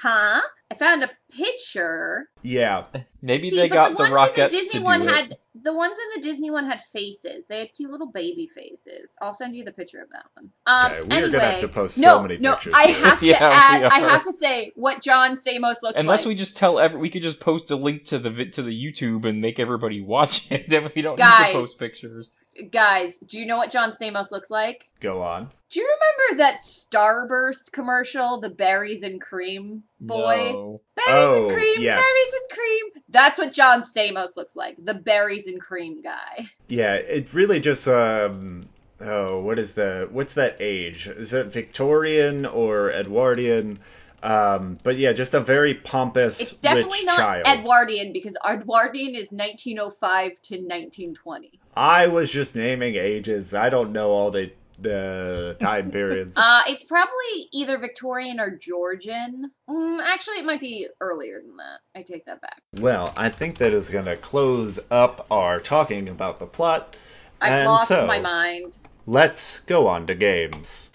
Huh? 0.04 0.42
I 0.82 0.86
found 0.86 1.04
a 1.04 1.10
picture. 1.32 2.30
Yeah. 2.42 2.86
maybe 3.22 3.50
See, 3.50 3.56
they 3.56 3.70
got 3.70 3.96
the 3.98 4.04
the, 4.06 4.12
ones 4.12 4.32
in 4.38 4.44
the 4.44 4.50
Disney 4.50 4.70
to 4.72 4.78
do 4.80 4.84
one 4.84 5.02
it. 5.04 5.12
had 5.12 5.38
the 5.54 5.74
ones 5.74 5.98
in 5.98 6.22
the 6.22 6.28
Disney 6.28 6.50
one 6.50 6.66
had 6.66 6.82
faces. 6.82 7.48
They 7.48 7.60
had 7.60 7.74
cute 7.74 7.92
little 7.92 8.08
baby 8.12 8.48
faces. 8.48 9.16
I'll 9.22 9.34
send 9.34 9.56
you 9.56 9.64
the 9.64 9.72
picture 9.72 10.02
of 10.02 10.10
that 10.10 10.26
one. 10.34 10.52
Um, 10.66 10.92
Okay, 10.92 11.02
we 11.02 11.08
are 11.08 11.18
anyway, 11.18 11.32
gonna 11.32 11.44
have 11.52 11.62
to 11.62 11.68
post 11.68 11.96
so 11.96 12.02
no, 12.02 12.22
many 12.24 12.38
no, 12.38 12.54
pictures. 12.54 12.74
I 12.76 12.82
have 12.88 13.20
to 13.20 13.26
Yeah, 13.32 13.38
add. 13.42 13.84
I 13.84 14.00
have 14.00 14.24
to 14.24 14.34
say 14.34 14.72
what 14.76 15.02
John 15.02 15.36
Stamos 15.36 15.62
looks 15.62 15.84
like. 15.84 15.96
Unless 15.98 16.22
like. 16.22 16.28
we 16.30 16.36
just 16.36 16.58
tell 16.58 16.80
every, 16.80 17.00
we 17.00 17.10
could 17.10 17.22
just 17.22 17.40
post 17.40 17.70
a 17.70 17.76
link 17.76 18.06
to 18.06 18.18
the 18.18 18.30
vi- 18.30 18.50
to 18.52 18.62
the 18.62 18.72
YouTube 18.72 19.26
and 19.26 19.40
make 19.42 19.60
everybody 19.60 20.02
watch 20.06 20.52
it. 20.52 20.70
Then 20.70 20.90
we 20.96 21.02
don't 21.02 21.20
need 21.20 21.26
to 21.26 21.52
post 21.54 21.80
pictures. 21.80 22.32
Guys, 22.70 23.18
do 23.18 23.40
you 23.40 23.46
know 23.46 23.58
what 23.58 23.72
John 23.72 23.92
Stamos 23.92 24.32
looks 24.32 24.50
like? 24.50 24.92
Go 25.00 25.22
on. 25.22 25.50
Do 25.70 25.80
you 25.80 25.96
remember 26.28 26.44
that 26.44 26.60
Starburst 26.60 27.72
commercial, 27.72 28.40
the 28.40 28.50
berries 28.50 29.04
and 29.04 29.22
cream 29.22 29.84
boy? 30.00 30.52
No. 30.52 30.82
Berries 30.96 31.10
Oh, 31.14 31.46
and 31.48 31.54
cream, 31.58 31.82
yes. 31.82 32.00
berries 32.00 32.34
and 32.42 32.58
cream. 32.58 33.04
That's 33.10 33.38
what 33.38 33.54
John 33.54 33.82
Stamos 33.82 34.36
looks 34.36 34.56
like, 34.56 34.76
the 34.84 34.94
berries 34.94 35.48
and 35.48 35.60
cream 35.62 36.02
guy. 36.02 36.48
Yeah, 36.68 36.94
it 36.96 37.34
really 37.34 37.60
just 37.60 37.88
um 37.88 38.70
oh, 39.02 39.42
what 39.42 39.60
is 39.60 39.74
the 39.74 40.08
what's 40.12 40.34
that 40.36 40.56
age? 40.60 41.08
Is 41.08 41.34
it 41.34 41.48
Victorian 41.48 42.46
or 42.46 42.90
Edwardian? 42.92 43.80
Um, 44.24 44.78
but 44.84 44.98
yeah, 44.98 45.14
just 45.14 45.34
a 45.34 45.40
very 45.40 45.74
pompous, 45.74 46.40
It's 46.40 46.56
definitely 46.58 47.04
not 47.06 47.18
child. 47.18 47.48
Edwardian 47.48 48.14
because 48.14 48.38
Edwardian 48.48 49.16
is 49.16 49.32
1905 49.32 50.42
to 50.44 50.56
1920. 50.58 51.60
I 51.76 52.08
was 52.08 52.30
just 52.32 52.56
naming 52.56 52.96
ages. 52.96 53.54
I 53.54 53.70
don't 53.70 53.92
know 53.92 54.12
all 54.12 54.32
the 54.32 54.52
the 54.80 55.56
time 55.60 55.90
periods. 55.92 56.36
Uh, 56.36 56.62
it's 56.68 56.84
probably 56.84 57.48
either 57.54 57.78
Victorian 57.78 58.40
or 58.40 58.50
Georgian. 58.50 59.52
Mm, 59.70 60.00
actually, 60.02 60.38
it 60.38 60.46
might 60.46 60.60
be 60.60 60.88
earlier 61.00 61.40
than 61.40 61.56
that. 61.58 61.80
I 61.96 62.02
take 62.02 62.26
that 62.26 62.42
back. 62.42 62.62
well, 62.80 63.14
I 63.16 63.30
think 63.30 63.58
that 63.60 63.74
is 63.74 63.90
going 63.92 64.06
to 64.06 64.18
close 64.18 64.80
up 64.90 65.28
our 65.30 65.60
talking 65.60 66.10
about 66.10 66.40
the 66.40 66.48
plot. 66.48 66.96
I've 67.40 67.52
And 67.54 67.68
lost 67.70 67.90
so- 67.90 68.08
my 68.08 68.20
mind. 68.20 68.78
Let's 69.08 69.60
go 69.62 69.88
on 69.88 70.08
to 70.08 70.16
games. 70.16 70.90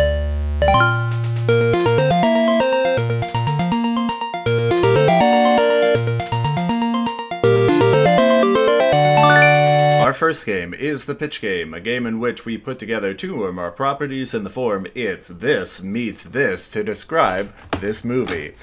First 10.16 10.46
game 10.46 10.72
is 10.72 11.04
the 11.04 11.14
pitch 11.14 11.40
game, 11.40 11.74
a 11.74 11.80
game 11.80 12.06
in 12.06 12.18
which 12.18 12.46
we 12.46 12.56
put 12.56 12.78
together 12.78 13.12
two 13.12 13.44
or 13.44 13.52
more 13.52 13.70
properties 13.70 14.32
in 14.32 14.44
the 14.44 14.50
form 14.50 14.86
it's 14.94 15.28
this 15.28 15.82
meets 15.82 16.22
this 16.22 16.70
to 16.70 16.82
describe 16.82 17.54
this 17.80 18.02
movie. 18.02 18.54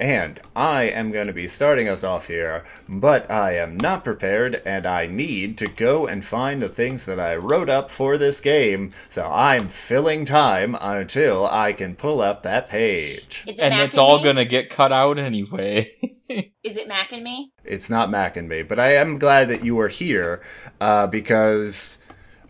And 0.00 0.40
I 0.56 0.84
am 0.84 1.12
going 1.12 1.26
to 1.26 1.34
be 1.34 1.46
starting 1.46 1.86
us 1.86 2.02
off 2.02 2.28
here, 2.28 2.64
but 2.88 3.30
I 3.30 3.56
am 3.56 3.76
not 3.76 4.02
prepared 4.02 4.62
and 4.64 4.86
I 4.86 5.04
need 5.04 5.58
to 5.58 5.68
go 5.68 6.06
and 6.06 6.24
find 6.24 6.62
the 6.62 6.70
things 6.70 7.04
that 7.04 7.20
I 7.20 7.36
wrote 7.36 7.68
up 7.68 7.90
for 7.90 8.16
this 8.16 8.40
game, 8.40 8.94
so 9.10 9.30
I'm 9.30 9.68
filling 9.68 10.24
time 10.24 10.74
until 10.80 11.46
I 11.46 11.74
can 11.74 11.96
pull 11.96 12.22
up 12.22 12.42
that 12.44 12.70
page. 12.70 13.44
Is 13.46 13.58
it 13.58 13.62
And 13.62 13.74
Mac 13.74 13.88
it's 13.88 13.98
all 13.98 14.24
gonna 14.24 14.46
get 14.46 14.70
cut 14.70 14.90
out 14.90 15.18
anyway. 15.18 15.92
Is 16.30 16.76
it 16.76 16.88
Mac 16.88 17.12
and 17.12 17.22
me? 17.22 17.52
It's 17.62 17.90
not 17.90 18.10
Mac 18.10 18.38
and 18.38 18.48
me, 18.48 18.62
but 18.62 18.78
I 18.78 18.94
am 18.94 19.18
glad 19.18 19.48
that 19.48 19.64
you 19.64 19.78
are 19.80 19.88
here 19.88 20.40
uh, 20.80 21.08
because 21.08 21.98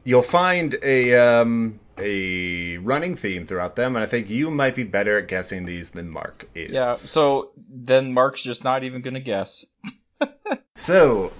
you'll 0.04 0.22
find 0.22 0.76
a 0.84 1.14
um, 1.14 1.80
a 2.02 2.78
running 2.78 3.16
theme 3.16 3.46
throughout 3.46 3.76
them, 3.76 3.96
and 3.96 4.02
I 4.02 4.06
think 4.06 4.28
you 4.30 4.50
might 4.50 4.74
be 4.74 4.84
better 4.84 5.18
at 5.18 5.28
guessing 5.28 5.64
these 5.64 5.90
than 5.92 6.10
Mark 6.10 6.48
is. 6.54 6.70
yeah, 6.70 6.92
so 6.92 7.52
then 7.68 8.12
Mark's 8.14 8.42
just 8.42 8.64
not 8.64 8.84
even 8.84 9.02
gonna 9.02 9.20
guess. 9.20 9.64
So, 10.76 11.30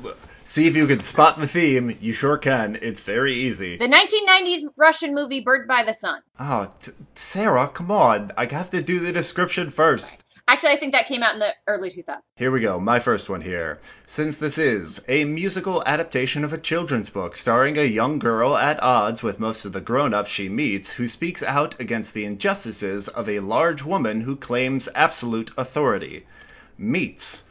see 0.45 0.66
if 0.66 0.77
you 0.77 0.87
can 0.87 1.01
spot 1.01 1.39
the 1.39 1.47
theme. 1.47 1.97
You 2.01 2.12
sure 2.12 2.37
can. 2.37 2.78
It's 2.82 3.03
very 3.03 3.32
easy. 3.32 3.78
The 3.78 3.89
1990s 3.89 4.65
Russian 4.77 5.15
movie 5.15 5.41
Bird 5.41 5.66
by 5.66 5.82
the 5.82 5.95
Sun. 5.95 6.20
Oh, 6.39 6.70
t- 6.78 6.93
Sarah, 7.15 7.69
come 7.69 7.91
on. 7.91 8.32
I 8.37 8.47
have 8.53 8.69
to 8.70 8.82
do 8.82 9.01
the 9.01 9.12
description 9.12 9.70
first. 9.70 10.23
Actually, 10.51 10.72
I 10.72 10.77
think 10.78 10.94
that 10.94 11.06
came 11.06 11.22
out 11.22 11.35
in 11.35 11.39
the 11.39 11.55
early 11.68 11.90
2000s. 11.90 12.32
Here 12.35 12.51
we 12.51 12.59
go, 12.59 12.81
my 12.81 12.98
first 12.98 13.28
one 13.28 13.43
here. 13.43 13.78
Since 14.05 14.36
this 14.36 14.59
is 14.59 15.01
a 15.06 15.24
musical 15.24 15.81
adaptation 15.86 16.43
of 16.43 16.52
a 16.52 16.59
children's 16.59 17.09
book 17.09 17.36
starring 17.36 17.78
a 17.78 17.85
young 17.85 18.18
girl 18.18 18.56
at 18.56 18.82
odds 18.82 19.22
with 19.22 19.39
most 19.39 19.64
of 19.64 19.72
the 19.72 19.81
grown 19.81 20.12
ups 20.12 20.28
she 20.28 20.48
meets 20.48 20.94
who 20.94 21.06
speaks 21.06 21.44
out 21.44 21.78
against 21.78 22.14
the 22.14 22.24
injustices 22.24 23.06
of 23.06 23.28
a 23.28 23.39
large 23.39 23.85
woman 23.85 24.22
who 24.22 24.35
claims 24.35 24.89
absolute 24.97 25.52
authority. 25.56 26.27
Meets. 26.77 27.44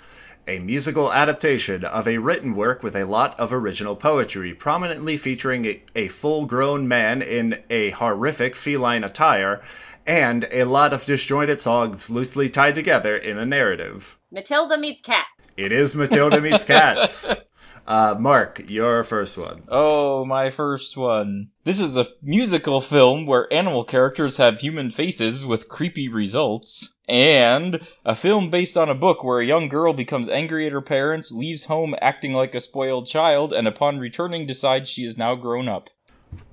A 0.46 0.60
musical 0.60 1.14
adaptation 1.14 1.86
of 1.86 2.08
a 2.08 2.18
written 2.18 2.54
work 2.56 2.84
with 2.84 2.96
a 2.96 3.06
lot 3.06 3.40
of 3.40 3.54
original 3.54 3.96
poetry, 3.96 4.54
prominently 4.54 5.16
featuring 5.16 5.64
a, 5.64 5.82
a 5.96 6.08
full 6.10 6.46
grown 6.46 6.88
man 6.88 7.22
in 7.22 7.62
a 7.70 7.92
horrific 7.92 8.58
feline 8.58 9.04
attire, 9.04 9.62
and 10.10 10.48
a 10.52 10.64
lot 10.64 10.92
of 10.92 11.06
disjointed 11.06 11.60
songs 11.60 12.10
loosely 12.10 12.50
tied 12.50 12.74
together 12.74 13.16
in 13.16 13.38
a 13.38 13.46
narrative. 13.46 14.18
Matilda 14.32 14.76
meets 14.76 15.02
Cat. 15.02 15.28
It 15.56 15.72
is 15.72 15.96
Matilda 15.96 16.42
Meets 16.42 16.66
Cats. 16.66 17.34
Uh, 17.88 18.16
Mark, 18.20 18.70
your 18.70 19.04
first 19.04 19.36
one. 19.36 19.64
Oh, 19.68 20.24
my 20.24 20.52
first 20.52 20.96
one. 20.96 21.50
This 21.64 21.82
is 21.82 21.98
a 21.98 22.06
musical 22.22 22.82
film 22.82 23.26
where 23.26 23.52
animal 23.52 23.84
characters 23.84 24.38
have 24.38 24.60
human 24.60 24.92
faces 24.92 25.44
with 25.44 25.70
creepy 25.70 26.08
results. 26.08 26.96
And 27.08 27.80
a 28.06 28.14
film 28.14 28.52
based 28.52 28.78
on 28.78 28.90
a 28.90 28.94
book 28.94 29.24
where 29.24 29.40
a 29.40 29.46
young 29.46 29.70
girl 29.70 29.94
becomes 29.94 30.30
angry 30.30 30.68
at 30.68 30.72
her 30.72 30.82
parents, 30.82 31.32
leaves 31.32 31.64
home 31.64 31.96
acting 32.00 32.34
like 32.34 32.54
a 32.54 32.60
spoiled 32.60 33.08
child, 33.08 33.52
and 33.54 33.68
upon 33.68 33.98
returning 33.98 34.46
decides 34.46 34.88
she 34.88 35.04
is 35.04 35.18
now 35.18 35.34
grown 35.34 35.68
up. 35.68 35.90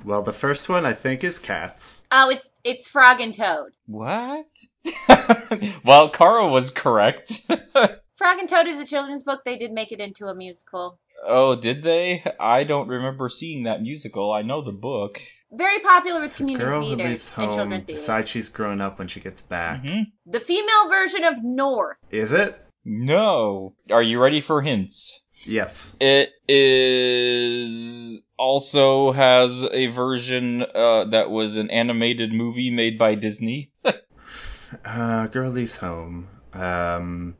Well, 0.04 0.22
the 0.22 0.32
first 0.32 0.68
one 0.68 0.86
I 0.86 0.92
think 0.92 1.24
is 1.24 1.38
Cats. 1.38 2.04
Oh, 2.12 2.30
it's 2.30 2.48
it's 2.64 2.88
Frog 2.88 3.20
and 3.20 3.34
Toad. 3.34 3.72
What? 3.86 4.46
well, 5.84 6.08
Kara 6.10 6.46
was 6.48 6.70
correct. 6.70 7.40
Frog 8.16 8.38
and 8.38 8.48
Toad 8.48 8.66
is 8.66 8.78
a 8.80 8.86
children's 8.86 9.22
book. 9.22 9.42
They 9.44 9.58
did 9.58 9.72
make 9.72 9.92
it 9.92 10.00
into 10.00 10.26
a 10.26 10.34
musical. 10.34 10.98
oh, 11.26 11.54
did 11.56 11.82
they? 11.82 12.22
I 12.40 12.64
don't 12.64 12.88
remember 12.88 13.28
seeing 13.28 13.64
that 13.64 13.82
musical. 13.82 14.32
I 14.32 14.42
know 14.42 14.62
the 14.62 14.72
book. 14.72 15.20
Very 15.52 15.78
popular 15.80 16.18
with 16.20 16.26
It's 16.26 16.34
a 16.36 16.38
community 16.38 16.64
girl 16.66 16.82
who 16.82 16.96
theaters 16.96 17.32
and 17.36 17.44
home, 17.46 17.54
children's 17.54 17.86
theaters. 17.86 18.00
decides 18.02 18.30
she's 18.30 18.48
grown 18.48 18.80
up 18.80 18.98
when 18.98 19.08
she 19.08 19.20
gets 19.20 19.42
back. 19.42 19.80
hmm 19.84 20.02
The 20.24 20.40
female 20.40 20.88
version 20.88 21.24
of 21.24 21.42
North. 21.42 21.98
Is 22.10 22.32
it? 22.32 22.58
No. 22.84 23.74
Are 23.90 24.02
you 24.02 24.20
ready 24.22 24.40
for 24.40 24.62
hints? 24.62 25.24
Yes. 25.44 25.96
It 26.00 26.30
is 26.48 28.15
also 28.38 29.12
has 29.12 29.64
a 29.72 29.86
version 29.86 30.62
uh, 30.74 31.04
that 31.04 31.30
was 31.30 31.56
an 31.56 31.70
animated 31.70 32.32
movie 32.32 32.70
made 32.70 32.98
by 32.98 33.14
Disney. 33.14 33.72
Uh, 34.84 35.28
girl 35.28 35.50
leaves 35.52 35.76
home. 35.76 36.26
Um, 36.52 37.36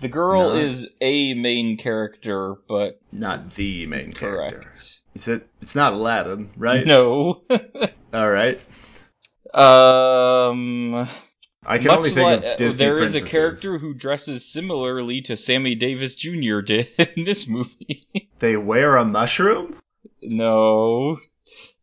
The 0.00 0.08
girl 0.08 0.48
No. 0.48 0.56
is 0.56 0.94
a 1.02 1.34
main 1.34 1.76
character, 1.76 2.54
but 2.66 3.02
not 3.12 3.50
the 3.54 3.84
main 3.84 4.14
character. 4.14 4.60
correct. 4.62 5.00
Is 5.14 5.28
it? 5.28 5.46
It's 5.60 5.74
not 5.74 5.92
Aladdin, 5.92 6.50
right? 6.56 6.86
No. 6.86 7.42
All 8.14 8.30
right. 8.30 8.58
Um. 9.54 11.06
I 11.66 11.78
can 11.78 11.90
only 11.90 12.10
think 12.10 12.42
of 12.44 12.56
Disney 12.56 12.56
princesses. 12.56 12.76
There 12.78 13.02
is 13.02 13.14
a 13.14 13.20
character 13.22 13.78
who 13.78 13.94
dresses 13.94 14.50
similarly 14.50 15.20
to 15.22 15.36
Sammy 15.36 15.74
Davis 15.74 16.14
Jr. 16.14 16.60
did 16.60 16.88
in 17.16 17.24
this 17.24 17.46
movie. 17.48 18.06
They 18.38 18.56
wear 18.56 18.96
a 18.96 19.04
mushroom. 19.04 19.76
No. 20.30 21.18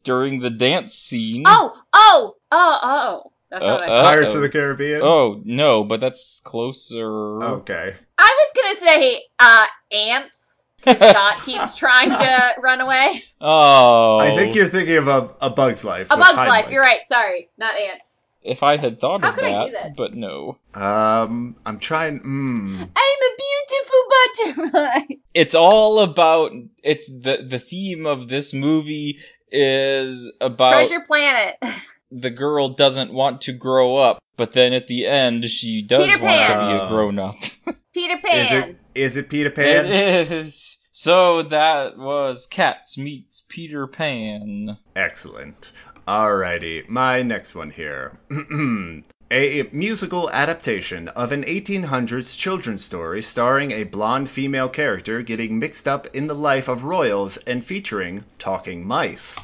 During 0.04 0.40
the 0.40 0.50
dance 0.50 0.96
scene. 0.96 1.44
Oh, 1.46 1.80
oh, 1.94 2.36
oh, 2.52 2.80
oh. 2.82 3.32
That's 3.52 3.64
not 3.66 3.82
what 3.82 3.90
I 3.90 3.94
Uh. 3.94 4.04
Pirates 4.04 4.30
Uh-oh. 4.32 4.38
of 4.38 4.42
the 4.44 4.50
Caribbean. 4.50 5.02
Oh 5.04 5.42
no, 5.44 5.84
but 5.84 6.00
that's 6.00 6.40
closer. 6.44 7.44
Okay. 7.44 7.96
I 8.18 8.48
was 8.56 8.64
gonna 8.64 8.76
say 8.92 9.24
uh 9.38 9.66
ants. 9.92 10.66
'cause 10.84 10.98
Dot 11.00 11.44
keeps 11.44 11.76
trying 11.76 12.10
to 12.10 12.54
run 12.60 12.82
away. 12.82 13.22
Oh, 13.40 14.18
I 14.18 14.36
think 14.36 14.56
you're 14.56 14.68
thinking 14.68 14.98
of 14.98 15.08
a, 15.08 15.36
a 15.42 15.50
Bug's 15.52 15.84
Life. 15.84 16.08
A 16.10 16.18
Bug's 16.18 16.36
Life. 16.38 16.66
Heimlich. 16.66 16.72
You're 16.72 16.82
right. 16.82 17.02
Sorry, 17.08 17.50
not 17.58 17.76
ants. 17.76 18.11
If 18.44 18.64
I 18.64 18.78
had 18.78 19.00
thought 19.00 19.22
How 19.22 19.30
of 19.30 19.36
could 19.36 19.44
I 19.46 19.52
that, 19.52 19.66
do 19.66 19.72
that? 19.74 19.96
but 19.96 20.14
no. 20.16 20.58
Um, 20.74 21.56
I'm 21.66 21.78
trying. 21.80 22.20
Mm, 22.22 22.90
I'm 22.96 23.20
a 23.30 23.36
beautiful 23.38 24.72
butterfly. 24.72 25.16
It's 25.34 25.56
all 25.56 26.00
about. 26.00 26.52
It's 26.84 27.08
the 27.08 27.46
the 27.48 27.58
theme 27.60 28.06
of 28.06 28.28
this 28.28 28.54
movie 28.54 29.18
is 29.50 30.30
about 30.42 30.72
Treasure 30.74 31.00
Planet. 31.08 31.56
the 32.12 32.30
girl 32.30 32.68
doesn't 32.68 33.14
want 33.14 33.40
to 33.42 33.54
grow 33.54 33.96
up, 33.96 34.20
but 34.36 34.52
then 34.52 34.74
at 34.74 34.88
the 34.88 35.06
end 35.08 35.46
she 35.46 35.82
does 35.82 36.06
Peter 36.06 36.22
want 36.22 36.48
to 36.48 36.58
be 36.58 36.84
a 36.84 36.88
grown 36.90 37.18
up. 37.18 37.36
Peter 37.94 38.18
Pan. 38.18 38.40
is 38.40 38.52
it? 38.52 38.78
Is 38.94 39.16
it 39.18 39.30
Peter 39.30 39.52
Pan? 39.52 39.86
It 39.86 40.32
is. 40.32 40.80
So 40.92 41.42
that 41.44 41.98
was 41.98 42.46
Cats 42.46 42.98
meets 42.98 43.44
Peter 43.48 43.88
Pan. 43.88 44.78
Excellent. 44.98 45.72
Alrighty, 46.08 46.90
my 46.90 47.22
next 47.22 47.54
one 47.54 47.70
here. 47.70 48.14
a 49.32 49.70
musical 49.72 50.32
adaptation 50.32 51.08
of 51.10 51.32
an 51.32 51.44
1800s 51.44 52.36
children's 52.36 52.84
story 52.84 53.22
starring 53.22 53.72
a 53.72 53.84
blonde 53.84 54.28
female 54.28 54.68
character 54.68 55.22
getting 55.22 55.60
mixed 55.60 55.88
up 55.88 56.08
in 56.08 56.26
the 56.26 56.34
life 56.34 56.68
of 56.68 56.84
royals 56.84 57.38
and 57.46 57.64
featuring 57.64 58.24
talking 58.40 58.86
mice. 58.86 59.40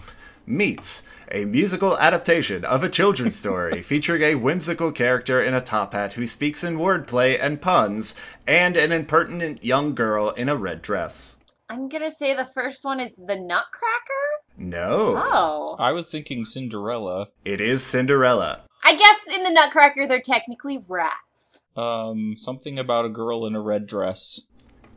Meets 0.48 1.04
a 1.32 1.46
musical 1.46 1.96
adaptation 2.00 2.66
of 2.66 2.84
a 2.84 2.90
children's 2.90 3.36
story 3.40 3.84
featuring 3.84 4.24
a 4.24 4.36
whimsical 4.36 4.92
character 4.92 5.44
in 5.44 5.54
a 5.54 5.62
top 5.62 5.94
hat 5.94 6.14
who 6.14 6.26
speaks 6.26 6.64
in 6.64 6.78
wordplay 6.78 7.38
and 7.40 7.62
puns, 7.62 8.16
and 8.48 8.76
an 8.76 8.92
impertinent 8.92 9.64
young 9.64 9.94
girl 9.94 10.32
in 10.32 10.50
a 10.50 10.56
red 10.56 10.82
dress. 10.82 11.37
I'm 11.70 11.90
gonna 11.90 12.12
say 12.12 12.34
the 12.34 12.46
first 12.46 12.86
one 12.86 13.00
is 13.00 13.16
the 13.16 13.36
Nutcracker. 13.36 14.24
No. 14.58 15.14
Oh, 15.18 15.76
I 15.80 15.92
was 15.92 16.10
thinking 16.10 16.46
Cinderella. 16.46 17.28
It 17.44 17.60
is 17.60 17.84
Cinderella. 17.84 18.62
I 18.84 18.96
guess 18.96 19.36
in 19.36 19.44
the 19.44 19.52
Nutcracker 19.52 20.08
they're 20.08 20.22
technically 20.22 20.84
rats. 20.88 21.60
Um, 21.76 22.36
something 22.38 22.80
about 22.80 23.06
a 23.06 23.10
girl 23.10 23.46
in 23.46 23.54
a 23.56 23.62
red 23.62 23.86
dress. 23.86 24.42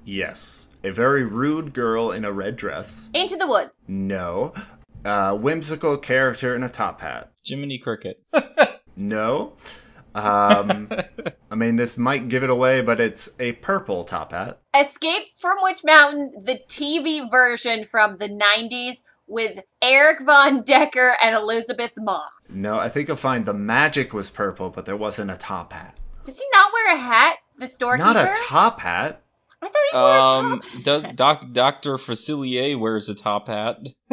Yes. 0.05 0.69
A 0.85 0.91
very 0.93 1.25
rude 1.25 1.75
girl 1.75 2.13
in 2.13 2.25
a 2.25 2.33
red 2.33 2.57
dress. 2.57 3.11
Into 3.13 3.37
the 3.37 3.47
Woods. 3.49 3.83
No. 3.89 4.55
A 5.05 5.35
whimsical 5.35 5.99
character 5.99 6.55
in 6.55 6.63
a 6.63 6.69
top 6.69 7.01
hat. 7.01 7.33
Jiminy 7.45 7.79
Cricket. 7.79 8.23
No. 8.97 9.55
Um, 10.15 10.89
I 11.51 11.55
mean, 11.55 11.77
this 11.77 11.97
might 11.99 12.29
give 12.29 12.43
it 12.43 12.51
away, 12.51 12.81
but 12.81 13.01
it's 13.01 13.31
a 13.39 13.53
purple 13.53 14.05
top 14.05 14.33
hat. 14.33 14.61
Escape 14.75 15.29
from 15.37 15.59
Witch 15.63 15.83
Mountain, 15.85 16.33
the 16.43 16.61
TV 16.69 17.31
version 17.31 17.85
from 17.85 18.19
the 18.19 18.29
90s 18.29 19.03
with 19.27 19.63
Erik 19.81 20.23
von 20.23 20.63
Detten 20.65 21.15
and 21.23 21.37
Elisabeth 21.37 21.95
Moss. 21.97 22.31
No, 22.49 22.79
I 22.79 22.89
think 22.89 23.09
you'll 23.09 23.17
find 23.17 23.47
the 23.47 23.55
magic 23.55 24.13
was 24.13 24.29
purple, 24.29 24.71
but 24.71 24.85
there 24.85 24.97
wasn't 24.97 25.31
a 25.31 25.37
top 25.37 25.73
hat. 25.73 25.97
Does 26.25 26.39
he 26.39 26.45
not 26.53 26.73
wear 26.73 26.95
a 26.95 26.99
hat? 26.99 27.39
The 27.59 27.69
storekeeper? 27.69 28.13
Not 28.13 28.17
a 28.17 28.33
top 28.47 28.81
hat. 28.81 29.23
I 29.63 29.67
thought 29.67 29.75
he 29.93 29.97
wore 29.97 30.19
Um, 30.19 30.53
a 30.53 30.57
top. 30.63 30.83
does 30.85 31.05
Doc 31.15 31.45
Doctor 31.53 31.97
Facilier 31.97 32.79
wears 32.79 33.09
a 33.09 33.15
top 33.15 33.49
hat? 33.49 33.79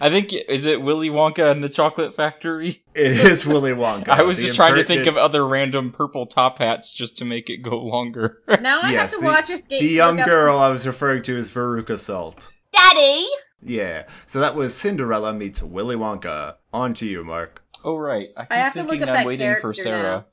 I 0.00 0.08
think 0.10 0.32
is 0.32 0.64
it 0.66 0.82
Willy 0.82 1.08
Wonka 1.10 1.50
and 1.50 1.62
the 1.64 1.68
Chocolate 1.68 2.14
Factory. 2.14 2.82
It 2.94 3.12
is 3.12 3.44
Willy 3.44 3.72
Wonka. 3.72 4.08
I 4.10 4.22
was 4.22 4.38
The 4.38 4.44
just 4.44 4.56
trying 4.56 4.76
to 4.76 4.84
think 4.84 5.06
of 5.06 5.16
other 5.16 5.46
random 5.46 5.90
purple 5.90 6.26
top 6.26 6.58
hats 6.58 6.92
just 6.92 7.16
to 7.18 7.24
make 7.24 7.50
it 7.50 7.58
go 7.58 7.76
longer. 7.78 8.38
Now 8.60 8.80
I 8.82 8.92
Yes, 8.92 9.00
have 9.00 9.10
to 9.10 9.16
the- 9.18 9.24
watch 9.26 9.46
skate. 9.60 9.80
The 9.80 9.88
young 9.88 10.16
look 10.16 10.22
up- 10.22 10.28
girl 10.30 10.58
I 10.58 10.68
was 10.68 10.86
referring 10.86 11.22
to 11.24 11.36
is 11.36 11.50
Veruca 11.50 11.98
Salt. 11.98 12.54
Daddy! 12.72 13.26
Yeah. 13.62 14.04
So 14.26 14.38
that 14.40 14.54
was 14.54 14.74
Cinderella 14.74 15.32
meets 15.32 15.60
Willy 15.62 15.96
Wonka. 15.96 16.54
On 16.72 16.94
to 16.94 17.06
you, 17.06 17.24
Mark. 17.24 17.62
oh 17.84 17.96
right, 17.96 18.28
I, 18.36 18.42
keep 18.42 18.52
I 18.52 18.56
have 18.56 18.72
to 18.74 18.80
thinking 18.84 19.00
look 19.00 19.08
up 19.08 19.08
I'm 19.08 19.14
that 19.14 19.26
waiting 19.26 19.54
for 19.56 19.60
character 19.72 19.82
Sarah 19.82 20.02
now. 20.02 20.26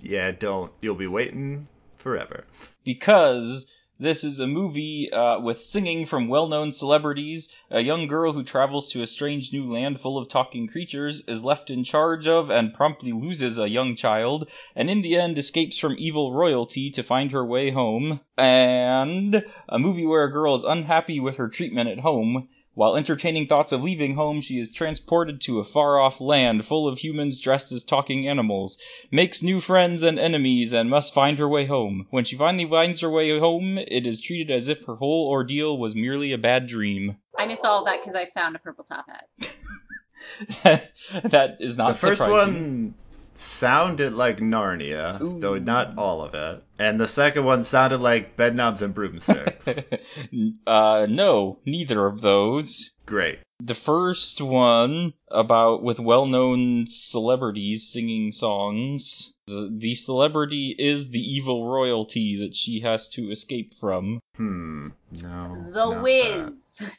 Yeah, 0.00 0.30
don't. 0.32 0.72
You'll 0.80 0.94
be 0.94 1.06
waiting 1.06 1.68
forever. 1.98 2.44
because 2.84 3.70
this 4.00 4.24
is 4.24 4.40
a 4.40 4.46
movie 4.46 5.12
uh, 5.12 5.38
with 5.38 5.60
singing 5.60 6.06
from 6.06 6.26
well-known 6.26 6.72
celebrities. 6.72 7.54
A 7.70 7.80
young 7.80 8.06
girl 8.06 8.32
who 8.32 8.42
travels 8.42 8.90
to 8.90 9.02
a 9.02 9.06
strange 9.06 9.52
new 9.52 9.64
land 9.64 10.00
full 10.00 10.16
of 10.16 10.26
talking 10.26 10.66
creatures 10.66 11.22
is 11.28 11.44
left 11.44 11.70
in 11.70 11.84
charge 11.84 12.26
of 12.26 12.50
and 12.50 12.72
promptly 12.72 13.12
loses 13.12 13.58
a 13.58 13.68
young 13.68 13.94
child, 13.94 14.48
and 14.74 14.88
in 14.88 15.02
the 15.02 15.16
end 15.16 15.36
escapes 15.36 15.78
from 15.78 15.96
evil 15.98 16.32
royalty 16.32 16.90
to 16.90 17.02
find 17.02 17.30
her 17.30 17.44
way 17.44 17.70
home. 17.70 18.20
And 18.38 19.44
a 19.68 19.78
movie 19.78 20.06
where 20.06 20.24
a 20.24 20.32
girl 20.32 20.54
is 20.54 20.64
unhappy 20.64 21.20
with 21.20 21.36
her 21.36 21.48
treatment 21.48 21.90
at 21.90 22.00
home. 22.00 22.48
While 22.80 22.96
entertaining 22.96 23.46
thoughts 23.46 23.72
of 23.72 23.82
leaving 23.82 24.14
home, 24.14 24.40
she 24.40 24.58
is 24.58 24.72
transported 24.72 25.38
to 25.42 25.58
a 25.58 25.64
far-off 25.64 26.18
land 26.18 26.64
full 26.64 26.88
of 26.88 27.00
humans 27.00 27.38
dressed 27.38 27.70
as 27.72 27.84
talking 27.84 28.26
animals 28.26 28.78
makes 29.10 29.42
new 29.42 29.60
friends 29.60 30.02
and 30.02 30.18
enemies 30.18 30.72
and 30.72 30.88
must 30.88 31.12
find 31.12 31.38
her 31.38 31.46
way 31.46 31.66
home. 31.66 32.06
When 32.08 32.24
she 32.24 32.36
finally 32.36 32.64
finds 32.64 33.02
her 33.02 33.10
way 33.10 33.38
home, 33.38 33.76
it 33.76 34.06
is 34.06 34.18
treated 34.18 34.50
as 34.50 34.66
if 34.66 34.86
her 34.86 34.94
whole 34.94 35.28
ordeal 35.28 35.76
was 35.76 35.94
merely 35.94 36.32
a 36.32 36.38
bad 36.38 36.66
dream. 36.66 37.18
I 37.36 37.44
missed 37.44 37.66
all 37.66 37.80
of 37.80 37.84
that 37.84 38.00
because 38.00 38.14
I 38.14 38.30
found 38.30 38.56
a 38.56 38.58
purple 38.58 38.84
top 38.84 39.04
hat. 39.10 39.28
that 41.22 41.58
is 41.60 41.76
not 41.76 41.92
the 41.92 41.98
first 41.98 42.22
surprising. 42.22 42.54
one 42.54 42.94
sounded 43.40 44.12
like 44.12 44.38
Narnia, 44.38 45.20
Ooh. 45.20 45.40
though 45.40 45.58
not 45.58 45.96
all 45.96 46.22
of 46.22 46.34
it. 46.34 46.62
And 46.78 47.00
the 47.00 47.06
second 47.06 47.44
one 47.44 47.64
sounded 47.64 48.00
like 48.00 48.36
Bedknobs 48.36 48.82
and 48.82 48.94
Broomsticks. 48.94 49.68
uh, 50.66 51.06
no, 51.08 51.58
neither 51.64 52.06
of 52.06 52.20
those. 52.20 52.90
Great. 53.06 53.40
The 53.58 53.74
first 53.74 54.40
one 54.40 55.14
about 55.30 55.82
with 55.82 55.98
well-known 55.98 56.86
celebrities 56.86 57.88
singing 57.88 58.32
songs. 58.32 59.34
The, 59.46 59.68
the 59.76 59.94
celebrity 59.94 60.76
is 60.78 61.10
the 61.10 61.18
evil 61.18 61.68
royalty 61.68 62.38
that 62.40 62.54
she 62.54 62.80
has 62.80 63.08
to 63.10 63.30
escape 63.30 63.74
from. 63.74 64.20
Hmm. 64.36 64.88
No. 65.22 65.66
The 65.72 65.90
not 65.90 66.02
Wiz. 66.02 66.92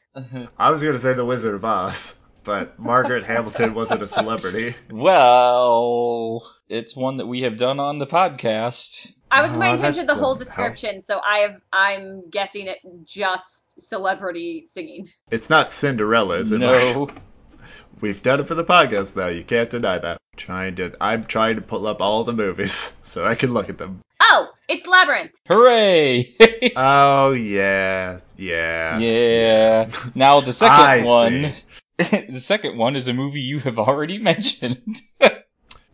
I 0.58 0.70
was 0.70 0.84
going 0.84 0.94
to 0.94 1.00
say 1.00 1.14
The 1.14 1.26
Wizard 1.26 1.56
of 1.56 1.64
Oz, 1.64 2.18
but 2.44 2.78
Margaret 2.80 3.26
Hamilton 3.26 3.74
wasn't 3.74 4.02
a 4.02 4.08
celebrity. 4.08 4.76
Well, 4.92 6.42
it's 6.70 6.96
one 6.96 7.18
that 7.18 7.28
we 7.28 7.42
have 7.42 7.58
done 7.58 7.80
on 7.80 8.00
the 8.00 8.08
podcast. 8.08 9.14
I 9.30 9.42
was 9.42 9.52
my 9.56 9.70
Oh, 9.70 9.74
intention 9.74 10.06
that 10.06 10.14
the 10.14 10.20
whole 10.20 10.36
doesn't 10.36 10.54
help. 10.54 10.74
description, 10.74 11.02
so 11.02 11.22
I 11.26 11.38
have 11.40 11.62
I'm 11.72 12.30
guessing 12.30 12.68
it 12.68 12.80
just 13.06 13.80
celebrity 13.80 14.66
singing. 14.68 15.08
It's 15.32 15.50
not 15.50 15.72
Cinderella, 15.72 16.38
is 16.40 16.52
it? 16.52 16.58
No. 16.60 17.10
We've 18.02 18.22
done 18.24 18.40
it 18.40 18.48
for 18.48 18.56
the 18.56 18.64
podcast, 18.66 19.14
though. 19.14 19.28
You 19.28 19.44
can't 19.44 19.70
deny 19.70 20.00
that. 20.00 20.14
I'm 20.14 20.38
Trying 20.38 20.76
to, 20.76 20.92
I'm 21.00 21.24
trying 21.24 21.56
to 21.58 21.62
pull 21.62 21.86
up 21.86 22.02
all 22.02 22.24
the 22.24 22.34
movies 22.34 22.96
so 23.04 23.26
I 23.26 23.36
can 23.36 23.54
look 23.54 23.70
at 23.70 23.78
them. 23.78 24.02
Oh, 24.22 24.50
it's 24.68 24.88
Labyrinth. 24.88 25.32
Hooray! 25.50 26.34
Oh 26.76 27.32
yeah, 27.34 28.20
yeah. 28.38 28.98
yeah. 28.98 29.90
Now 30.16 30.40
the 30.40 30.54
second 30.54 30.80
I 30.86 31.04
one. 31.06 31.44
see. 31.52 31.64
the 32.30 32.40
second 32.40 32.78
one 32.78 32.96
is 32.96 33.08
a 33.08 33.14
movie 33.14 33.42
you 33.42 33.60
have 33.60 33.78
already 33.80 34.18
mentioned. 34.32 35.02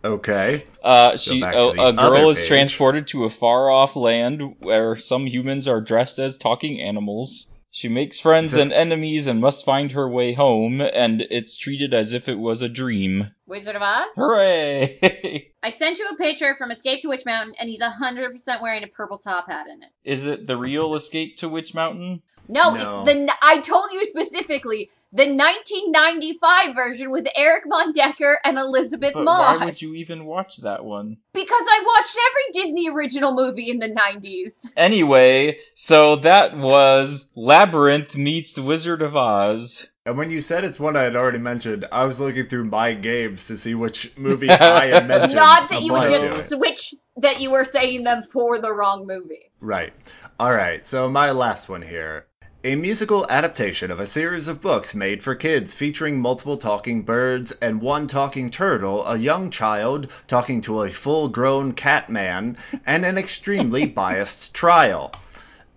Okay. 0.03 0.63
Uh, 0.83 1.17
she 1.17 1.41
back 1.41 1.55
a, 1.55 1.69
a 1.69 1.93
girl 1.93 2.29
is 2.29 2.37
page. 2.39 2.47
transported 2.47 3.07
to 3.07 3.25
a 3.25 3.29
far 3.29 3.69
off 3.69 3.95
land 3.95 4.55
where 4.59 4.95
some 4.95 5.25
humans 5.25 5.67
are 5.67 5.81
dressed 5.81 6.19
as 6.19 6.37
talking 6.37 6.79
animals. 6.79 7.47
She 7.71 7.89
makes 7.89 8.19
friends 8.19 8.53
This- 8.53 8.63
and 8.63 8.71
enemies 8.73 9.27
and 9.27 9.41
must 9.41 9.65
find 9.65 9.91
her 9.91 10.07
way 10.09 10.33
home, 10.33 10.79
and 10.81 11.21
it's 11.29 11.57
treated 11.57 11.93
as 11.93 12.13
if 12.13 12.29
it 12.29 12.39
was 12.39 12.61
a 12.61 12.69
dream. 12.69 13.31
Wizard 13.45 13.75
of 13.75 13.81
Oz. 13.81 14.09
Hooray! 14.15 15.51
I 15.63 15.69
sent 15.71 15.99
you 15.99 16.07
a 16.09 16.15
picture 16.15 16.55
from 16.57 16.71
Escape 16.71 17.01
to 17.01 17.09
Witch 17.09 17.25
Mountain, 17.25 17.55
and 17.59 17.69
he's 17.69 17.81
hundred 17.81 18.31
percent 18.31 18.61
wearing 18.61 18.83
a 18.83 18.87
purple 18.87 19.17
top 19.17 19.47
hat 19.49 19.67
in 19.67 19.83
it. 19.83 19.89
Is 20.03 20.25
it 20.25 20.47
the 20.47 20.57
real 20.57 20.95
Escape 20.95 21.37
to 21.37 21.49
Witch 21.49 21.73
Mountain? 21.73 22.21
No, 22.47 22.73
No. 22.73 23.03
it's 23.03 23.13
the 23.13 23.31
I 23.41 23.59
told 23.59 23.91
you 23.91 24.05
specifically 24.05 24.89
the 25.11 25.25
1995 25.33 26.75
version 26.75 27.11
with 27.11 27.27
Erik 27.35 27.63
von 27.69 27.93
Detten 27.93 28.35
and 28.43 28.57
Elisabeth 28.57 29.13
But 29.13 29.23
Moss. 29.23 29.59
why 29.59 29.65
would 29.65 29.81
you 29.81 29.93
even 29.95 30.25
watch 30.25 30.57
that 30.57 30.85
one? 30.85 31.17
Because 31.33 31.65
I 31.69 31.83
watched 31.85 32.17
every 32.29 32.63
Disney 32.63 32.89
original 32.89 33.33
movie 33.33 33.69
in 33.69 33.79
the 33.79 33.89
90s. 33.89 34.71
Anyway, 34.77 35.57
so 35.73 36.15
that 36.17 36.55
was 36.57 37.31
Labyrinth 37.35 38.15
meets 38.15 38.53
The 38.53 38.61
Wizard 38.61 39.01
of 39.01 39.15
Oz. 39.15 39.91
And 40.05 40.17
when 40.17 40.31
you 40.31 40.41
said 40.41 40.63
it's 40.63 40.79
one 40.79 40.95
I 40.95 41.01
had 41.01 41.15
already 41.15 41.39
mentioned, 41.39 41.85
I 41.91 42.05
was 42.05 42.19
looking 42.19 42.47
through 42.47 42.65
my 42.65 42.93
games 42.93 43.47
to 43.47 43.57
see 43.57 43.75
which 43.75 44.11
movie 44.17 44.49
I 44.51 44.85
had 44.87 45.07
mentioned. 45.07 45.35
Not 45.35 45.69
that 45.69 45.81
you 45.81 45.91
would 45.93 46.07
just 46.07 46.51
it. 46.51 46.55
switch 46.55 46.93
that 47.17 47.41
you 47.41 47.51
were 47.51 47.65
saying 47.65 48.03
them 48.03 48.23
for 48.23 48.59
the 48.59 48.71
wrong 48.73 49.05
movie. 49.05 49.51
Right. 49.59 49.93
All 50.39 50.53
right. 50.53 50.81
So 50.83 51.09
my 51.09 51.31
last 51.31 51.67
one 51.67 51.81
here. 51.81 52.27
A 52.67 52.75
musical 52.75 53.25
adaptation 53.29 53.91
of 53.91 53.99
a 54.01 54.05
series 54.05 54.49
of 54.49 54.59
books 54.59 54.93
made 54.93 55.23
for 55.23 55.35
kids 55.35 55.73
featuring 55.73 56.19
multiple 56.19 56.57
talking 56.57 57.01
birds 57.01 57.53
and 57.61 57.79
one 57.81 58.07
talking 58.07 58.49
turtle, 58.49 59.07
a 59.07 59.15
young 59.15 59.49
child 59.49 60.11
talking 60.27 60.59
to 60.59 60.81
a 60.81 60.89
full 60.89 61.29
grown 61.29 61.71
cat 61.71 62.09
man, 62.09 62.57
and 62.85 63.05
an 63.05 63.17
extremely 63.17 63.85
biased 64.01 64.53
trial. 64.53 65.13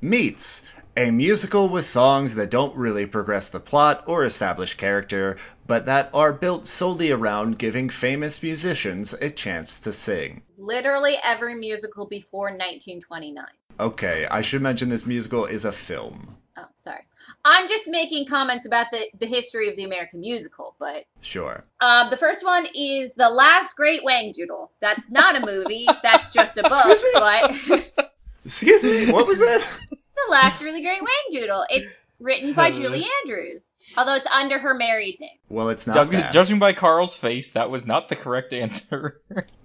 Meets 0.01 0.65
a 0.97 1.13
musical 1.13 1.69
with 1.69 1.85
songs 1.85 2.35
that 2.35 2.51
don't 2.51 2.77
really 2.77 3.07
progress 3.07 3.49
the 3.49 3.61
plot 3.61 4.03
or 4.09 4.25
establish 4.25 4.75
character, 4.75 5.37
but 5.69 5.87
that 5.87 6.11
are 6.13 6.33
built 6.33 6.67
solely 6.67 7.13
around 7.13 7.57
giving 7.57 7.89
famous 7.89 8.43
musicians 8.43 9.13
a 9.21 9.31
chance 9.31 9.79
to 9.79 9.93
sing. 9.93 10.43
Literally 10.59 11.19
every 11.23 11.55
musical 11.55 12.09
before 12.09 12.47
1929. 12.47 13.45
Okay, 13.79 14.27
I 14.29 14.41
should 14.41 14.61
mention 14.61 14.89
this 14.89 15.07
musical 15.07 15.45
is 15.45 15.65
a 15.65 15.71
film. 15.71 16.27
Oh, 16.57 16.67
sorry. 16.79 17.03
I'm 17.45 17.69
just 17.69 17.87
making 17.89 18.27
comments 18.27 18.67
about 18.67 18.87
the, 18.91 19.07
the 19.19 19.27
history 19.27 19.69
of 19.69 19.77
the 19.77 19.85
American 19.85 20.21
musical, 20.21 20.75
but 20.79 21.05
Sure. 21.21 21.65
um, 21.81 22.11
the 22.11 22.17
first 22.17 22.45
one 22.45 22.67
is 22.75 23.15
The 23.15 23.31
Last 23.31 23.77
Great 23.77 24.03
Whangdoodle. 24.05 24.69
That's 24.81 25.09
not 25.11 25.37
a 25.37 25.47
movie, 25.47 25.87
that's 26.03 26.33
just 26.33 26.57
a 26.59 26.63
book, 26.63 26.99
but 27.15 28.13
Excuse 28.45 28.83
me, 28.83 29.13
what 29.13 29.27
was 29.27 29.39
that? 29.39 29.65
The 30.27 30.33
Last 30.33 30.61
Really 30.63 30.83
Great 30.83 31.01
Wang 31.01 31.11
Doodle. 31.31 31.65
It's 31.71 31.95
written 32.19 32.53
by 32.53 32.71
Julie 32.71 33.07
Andrews, 33.23 33.69
although 33.97 34.15
it's 34.15 34.27
under 34.27 34.59
her 34.59 34.75
married 34.75 35.17
name. 35.19 35.39
well, 35.49 35.71
it's 35.71 35.87
not 35.87 35.95
Judging, 35.95 36.21
that. 36.21 36.31
judging 36.33 36.59
by 36.59 36.75
Carl's 36.75 37.17
face, 37.17 37.51
that 37.53 37.71
was 37.71 37.87
not 37.87 38.11
the 38.11 38.17
correct 38.17 38.53
answer. 38.53 39.23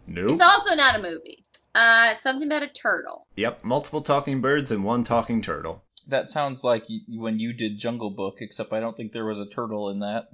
nope. 0.07 0.32
It's 0.32 0.41
also 0.41 0.76
not 0.76 0.95
a 0.95 1.02
movie. 1.02 1.44
Uh, 1.74 2.16
something 2.16 2.48
about 2.48 2.64
a 2.64 2.68
turtle. 2.68 3.28
Yep, 3.36 3.66
multiple 3.66 4.02
talking 4.02 4.40
birds 4.40 4.72
and 4.72 4.86
one 4.86 5.03
talking 5.03 5.41
turtle. 5.41 5.84
That 6.07 6.30
sounds 6.30 6.64
like 6.64 6.86
y- 6.90 6.99
when 7.18 7.40
you 7.40 7.53
did 7.53 7.77
Jungle 7.77 8.10
Book, 8.10 8.38
except 8.41 8.73
I 8.73 8.80
don't 8.80 8.95
think 8.98 9.11
there 9.11 9.26
was 9.26 9.40
a 9.40 9.45
turtle 9.45 9.90
in 9.90 9.99
that. 9.99 10.30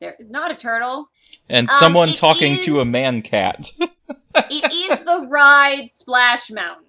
There 0.00 0.14
is 0.18 0.30
not 0.30 0.50
a 0.50 0.54
turtle. 0.54 1.10
And 1.48 1.68
Um, 1.68 1.74
someone 1.78 2.08
talking 2.10 2.52
is- 2.54 2.64
to 2.66 2.80
a 2.80 2.84
man 2.84 3.22
cat. 3.22 3.70
it 4.34 4.72
is 4.72 5.00
the 5.00 5.26
ride 5.28 5.88
Splash 5.94 6.50
Mountain. 6.50 6.86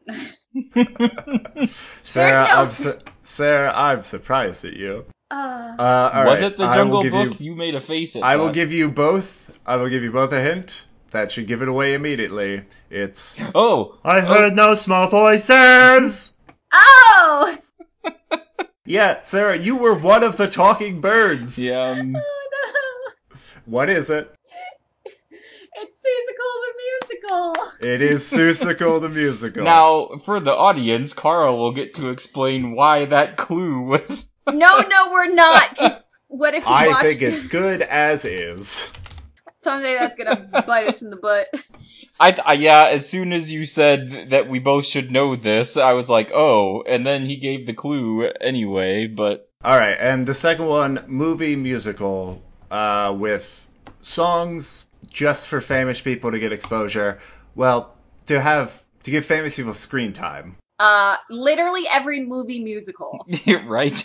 Sarah, 2.03 2.45
no- 2.47 2.61
I'm 2.63 2.71
su- 2.71 2.99
Sarah, 3.21 3.71
I'm 3.75 4.03
surprised 4.03 4.65
at 4.65 4.73
you. 4.73 5.05
Uh, 5.31 5.75
Uh, 5.77 6.11
all 6.13 6.25
Was 6.25 6.41
right, 6.41 6.51
it 6.51 6.57
the 6.57 6.67
Jungle 6.73 7.03
Book? 7.09 7.39
You, 7.39 7.51
You, 7.51 7.55
made 7.55 7.75
a 7.75 7.79
face 7.79 8.15
at 8.15 8.23
I 8.23 8.35
will 8.35 8.51
give 8.51 8.71
you 8.71 8.89
both. 8.89 9.59
I 9.65 9.75
will 9.75 9.89
give 9.89 10.01
you 10.03 10.11
both 10.11 10.31
a 10.33 10.41
hint 10.41 10.83
that 11.11 11.31
should 11.31 11.45
give 11.47 11.61
it 11.61 11.67
away 11.67 11.93
immediately. 11.93 12.63
It's 12.89 13.39
Oh, 13.53 13.97
I 14.03 14.21
heard 14.21 14.55
no 14.55 14.73
small 14.75 15.07
voices. 15.09 16.33
oh! 16.73 17.57
Yeah, 18.89 19.21
Sarah, 19.21 19.55
you 19.55 19.77
were 19.77 19.93
one 19.93 20.23
of 20.23 20.37
the 20.37 20.47
talking 20.47 20.99
birds. 20.99 21.63
yeah. 21.63 21.89
um, 21.99 22.15
Oh 22.15 22.47
no! 22.51 23.37
What 23.65 23.87
is 23.87 24.09
it? 24.09 24.33
It's 25.75 26.03
Seussical 26.03 26.51
the 26.65 26.73
musical. 27.13 27.87
It 27.87 28.01
is 28.01 28.23
Seussical 28.23 28.99
the 28.99 29.09
musical. 29.09 29.63
Now, 29.63 30.17
for 30.25 30.39
the 30.39 30.55
audience, 30.55 31.13
Carl 31.13 31.59
will 31.59 31.71
get 31.71 31.93
to 31.93 32.09
explain 32.09 32.75
why 32.75 33.05
that 33.05 33.37
clue 33.37 33.81
was. 33.83 34.33
No, 34.51 34.79
no, 34.79 35.11
we're 35.11 35.31
not. 35.31 35.75
'cause 35.77 36.07
what 36.27 36.55
if 36.55 36.65
we 36.65 36.71
I 36.73 36.87
watched 36.87 37.01
think 37.03 37.21
it's 37.21 37.43
good 37.45 37.83
as 37.83 38.25
is. 38.25 38.91
Something 39.59 39.93
that's 39.95 40.15
gonna 40.15 40.63
bite 40.67 40.87
us 40.87 41.01
in 41.01 41.09
the 41.09 41.17
butt? 41.17 41.47
I, 42.19 42.35
I 42.45 42.53
yeah. 42.53 42.87
As 42.89 43.07
soon 43.07 43.33
as 43.33 43.53
you 43.53 43.65
said 43.65 44.29
that 44.29 44.47
we 44.47 44.59
both 44.59 44.85
should 44.85 45.11
know 45.11 45.35
this, 45.35 45.77
I 45.77 45.93
was 45.93 46.09
like, 46.09 46.31
oh. 46.33 46.83
And 46.87 47.05
then 47.05 47.25
he 47.25 47.35
gave 47.35 47.65
the 47.65 47.73
clue 47.73 48.29
anyway. 48.41 49.07
But 49.07 49.49
All 49.63 49.77
right, 49.77 49.97
and 49.99 50.25
the 50.27 50.33
second 50.33 50.65
one, 50.65 51.03
movie 51.07 51.55
musical, 51.55 52.41
uh, 52.71 53.15
with 53.17 53.67
songs 54.01 54.87
just 55.09 55.47
for 55.47 55.61
famous 55.61 56.01
people 56.01 56.31
to 56.31 56.39
get 56.39 56.51
exposure. 56.51 57.19
Well, 57.55 57.95
to 58.27 58.39
have 58.39 58.83
to 59.03 59.11
give 59.11 59.25
famous 59.25 59.55
people 59.55 59.73
screen 59.73 60.13
time. 60.13 60.57
Uh, 60.79 61.17
literally 61.29 61.83
every 61.91 62.21
movie 62.21 62.63
musical. 62.63 63.27
right. 63.65 64.03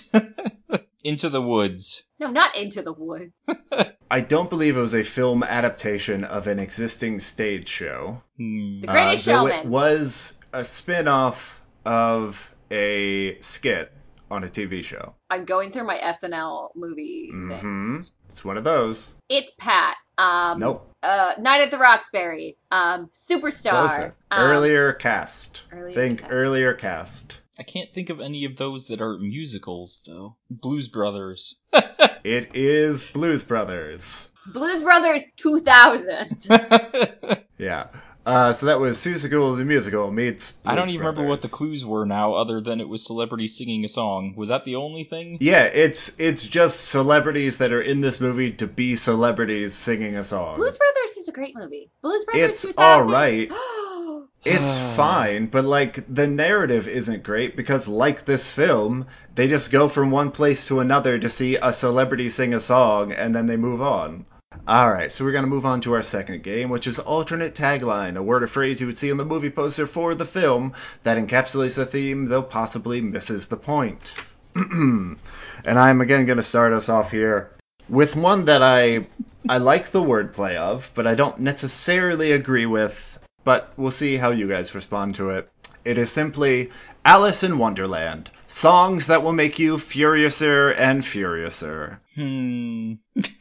Into 1.05 1.29
the 1.29 1.43
woods. 1.43 2.05
No, 2.21 2.31
not 2.31 2.57
Into 2.57 2.81
the 2.83 2.93
Woods. 2.93 3.33
I 4.11 4.21
don't 4.21 4.49
believe 4.51 4.77
it 4.77 4.81
was 4.81 4.95
a 4.95 5.03
film 5.03 5.43
adaptation 5.43 6.23
of 6.25 6.47
an 6.47 6.59
existing 6.59 7.19
stage 7.21 7.69
show. 7.69 8.23
Hmm. 8.39 8.81
The 8.81 8.87
Greatest 8.87 9.29
Uh, 9.29 9.33
though 9.33 9.49
Showman. 9.49 9.67
It 9.67 9.67
was 9.67 10.35
a 10.53 10.65
spin-off 10.65 11.63
of 11.85 12.55
a 12.71 13.39
skit 13.41 13.93
on 14.31 14.45
a 14.45 14.49
TV 14.49 14.83
show. 14.85 15.15
I'm 15.31 15.45
going 15.45 15.71
through 15.73 15.87
my 15.87 15.99
SNL 15.99 16.71
movie 16.77 17.31
thing. 17.31 17.61
hmm 17.61 18.01
It's 18.29 18.45
one 18.45 18.57
of 18.57 18.65
those. 18.65 19.15
It's 19.29 19.53
Pat. 19.59 19.97
Um, 20.17 20.61
Nope. 20.61 20.89
Uh, 21.03 21.35
Night 21.41 21.61
at 21.63 21.71
the 21.73 21.79
Roxbury. 21.79 22.57
Um, 22.71 23.09
Superstar. 23.13 23.71
Closer. 23.89 24.17
Um, 24.31 24.51
earlier 24.51 24.93
cast. 24.93 25.65
earlier 25.73 25.93
Think 25.95 26.21
cast. 26.21 26.33
earlier 26.33 26.73
cast. 26.75 27.41
I 27.59 27.63
can't 27.63 27.93
think 27.95 28.11
of 28.11 28.21
any 28.21 28.45
of 28.45 28.57
those 28.57 28.89
that 28.89 29.01
are 29.01 29.17
musicals 29.19 30.03
though. 30.07 30.37
Blues 30.51 30.89
Brothers. 30.89 31.57
It 32.25 32.57
is 32.57 33.11
Blues 33.11 33.45
Brothers. 33.45 34.31
Blues 34.47 34.83
Brothers 34.83 35.25
2000. 35.37 36.47
Yeah. 37.59 37.87
Uh, 38.27 38.53
so 38.53 38.65
that 38.67 38.81
was 38.81 38.99
Seussical 38.99 39.57
the 39.57 39.65
musical 39.65 40.11
meets. 40.11 40.53
Blues 40.53 40.73
I 40.73 40.75
don't 40.75 40.89
even 40.89 41.01
remember 41.01 41.29
what 41.29 41.43
the 41.43 41.49
clues 41.49 41.85
were 41.85 42.07
now, 42.07 42.35
other 42.35 42.61
than 42.61 42.81
it 42.81 42.89
was 42.89 43.05
celebrities 43.05 43.57
singing 43.57 43.85
a 43.85 43.89
song. 43.89 44.35
Was 44.37 44.49
that 44.49 44.65
the 44.65 44.77
only 44.77 45.05
thing? 45.05 45.37
Yeah, 45.41 45.65
it's 45.65 46.13
it's 46.19 46.47
just 46.47 46.81
celebrities 46.89 47.59
that 47.59 47.73
are 47.73 47.83
in 47.83 48.01
this 48.01 48.21
movie 48.21 48.51
to 48.53 48.67
be 48.67 48.95
celebrities 48.95 49.75
singing 49.75 50.17
a 50.17 50.25
song. 50.25 50.55
Blues 50.55 50.77
Brothers 50.77 51.17
is 51.19 51.29
a 51.29 51.33
great 51.33 51.55
movie. 51.55 51.91
Blues 52.01 52.25
Brothers 52.25 52.49
It's 52.51 52.63
2000. 52.63 52.79
all 52.83 53.11
right. 53.11 53.51
right. 53.51 53.53
It's 54.47 54.77
fine, 54.97 55.47
but 55.47 55.65
like 55.65 56.05
the 56.13 56.27
narrative 56.27 56.87
isn't 56.87 57.23
great 57.23 57.57
because, 57.57 57.89
like 57.89 58.27
this 58.27 58.53
film, 58.53 59.07
they 59.35 59.49
just 59.49 59.73
go 59.73 59.89
from 59.89 60.11
one 60.11 60.31
place 60.31 60.67
to 60.67 60.81
another 60.81 61.19
to 61.19 61.31
see 61.31 61.57
a 61.57 61.73
celebrity 61.73 62.29
sing 62.29 62.53
a 62.53 62.61
song 62.61 63.11
and 63.11 63.35
then 63.35 63.47
they 63.47 63.57
move 63.57 63.81
on. 63.81 64.27
Alright, 64.67 65.13
so 65.13 65.25
we're 65.25 65.33
gonna 65.33 65.47
move 65.47 65.67
on 65.67 65.81
to 65.83 65.93
our 65.93 66.03
second 66.03 66.43
game, 66.43 66.71
which 66.71 66.87
is 66.87 66.99
alternate 66.99 67.55
tagline, 67.55 68.17
a 68.17 68.23
word 68.23 68.43
or 68.43 68.47
phrase 68.47 68.81
you 68.81 68.87
would 68.87 68.99
see 68.99 69.11
on 69.11 69.19
the 69.19 69.25
movie 69.25 69.51
poster 69.51 69.87
for 69.87 70.15
the 70.15 70.25
film 70.25 70.73
that 71.03 71.19
encapsulates 71.19 71.77
the 71.77 71.87
theme, 71.87 72.27
though 72.27 72.43
possibly 72.43 73.01
misses 73.01 73.49
the 73.49 73.57
point. 73.57 74.15
and 74.55 75.19
I'm 75.67 76.01
again 76.01 76.27
gonna 76.27 76.43
start 76.43 76.73
us 76.73 76.89
off 76.89 77.11
here 77.11 77.51
with 77.89 78.17
one 78.17 78.45
that 78.47 78.63
I 78.63 79.07
I 79.49 79.59
like 79.59 79.91
the 79.91 80.03
wordplay 80.03 80.57
of, 80.57 80.91
but 80.95 81.07
I 81.07 81.15
don't 81.15 81.41
necessarily 81.41 82.33
agree 82.33 82.67
with. 82.67 83.19
But 83.45 83.75
we'll 83.77 83.91
see 83.91 84.17
how 84.17 84.31
you 84.31 84.49
guys 84.49 84.75
respond 84.75 85.17
to 85.17 85.29
it. 85.31 85.51
It 85.85 85.99
is 85.99 86.11
simply 86.11 86.71
Alice 87.05 87.43
in 87.43 87.59
Wonderland. 87.59 88.31
Songs 88.49 89.07
that 89.07 89.23
will 89.23 89.35
make 89.35 89.59
you 89.59 89.77
furiouser 89.77 90.75
and 90.79 91.03
furiouser. 91.03 91.99
Hmm. 92.15 92.95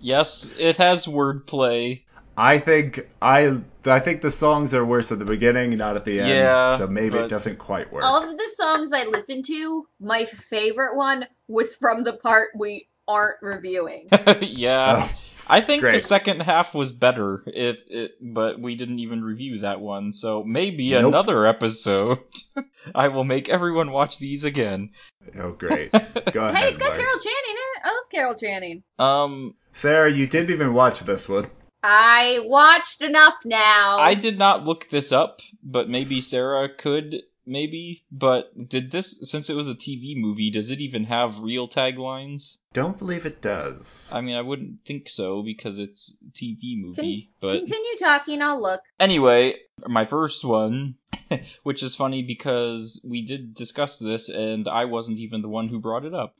yes, 0.00 0.54
it 0.58 0.76
has 0.76 1.06
wordplay. 1.06 2.04
I 2.36 2.58
think 2.58 3.08
I 3.20 3.60
I 3.84 4.00
think 4.00 4.22
the 4.22 4.30
songs 4.30 4.72
are 4.72 4.84
worse 4.84 5.12
at 5.12 5.18
the 5.18 5.24
beginning, 5.24 5.76
not 5.76 5.96
at 5.96 6.04
the 6.04 6.20
end. 6.20 6.30
Yeah, 6.30 6.76
so 6.76 6.86
maybe 6.86 7.18
it 7.18 7.28
doesn't 7.28 7.58
quite 7.58 7.92
work. 7.92 8.02
Of 8.04 8.36
the 8.36 8.48
songs 8.54 8.92
I 8.92 9.04
listened 9.04 9.44
to, 9.46 9.86
my 10.00 10.24
favorite 10.24 10.96
one 10.96 11.26
was 11.48 11.74
from 11.74 12.04
the 12.04 12.14
part 12.14 12.48
we 12.56 12.88
aren't 13.06 13.42
reviewing. 13.42 14.08
yeah. 14.40 15.02
Oh, 15.04 15.12
I 15.48 15.60
think 15.60 15.82
the 15.82 15.98
second 15.98 16.42
half 16.42 16.74
was 16.74 16.92
better 16.92 17.42
if 17.46 17.82
it 17.88 18.12
but 18.22 18.60
we 18.60 18.76
didn't 18.76 19.00
even 19.00 19.24
review 19.24 19.58
that 19.58 19.80
one. 19.80 20.12
So 20.12 20.44
maybe 20.44 20.92
Nope. 20.92 21.06
another 21.08 21.44
episode 21.44 22.20
I 22.94 23.08
will 23.08 23.24
make 23.24 23.48
everyone 23.48 23.90
watch 23.90 24.18
these 24.18 24.44
again. 24.44 24.90
Oh 25.36 25.50
great. 25.52 25.90
Go 25.92 25.98
ahead. 25.98 26.54
hey, 26.54 26.68
it's 26.68 26.78
got 26.78 26.90
Mark. 26.90 26.98
Carol 27.00 27.18
Channing 27.18 27.50
in 27.50 27.56
it. 27.56 27.80
I 27.84 27.88
love 27.88 28.10
Carol 28.12 28.34
Channing. 28.34 28.82
Um 28.98 29.54
Sarah, 29.72 30.10
you 30.10 30.26
didn't 30.26 30.50
even 30.50 30.74
watch 30.74 31.00
this 31.00 31.28
one. 31.28 31.46
I 31.82 32.40
watched 32.44 33.02
enough 33.02 33.38
now. 33.44 33.98
I 33.98 34.14
did 34.14 34.38
not 34.38 34.64
look 34.64 34.90
this 34.90 35.12
up, 35.12 35.40
but 35.62 35.88
maybe 35.88 36.20
Sarah 36.20 36.68
could 36.68 37.22
maybe, 37.50 38.04
but 38.10 38.68
did 38.68 38.92
this 38.92 39.18
since 39.28 39.50
it 39.50 39.56
was 39.56 39.68
a 39.68 39.74
TV 39.74 40.14
movie, 40.16 40.50
does 40.50 40.70
it 40.70 40.80
even 40.80 41.04
have 41.04 41.40
real 41.40 41.68
taglines? 41.68 42.58
Don't 42.72 42.98
believe 42.98 43.26
it 43.26 43.42
does. 43.42 44.10
I 44.14 44.20
mean, 44.20 44.36
I 44.36 44.42
wouldn't 44.42 44.84
think 44.86 45.08
so 45.08 45.42
because 45.42 45.78
it's 45.78 46.16
a 46.22 46.30
TV 46.30 46.74
Con- 46.74 46.82
movie, 46.82 47.30
but 47.40 47.56
Continue 47.58 47.96
talking, 47.98 48.40
I'll 48.40 48.60
look. 48.60 48.82
Anyway, 48.98 49.56
my 49.86 50.04
first 50.04 50.44
one, 50.44 50.94
which 51.62 51.82
is 51.82 51.94
funny 51.94 52.22
because 52.22 53.04
we 53.08 53.22
did 53.22 53.54
discuss 53.54 53.98
this 53.98 54.28
and 54.28 54.68
I 54.68 54.84
wasn't 54.84 55.18
even 55.18 55.42
the 55.42 55.48
one 55.48 55.68
who 55.68 55.80
brought 55.80 56.04
it 56.04 56.14
up. 56.14 56.36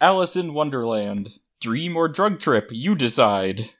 Alice 0.00 0.36
in 0.36 0.54
Wonderland. 0.54 1.38
Dream 1.60 1.96
or 1.96 2.08
drug 2.08 2.38
trip, 2.38 2.68
you 2.70 2.94
decide. 2.94 3.70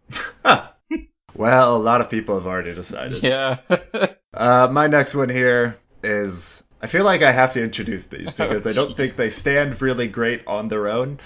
Well, 1.35 1.77
a 1.77 1.78
lot 1.78 2.01
of 2.01 2.11
people 2.11 2.35
have 2.36 2.47
already 2.47 2.74
decided. 2.74 3.23
Yeah. 3.23 3.59
Uh, 4.35 4.69
my 4.70 4.86
next 4.86 5.15
one 5.15 5.31
here 5.31 5.78
is. 6.03 6.62
I 6.82 6.86
feel 6.89 7.07
like 7.07 7.23
I 7.23 7.32
have 7.32 7.55
to 7.55 7.65
introduce 7.65 8.05
these 8.05 8.31
because 8.35 8.66
I 8.66 8.74
don't 8.74 8.94
think 8.94 9.12
they 9.15 9.31
stand 9.31 9.81
really 9.81 10.09
great 10.09 10.47
on 10.47 10.69
their 10.69 10.89
own. 10.89 11.20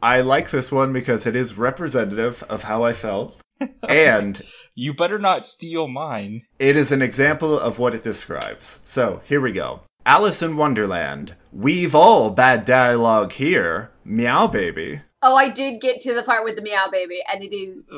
I 0.00 0.20
like 0.20 0.50
this 0.50 0.70
one 0.70 0.92
because 0.92 1.26
it 1.26 1.34
is 1.34 1.58
representative 1.58 2.44
of 2.44 2.62
how 2.62 2.84
I 2.84 2.92
felt, 2.92 3.36
and 3.88 4.40
you 4.76 4.94
better 4.94 5.18
not 5.18 5.44
steal 5.44 5.88
mine. 5.88 6.42
it 6.60 6.76
is 6.76 6.92
an 6.92 7.02
example 7.02 7.58
of 7.58 7.80
what 7.80 7.96
it 7.96 8.04
describes. 8.04 8.78
So, 8.84 9.22
here 9.24 9.40
we 9.40 9.50
go. 9.50 9.80
Alice 10.06 10.40
in 10.40 10.56
Wonderland. 10.56 11.34
We've 11.52 11.96
all 11.96 12.30
bad 12.30 12.64
dialogue 12.64 13.32
here. 13.32 13.90
Meow 14.04 14.46
baby. 14.46 15.00
Oh, 15.24 15.36
I 15.36 15.48
did 15.48 15.80
get 15.80 16.00
to 16.00 16.14
the 16.14 16.22
part 16.22 16.42
with 16.44 16.56
the 16.56 16.62
meow 16.62 16.88
baby, 16.90 17.20
and 17.32 17.42
it 17.44 17.54
is 17.54 17.88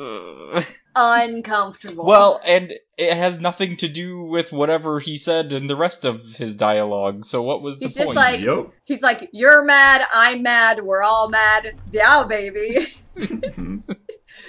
uncomfortable. 0.95 2.05
well, 2.05 2.39
and 2.45 2.73
it 2.97 3.13
has 3.17 3.39
nothing 3.39 3.75
to 3.77 3.87
do 3.87 4.21
with 4.21 4.53
whatever 4.53 4.99
he 4.99 5.17
said 5.17 5.51
in 5.51 5.67
the 5.67 5.75
rest 5.75 6.05
of 6.05 6.35
his 6.37 6.55
dialogue, 6.55 7.25
so 7.25 7.41
what 7.41 7.61
was 7.61 7.79
the 7.79 7.85
He's 7.85 7.95
just 7.95 8.05
point? 8.05 8.15
like- 8.15 8.41
Yup. 8.41 8.71
he's 8.85 9.01
like, 9.01 9.29
"You're 9.33 9.63
mad, 9.65 10.05
I'm 10.13 10.43
mad, 10.43 10.83
we're 10.83 11.03
all 11.03 11.29
mad, 11.29 11.73
meow 11.91 12.23
baby." 12.25 12.87
Mm-hmm. 13.15 13.77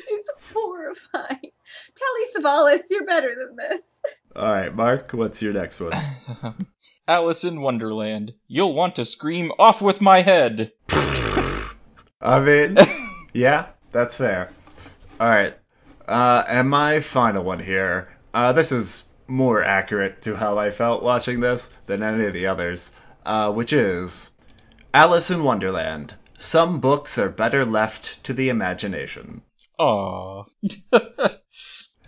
it's 0.08 0.30
horrifying. 0.52 1.52
Telly 1.94 2.24
Savalas, 2.36 2.80
you're 2.90 3.06
better 3.06 3.28
than 3.28 3.54
this. 3.56 4.00
Alright, 4.34 4.74
Mark, 4.74 5.12
what's 5.12 5.40
your 5.40 5.52
next 5.52 5.78
one? 5.80 5.92
Alice 7.08 7.44
in 7.44 7.60
Wonderland. 7.60 8.32
You'll 8.48 8.74
want 8.74 8.96
to 8.96 9.04
scream 9.04 9.52
off 9.56 9.80
with 9.80 10.00
my 10.00 10.22
head. 10.22 10.72
I 12.20 12.40
mean, 12.40 12.76
yeah, 13.32 13.68
that's 13.90 14.16
fair. 14.16 14.50
All 15.20 15.28
right, 15.28 15.56
uh, 16.08 16.44
and 16.48 16.70
my 16.70 17.00
final 17.00 17.44
one 17.44 17.60
here. 17.60 18.08
Uh, 18.32 18.52
this 18.52 18.70
is 18.70 19.04
more 19.26 19.62
accurate 19.62 20.22
to 20.22 20.36
how 20.36 20.58
I 20.58 20.70
felt 20.70 21.02
watching 21.02 21.40
this 21.40 21.70
than 21.86 22.02
any 22.02 22.26
of 22.26 22.32
the 22.32 22.46
others, 22.46 22.92
uh, 23.24 23.52
which 23.52 23.72
is 23.72 24.32
Alice 24.94 25.30
in 25.30 25.42
Wonderland. 25.42 26.14
Some 26.38 26.80
books 26.80 27.18
are 27.18 27.30
better 27.30 27.64
left 27.64 28.22
to 28.24 28.32
the 28.32 28.48
imagination. 28.48 29.42
Aww. 29.80 30.46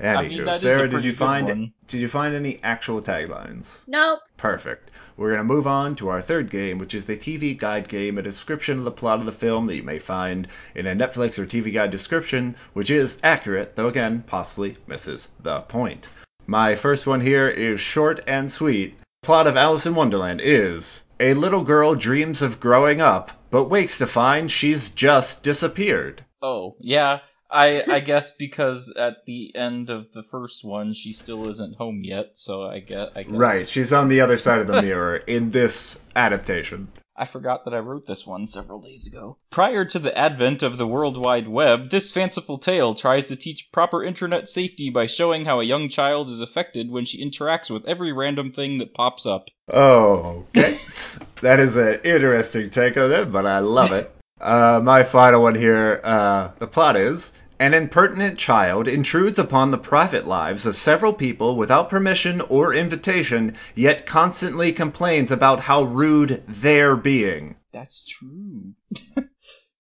Anywho, 0.01 0.28
mean, 0.28 0.44
that 0.44 0.55
is 0.56 0.64
a 0.64 0.76
Sarah, 0.76 0.89
did 0.89 1.05
you 1.05 1.12
find 1.12 1.48
one. 1.48 1.72
did 1.89 2.01
you 2.01 2.09
find 2.09 2.35
any 2.35 2.62
actual 2.62 3.02
taglines? 3.02 3.82
Nope. 3.89 4.20
Perfect. 4.36 4.90
We're 5.19 5.31
going 5.35 5.39
to 5.39 5.53
move 5.53 5.66
on 5.66 5.97
to 5.97 6.11
our 6.11 6.23
third 6.23 6.49
game, 6.49 6.78
which 6.78 6.95
is 6.95 7.07
the 7.07 7.16
TV 7.16 7.59
Guide 7.59 7.89
game, 7.89 8.19
a 8.19 8.23
description 8.23 8.78
of 8.78 8.85
the 8.85 8.93
plot 8.93 9.19
of 9.19 9.27
the 9.27 9.32
film 9.32 9.66
that 9.66 9.74
you 9.74 9.82
may 9.82 9.99
find 9.99 10.47
in 10.77 10.86
a 10.86 10.95
Netflix 10.95 11.40
or 11.40 11.45
TV 11.45 11.74
Guide 11.74 11.90
description, 11.90 12.55
which 12.73 12.89
is 12.89 13.19
accurate, 13.24 13.74
though 13.74 13.89
again, 13.89 14.23
possibly 14.28 14.77
misses 14.86 15.31
the 15.43 15.62
point. 15.62 16.07
My 16.47 16.77
first 16.77 17.05
one 17.05 17.20
here 17.20 17.49
is 17.49 17.81
short 17.81 18.20
and 18.28 18.49
sweet. 18.49 18.97
Plot 19.24 19.49
of 19.49 19.57
Alice 19.57 19.86
in 19.86 19.97
Wonderland 19.97 20.40
is 20.40 21.03
a 21.19 21.35
little 21.35 21.65
girl 21.65 21.97
dreams 21.97 22.40
of 22.40 22.61
growing 22.61 23.01
up, 23.01 23.32
but 23.51 23.65
wakes 23.65 23.99
to 23.99 24.07
find 24.07 24.49
she's 24.49 24.89
just 24.89 25.43
disappeared. 25.43 26.24
Oh, 26.40 26.77
yeah. 26.78 27.19
I 27.51 27.83
I 27.89 28.01
guess 28.01 28.35
because 28.35 28.95
at 28.99 29.27
the 29.27 29.55
end 29.57 29.91
of 29.91 30.12
the 30.12 30.23
first 30.23 30.65
one, 30.65 30.93
she 30.93 31.12
still 31.12 31.49
isn't 31.49 31.77
home 31.77 32.03
yet. 32.05 32.33
So 32.35 32.65
I 32.65 32.81
get. 32.81 33.12
I 33.16 33.23
guess. 33.23 33.33
Right, 33.33 33.69
she's 33.69 33.93
on 33.93 34.09
the 34.09 34.20
other 34.20 34.39
side 34.39 34.61
of 34.61 34.66
the 34.66 34.83
mirror 34.83 35.16
in 35.16 35.51
this 35.51 35.99
adaptation. 36.15 36.89
I 37.19 37.25
forgot 37.25 37.65
that 37.65 37.75
I 37.75 37.81
wrote 37.81 38.07
this 38.07 38.25
one 38.27 38.47
several 38.47 38.81
days 38.81 39.05
ago. 39.05 39.39
Prior 39.51 39.85
to 39.85 39.99
the 39.99 40.16
advent 40.16 40.62
of 40.62 40.79
the 40.79 40.87
World 40.87 41.16
Wide 41.16 41.49
Web, 41.49 41.91
this 41.91 42.12
fanciful 42.12 42.59
tale 42.59 42.95
tries 42.95 43.27
to 43.27 43.35
teach 43.35 43.73
proper 43.73 44.05
internet 44.05 44.49
safety 44.49 44.89
by 44.89 45.07
showing 45.07 45.45
how 45.45 45.59
a 45.59 45.65
young 45.65 45.89
child 45.89 46.29
is 46.29 46.41
affected 46.41 46.93
when 46.93 47.05
she 47.05 47.25
interacts 47.25 47.70
with 47.70 47.85
every 47.87 48.12
random 48.12 48.53
thing 48.53 48.79
that 48.79 48.95
pops 48.95 49.27
up. 49.27 49.49
Oh, 49.66 50.47
okay. 50.57 50.79
that 51.41 51.59
is 51.59 51.77
an 51.77 51.99
interesting 52.05 52.70
take 52.70 52.97
on 52.97 53.11
it, 53.11 53.33
but 53.33 53.47
I 53.47 53.59
love 53.59 53.91
it. 53.91 54.09
Uh, 54.40 54.81
my 54.82 55.02
final 55.02 55.43
one 55.43 55.55
here. 55.55 56.01
Uh, 56.05 56.51
the 56.59 56.66
plot 56.66 56.97
is 56.97 57.32
an 57.60 57.74
impertinent 57.74 58.39
child 58.39 58.86
intrudes 58.86 59.39
upon 59.39 59.70
the 59.70 59.78
private 59.78 60.27
lives 60.27 60.65
of 60.65 60.77
several 60.77 61.12
people 61.12 61.56
without 61.56 61.90
permission 61.90 62.40
or 62.43 62.73
invitation, 62.73 63.56
yet 63.74 64.06
constantly 64.06 64.73
complains 64.73 65.31
about 65.31 65.60
how 65.60 65.82
rude 65.82 66.43
they're 66.47 66.97
being. 66.97 67.56
That's 67.73 68.05
true. 68.05 68.74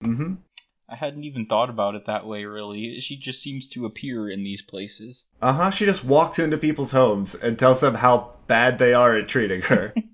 Mm 0.04 0.16
hmm 0.16 0.34
I 0.90 0.96
hadn't 0.96 1.24
even 1.24 1.44
thought 1.44 1.68
about 1.68 1.96
it 1.96 2.06
that 2.06 2.26
way, 2.26 2.46
really. 2.46 2.98
She 2.98 3.18
just 3.18 3.42
seems 3.42 3.66
to 3.68 3.84
appear 3.84 4.30
in 4.30 4.42
these 4.42 4.62
places. 4.62 5.26
Uh 5.42 5.52
huh. 5.52 5.70
She 5.70 5.84
just 5.84 6.02
walks 6.02 6.38
into 6.38 6.56
people's 6.56 6.92
homes 6.92 7.34
and 7.34 7.58
tells 7.58 7.80
them 7.80 7.96
how 7.96 8.36
bad 8.46 8.78
they 8.78 8.94
are 8.94 9.14
at 9.14 9.28
treating 9.28 9.60
her. 9.62 9.92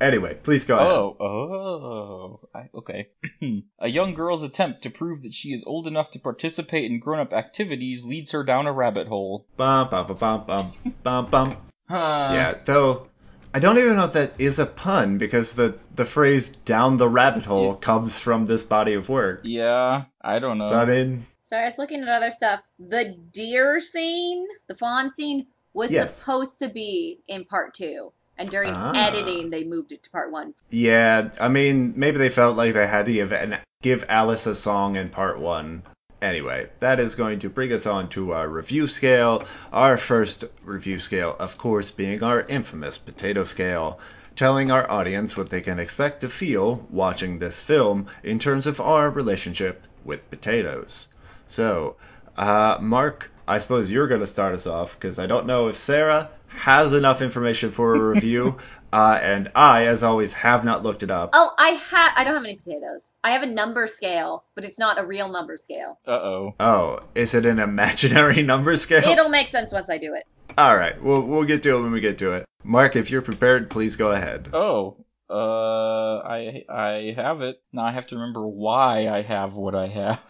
anyway, 0.00 0.34
please 0.42 0.64
go 0.64 0.76
ahead. 0.76 0.88
Oh, 0.90 1.16
oh, 1.20 2.48
I, 2.54 2.68
okay. 2.74 3.08
a 3.78 3.88
young 3.88 4.14
girl's 4.14 4.42
attempt 4.42 4.82
to 4.82 4.90
prove 4.90 5.22
that 5.22 5.34
she 5.34 5.50
is 5.52 5.64
old 5.64 5.86
enough 5.86 6.10
to 6.12 6.18
participate 6.18 6.90
in 6.90 7.00
grown-up 7.00 7.32
activities 7.32 8.04
leads 8.04 8.30
her 8.32 8.42
down 8.44 8.66
a 8.66 8.72
rabbit 8.72 9.08
hole. 9.08 9.46
Bum 9.56 9.88
bum 9.90 10.06
bum 10.06 10.16
bum 10.16 10.46
bum 10.46 10.72
bum 11.02 11.26
bum. 11.30 11.56
Uh, 11.90 12.30
Yeah, 12.34 12.54
though 12.66 13.08
I 13.52 13.58
don't 13.58 13.76
even 13.78 13.96
know 13.96 14.04
if 14.04 14.12
that 14.12 14.34
is 14.38 14.60
a 14.60 14.66
pun 14.66 15.18
because 15.18 15.54
the 15.54 15.76
the 15.96 16.04
phrase 16.04 16.50
"down 16.50 16.98
the 16.98 17.08
rabbit 17.08 17.46
hole" 17.46 17.74
comes 17.74 18.16
from 18.16 18.46
this 18.46 18.62
body 18.62 18.94
of 18.94 19.08
work. 19.08 19.40
Yeah, 19.42 20.04
I 20.22 20.38
don't 20.38 20.58
know. 20.58 20.68
So 20.70 20.78
I 20.78 20.84
mean, 20.84 21.26
Sorry, 21.42 21.64
I 21.64 21.66
was 21.66 21.78
looking 21.78 22.00
at 22.02 22.08
other 22.08 22.30
stuff. 22.30 22.62
The 22.78 23.16
deer 23.32 23.80
scene, 23.80 24.46
the 24.68 24.76
fawn 24.76 25.10
scene, 25.10 25.48
was 25.74 25.90
Yes. 25.90 26.16
supposed 26.16 26.60
to 26.60 26.68
be 26.68 27.22
in 27.26 27.44
part 27.44 27.74
two. 27.74 28.12
And 28.40 28.50
during 28.50 28.72
Ah. 28.74 28.92
editing, 28.94 29.50
they 29.50 29.64
moved 29.64 29.92
it 29.92 30.02
to 30.04 30.10
part 30.10 30.32
one. 30.32 30.54
yeah, 30.70 31.28
I 31.38 31.48
mean, 31.48 31.92
maybe 31.94 32.16
they 32.16 32.30
felt 32.30 32.56
like 32.56 32.72
they 32.72 32.86
had 32.86 33.04
to 33.06 33.12
give 33.12 33.32
an, 33.32 33.58
give 33.82 34.04
Alice 34.08 34.46
a 34.46 34.54
song 34.54 34.96
in 34.96 35.10
part 35.10 35.38
one. 35.38 35.82
Anyway, 36.22 36.68
that 36.80 36.98
is 36.98 37.14
going 37.14 37.38
to 37.40 37.50
bring 37.50 37.70
us 37.72 37.86
on 37.86 38.08
to 38.10 38.32
our 38.32 38.48
review 38.48 38.86
scale. 38.86 39.44
Our 39.72 39.96
first 39.98 40.44
review 40.64 40.98
scale, 40.98 41.36
of 41.38 41.58
course, 41.58 41.90
being 41.90 42.22
our 42.22 42.42
infamous 42.42 42.96
potato 42.96 43.44
scale, 43.44 43.98
telling 44.36 44.70
our 44.70 44.90
audience 44.90 45.36
what 45.36 45.50
they 45.50 45.60
can 45.60 45.78
expect 45.78 46.20
to 46.22 46.28
feel 46.28 46.86
watching 46.90 47.38
this 47.40 47.62
film 47.62 48.06
in 48.22 48.38
terms 48.38 48.66
of 48.66 48.80
our 48.80 49.10
relationship 49.10 49.84
with 50.04 50.30
potatoes. 50.30 51.08
So, 51.46 51.96
uh, 52.38 52.78
Mark, 52.80 53.30
I 53.46 53.58
suppose 53.58 53.90
you're 53.90 54.08
going 54.08 54.20
to 54.20 54.26
start 54.26 54.54
us 54.54 54.66
off 54.66 54.94
because 54.94 55.18
I 55.18 55.26
don't 55.26 55.46
know 55.46 55.68
if 55.68 55.76
Sarah 55.76 56.30
has 56.60 56.92
enough 56.92 57.22
information 57.22 57.70
for 57.70 57.94
a 57.94 57.98
review, 58.14 58.56
uh, 58.92 59.18
and 59.22 59.50
I, 59.54 59.86
as 59.86 60.02
always, 60.02 60.32
have 60.34 60.64
not 60.64 60.82
looked 60.82 61.02
it 61.02 61.10
up. 61.10 61.30
Oh, 61.32 61.52
I 61.58 61.70
have. 61.70 62.12
I 62.16 62.24
don't 62.24 62.34
have 62.34 62.44
any 62.44 62.56
potatoes. 62.56 63.12
I 63.24 63.30
have 63.30 63.42
a 63.42 63.46
number 63.46 63.86
scale, 63.86 64.44
but 64.54 64.64
it's 64.64 64.78
not 64.78 64.98
a 64.98 65.04
real 65.04 65.28
number 65.28 65.56
scale. 65.56 65.98
Uh-oh. 66.06 66.54
Oh, 66.60 67.00
is 67.14 67.34
it 67.34 67.46
an 67.46 67.58
imaginary 67.58 68.42
number 68.52 68.76
scale? 68.76 69.04
It'll 69.04 69.28
make 69.28 69.48
sense 69.48 69.72
once 69.72 69.88
I 69.88 69.98
do 69.98 70.14
it. 70.14 70.24
All 70.58 70.76
right, 70.76 71.00
we'll 71.02 71.22
we'll 71.22 71.44
get 71.44 71.62
to 71.62 71.76
it 71.76 71.82
when 71.82 71.92
we 71.92 72.00
get 72.00 72.18
to 72.18 72.32
it. 72.32 72.44
Mark, 72.64 72.96
if 72.96 73.10
you're 73.10 73.22
prepared, 73.22 73.70
please 73.70 73.96
go 73.96 74.10
ahead. 74.10 74.50
Oh, 74.52 74.96
uh, 75.30 76.18
I 76.18 76.64
I 76.68 77.14
have 77.16 77.40
it. 77.40 77.62
Now 77.72 77.84
I 77.84 77.92
have 77.92 78.08
to 78.08 78.16
remember 78.16 78.46
why 78.46 79.08
I 79.08 79.22
have 79.22 79.54
what 79.54 79.74
I 79.74 79.86
have. 79.86 80.20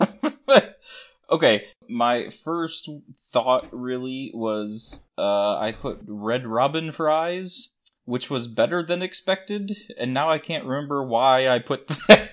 okay, 1.31 1.65
my 1.91 2.31
first 2.31 2.89
thought 3.33 3.69
really 3.73 4.31
was 4.35 5.03
uh, 5.19 5.57
I 5.59 5.73
put 5.73 6.01
Red 6.07 6.47
Robin 6.47 6.93
fries, 6.93 7.73
which 8.05 8.31
was 8.31 8.47
better 8.47 8.83
than 8.83 9.03
expected, 9.03 9.77
and 9.99 10.15
now 10.15 10.31
I 10.31 10.39
can't 10.39 10.65
remember 10.65 11.05
why 11.05 11.49
I 11.49 11.59
put 11.59 11.89
that. 12.09 12.31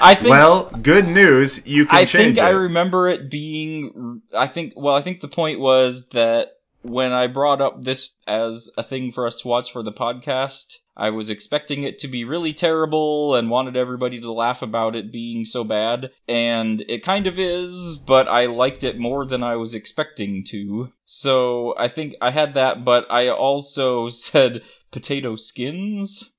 I 0.00 0.14
think 0.14 0.30
well, 0.30 0.70
good 0.82 1.06
news, 1.06 1.66
you 1.66 1.86
can 1.86 2.06
change. 2.06 2.14
I 2.14 2.24
think 2.24 2.38
I 2.38 2.50
remember 2.50 3.08
it 3.08 3.30
being. 3.30 4.22
I 4.36 4.46
think. 4.46 4.74
Well, 4.76 4.94
I 4.94 5.00
think 5.00 5.20
the 5.20 5.28
point 5.28 5.60
was 5.60 6.08
that 6.08 6.48
when 6.82 7.12
I 7.12 7.26
brought 7.26 7.60
up 7.60 7.82
this 7.82 8.10
as 8.26 8.70
a 8.76 8.82
thing 8.82 9.10
for 9.12 9.26
us 9.26 9.36
to 9.36 9.48
watch 9.48 9.72
for 9.72 9.82
the 9.82 9.92
podcast, 9.92 10.76
I 10.96 11.10
was 11.10 11.28
expecting 11.30 11.82
it 11.82 11.98
to 12.00 12.08
be 12.08 12.24
really 12.24 12.52
terrible 12.52 13.34
and 13.34 13.50
wanted 13.50 13.76
everybody 13.76 14.20
to 14.20 14.30
laugh 14.32 14.62
about 14.62 14.94
it 14.94 15.10
being 15.12 15.44
so 15.44 15.64
bad, 15.64 16.10
and 16.28 16.84
it 16.88 17.02
kind 17.02 17.26
of 17.26 17.38
is, 17.38 17.96
but 17.96 18.28
I 18.28 18.46
liked 18.46 18.84
it 18.84 18.98
more 18.98 19.26
than 19.26 19.42
I 19.42 19.56
was 19.56 19.74
expecting 19.74 20.44
to. 20.50 20.92
So 21.04 21.74
I 21.78 21.88
think 21.88 22.14
I 22.20 22.30
had 22.30 22.54
that, 22.54 22.84
but 22.84 23.06
I 23.10 23.28
also 23.28 24.08
said 24.08 24.62
potato 24.90 25.34
skins 25.36 26.30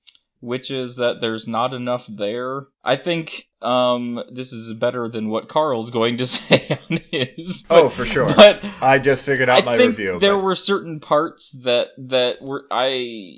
which 0.41 0.69
is 0.69 0.98
that 0.98 1.22
there's 1.22 1.48
not 1.48 1.73
enough 1.73 2.06
there. 2.07 2.68
I 2.84 2.98
think 2.98 3.48
um 3.64 4.22
this 4.32 4.53
is 4.53 4.73
better 4.76 5.07
than 5.10 5.30
what 5.30 5.49
Carl's 5.49 5.90
going 5.90 6.18
to 6.18 6.26
say 6.27 6.77
on 6.90 6.99
his. 7.10 7.64
but- 7.68 7.76
oh, 7.80 7.90
for 7.90 8.06
sure. 8.06 8.32
But 8.36 8.64
I 8.80 8.99
just 8.99 9.26
figured 9.26 9.49
out 9.49 9.64
I 9.64 9.65
my 9.65 9.77
think 9.77 9.98
review. 9.98 10.19
there 10.19 10.36
but- 10.38 10.44
were 10.44 10.53
certain 10.56 10.99
parts 10.99 11.52
that 11.64 11.90
that 11.98 12.44
were 12.44 12.65
I 12.69 13.38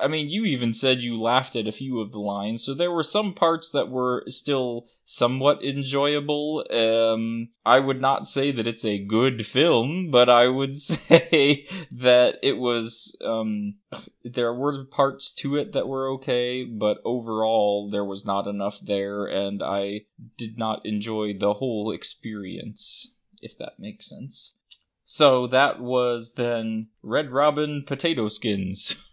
I 0.00 0.08
mean, 0.08 0.28
you 0.28 0.44
even 0.44 0.74
said 0.74 1.00
you 1.00 1.20
laughed 1.20 1.56
at 1.56 1.66
a 1.66 1.72
few 1.72 2.00
of 2.00 2.12
the 2.12 2.18
lines, 2.18 2.64
so 2.64 2.74
there 2.74 2.90
were 2.90 3.02
some 3.02 3.32
parts 3.32 3.70
that 3.72 3.88
were 3.88 4.24
still 4.28 4.86
somewhat 5.04 5.64
enjoyable. 5.64 6.64
Um, 6.70 7.48
I 7.64 7.78
would 7.80 8.00
not 8.00 8.28
say 8.28 8.50
that 8.52 8.66
it's 8.66 8.84
a 8.84 9.04
good 9.04 9.46
film, 9.46 10.10
but 10.10 10.28
I 10.28 10.48
would 10.48 10.76
say 10.78 11.66
that 11.90 12.38
it 12.42 12.58
was, 12.58 13.16
um, 13.24 13.76
there 14.22 14.54
were 14.54 14.84
parts 14.84 15.32
to 15.36 15.56
it 15.56 15.72
that 15.72 15.88
were 15.88 16.08
okay, 16.10 16.64
but 16.64 16.98
overall 17.04 17.88
there 17.90 18.04
was 18.04 18.24
not 18.24 18.46
enough 18.46 18.78
there, 18.80 19.26
and 19.26 19.62
I 19.62 20.02
did 20.36 20.58
not 20.58 20.84
enjoy 20.84 21.34
the 21.38 21.54
whole 21.54 21.90
experience, 21.90 23.14
if 23.40 23.56
that 23.58 23.78
makes 23.78 24.08
sense. 24.08 24.56
So 25.04 25.48
that 25.48 25.80
was 25.80 26.34
then 26.34 26.86
Red 27.02 27.30
Robin 27.32 27.82
Potato 27.84 28.28
Skins. 28.28 28.94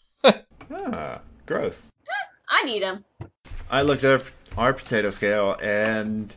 Ah, 0.70 1.20
gross. 1.46 1.92
I'd 2.50 2.70
eat 2.70 2.80
them. 2.80 3.06
I 3.70 3.82
looked 3.82 4.04
at 4.04 4.24
our, 4.58 4.74
potato 4.74 5.10
scale 5.10 5.56
and 5.62 6.36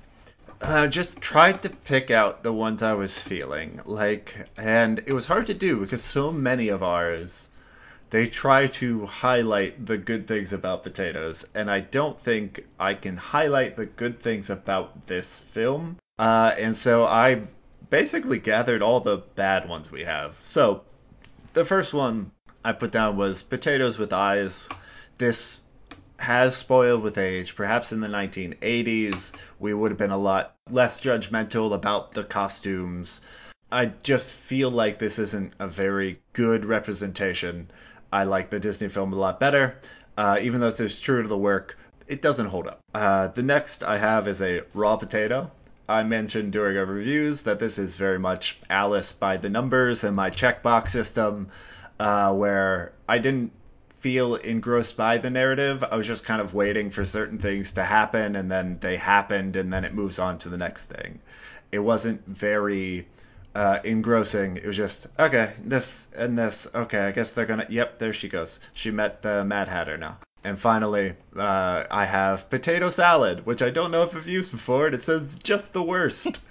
uh, 0.61 0.87
just 0.87 1.21
tried 1.21 1.63
to 1.63 1.71
pick 1.71 2.11
out 2.11 2.43
the 2.43 2.53
ones 2.53 2.83
I 2.83 2.93
was 2.95 3.19
feeling. 3.19 3.81
Like, 3.85 4.49
and 4.57 5.03
it 5.07 5.13
was 5.13 5.27
hard 5.27 5.47
to 5.47 5.55
do 5.55 5.81
because 5.81 6.03
so 6.03 6.31
many 6.31 6.69
of 6.69 6.83
ours, 6.83 7.51
they 8.11 8.27
try 8.27 8.67
to 8.67 9.07
highlight 9.07 9.87
the 9.87 9.97
good 9.97 10.27
things 10.27 10.53
about 10.53 10.83
potatoes, 10.83 11.47
and 11.55 11.71
I 11.71 11.81
don't 11.81 12.21
think 12.21 12.67
I 12.79 12.95
can 12.95 13.17
highlight 13.17 13.77
the 13.77 13.87
good 13.87 14.21
things 14.21 14.51
about 14.51 15.07
this 15.07 15.39
film. 15.39 15.97
Uh, 16.19 16.55
and 16.59 16.77
so 16.77 17.05
I 17.07 17.43
basically 17.89 18.39
gathered 18.39 18.83
all 18.83 19.01
the 19.01 19.19
bad 19.19 19.69
ones 19.69 19.91
we 19.91 20.05
have. 20.05 20.37
So, 20.43 20.83
the 21.53 21.65
first 21.65 21.95
one 21.95 22.33
I 22.65 22.73
put 22.73 22.93
down 22.93 23.17
was 23.17 23.43
potatoes 23.43 23.99
with 23.99 24.13
eyes. 24.13 24.69
This 25.19 25.63
has 26.19 26.55
spoiled 26.55 27.03
with 27.03 27.17
age. 27.17 27.57
Perhaps 27.57 27.93
in 27.93 28.01
the 28.01 28.09
1980s, 28.09 29.33
we 29.59 29.73
would 29.73 29.91
have 29.91 29.99
been 29.99 30.11
a 30.11 30.19
lot 30.19 30.57
less 30.71 31.01
judgmental 31.01 31.73
about 31.73 32.13
the 32.13 32.25
costumes. 32.25 33.23
I 33.73 33.93
just 34.03 34.33
feel 34.33 34.71
like 34.71 34.99
this 34.99 35.19
isn't 35.19 35.55
a 35.59 35.69
very 35.69 36.21
good 36.33 36.65
representation. 36.65 37.71
I 38.13 38.25
like 38.25 38.51
the 38.51 38.61
Disney 38.61 38.89
film 38.89 39.13
a 39.13 39.17
lot 39.17 39.41
better. 39.41 39.79
Uh, 40.17 40.39
even 40.43 40.61
though 40.61 40.69
it's 40.69 41.01
true 41.01 41.23
to 41.23 41.29
the 41.29 41.39
work, 41.39 41.79
it 42.07 42.21
doesn't 42.21 42.47
hold 42.47 42.67
up. 42.67 42.81
Uh, 42.93 43.29
the 43.29 43.43
next 43.43 43.85
I 43.85 43.99
have 43.99 44.27
is 44.29 44.43
a 44.43 44.63
raw 44.75 44.97
potato. 44.97 45.51
I 45.89 46.03
mentioned 46.03 46.53
during 46.53 46.77
our 46.77 46.85
reviews 46.85 47.43
that 47.43 47.59
this 47.59 47.79
is 47.79 47.97
very 47.97 48.19
much 48.19 48.59
Alice 48.69 49.13
by 49.13 49.37
the 49.37 49.49
numbers 49.49 50.05
and 50.05 50.15
my 50.15 50.31
checkbox 50.31 50.91
system, 50.91 51.49
uh, 52.01 52.33
where 52.33 52.93
I 53.07 53.19
didn't 53.19 53.53
feel 53.91 54.37
engrossed 54.37 54.97
by 54.97 55.19
the 55.19 55.29
narrative. 55.29 55.85
I 55.85 55.97
was 55.97 56.07
just 56.07 56.25
kind 56.25 56.41
of 56.41 56.55
waiting 56.55 56.89
for 56.89 57.05
certain 57.05 57.39
things 57.39 57.75
to 57.75 57.85
happen, 57.85 58.35
and 58.35 58.51
then 58.51 58.79
they 58.81 58.97
happened, 58.97 59.55
and 59.55 59.71
then 59.71 59.85
it 59.85 59.93
moves 59.93 60.19
on 60.19 60.39
to 60.39 60.49
the 60.49 60.57
next 60.57 60.87
thing. 60.87 61.21
It 61.71 61.81
wasn't 61.81 62.27
very 62.27 63.07
uh, 63.55 63.81
engrossing. 63.85 64.57
It 64.57 64.67
was 64.67 64.79
just 64.79 65.09
okay, 65.19 65.53
this 65.63 66.09
and 66.17 66.39
this. 66.39 66.67
Okay, 66.75 67.01
I 67.01 67.13
guess 67.13 67.33
they're 67.33 67.47
gonna. 67.47 67.67
Yep, 67.69 67.99
there 67.99 68.15
she 68.15 68.29
goes. 68.29 68.61
She 68.73 68.91
met 68.91 69.21
the 69.21 69.45
Mad 69.45 69.69
Hatter 69.69 69.99
now. 69.99 70.19
And 70.43 70.59
finally, 70.59 71.15
uh, 71.37 71.85
I 71.91 72.07
have 72.07 72.49
potato 72.49 72.89
salad, 72.89 73.45
which 73.45 73.61
I 73.61 73.69
don't 73.71 73.91
know 73.91 74.03
if 74.05 74.17
I've 74.17 74.27
used 74.27 74.53
before, 74.53 74.87
and 74.87 74.95
it 74.95 75.03
says 75.03 75.39
just 75.43 75.73
the 75.75 75.83
worst. 75.83 76.43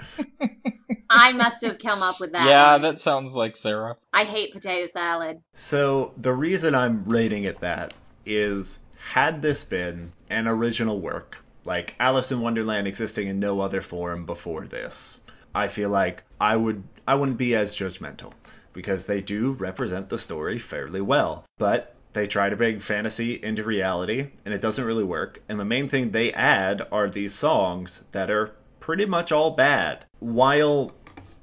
I 1.10 1.34
must 1.34 1.64
have 1.64 1.80
come 1.80 2.04
up 2.04 2.20
with 2.20 2.34
that. 2.34 2.48
Yeah, 2.48 2.78
that 2.78 3.02
sounds 3.02 3.36
like 3.36 3.56
Sarah. 3.56 3.98
I 4.14 4.26
hate 4.26 4.54
potato 4.54 4.88
salad. 4.92 5.42
so 5.54 6.14
the 6.18 6.34
reason 6.34 6.76
I'm 6.76 7.04
rating 7.06 7.46
it 7.46 7.62
that 7.62 7.96
is, 8.28 8.78
had 9.14 9.42
this 9.42 9.64
been 9.64 10.12
an 10.30 10.48
original 10.48 11.00
work, 11.00 11.44
like 11.66 11.96
Alice 12.00 12.32
in 12.32 12.42
Wonderland 12.42 12.88
existing 12.88 13.28
in 13.28 13.40
no 13.40 13.60
other 13.62 13.82
form 13.82 14.26
before 14.26 14.66
this, 14.66 15.22
I 15.56 15.68
feel 15.68 15.90
like 15.90 16.24
I 16.40 16.56
would 16.58 16.84
I 17.08 17.16
wouldn't 17.16 17.40
be 17.40 17.56
as 17.56 17.76
judgmental 17.76 18.34
because 18.72 19.08
they 19.08 19.20
do 19.20 19.54
represent 19.54 20.10
the 20.10 20.18
story 20.20 20.60
fairly 20.60 21.02
well. 21.02 21.44
But 21.58 21.96
they 22.20 22.28
try 22.28 22.50
to 22.50 22.58
bring 22.58 22.80
fantasy 22.80 23.42
into 23.42 23.64
reality 23.64 24.28
and 24.44 24.54
it 24.54 24.60
doesn't 24.60 24.84
really 24.84 25.06
work. 25.06 25.42
And 25.48 25.58
the 25.58 25.64
main 25.64 25.88
thing 25.88 26.12
they 26.12 26.34
add 26.34 26.86
are 26.92 27.10
these 27.10 27.34
songs 27.34 28.04
that 28.12 28.30
are 28.30 28.52
pretty 28.82 29.06
much 29.06 29.32
all 29.32 29.52
bad. 29.52 30.04
While 30.20 30.92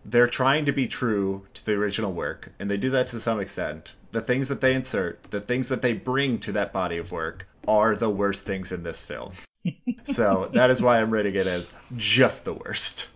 they're 0.04 0.26
trying 0.26 0.66
to 0.66 0.72
be 0.72 0.86
true 0.86 1.46
to 1.54 1.64
the 1.64 1.72
original 1.72 2.12
work, 2.12 2.52
and 2.58 2.70
they 2.70 2.76
do 2.76 2.90
that 2.90 3.08
to 3.08 3.20
some 3.20 3.40
extent. 3.40 3.94
The 4.12 4.20
things 4.20 4.48
that 4.48 4.60
they 4.60 4.74
insert, 4.74 5.22
the 5.30 5.40
things 5.40 5.70
that 5.70 5.80
they 5.80 5.94
bring 5.94 6.38
to 6.40 6.52
that 6.52 6.74
body 6.74 6.98
of 6.98 7.10
work, 7.10 7.48
are 7.66 7.96
the 7.96 8.10
worst 8.10 8.44
things 8.44 8.70
in 8.70 8.82
this 8.82 9.02
film. 9.02 9.32
so 10.04 10.50
that 10.52 10.70
is 10.70 10.82
why 10.82 11.00
I'm 11.00 11.10
rating 11.10 11.34
it 11.34 11.46
as 11.46 11.72
just 11.96 12.44
the 12.44 12.54
worst. 12.54 13.08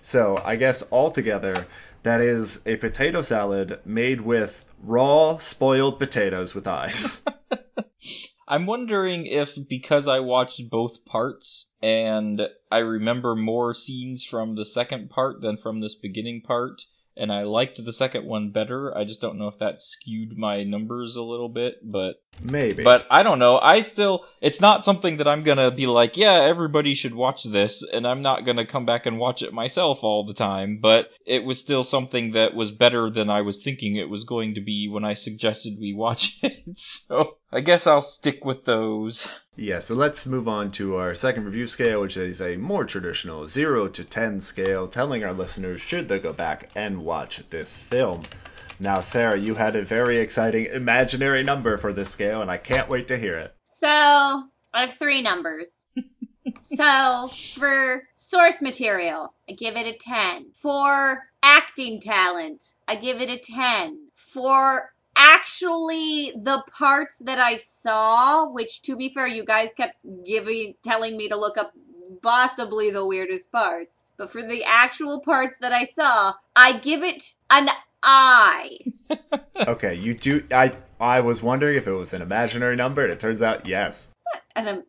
So 0.00 0.40
I 0.44 0.56
guess 0.56 0.82
altogether, 0.90 1.66
that 2.04 2.20
is 2.20 2.60
a 2.64 2.76
potato 2.76 3.20
salad 3.20 3.80
made 3.84 4.22
with 4.22 4.64
raw, 4.86 5.38
spoiled 5.38 5.98
potatoes 5.98 6.54
with 6.54 6.66
eyes. 6.66 7.22
I'm 8.48 8.66
wondering 8.66 9.26
if 9.26 9.58
because 9.68 10.06
I 10.06 10.20
watched 10.20 10.70
both 10.70 11.04
parts 11.04 11.70
and 11.82 12.42
I 12.70 12.78
remember 12.78 13.34
more 13.34 13.74
scenes 13.74 14.24
from 14.24 14.54
the 14.54 14.64
second 14.64 15.10
part 15.10 15.40
than 15.40 15.56
from 15.56 15.80
this 15.80 15.96
beginning 15.96 16.42
part, 16.42 16.82
and 17.16 17.32
I 17.32 17.42
liked 17.42 17.82
the 17.84 17.92
second 17.92 18.26
one 18.26 18.50
better. 18.50 18.96
I 18.96 19.04
just 19.04 19.20
don't 19.20 19.38
know 19.38 19.48
if 19.48 19.58
that 19.58 19.82
skewed 19.82 20.36
my 20.36 20.64
numbers 20.64 21.16
a 21.16 21.22
little 21.22 21.48
bit, 21.48 21.78
but 21.82 22.22
Maybe. 22.40 22.84
but 22.84 23.06
I 23.10 23.22
don't 23.22 23.38
know. 23.38 23.58
I 23.58 23.80
still 23.80 24.24
it's 24.40 24.60
not 24.60 24.84
something 24.84 25.16
that 25.16 25.28
I'm 25.28 25.42
going 25.42 25.58
to 25.58 25.70
be 25.70 25.86
like, 25.86 26.16
yeah, 26.16 26.34
everybody 26.34 26.94
should 26.94 27.14
watch 27.14 27.44
this 27.44 27.82
and 27.82 28.06
I'm 28.06 28.22
not 28.22 28.44
going 28.44 28.58
to 28.58 28.66
come 28.66 28.84
back 28.84 29.06
and 29.06 29.18
watch 29.18 29.42
it 29.42 29.54
myself 29.54 30.04
all 30.04 30.24
the 30.24 30.34
time, 30.34 30.78
but 30.80 31.10
it 31.24 31.44
was 31.44 31.58
still 31.58 31.84
something 31.84 32.32
that 32.32 32.54
was 32.54 32.70
better 32.70 33.08
than 33.08 33.30
I 33.30 33.40
was 33.40 33.62
thinking 33.62 33.96
it 33.96 34.10
was 34.10 34.24
going 34.24 34.54
to 34.54 34.60
be 34.60 34.88
when 34.88 35.04
I 35.04 35.14
suggested 35.14 35.78
we 35.80 35.94
watch 35.94 36.38
it. 36.42 36.76
So, 36.76 37.38
I 37.50 37.60
guess 37.60 37.86
I'll 37.86 38.02
stick 38.02 38.44
with 38.44 38.64
those. 38.64 39.28
Yeah, 39.58 39.78
so 39.78 39.94
let's 39.94 40.26
move 40.26 40.46
on 40.46 40.70
to 40.72 40.96
our 40.96 41.14
second 41.14 41.46
review 41.46 41.66
scale, 41.66 42.02
which 42.02 42.18
is 42.18 42.42
a 42.42 42.56
more 42.56 42.84
traditional 42.84 43.48
0 43.48 43.88
to 43.88 44.04
10 44.04 44.42
scale, 44.42 44.86
telling 44.86 45.24
our 45.24 45.32
listeners 45.32 45.80
should 45.80 46.08
they 46.08 46.18
go 46.18 46.34
back 46.34 46.68
and 46.76 47.06
watch 47.06 47.42
this 47.48 47.78
film. 47.78 48.24
Now, 48.78 49.00
Sarah, 49.00 49.38
you 49.38 49.54
had 49.54 49.74
a 49.74 49.80
very 49.80 50.18
exciting 50.18 50.66
imaginary 50.66 51.42
number 51.42 51.78
for 51.78 51.94
this 51.94 52.10
scale, 52.10 52.42
and 52.42 52.50
I 52.50 52.58
can't 52.58 52.90
wait 52.90 53.08
to 53.08 53.16
hear 53.16 53.38
it. 53.38 53.56
So 53.64 53.88
I 53.88 54.82
have 54.82 54.92
three 54.92 55.22
numbers. 55.22 55.84
so 56.60 57.30
for 57.54 58.02
source 58.14 58.60
material, 58.60 59.32
I 59.48 59.52
give 59.52 59.74
it 59.76 59.86
a 59.86 59.96
10. 59.96 60.50
For 60.52 61.30
acting 61.42 61.98
talent, 61.98 62.74
I 62.86 62.96
give 62.96 63.22
it 63.22 63.30
a 63.30 63.38
10. 63.38 64.08
For 64.12 64.90
actually 65.16 66.32
the 66.36 66.62
parts 66.78 67.18
that 67.18 67.38
I 67.38 67.56
saw, 67.56 68.48
which 68.48 68.82
to 68.82 68.96
be 68.96 69.08
fair, 69.12 69.26
you 69.26 69.44
guys 69.44 69.72
kept 69.72 69.96
giving 70.24 70.74
telling 70.82 71.16
me 71.16 71.28
to 71.28 71.36
look 71.36 71.56
up 71.56 71.72
possibly 72.22 72.90
the 72.90 73.06
weirdest 73.06 73.50
parts. 73.50 74.04
But 74.16 74.30
for 74.30 74.42
the 74.42 74.64
actual 74.64 75.20
parts 75.20 75.56
that 75.60 75.72
I 75.72 75.84
saw, 75.84 76.34
I 76.54 76.74
give 76.74 77.02
it 77.02 77.34
an 77.50 77.68
I. 78.02 78.78
Okay, 79.66 79.94
you 79.94 80.12
do. 80.12 80.44
I 80.52 80.76
I 81.00 81.22
was 81.22 81.42
wondering 81.42 81.78
if 81.78 81.86
it 81.86 81.92
was 81.92 82.12
an 82.12 82.20
imaginary 82.20 82.76
number, 82.76 83.02
and 83.02 83.10
it 83.10 83.18
turns 83.18 83.40
out 83.40 83.66
yes. 83.66 84.10
An, 84.54 84.68
um, 84.68 84.84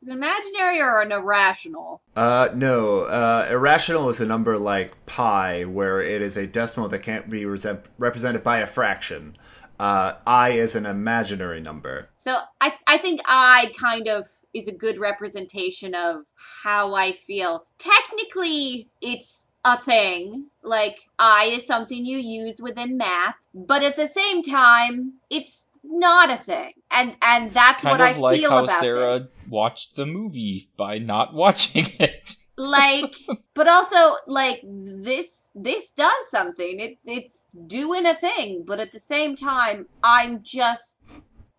is 0.00 0.08
it 0.08 0.12
imaginary 0.12 0.80
or 0.80 1.00
an 1.00 1.10
irrational? 1.10 2.00
Uh, 2.14 2.50
no. 2.54 3.02
Uh, 3.02 3.48
irrational 3.50 4.08
is 4.08 4.20
a 4.20 4.24
number 4.26 4.56
like 4.56 5.04
pi, 5.04 5.64
where 5.64 6.00
it 6.00 6.22
is 6.22 6.36
a 6.36 6.46
decimal 6.46 6.88
that 6.90 7.00
can't 7.00 7.28
be 7.28 7.44
resent- 7.44 7.86
represented 7.98 8.44
by 8.44 8.58
a 8.58 8.66
fraction. 8.66 9.36
Uh, 9.78 10.14
I 10.26 10.50
is 10.50 10.74
an 10.74 10.86
imaginary 10.86 11.60
number. 11.60 12.10
So 12.18 12.38
I 12.60 12.74
I 12.86 12.96
think 12.98 13.20
I 13.26 13.72
kind 13.78 14.08
of 14.08 14.26
is 14.52 14.68
a 14.68 14.72
good 14.72 14.98
representation 14.98 15.94
of 15.94 16.22
how 16.62 16.94
I 16.94 17.12
feel. 17.12 17.66
Technically, 17.78 18.88
it's 19.00 19.48
a 19.64 19.76
thing. 19.76 20.46
Like 20.62 21.08
I 21.18 21.46
is 21.46 21.66
something 21.66 22.04
you 22.06 22.18
use 22.18 22.60
within 22.60 22.96
math, 22.96 23.36
but 23.52 23.82
at 23.82 23.96
the 23.96 24.06
same 24.06 24.42
time, 24.42 25.14
it's 25.30 25.66
not 25.82 26.30
a 26.30 26.36
thing. 26.36 26.72
And 26.90 27.16
and 27.22 27.50
that's 27.52 27.82
Kind 27.82 27.98
what 27.98 28.00
of 28.00 28.16
I 28.16 28.20
like 28.20 28.38
feel 28.40 28.50
how 28.50 28.64
about 28.64 28.80
Sarah 28.80 29.18
this. 29.18 29.30
watched 29.48 29.96
the 29.96 30.06
movie 30.06 30.70
by 30.76 30.98
not 30.98 31.34
watching 31.42 31.86
it. 31.98 32.36
Like 32.56 33.14
but 33.54 33.66
also 33.66 34.14
like 34.26 34.60
this 34.64 35.50
this 35.54 35.90
does 35.90 36.28
something 36.28 36.78
it 36.78 36.98
it's 37.04 37.46
doing 37.66 38.06
a 38.06 38.14
thing 38.14 38.62
but 38.66 38.78
at 38.78 38.92
the 38.92 39.00
same 39.00 39.34
time 39.34 39.86
i'm 40.04 40.40
just 40.42 41.02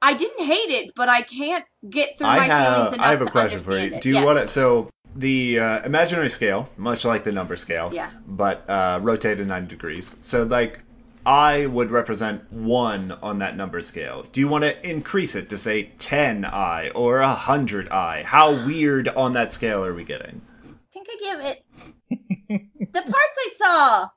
i 0.02 0.14
didn't 0.14 0.46
hate 0.46 0.70
it 0.70 0.92
but 0.96 1.10
i 1.10 1.22
can't 1.22 1.66
get 1.90 2.18
through 2.18 2.28
I 2.28 2.38
my 2.38 2.48
feelings 2.48 2.76
have 2.78 2.94
enough 2.94 3.06
I 3.08 3.10
have 3.12 3.22
a 3.22 3.26
question 3.26 3.60
for 3.60 3.78
you. 3.78 3.94
it. 3.96 4.02
Do 4.02 4.10
you 4.10 4.16
Yes. 4.16 4.26
want 4.26 4.40
to? 4.40 4.48
So 4.48 4.90
the 5.16 5.60
uh, 5.60 5.86
imaginary 5.86 6.30
scale, 6.30 6.70
much 6.78 7.06
like 7.06 7.24
the 7.24 7.32
number 7.32 7.56
scale, 7.56 7.90
Yeah. 7.94 8.10
but 8.28 8.68
uh, 8.70 9.00
rotated 9.02 9.48
ninety 9.48 9.70
degrees. 9.70 10.16
So 10.22 10.44
like. 10.44 10.80
I 11.28 11.66
would 11.66 11.90
represent 11.90 12.54
one 12.54 13.12
on 13.24 13.40
that 13.40 13.58
number 13.58 13.82
scale. 13.82 14.28
Do 14.32 14.40
you 14.40 14.48
want 14.48 14.64
to 14.64 14.88
increase 14.88 15.34
it 15.34 15.50
to 15.50 15.58
say 15.58 15.90
10 15.98 16.46
I 16.46 16.90
or 16.90 17.20
100 17.20 17.90
I? 17.90 18.22
How 18.22 18.52
weird 18.64 19.08
on 19.08 19.34
that 19.34 19.52
scale 19.52 19.84
are 19.84 19.96
we 19.96 20.04
getting? 20.04 20.44
Give 21.22 21.40
it 21.40 21.66
the 22.96 23.02
parts 23.02 23.14
I 23.16 23.50
saw. 23.54 24.10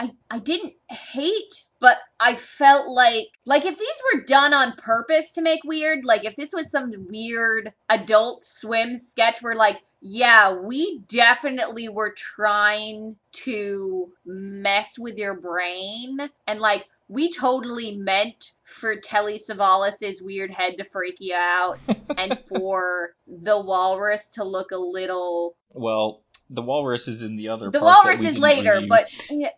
I 0.00 0.10
I 0.30 0.38
didn't 0.38 0.74
hate, 0.90 1.64
but 1.80 1.98
I 2.18 2.34
felt 2.34 2.88
like 2.88 3.28
like 3.44 3.64
if 3.64 3.78
these 3.78 4.02
were 4.12 4.22
done 4.22 4.52
on 4.52 4.72
purpose 4.72 5.30
to 5.32 5.42
make 5.42 5.60
weird, 5.64 6.04
like 6.04 6.24
if 6.24 6.36
this 6.36 6.52
was 6.52 6.70
some 6.70 6.92
weird 7.08 7.72
adult 7.88 8.44
swim 8.44 8.98
sketch 8.98 9.42
where 9.42 9.54
like 9.54 9.82
yeah, 10.06 10.52
we 10.52 11.00
definitely 11.08 11.88
were 11.88 12.12
trying 12.12 13.16
to 13.32 14.12
mess 14.26 14.98
with 14.98 15.16
your 15.16 15.34
brain 15.34 16.28
and 16.46 16.60
like 16.60 16.88
we 17.08 17.30
totally 17.30 17.96
meant 17.96 18.52
for 18.64 18.96
Telly 18.96 19.38
Savalas's 19.38 20.22
weird 20.22 20.54
head 20.54 20.78
to 20.78 20.84
freak 20.84 21.16
you 21.20 21.34
out 21.34 21.78
and 22.16 22.38
for 22.48 23.14
the 23.26 23.60
walrus 23.60 24.28
to 24.30 24.44
look 24.44 24.70
a 24.70 24.78
little 24.78 25.56
Well, 25.74 26.22
the 26.48 26.62
walrus 26.62 27.08
is 27.08 27.22
in 27.22 27.36
the 27.36 27.48
other. 27.48 27.70
the 27.70 27.80
part 27.80 27.90
that 27.90 28.04
walrus 28.04 28.20
we 28.20 28.26
is 28.28 28.38
later, 28.38 28.74
review. 28.74 28.88
but 28.88 29.10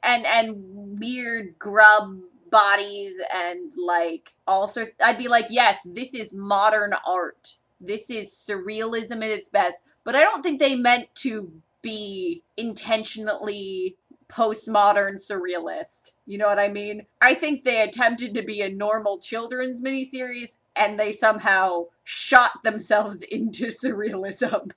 and 0.02 0.26
and 0.26 0.54
weird 0.98 1.58
grub 1.58 2.20
bodies 2.50 3.20
and 3.32 3.72
like 3.76 4.32
all 4.46 4.68
sorts. 4.68 4.92
I'd 5.04 5.18
be 5.18 5.28
like, 5.28 5.46
yes, 5.50 5.80
this 5.84 6.14
is 6.14 6.32
modern 6.32 6.94
art. 7.06 7.56
This 7.80 8.10
is 8.10 8.32
surrealism 8.32 9.16
at 9.16 9.30
its 9.30 9.48
best. 9.48 9.82
But 10.04 10.14
I 10.14 10.22
don't 10.22 10.42
think 10.42 10.60
they 10.60 10.76
meant 10.76 11.14
to 11.16 11.52
be 11.82 12.42
intentionally 12.56 13.96
postmodern 14.28 15.14
surrealist. 15.14 16.12
You 16.24 16.38
know 16.38 16.46
what 16.46 16.58
I 16.58 16.68
mean? 16.68 17.06
I 17.20 17.34
think 17.34 17.64
they 17.64 17.82
attempted 17.82 18.34
to 18.34 18.42
be 18.42 18.60
a 18.60 18.70
normal 18.70 19.18
children's 19.18 19.80
miniseries 19.80 20.56
and 20.74 20.98
they 20.98 21.12
somehow 21.12 21.86
shot 22.04 22.62
themselves 22.64 23.22
into 23.30 23.66
surrealism. 23.66 24.72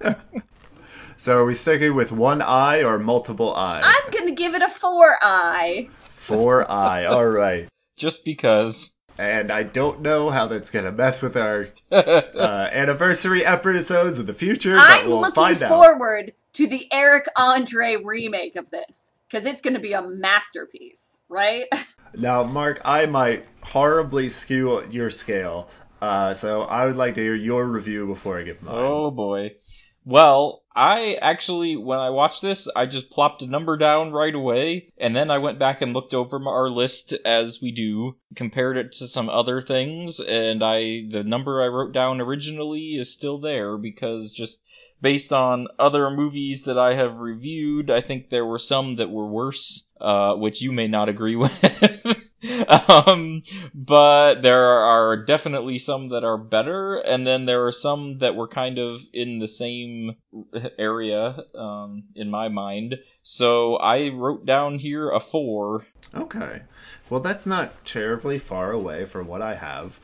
So 1.16 1.38
are 1.38 1.44
we 1.44 1.54
sticking 1.54 1.94
with 1.94 2.12
one 2.12 2.42
eye 2.42 2.82
or 2.82 2.98
multiple 2.98 3.54
eye? 3.54 3.80
I'm 3.82 4.10
gonna 4.10 4.32
give 4.32 4.54
it 4.54 4.62
a 4.62 4.68
four 4.68 5.16
eye. 5.22 5.88
Four 5.92 6.70
eye. 6.70 7.04
All 7.04 7.26
right. 7.26 7.68
just 7.96 8.24
because. 8.24 8.96
And 9.16 9.52
I 9.52 9.62
don't 9.62 10.00
know 10.00 10.30
how 10.30 10.48
that's 10.48 10.72
gonna 10.72 10.90
mess 10.90 11.22
with 11.22 11.36
our 11.36 11.68
uh, 11.92 12.68
anniversary 12.72 13.44
episodes 13.44 14.18
in 14.18 14.26
the 14.26 14.32
future, 14.32 14.74
but 14.74 14.90
I'm 14.90 15.06
we'll 15.08 15.20
looking 15.20 15.34
find 15.34 15.62
out. 15.62 15.68
forward 15.68 16.32
to 16.54 16.66
the 16.66 16.88
Eric 16.92 17.26
Andre 17.36 17.96
remake 17.96 18.56
of 18.56 18.70
this 18.70 19.12
because 19.28 19.46
it's 19.46 19.60
going 19.60 19.74
to 19.74 19.80
be 19.80 19.92
a 19.92 20.02
masterpiece, 20.02 21.20
right? 21.28 21.66
Now, 22.16 22.44
Mark, 22.44 22.80
I 22.84 23.06
might 23.06 23.44
horribly 23.60 24.30
skew 24.30 24.84
your 24.88 25.10
scale, 25.10 25.68
uh, 26.00 26.32
so 26.32 26.62
I 26.62 26.84
would 26.84 26.94
like 26.94 27.16
to 27.16 27.20
hear 27.20 27.34
your 27.34 27.66
review 27.66 28.06
before 28.06 28.38
I 28.38 28.44
give 28.44 28.62
mine. 28.62 28.72
Oh 28.78 29.10
boy. 29.10 29.56
Well, 30.04 30.64
I 30.76 31.14
actually, 31.22 31.76
when 31.76 31.98
I 31.98 32.10
watched 32.10 32.42
this, 32.42 32.68
I 32.74 32.84
just 32.86 33.10
plopped 33.10 33.42
a 33.42 33.46
number 33.46 33.76
down 33.76 34.12
right 34.12 34.34
away, 34.34 34.92
and 34.98 35.14
then 35.14 35.30
I 35.30 35.38
went 35.38 35.58
back 35.58 35.80
and 35.80 35.94
looked 35.94 36.12
over 36.12 36.40
our 36.46 36.68
list 36.68 37.14
as 37.24 37.62
we 37.62 37.70
do, 37.70 38.16
compared 38.34 38.76
it 38.76 38.92
to 38.92 39.08
some 39.08 39.28
other 39.28 39.60
things, 39.60 40.20
and 40.20 40.62
I, 40.62 41.06
the 41.08 41.22
number 41.24 41.62
I 41.62 41.68
wrote 41.68 41.92
down 41.92 42.20
originally 42.20 42.96
is 42.96 43.12
still 43.12 43.38
there 43.38 43.78
because 43.78 44.32
just 44.32 44.60
based 45.00 45.32
on 45.32 45.68
other 45.78 46.10
movies 46.10 46.64
that 46.64 46.78
I 46.78 46.94
have 46.94 47.16
reviewed, 47.18 47.90
I 47.90 48.00
think 48.00 48.28
there 48.28 48.46
were 48.46 48.58
some 48.58 48.96
that 48.96 49.10
were 49.10 49.28
worse, 49.28 49.88
uh, 50.00 50.34
which 50.34 50.60
you 50.60 50.72
may 50.72 50.88
not 50.88 51.08
agree 51.08 51.36
with. 51.36 52.23
um, 52.88 53.42
but 53.74 54.42
there 54.42 54.64
are 54.64 55.16
definitely 55.16 55.78
some 55.78 56.08
that 56.08 56.24
are 56.24 56.38
better, 56.38 56.96
and 56.96 57.26
then 57.26 57.46
there 57.46 57.66
are 57.66 57.72
some 57.72 58.18
that 58.18 58.34
were 58.34 58.48
kind 58.48 58.78
of 58.78 59.02
in 59.12 59.38
the 59.38 59.48
same 59.48 60.16
area, 60.78 61.44
um, 61.54 62.04
in 62.14 62.30
my 62.30 62.48
mind. 62.48 62.98
So 63.22 63.76
I 63.76 64.08
wrote 64.08 64.44
down 64.46 64.78
here 64.78 65.10
a 65.10 65.20
four. 65.20 65.86
Okay. 66.14 66.62
Well, 67.10 67.20
that's 67.20 67.46
not 67.46 67.84
terribly 67.84 68.38
far 68.38 68.72
away 68.72 69.04
from 69.04 69.26
what 69.26 69.42
I 69.42 69.54
have, 69.54 70.00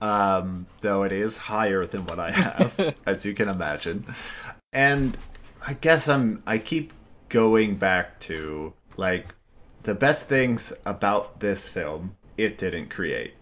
um, 0.00 0.66
though 0.80 1.02
it 1.02 1.12
is 1.12 1.36
higher 1.36 1.86
than 1.86 2.06
what 2.06 2.18
I 2.18 2.30
have, 2.32 2.94
as 3.06 3.24
you 3.24 3.34
can 3.34 3.48
imagine. 3.48 4.04
And 4.72 5.16
I 5.66 5.74
guess 5.74 6.08
I'm. 6.08 6.42
I 6.46 6.58
keep 6.58 6.92
going 7.28 7.76
back 7.76 8.20
to 8.20 8.74
like 8.96 9.34
the 9.82 9.94
best 9.94 10.28
things 10.28 10.72
about 10.86 11.40
this 11.40 11.68
film. 11.68 12.16
It 12.36 12.56
didn't 12.58 12.90
create. 12.90 13.34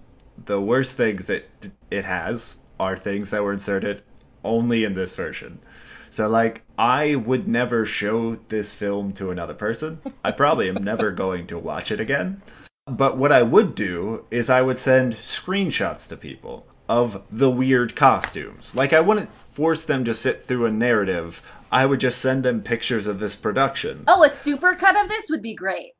The 0.46 0.60
worst 0.60 0.96
things 0.96 1.28
it 1.28 1.70
it 1.90 2.04
has 2.04 2.60
are 2.78 2.96
things 2.96 3.30
that 3.30 3.42
were 3.42 3.52
inserted 3.52 4.02
only 4.42 4.84
in 4.84 4.94
this 4.94 5.14
version. 5.16 5.60
So 6.08 6.28
like 6.28 6.62
I 6.78 7.14
would 7.14 7.46
never 7.46 7.84
show 7.84 8.36
this 8.36 8.74
film 8.74 9.12
to 9.14 9.30
another 9.30 9.54
person. 9.54 10.00
I 10.24 10.30
probably 10.32 10.68
am 10.68 10.82
never 10.82 11.10
going 11.24 11.46
to 11.48 11.58
watch 11.58 11.92
it 11.92 12.00
again. 12.00 12.42
But 12.86 13.18
what 13.18 13.32
I 13.32 13.42
would 13.42 13.74
do 13.74 14.24
is 14.30 14.50
I 14.50 14.62
would 14.62 14.78
send 14.78 15.12
screenshots 15.12 16.08
to 16.08 16.16
people 16.16 16.66
of 16.88 17.22
the 17.30 17.50
weird 17.50 17.94
costumes. 17.94 18.74
Like 18.74 18.92
I 18.92 19.00
wouldn't 19.00 19.36
force 19.36 19.84
them 19.84 20.04
to 20.06 20.14
sit 20.14 20.42
through 20.42 20.66
a 20.66 20.72
narrative. 20.72 21.42
I 21.70 21.86
would 21.86 22.00
just 22.00 22.18
send 22.18 22.42
them 22.42 22.62
pictures 22.62 23.06
of 23.06 23.20
this 23.20 23.36
production. 23.36 24.04
Oh, 24.08 24.24
a 24.24 24.28
supercut 24.28 25.00
of 25.00 25.08
this 25.08 25.26
would 25.30 25.42
be 25.42 25.54
great. 25.54 25.92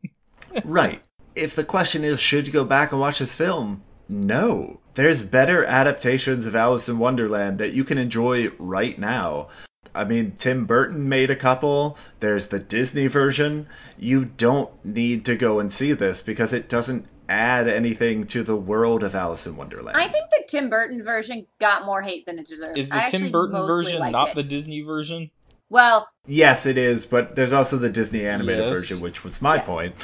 Right. 0.64 1.02
If 1.34 1.54
the 1.54 1.64
question 1.64 2.04
is 2.04 2.20
should 2.20 2.46
you 2.46 2.52
go 2.52 2.64
back 2.64 2.92
and 2.92 3.00
watch 3.00 3.18
this 3.20 3.34
film? 3.34 3.82
No. 4.08 4.80
There's 4.94 5.24
better 5.24 5.64
adaptations 5.64 6.44
of 6.46 6.56
Alice 6.56 6.88
in 6.88 6.98
Wonderland 6.98 7.58
that 7.58 7.72
you 7.72 7.84
can 7.84 7.96
enjoy 7.98 8.48
right 8.58 8.98
now. 8.98 9.48
I 9.94 10.04
mean, 10.04 10.32
Tim 10.32 10.66
Burton 10.66 11.08
made 11.08 11.30
a 11.30 11.36
couple. 11.36 11.96
There's 12.20 12.48
the 12.48 12.58
Disney 12.58 13.06
version. 13.06 13.66
You 13.98 14.24
don't 14.24 14.70
need 14.84 15.24
to 15.24 15.36
go 15.36 15.58
and 15.60 15.72
see 15.72 15.92
this 15.92 16.22
because 16.22 16.52
it 16.52 16.68
doesn't 16.68 17.06
add 17.28 17.68
anything 17.68 18.26
to 18.26 18.42
the 18.42 18.56
world 18.56 19.02
of 19.04 19.14
Alice 19.14 19.46
in 19.46 19.56
Wonderland. 19.56 19.96
I 19.96 20.08
think 20.08 20.26
the 20.30 20.44
Tim 20.48 20.68
Burton 20.68 21.02
version 21.02 21.46
got 21.60 21.84
more 21.84 22.02
hate 22.02 22.26
than 22.26 22.38
it 22.40 22.46
deserved. 22.46 22.76
Is 22.76 22.88
the 22.88 22.96
actually 22.96 23.20
Tim 23.20 23.32
Burton 23.32 23.66
version 23.66 24.10
not 24.12 24.30
it. 24.30 24.34
the 24.34 24.42
Disney 24.42 24.82
version? 24.82 25.30
Well, 25.68 26.08
Yes, 26.26 26.66
it 26.66 26.76
is, 26.76 27.06
but 27.06 27.34
there's 27.36 27.52
also 27.52 27.76
the 27.76 27.88
Disney 27.88 28.26
animated 28.26 28.64
Yes. 28.66 28.70
version, 28.70 29.02
which 29.02 29.22
was 29.24 29.40
my 29.40 29.56
Yes. 29.56 29.66
point. 29.66 29.94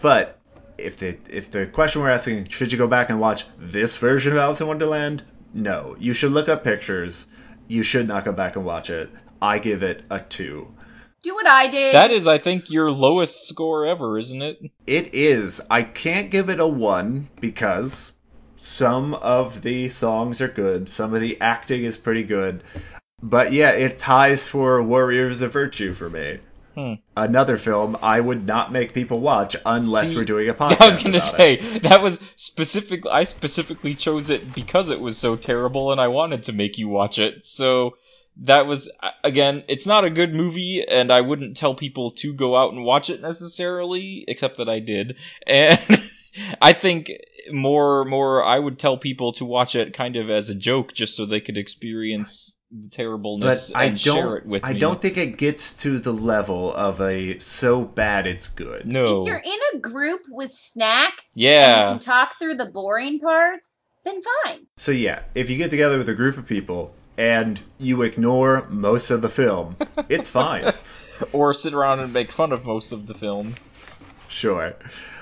But 0.00 0.38
if 0.78 0.96
the 0.96 1.18
if 1.30 1.50
the 1.50 1.66
question 1.66 2.02
we're 2.02 2.10
asking, 2.10 2.48
should 2.48 2.72
you 2.72 2.78
go 2.78 2.86
back 2.86 3.08
and 3.10 3.20
watch 3.20 3.46
this 3.58 3.96
version 3.96 4.32
of 4.32 4.38
Alice 4.38 4.60
in 4.60 4.66
Wonderland? 4.66 5.22
No. 5.52 5.96
You 5.98 6.12
should 6.12 6.32
look 6.32 6.48
up 6.48 6.64
pictures. 6.64 7.26
You 7.68 7.82
should 7.82 8.08
not 8.08 8.24
go 8.24 8.32
back 8.32 8.56
and 8.56 8.64
watch 8.64 8.90
it. 8.90 9.10
I 9.40 9.58
give 9.58 9.82
it 9.82 10.04
a 10.10 10.20
two. 10.20 10.74
do 11.22 11.34
what 11.34 11.46
I 11.46 11.68
did. 11.68 11.94
That 11.94 12.10
is, 12.10 12.26
I 12.26 12.38
think, 12.38 12.70
your 12.70 12.90
lowest 12.90 13.46
score 13.48 13.86
ever, 13.86 14.18
isn't 14.18 14.42
it? 14.42 14.70
It 14.86 15.14
is. 15.14 15.60
I 15.70 15.82
can't 15.82 16.30
give 16.30 16.48
it 16.50 16.60
a 16.60 16.66
one 16.66 17.28
because 17.40 18.12
some 18.56 19.14
of 19.14 19.62
the 19.62 19.88
songs 19.88 20.40
are 20.40 20.48
good, 20.48 20.88
some 20.88 21.14
of 21.14 21.20
the 21.20 21.40
acting 21.40 21.84
is 21.84 21.96
pretty 21.98 22.24
good. 22.24 22.62
But 23.22 23.52
yeah, 23.52 23.70
it 23.70 23.98
ties 23.98 24.48
for 24.48 24.82
Warriors 24.82 25.40
of 25.40 25.52
Virtue 25.52 25.94
for 25.94 26.10
me. 26.10 26.40
Hmm. 26.74 26.94
Another 27.16 27.56
film 27.56 27.96
I 28.02 28.20
would 28.20 28.46
not 28.46 28.72
make 28.72 28.92
people 28.92 29.20
watch 29.20 29.54
unless 29.64 30.08
See, 30.10 30.16
we're 30.16 30.24
doing 30.24 30.48
a 30.48 30.54
podcast. 30.54 30.80
I 30.80 30.86
was 30.86 31.02
gonna 31.02 31.20
say 31.20 31.54
it. 31.54 31.82
that 31.82 32.02
was 32.02 32.20
specific. 32.36 33.06
I 33.06 33.24
specifically 33.24 33.94
chose 33.94 34.30
it 34.30 34.54
because 34.54 34.90
it 34.90 35.00
was 35.00 35.16
so 35.16 35.36
terrible, 35.36 35.92
and 35.92 36.00
I 36.00 36.08
wanted 36.08 36.42
to 36.44 36.52
make 36.52 36.76
you 36.76 36.88
watch 36.88 37.18
it. 37.18 37.44
So 37.46 37.96
that 38.36 38.66
was 38.66 38.90
again, 39.22 39.62
it's 39.68 39.86
not 39.86 40.04
a 40.04 40.10
good 40.10 40.34
movie, 40.34 40.84
and 40.86 41.12
I 41.12 41.20
wouldn't 41.20 41.56
tell 41.56 41.74
people 41.74 42.10
to 42.12 42.34
go 42.34 42.56
out 42.56 42.72
and 42.72 42.84
watch 42.84 43.08
it 43.08 43.22
necessarily, 43.22 44.24
except 44.26 44.56
that 44.56 44.68
I 44.68 44.80
did. 44.80 45.16
And 45.46 46.02
I 46.60 46.72
think 46.72 47.12
more, 47.52 48.04
more, 48.04 48.42
I 48.42 48.58
would 48.58 48.76
tell 48.76 48.96
people 48.98 49.30
to 49.34 49.44
watch 49.44 49.76
it 49.76 49.94
kind 49.94 50.16
of 50.16 50.28
as 50.28 50.50
a 50.50 50.54
joke, 50.54 50.92
just 50.92 51.16
so 51.16 51.24
they 51.24 51.40
could 51.40 51.56
experience 51.56 52.58
the 52.74 52.88
But 52.88 52.92
terribleness 52.92 53.72
I 53.74 53.84
and 53.84 54.00
share 54.00 54.36
it 54.36 54.40
don't. 54.40 54.46
with 54.46 54.64
I 54.64 54.72
me. 54.72 54.78
don't 54.78 55.00
think 55.00 55.16
it 55.16 55.36
gets 55.38 55.72
to 55.82 55.98
the 55.98 56.12
level 56.12 56.72
of 56.74 57.00
a 57.00 57.38
so 57.38 57.84
bad 57.84 58.26
it's 58.26 58.48
good. 58.48 58.86
No. 58.88 59.20
If 59.22 59.26
you're 59.28 59.36
in 59.44 59.58
a 59.74 59.78
group 59.78 60.22
with 60.28 60.50
snacks, 60.50 61.34
and 61.34 61.42
Yeah. 61.42 61.82
you 61.82 61.88
can 61.92 61.98
talk 62.00 62.38
through 62.38 62.54
the 62.56 62.66
boring 62.66 63.20
parts, 63.20 63.88
then 64.04 64.20
fine. 64.44 64.66
So 64.76 64.90
yeah, 64.92 65.20
if 65.34 65.48
you 65.48 65.56
get 65.56 65.70
together 65.70 65.98
with 65.98 66.08
a 66.08 66.14
group 66.14 66.36
of 66.36 66.46
people 66.46 66.94
and 67.16 67.60
you 67.78 68.02
ignore 68.02 68.66
most 68.68 69.10
of 69.10 69.22
the 69.22 69.28
film, 69.28 69.76
it's 70.08 70.28
fine. 70.28 70.72
or 71.32 71.52
sit 71.54 71.72
around 71.72 72.00
and 72.00 72.12
make 72.12 72.32
fun 72.32 72.50
of 72.52 72.66
most 72.66 72.90
of 72.92 73.06
the 73.06 73.14
film. 73.14 73.54
Sure. 74.28 74.74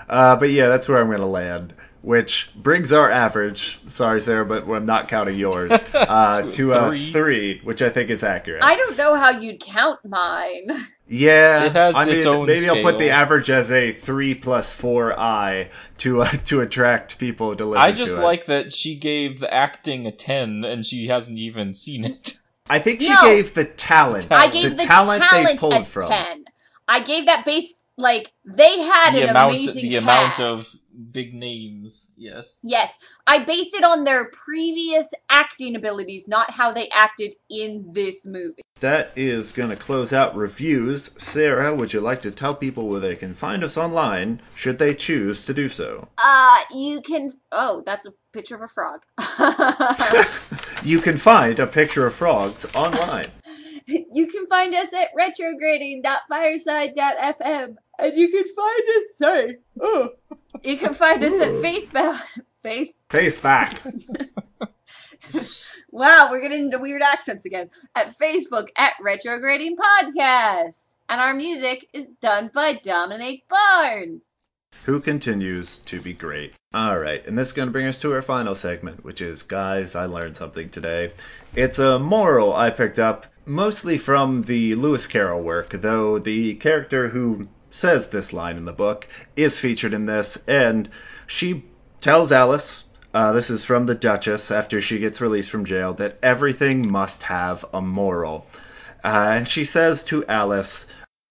Uh, 0.08 0.36
but 0.36 0.50
yeah, 0.50 0.68
that's 0.68 0.88
where 0.88 0.98
I'm 1.00 1.06
going 1.08 1.18
to 1.20 1.26
land. 1.26 1.74
Which 2.02 2.50
brings 2.56 2.92
our 2.92 3.08
average, 3.08 3.78
sorry, 3.88 4.20
Sarah, 4.20 4.44
but 4.44 4.68
I'm 4.68 4.84
not 4.86 5.06
counting 5.08 5.38
yours, 5.38 5.70
uh, 5.94 6.50
to 6.50 6.72
a 6.72 6.88
Three. 6.88 7.12
three, 7.12 7.60
which 7.62 7.80
I 7.80 7.90
think 7.90 8.10
is 8.10 8.24
accurate. 8.24 8.64
I 8.64 8.74
don't 8.74 8.98
know 8.98 9.14
how 9.14 9.30
you'd 9.30 9.60
count 9.60 10.00
mine. 10.04 10.66
yeah, 11.06 11.66
It 11.66 11.72
has 11.72 11.94
I 11.94 12.02
its 12.10 12.24
mean, 12.26 12.34
own 12.34 12.46
maybe 12.46 12.68
I'll 12.68 12.82
put 12.82 12.98
the 12.98 13.10
average 13.10 13.50
as 13.50 13.70
a 13.70 13.92
three 13.92 14.34
plus 14.34 14.74
four 14.74 15.16
I 15.18 15.70
to 15.98 16.22
uh, 16.22 16.30
to 16.46 16.60
attract 16.60 17.18
people 17.20 17.54
to 17.54 17.64
listen 17.64 17.80
I 17.82 17.92
just 17.92 18.16
to 18.16 18.20
it. 18.22 18.24
like 18.24 18.46
that 18.46 18.72
she 18.72 18.96
gave 18.96 19.38
the 19.38 19.52
acting 19.54 20.04
a 20.06 20.10
10 20.12 20.64
and 20.64 20.84
she 20.84 21.06
hasn't 21.06 21.38
even 21.38 21.72
seen 21.72 22.04
it. 22.04 22.34
I 22.68 22.80
think 22.80 23.00
she 23.02 23.10
No. 23.10 23.22
gave 23.22 23.54
the 23.54 23.64
talent. 23.64 24.26
I 24.32 24.48
The 24.48 24.52
gave 24.52 24.76
the, 24.76 24.82
talent, 24.84 25.22
talent, 25.22 25.46
they 25.48 25.56
pulled 25.56 25.74
a 25.74 25.84
from. 25.84 26.08
10. 26.10 26.44
I 26.88 26.98
gave 27.00 27.26
that 27.26 27.44
base, 27.44 27.74
like, 27.96 28.32
they 28.44 28.80
had 28.80 29.12
the 29.14 29.22
an 29.22 29.28
amount 29.30 29.52
amazing 29.52 29.82
the 29.84 29.90
cast. 30.00 30.02
amount 30.02 30.40
of 30.40 30.74
big 31.10 31.34
names, 31.34 32.12
yes. 32.16 32.60
Yes, 32.62 32.98
I 33.26 33.40
based 33.40 33.74
it 33.74 33.84
on 33.84 34.04
their 34.04 34.30
previous 34.30 35.12
acting 35.30 35.76
abilities, 35.76 36.28
not 36.28 36.52
how 36.52 36.72
they 36.72 36.88
acted 36.88 37.34
in 37.50 37.90
this 37.92 38.24
movie. 38.26 38.62
That 38.80 39.12
is 39.14 39.52
going 39.52 39.70
to 39.70 39.76
close 39.76 40.12
out 40.12 40.34
reviews. 40.34 41.10
Sarah, 41.16 41.74
would 41.74 41.92
you 41.92 42.00
like 42.00 42.20
to 42.22 42.30
tell 42.30 42.54
people 42.54 42.88
where 42.88 43.00
they 43.00 43.16
can 43.16 43.34
find 43.34 43.62
us 43.62 43.76
online 43.76 44.40
should 44.56 44.78
they 44.78 44.94
choose 44.94 45.44
to 45.46 45.54
do 45.54 45.68
so? 45.68 46.08
Uh, 46.18 46.60
you 46.74 47.00
can. 47.00 47.32
Oh, 47.52 47.82
that's 47.86 48.06
a 48.06 48.12
picture 48.32 48.56
of 48.56 48.62
a 48.62 48.68
frog. 48.68 49.02
You 50.84 51.00
can 51.00 51.16
find 51.16 51.60
a 51.60 51.66
picture 51.68 52.06
of 52.06 52.14
frogs 52.14 52.66
online. 52.74 53.26
you 54.12 54.26
can 54.26 54.46
find 54.46 54.74
us 54.74 54.92
at 54.94 55.08
retrograding.fireside.fm. 55.18 57.76
And 57.98 58.16
you 58.16 58.28
can 58.28 58.44
find 58.54 58.82
us, 58.96 59.04
sorry. 59.16 59.58
Oh. 59.80 60.10
You 60.62 60.76
can 60.76 60.92
find 60.94 61.24
us 61.24 61.40
at 61.40 61.50
Facebook. 61.50 62.20
Face. 62.62 62.94
Face 63.08 63.40
back. 63.40 63.80
Wow, 65.94 66.28
we're 66.30 66.40
getting 66.40 66.64
into 66.64 66.78
weird 66.78 67.02
accents 67.02 67.44
again. 67.44 67.68
At 67.94 68.18
Facebook 68.18 68.68
at 68.78 68.94
Retrograding 68.98 69.76
Podcast. 69.76 70.94
And 71.06 71.20
our 71.20 71.34
music 71.34 71.86
is 71.92 72.08
done 72.08 72.50
by 72.52 72.72
Dominic 72.72 73.42
Barnes. 73.46 74.24
Who 74.86 75.00
continues 75.00 75.76
to 75.80 76.00
be 76.00 76.14
great. 76.14 76.54
Alright, 76.74 77.26
and 77.26 77.36
this 77.36 77.48
is 77.48 77.54
going 77.54 77.68
to 77.68 77.72
bring 77.72 77.86
us 77.86 78.00
to 78.00 78.14
our 78.14 78.22
final 78.22 78.54
segment, 78.54 79.04
which 79.04 79.20
is 79.20 79.42
Guys, 79.42 79.94
I 79.94 80.06
Learned 80.06 80.34
Something 80.34 80.70
Today. 80.70 81.12
It's 81.54 81.78
a 81.78 81.98
moral 81.98 82.54
I 82.54 82.70
picked 82.70 82.98
up 82.98 83.26
mostly 83.44 83.98
from 83.98 84.42
the 84.42 84.74
Lewis 84.74 85.06
Carroll 85.06 85.42
work, 85.42 85.70
though 85.70 86.18
the 86.18 86.54
character 86.56 87.08
who 87.08 87.48
says 87.70 88.08
this 88.08 88.32
line 88.32 88.56
in 88.56 88.64
the 88.64 88.72
book 88.72 89.08
is 89.36 89.58
featured 89.58 89.92
in 89.92 90.06
this, 90.06 90.42
and 90.46 90.88
she 91.26 91.64
tells 92.00 92.30
Alice, 92.30 92.86
uh, 93.14 93.32
this 93.32 93.50
is 93.50 93.64
from 93.64 93.86
the 93.86 93.94
Duchess 93.94 94.50
after 94.50 94.80
she 94.80 94.98
gets 94.98 95.20
released 95.20 95.50
from 95.50 95.64
jail, 95.64 95.92
that 95.94 96.18
everything 96.22 96.90
must 96.90 97.24
have 97.24 97.64
a 97.72 97.80
moral. 97.80 98.46
Uh, 99.04 99.32
and 99.36 99.48
she 99.48 99.64
says 99.64 100.04
to 100.04 100.24
Alice, 100.26 100.86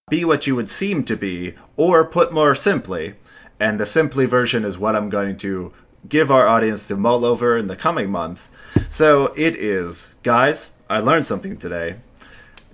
Be 0.10 0.24
what 0.26 0.46
you 0.46 0.56
would 0.56 0.70
seem 0.70 1.04
to 1.06 1.16
be, 1.16 1.56
or 1.78 2.06
put 2.06 2.34
more 2.34 2.54
simply. 2.54 3.16
And 3.60 3.80
the 3.80 3.86
simply 3.86 4.26
version 4.26 4.66
is 4.66 4.78
what 4.78 4.96
I'm 4.96 5.10
going 5.10 5.38
to 5.38 5.74
give 6.08 6.32
our 6.32 6.48
audience 6.48 6.88
to 6.88 6.98
mull 6.98 7.24
over 7.24 7.58
in 7.58 7.68
the 7.68 7.76
coming 7.76 8.10
month. 8.10 8.50
So 8.90 9.28
it 9.36 9.56
is, 9.56 10.16
guys, 10.24 10.72
I 10.92 11.00
learned 11.00 11.26
something 11.26 11.56
today. 11.56 11.96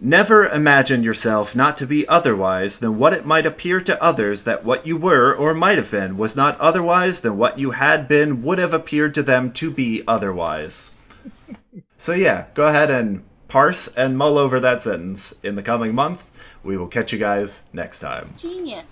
Never 0.02 0.48
imagine 0.48 1.04
yourself 1.04 1.56
not 1.56 1.78
to 1.78 1.86
be 1.86 2.08
otherwise 2.08 2.80
than 2.80 2.98
what 2.98 3.14
it 3.14 3.28
might 3.28 3.46
appear 3.46 3.80
to 3.82 4.04
others 4.04 4.44
that 4.44 4.66
what 4.66 4.88
you 4.88 4.98
were 4.98 5.36
or 5.36 5.54
might 5.54 5.78
have 5.78 5.92
been 5.92 6.18
was 6.18 6.36
not 6.36 6.60
otherwise 6.60 7.22
than 7.22 7.38
what 7.38 7.60
you 7.60 7.72
had 7.72 8.08
been 8.08 8.42
would 8.42 8.58
have 8.58 8.74
appeared 8.74 9.14
to 9.14 9.24
them 9.24 9.52
to 9.54 9.70
be 9.70 10.02
otherwise. 10.08 10.94
so, 11.98 12.14
yeah, 12.14 12.46
go 12.56 12.66
ahead 12.66 12.90
and 12.90 13.24
parse 13.48 13.88
and 13.90 14.18
mull 14.18 14.40
over 14.40 14.60
that 14.60 14.82
sentence 14.82 15.36
in 15.44 15.56
the 15.56 15.62
coming 15.62 15.94
month. 15.94 16.28
We 16.64 16.76
will 16.76 16.88
catch 16.88 17.14
you 17.14 17.20
guys 17.20 17.62
next 17.72 18.00
time. 18.00 18.34
Genius. 18.36 18.90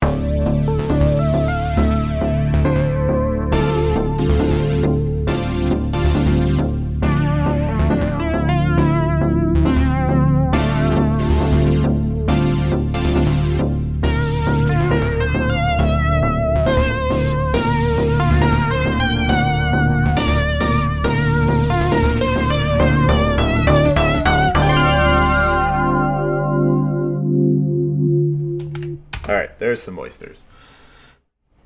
There's 29.76 29.84
some 29.84 30.00
oysters. 30.00 30.48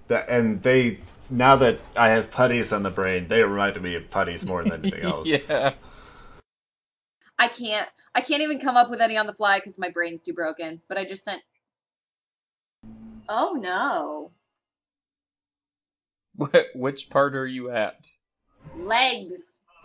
That 0.07 0.27
and 0.27 0.63
they 0.63 0.99
now 1.29 1.55
that 1.57 1.81
I 1.95 2.09
have 2.09 2.31
putties 2.31 2.73
on 2.73 2.81
the 2.81 2.89
brain, 2.89 3.27
they 3.27 3.43
reminded 3.43 3.83
me 3.83 3.93
of 3.93 4.09
putties 4.09 4.47
more 4.47 4.63
than 4.63 4.73
anything 4.73 5.03
else. 5.05 5.27
yeah. 5.27 5.73
I 7.37 7.47
can't. 7.47 7.87
I 8.15 8.21
can't 8.21 8.41
even 8.41 8.59
come 8.59 8.75
up 8.75 8.89
with 8.89 8.99
any 8.99 9.15
on 9.15 9.27
the 9.27 9.33
fly 9.33 9.59
because 9.59 9.77
my 9.77 9.89
brain's 9.89 10.23
too 10.23 10.33
broken. 10.33 10.81
But 10.89 10.97
I 10.97 11.05
just 11.05 11.23
sent. 11.23 11.43
Oh 13.29 13.55
no, 13.61 14.31
Wh- 16.35 16.75
Which 16.75 17.11
part 17.11 17.35
are 17.35 17.45
you 17.45 17.69
at? 17.69 18.07
legs. 18.75 19.59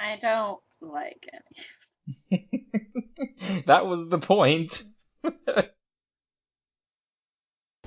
I 0.00 0.16
don't 0.20 0.58
like 0.80 1.24
it. 2.32 2.65
That 3.66 3.86
was 3.86 4.08
the 4.08 4.18
point. 4.18 4.82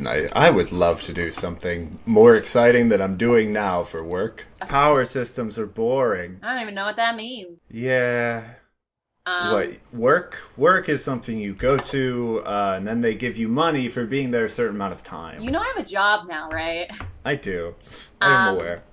I, 0.06 0.30
I 0.32 0.49
would 0.49 0.72
love 0.72 1.02
to 1.03 1.14
do 1.14 1.30
something 1.30 1.99
more 2.06 2.36
exciting 2.36 2.88
than 2.88 3.02
I'm 3.02 3.18
doing 3.18 3.52
now 3.52 3.84
for 3.84 4.02
work. 4.03 4.45
Power 4.61 5.03
systems 5.03 5.60
are 5.60 5.66
boring. 5.66 6.40
I 6.41 6.53
don't 6.53 6.61
even 6.61 6.74
know 6.76 6.86
what 6.86 6.95
that 6.95 7.18
means. 7.18 7.60
Yeah. 7.70 8.53
Um, 9.26 9.52
what 9.52 9.72
work? 9.91 10.41
Work 10.56 10.88
is 10.88 11.03
something 11.03 11.38
you 11.38 11.53
go 11.53 11.78
to, 11.78 12.41
uh, 12.45 12.76
and 12.78 12.88
then 12.88 13.02
they 13.02 13.14
give 13.14 13.38
you 13.38 13.49
money 13.49 13.90
for 13.90 14.06
being 14.06 14.32
there 14.32 14.45
a 14.45 14.49
certain 14.49 14.78
amount 14.78 14.94
of 14.94 15.03
time. 15.03 15.41
You 15.41 15.52
know 15.52 15.60
I 15.60 15.68
have 15.76 15.86
a 15.86 15.88
job 15.88 16.28
now, 16.30 16.49
right? 16.49 16.90
I 17.26 17.36
do. 17.36 17.76
I'm 18.22 18.48
Um, 18.49 18.56
aware. 18.56 18.84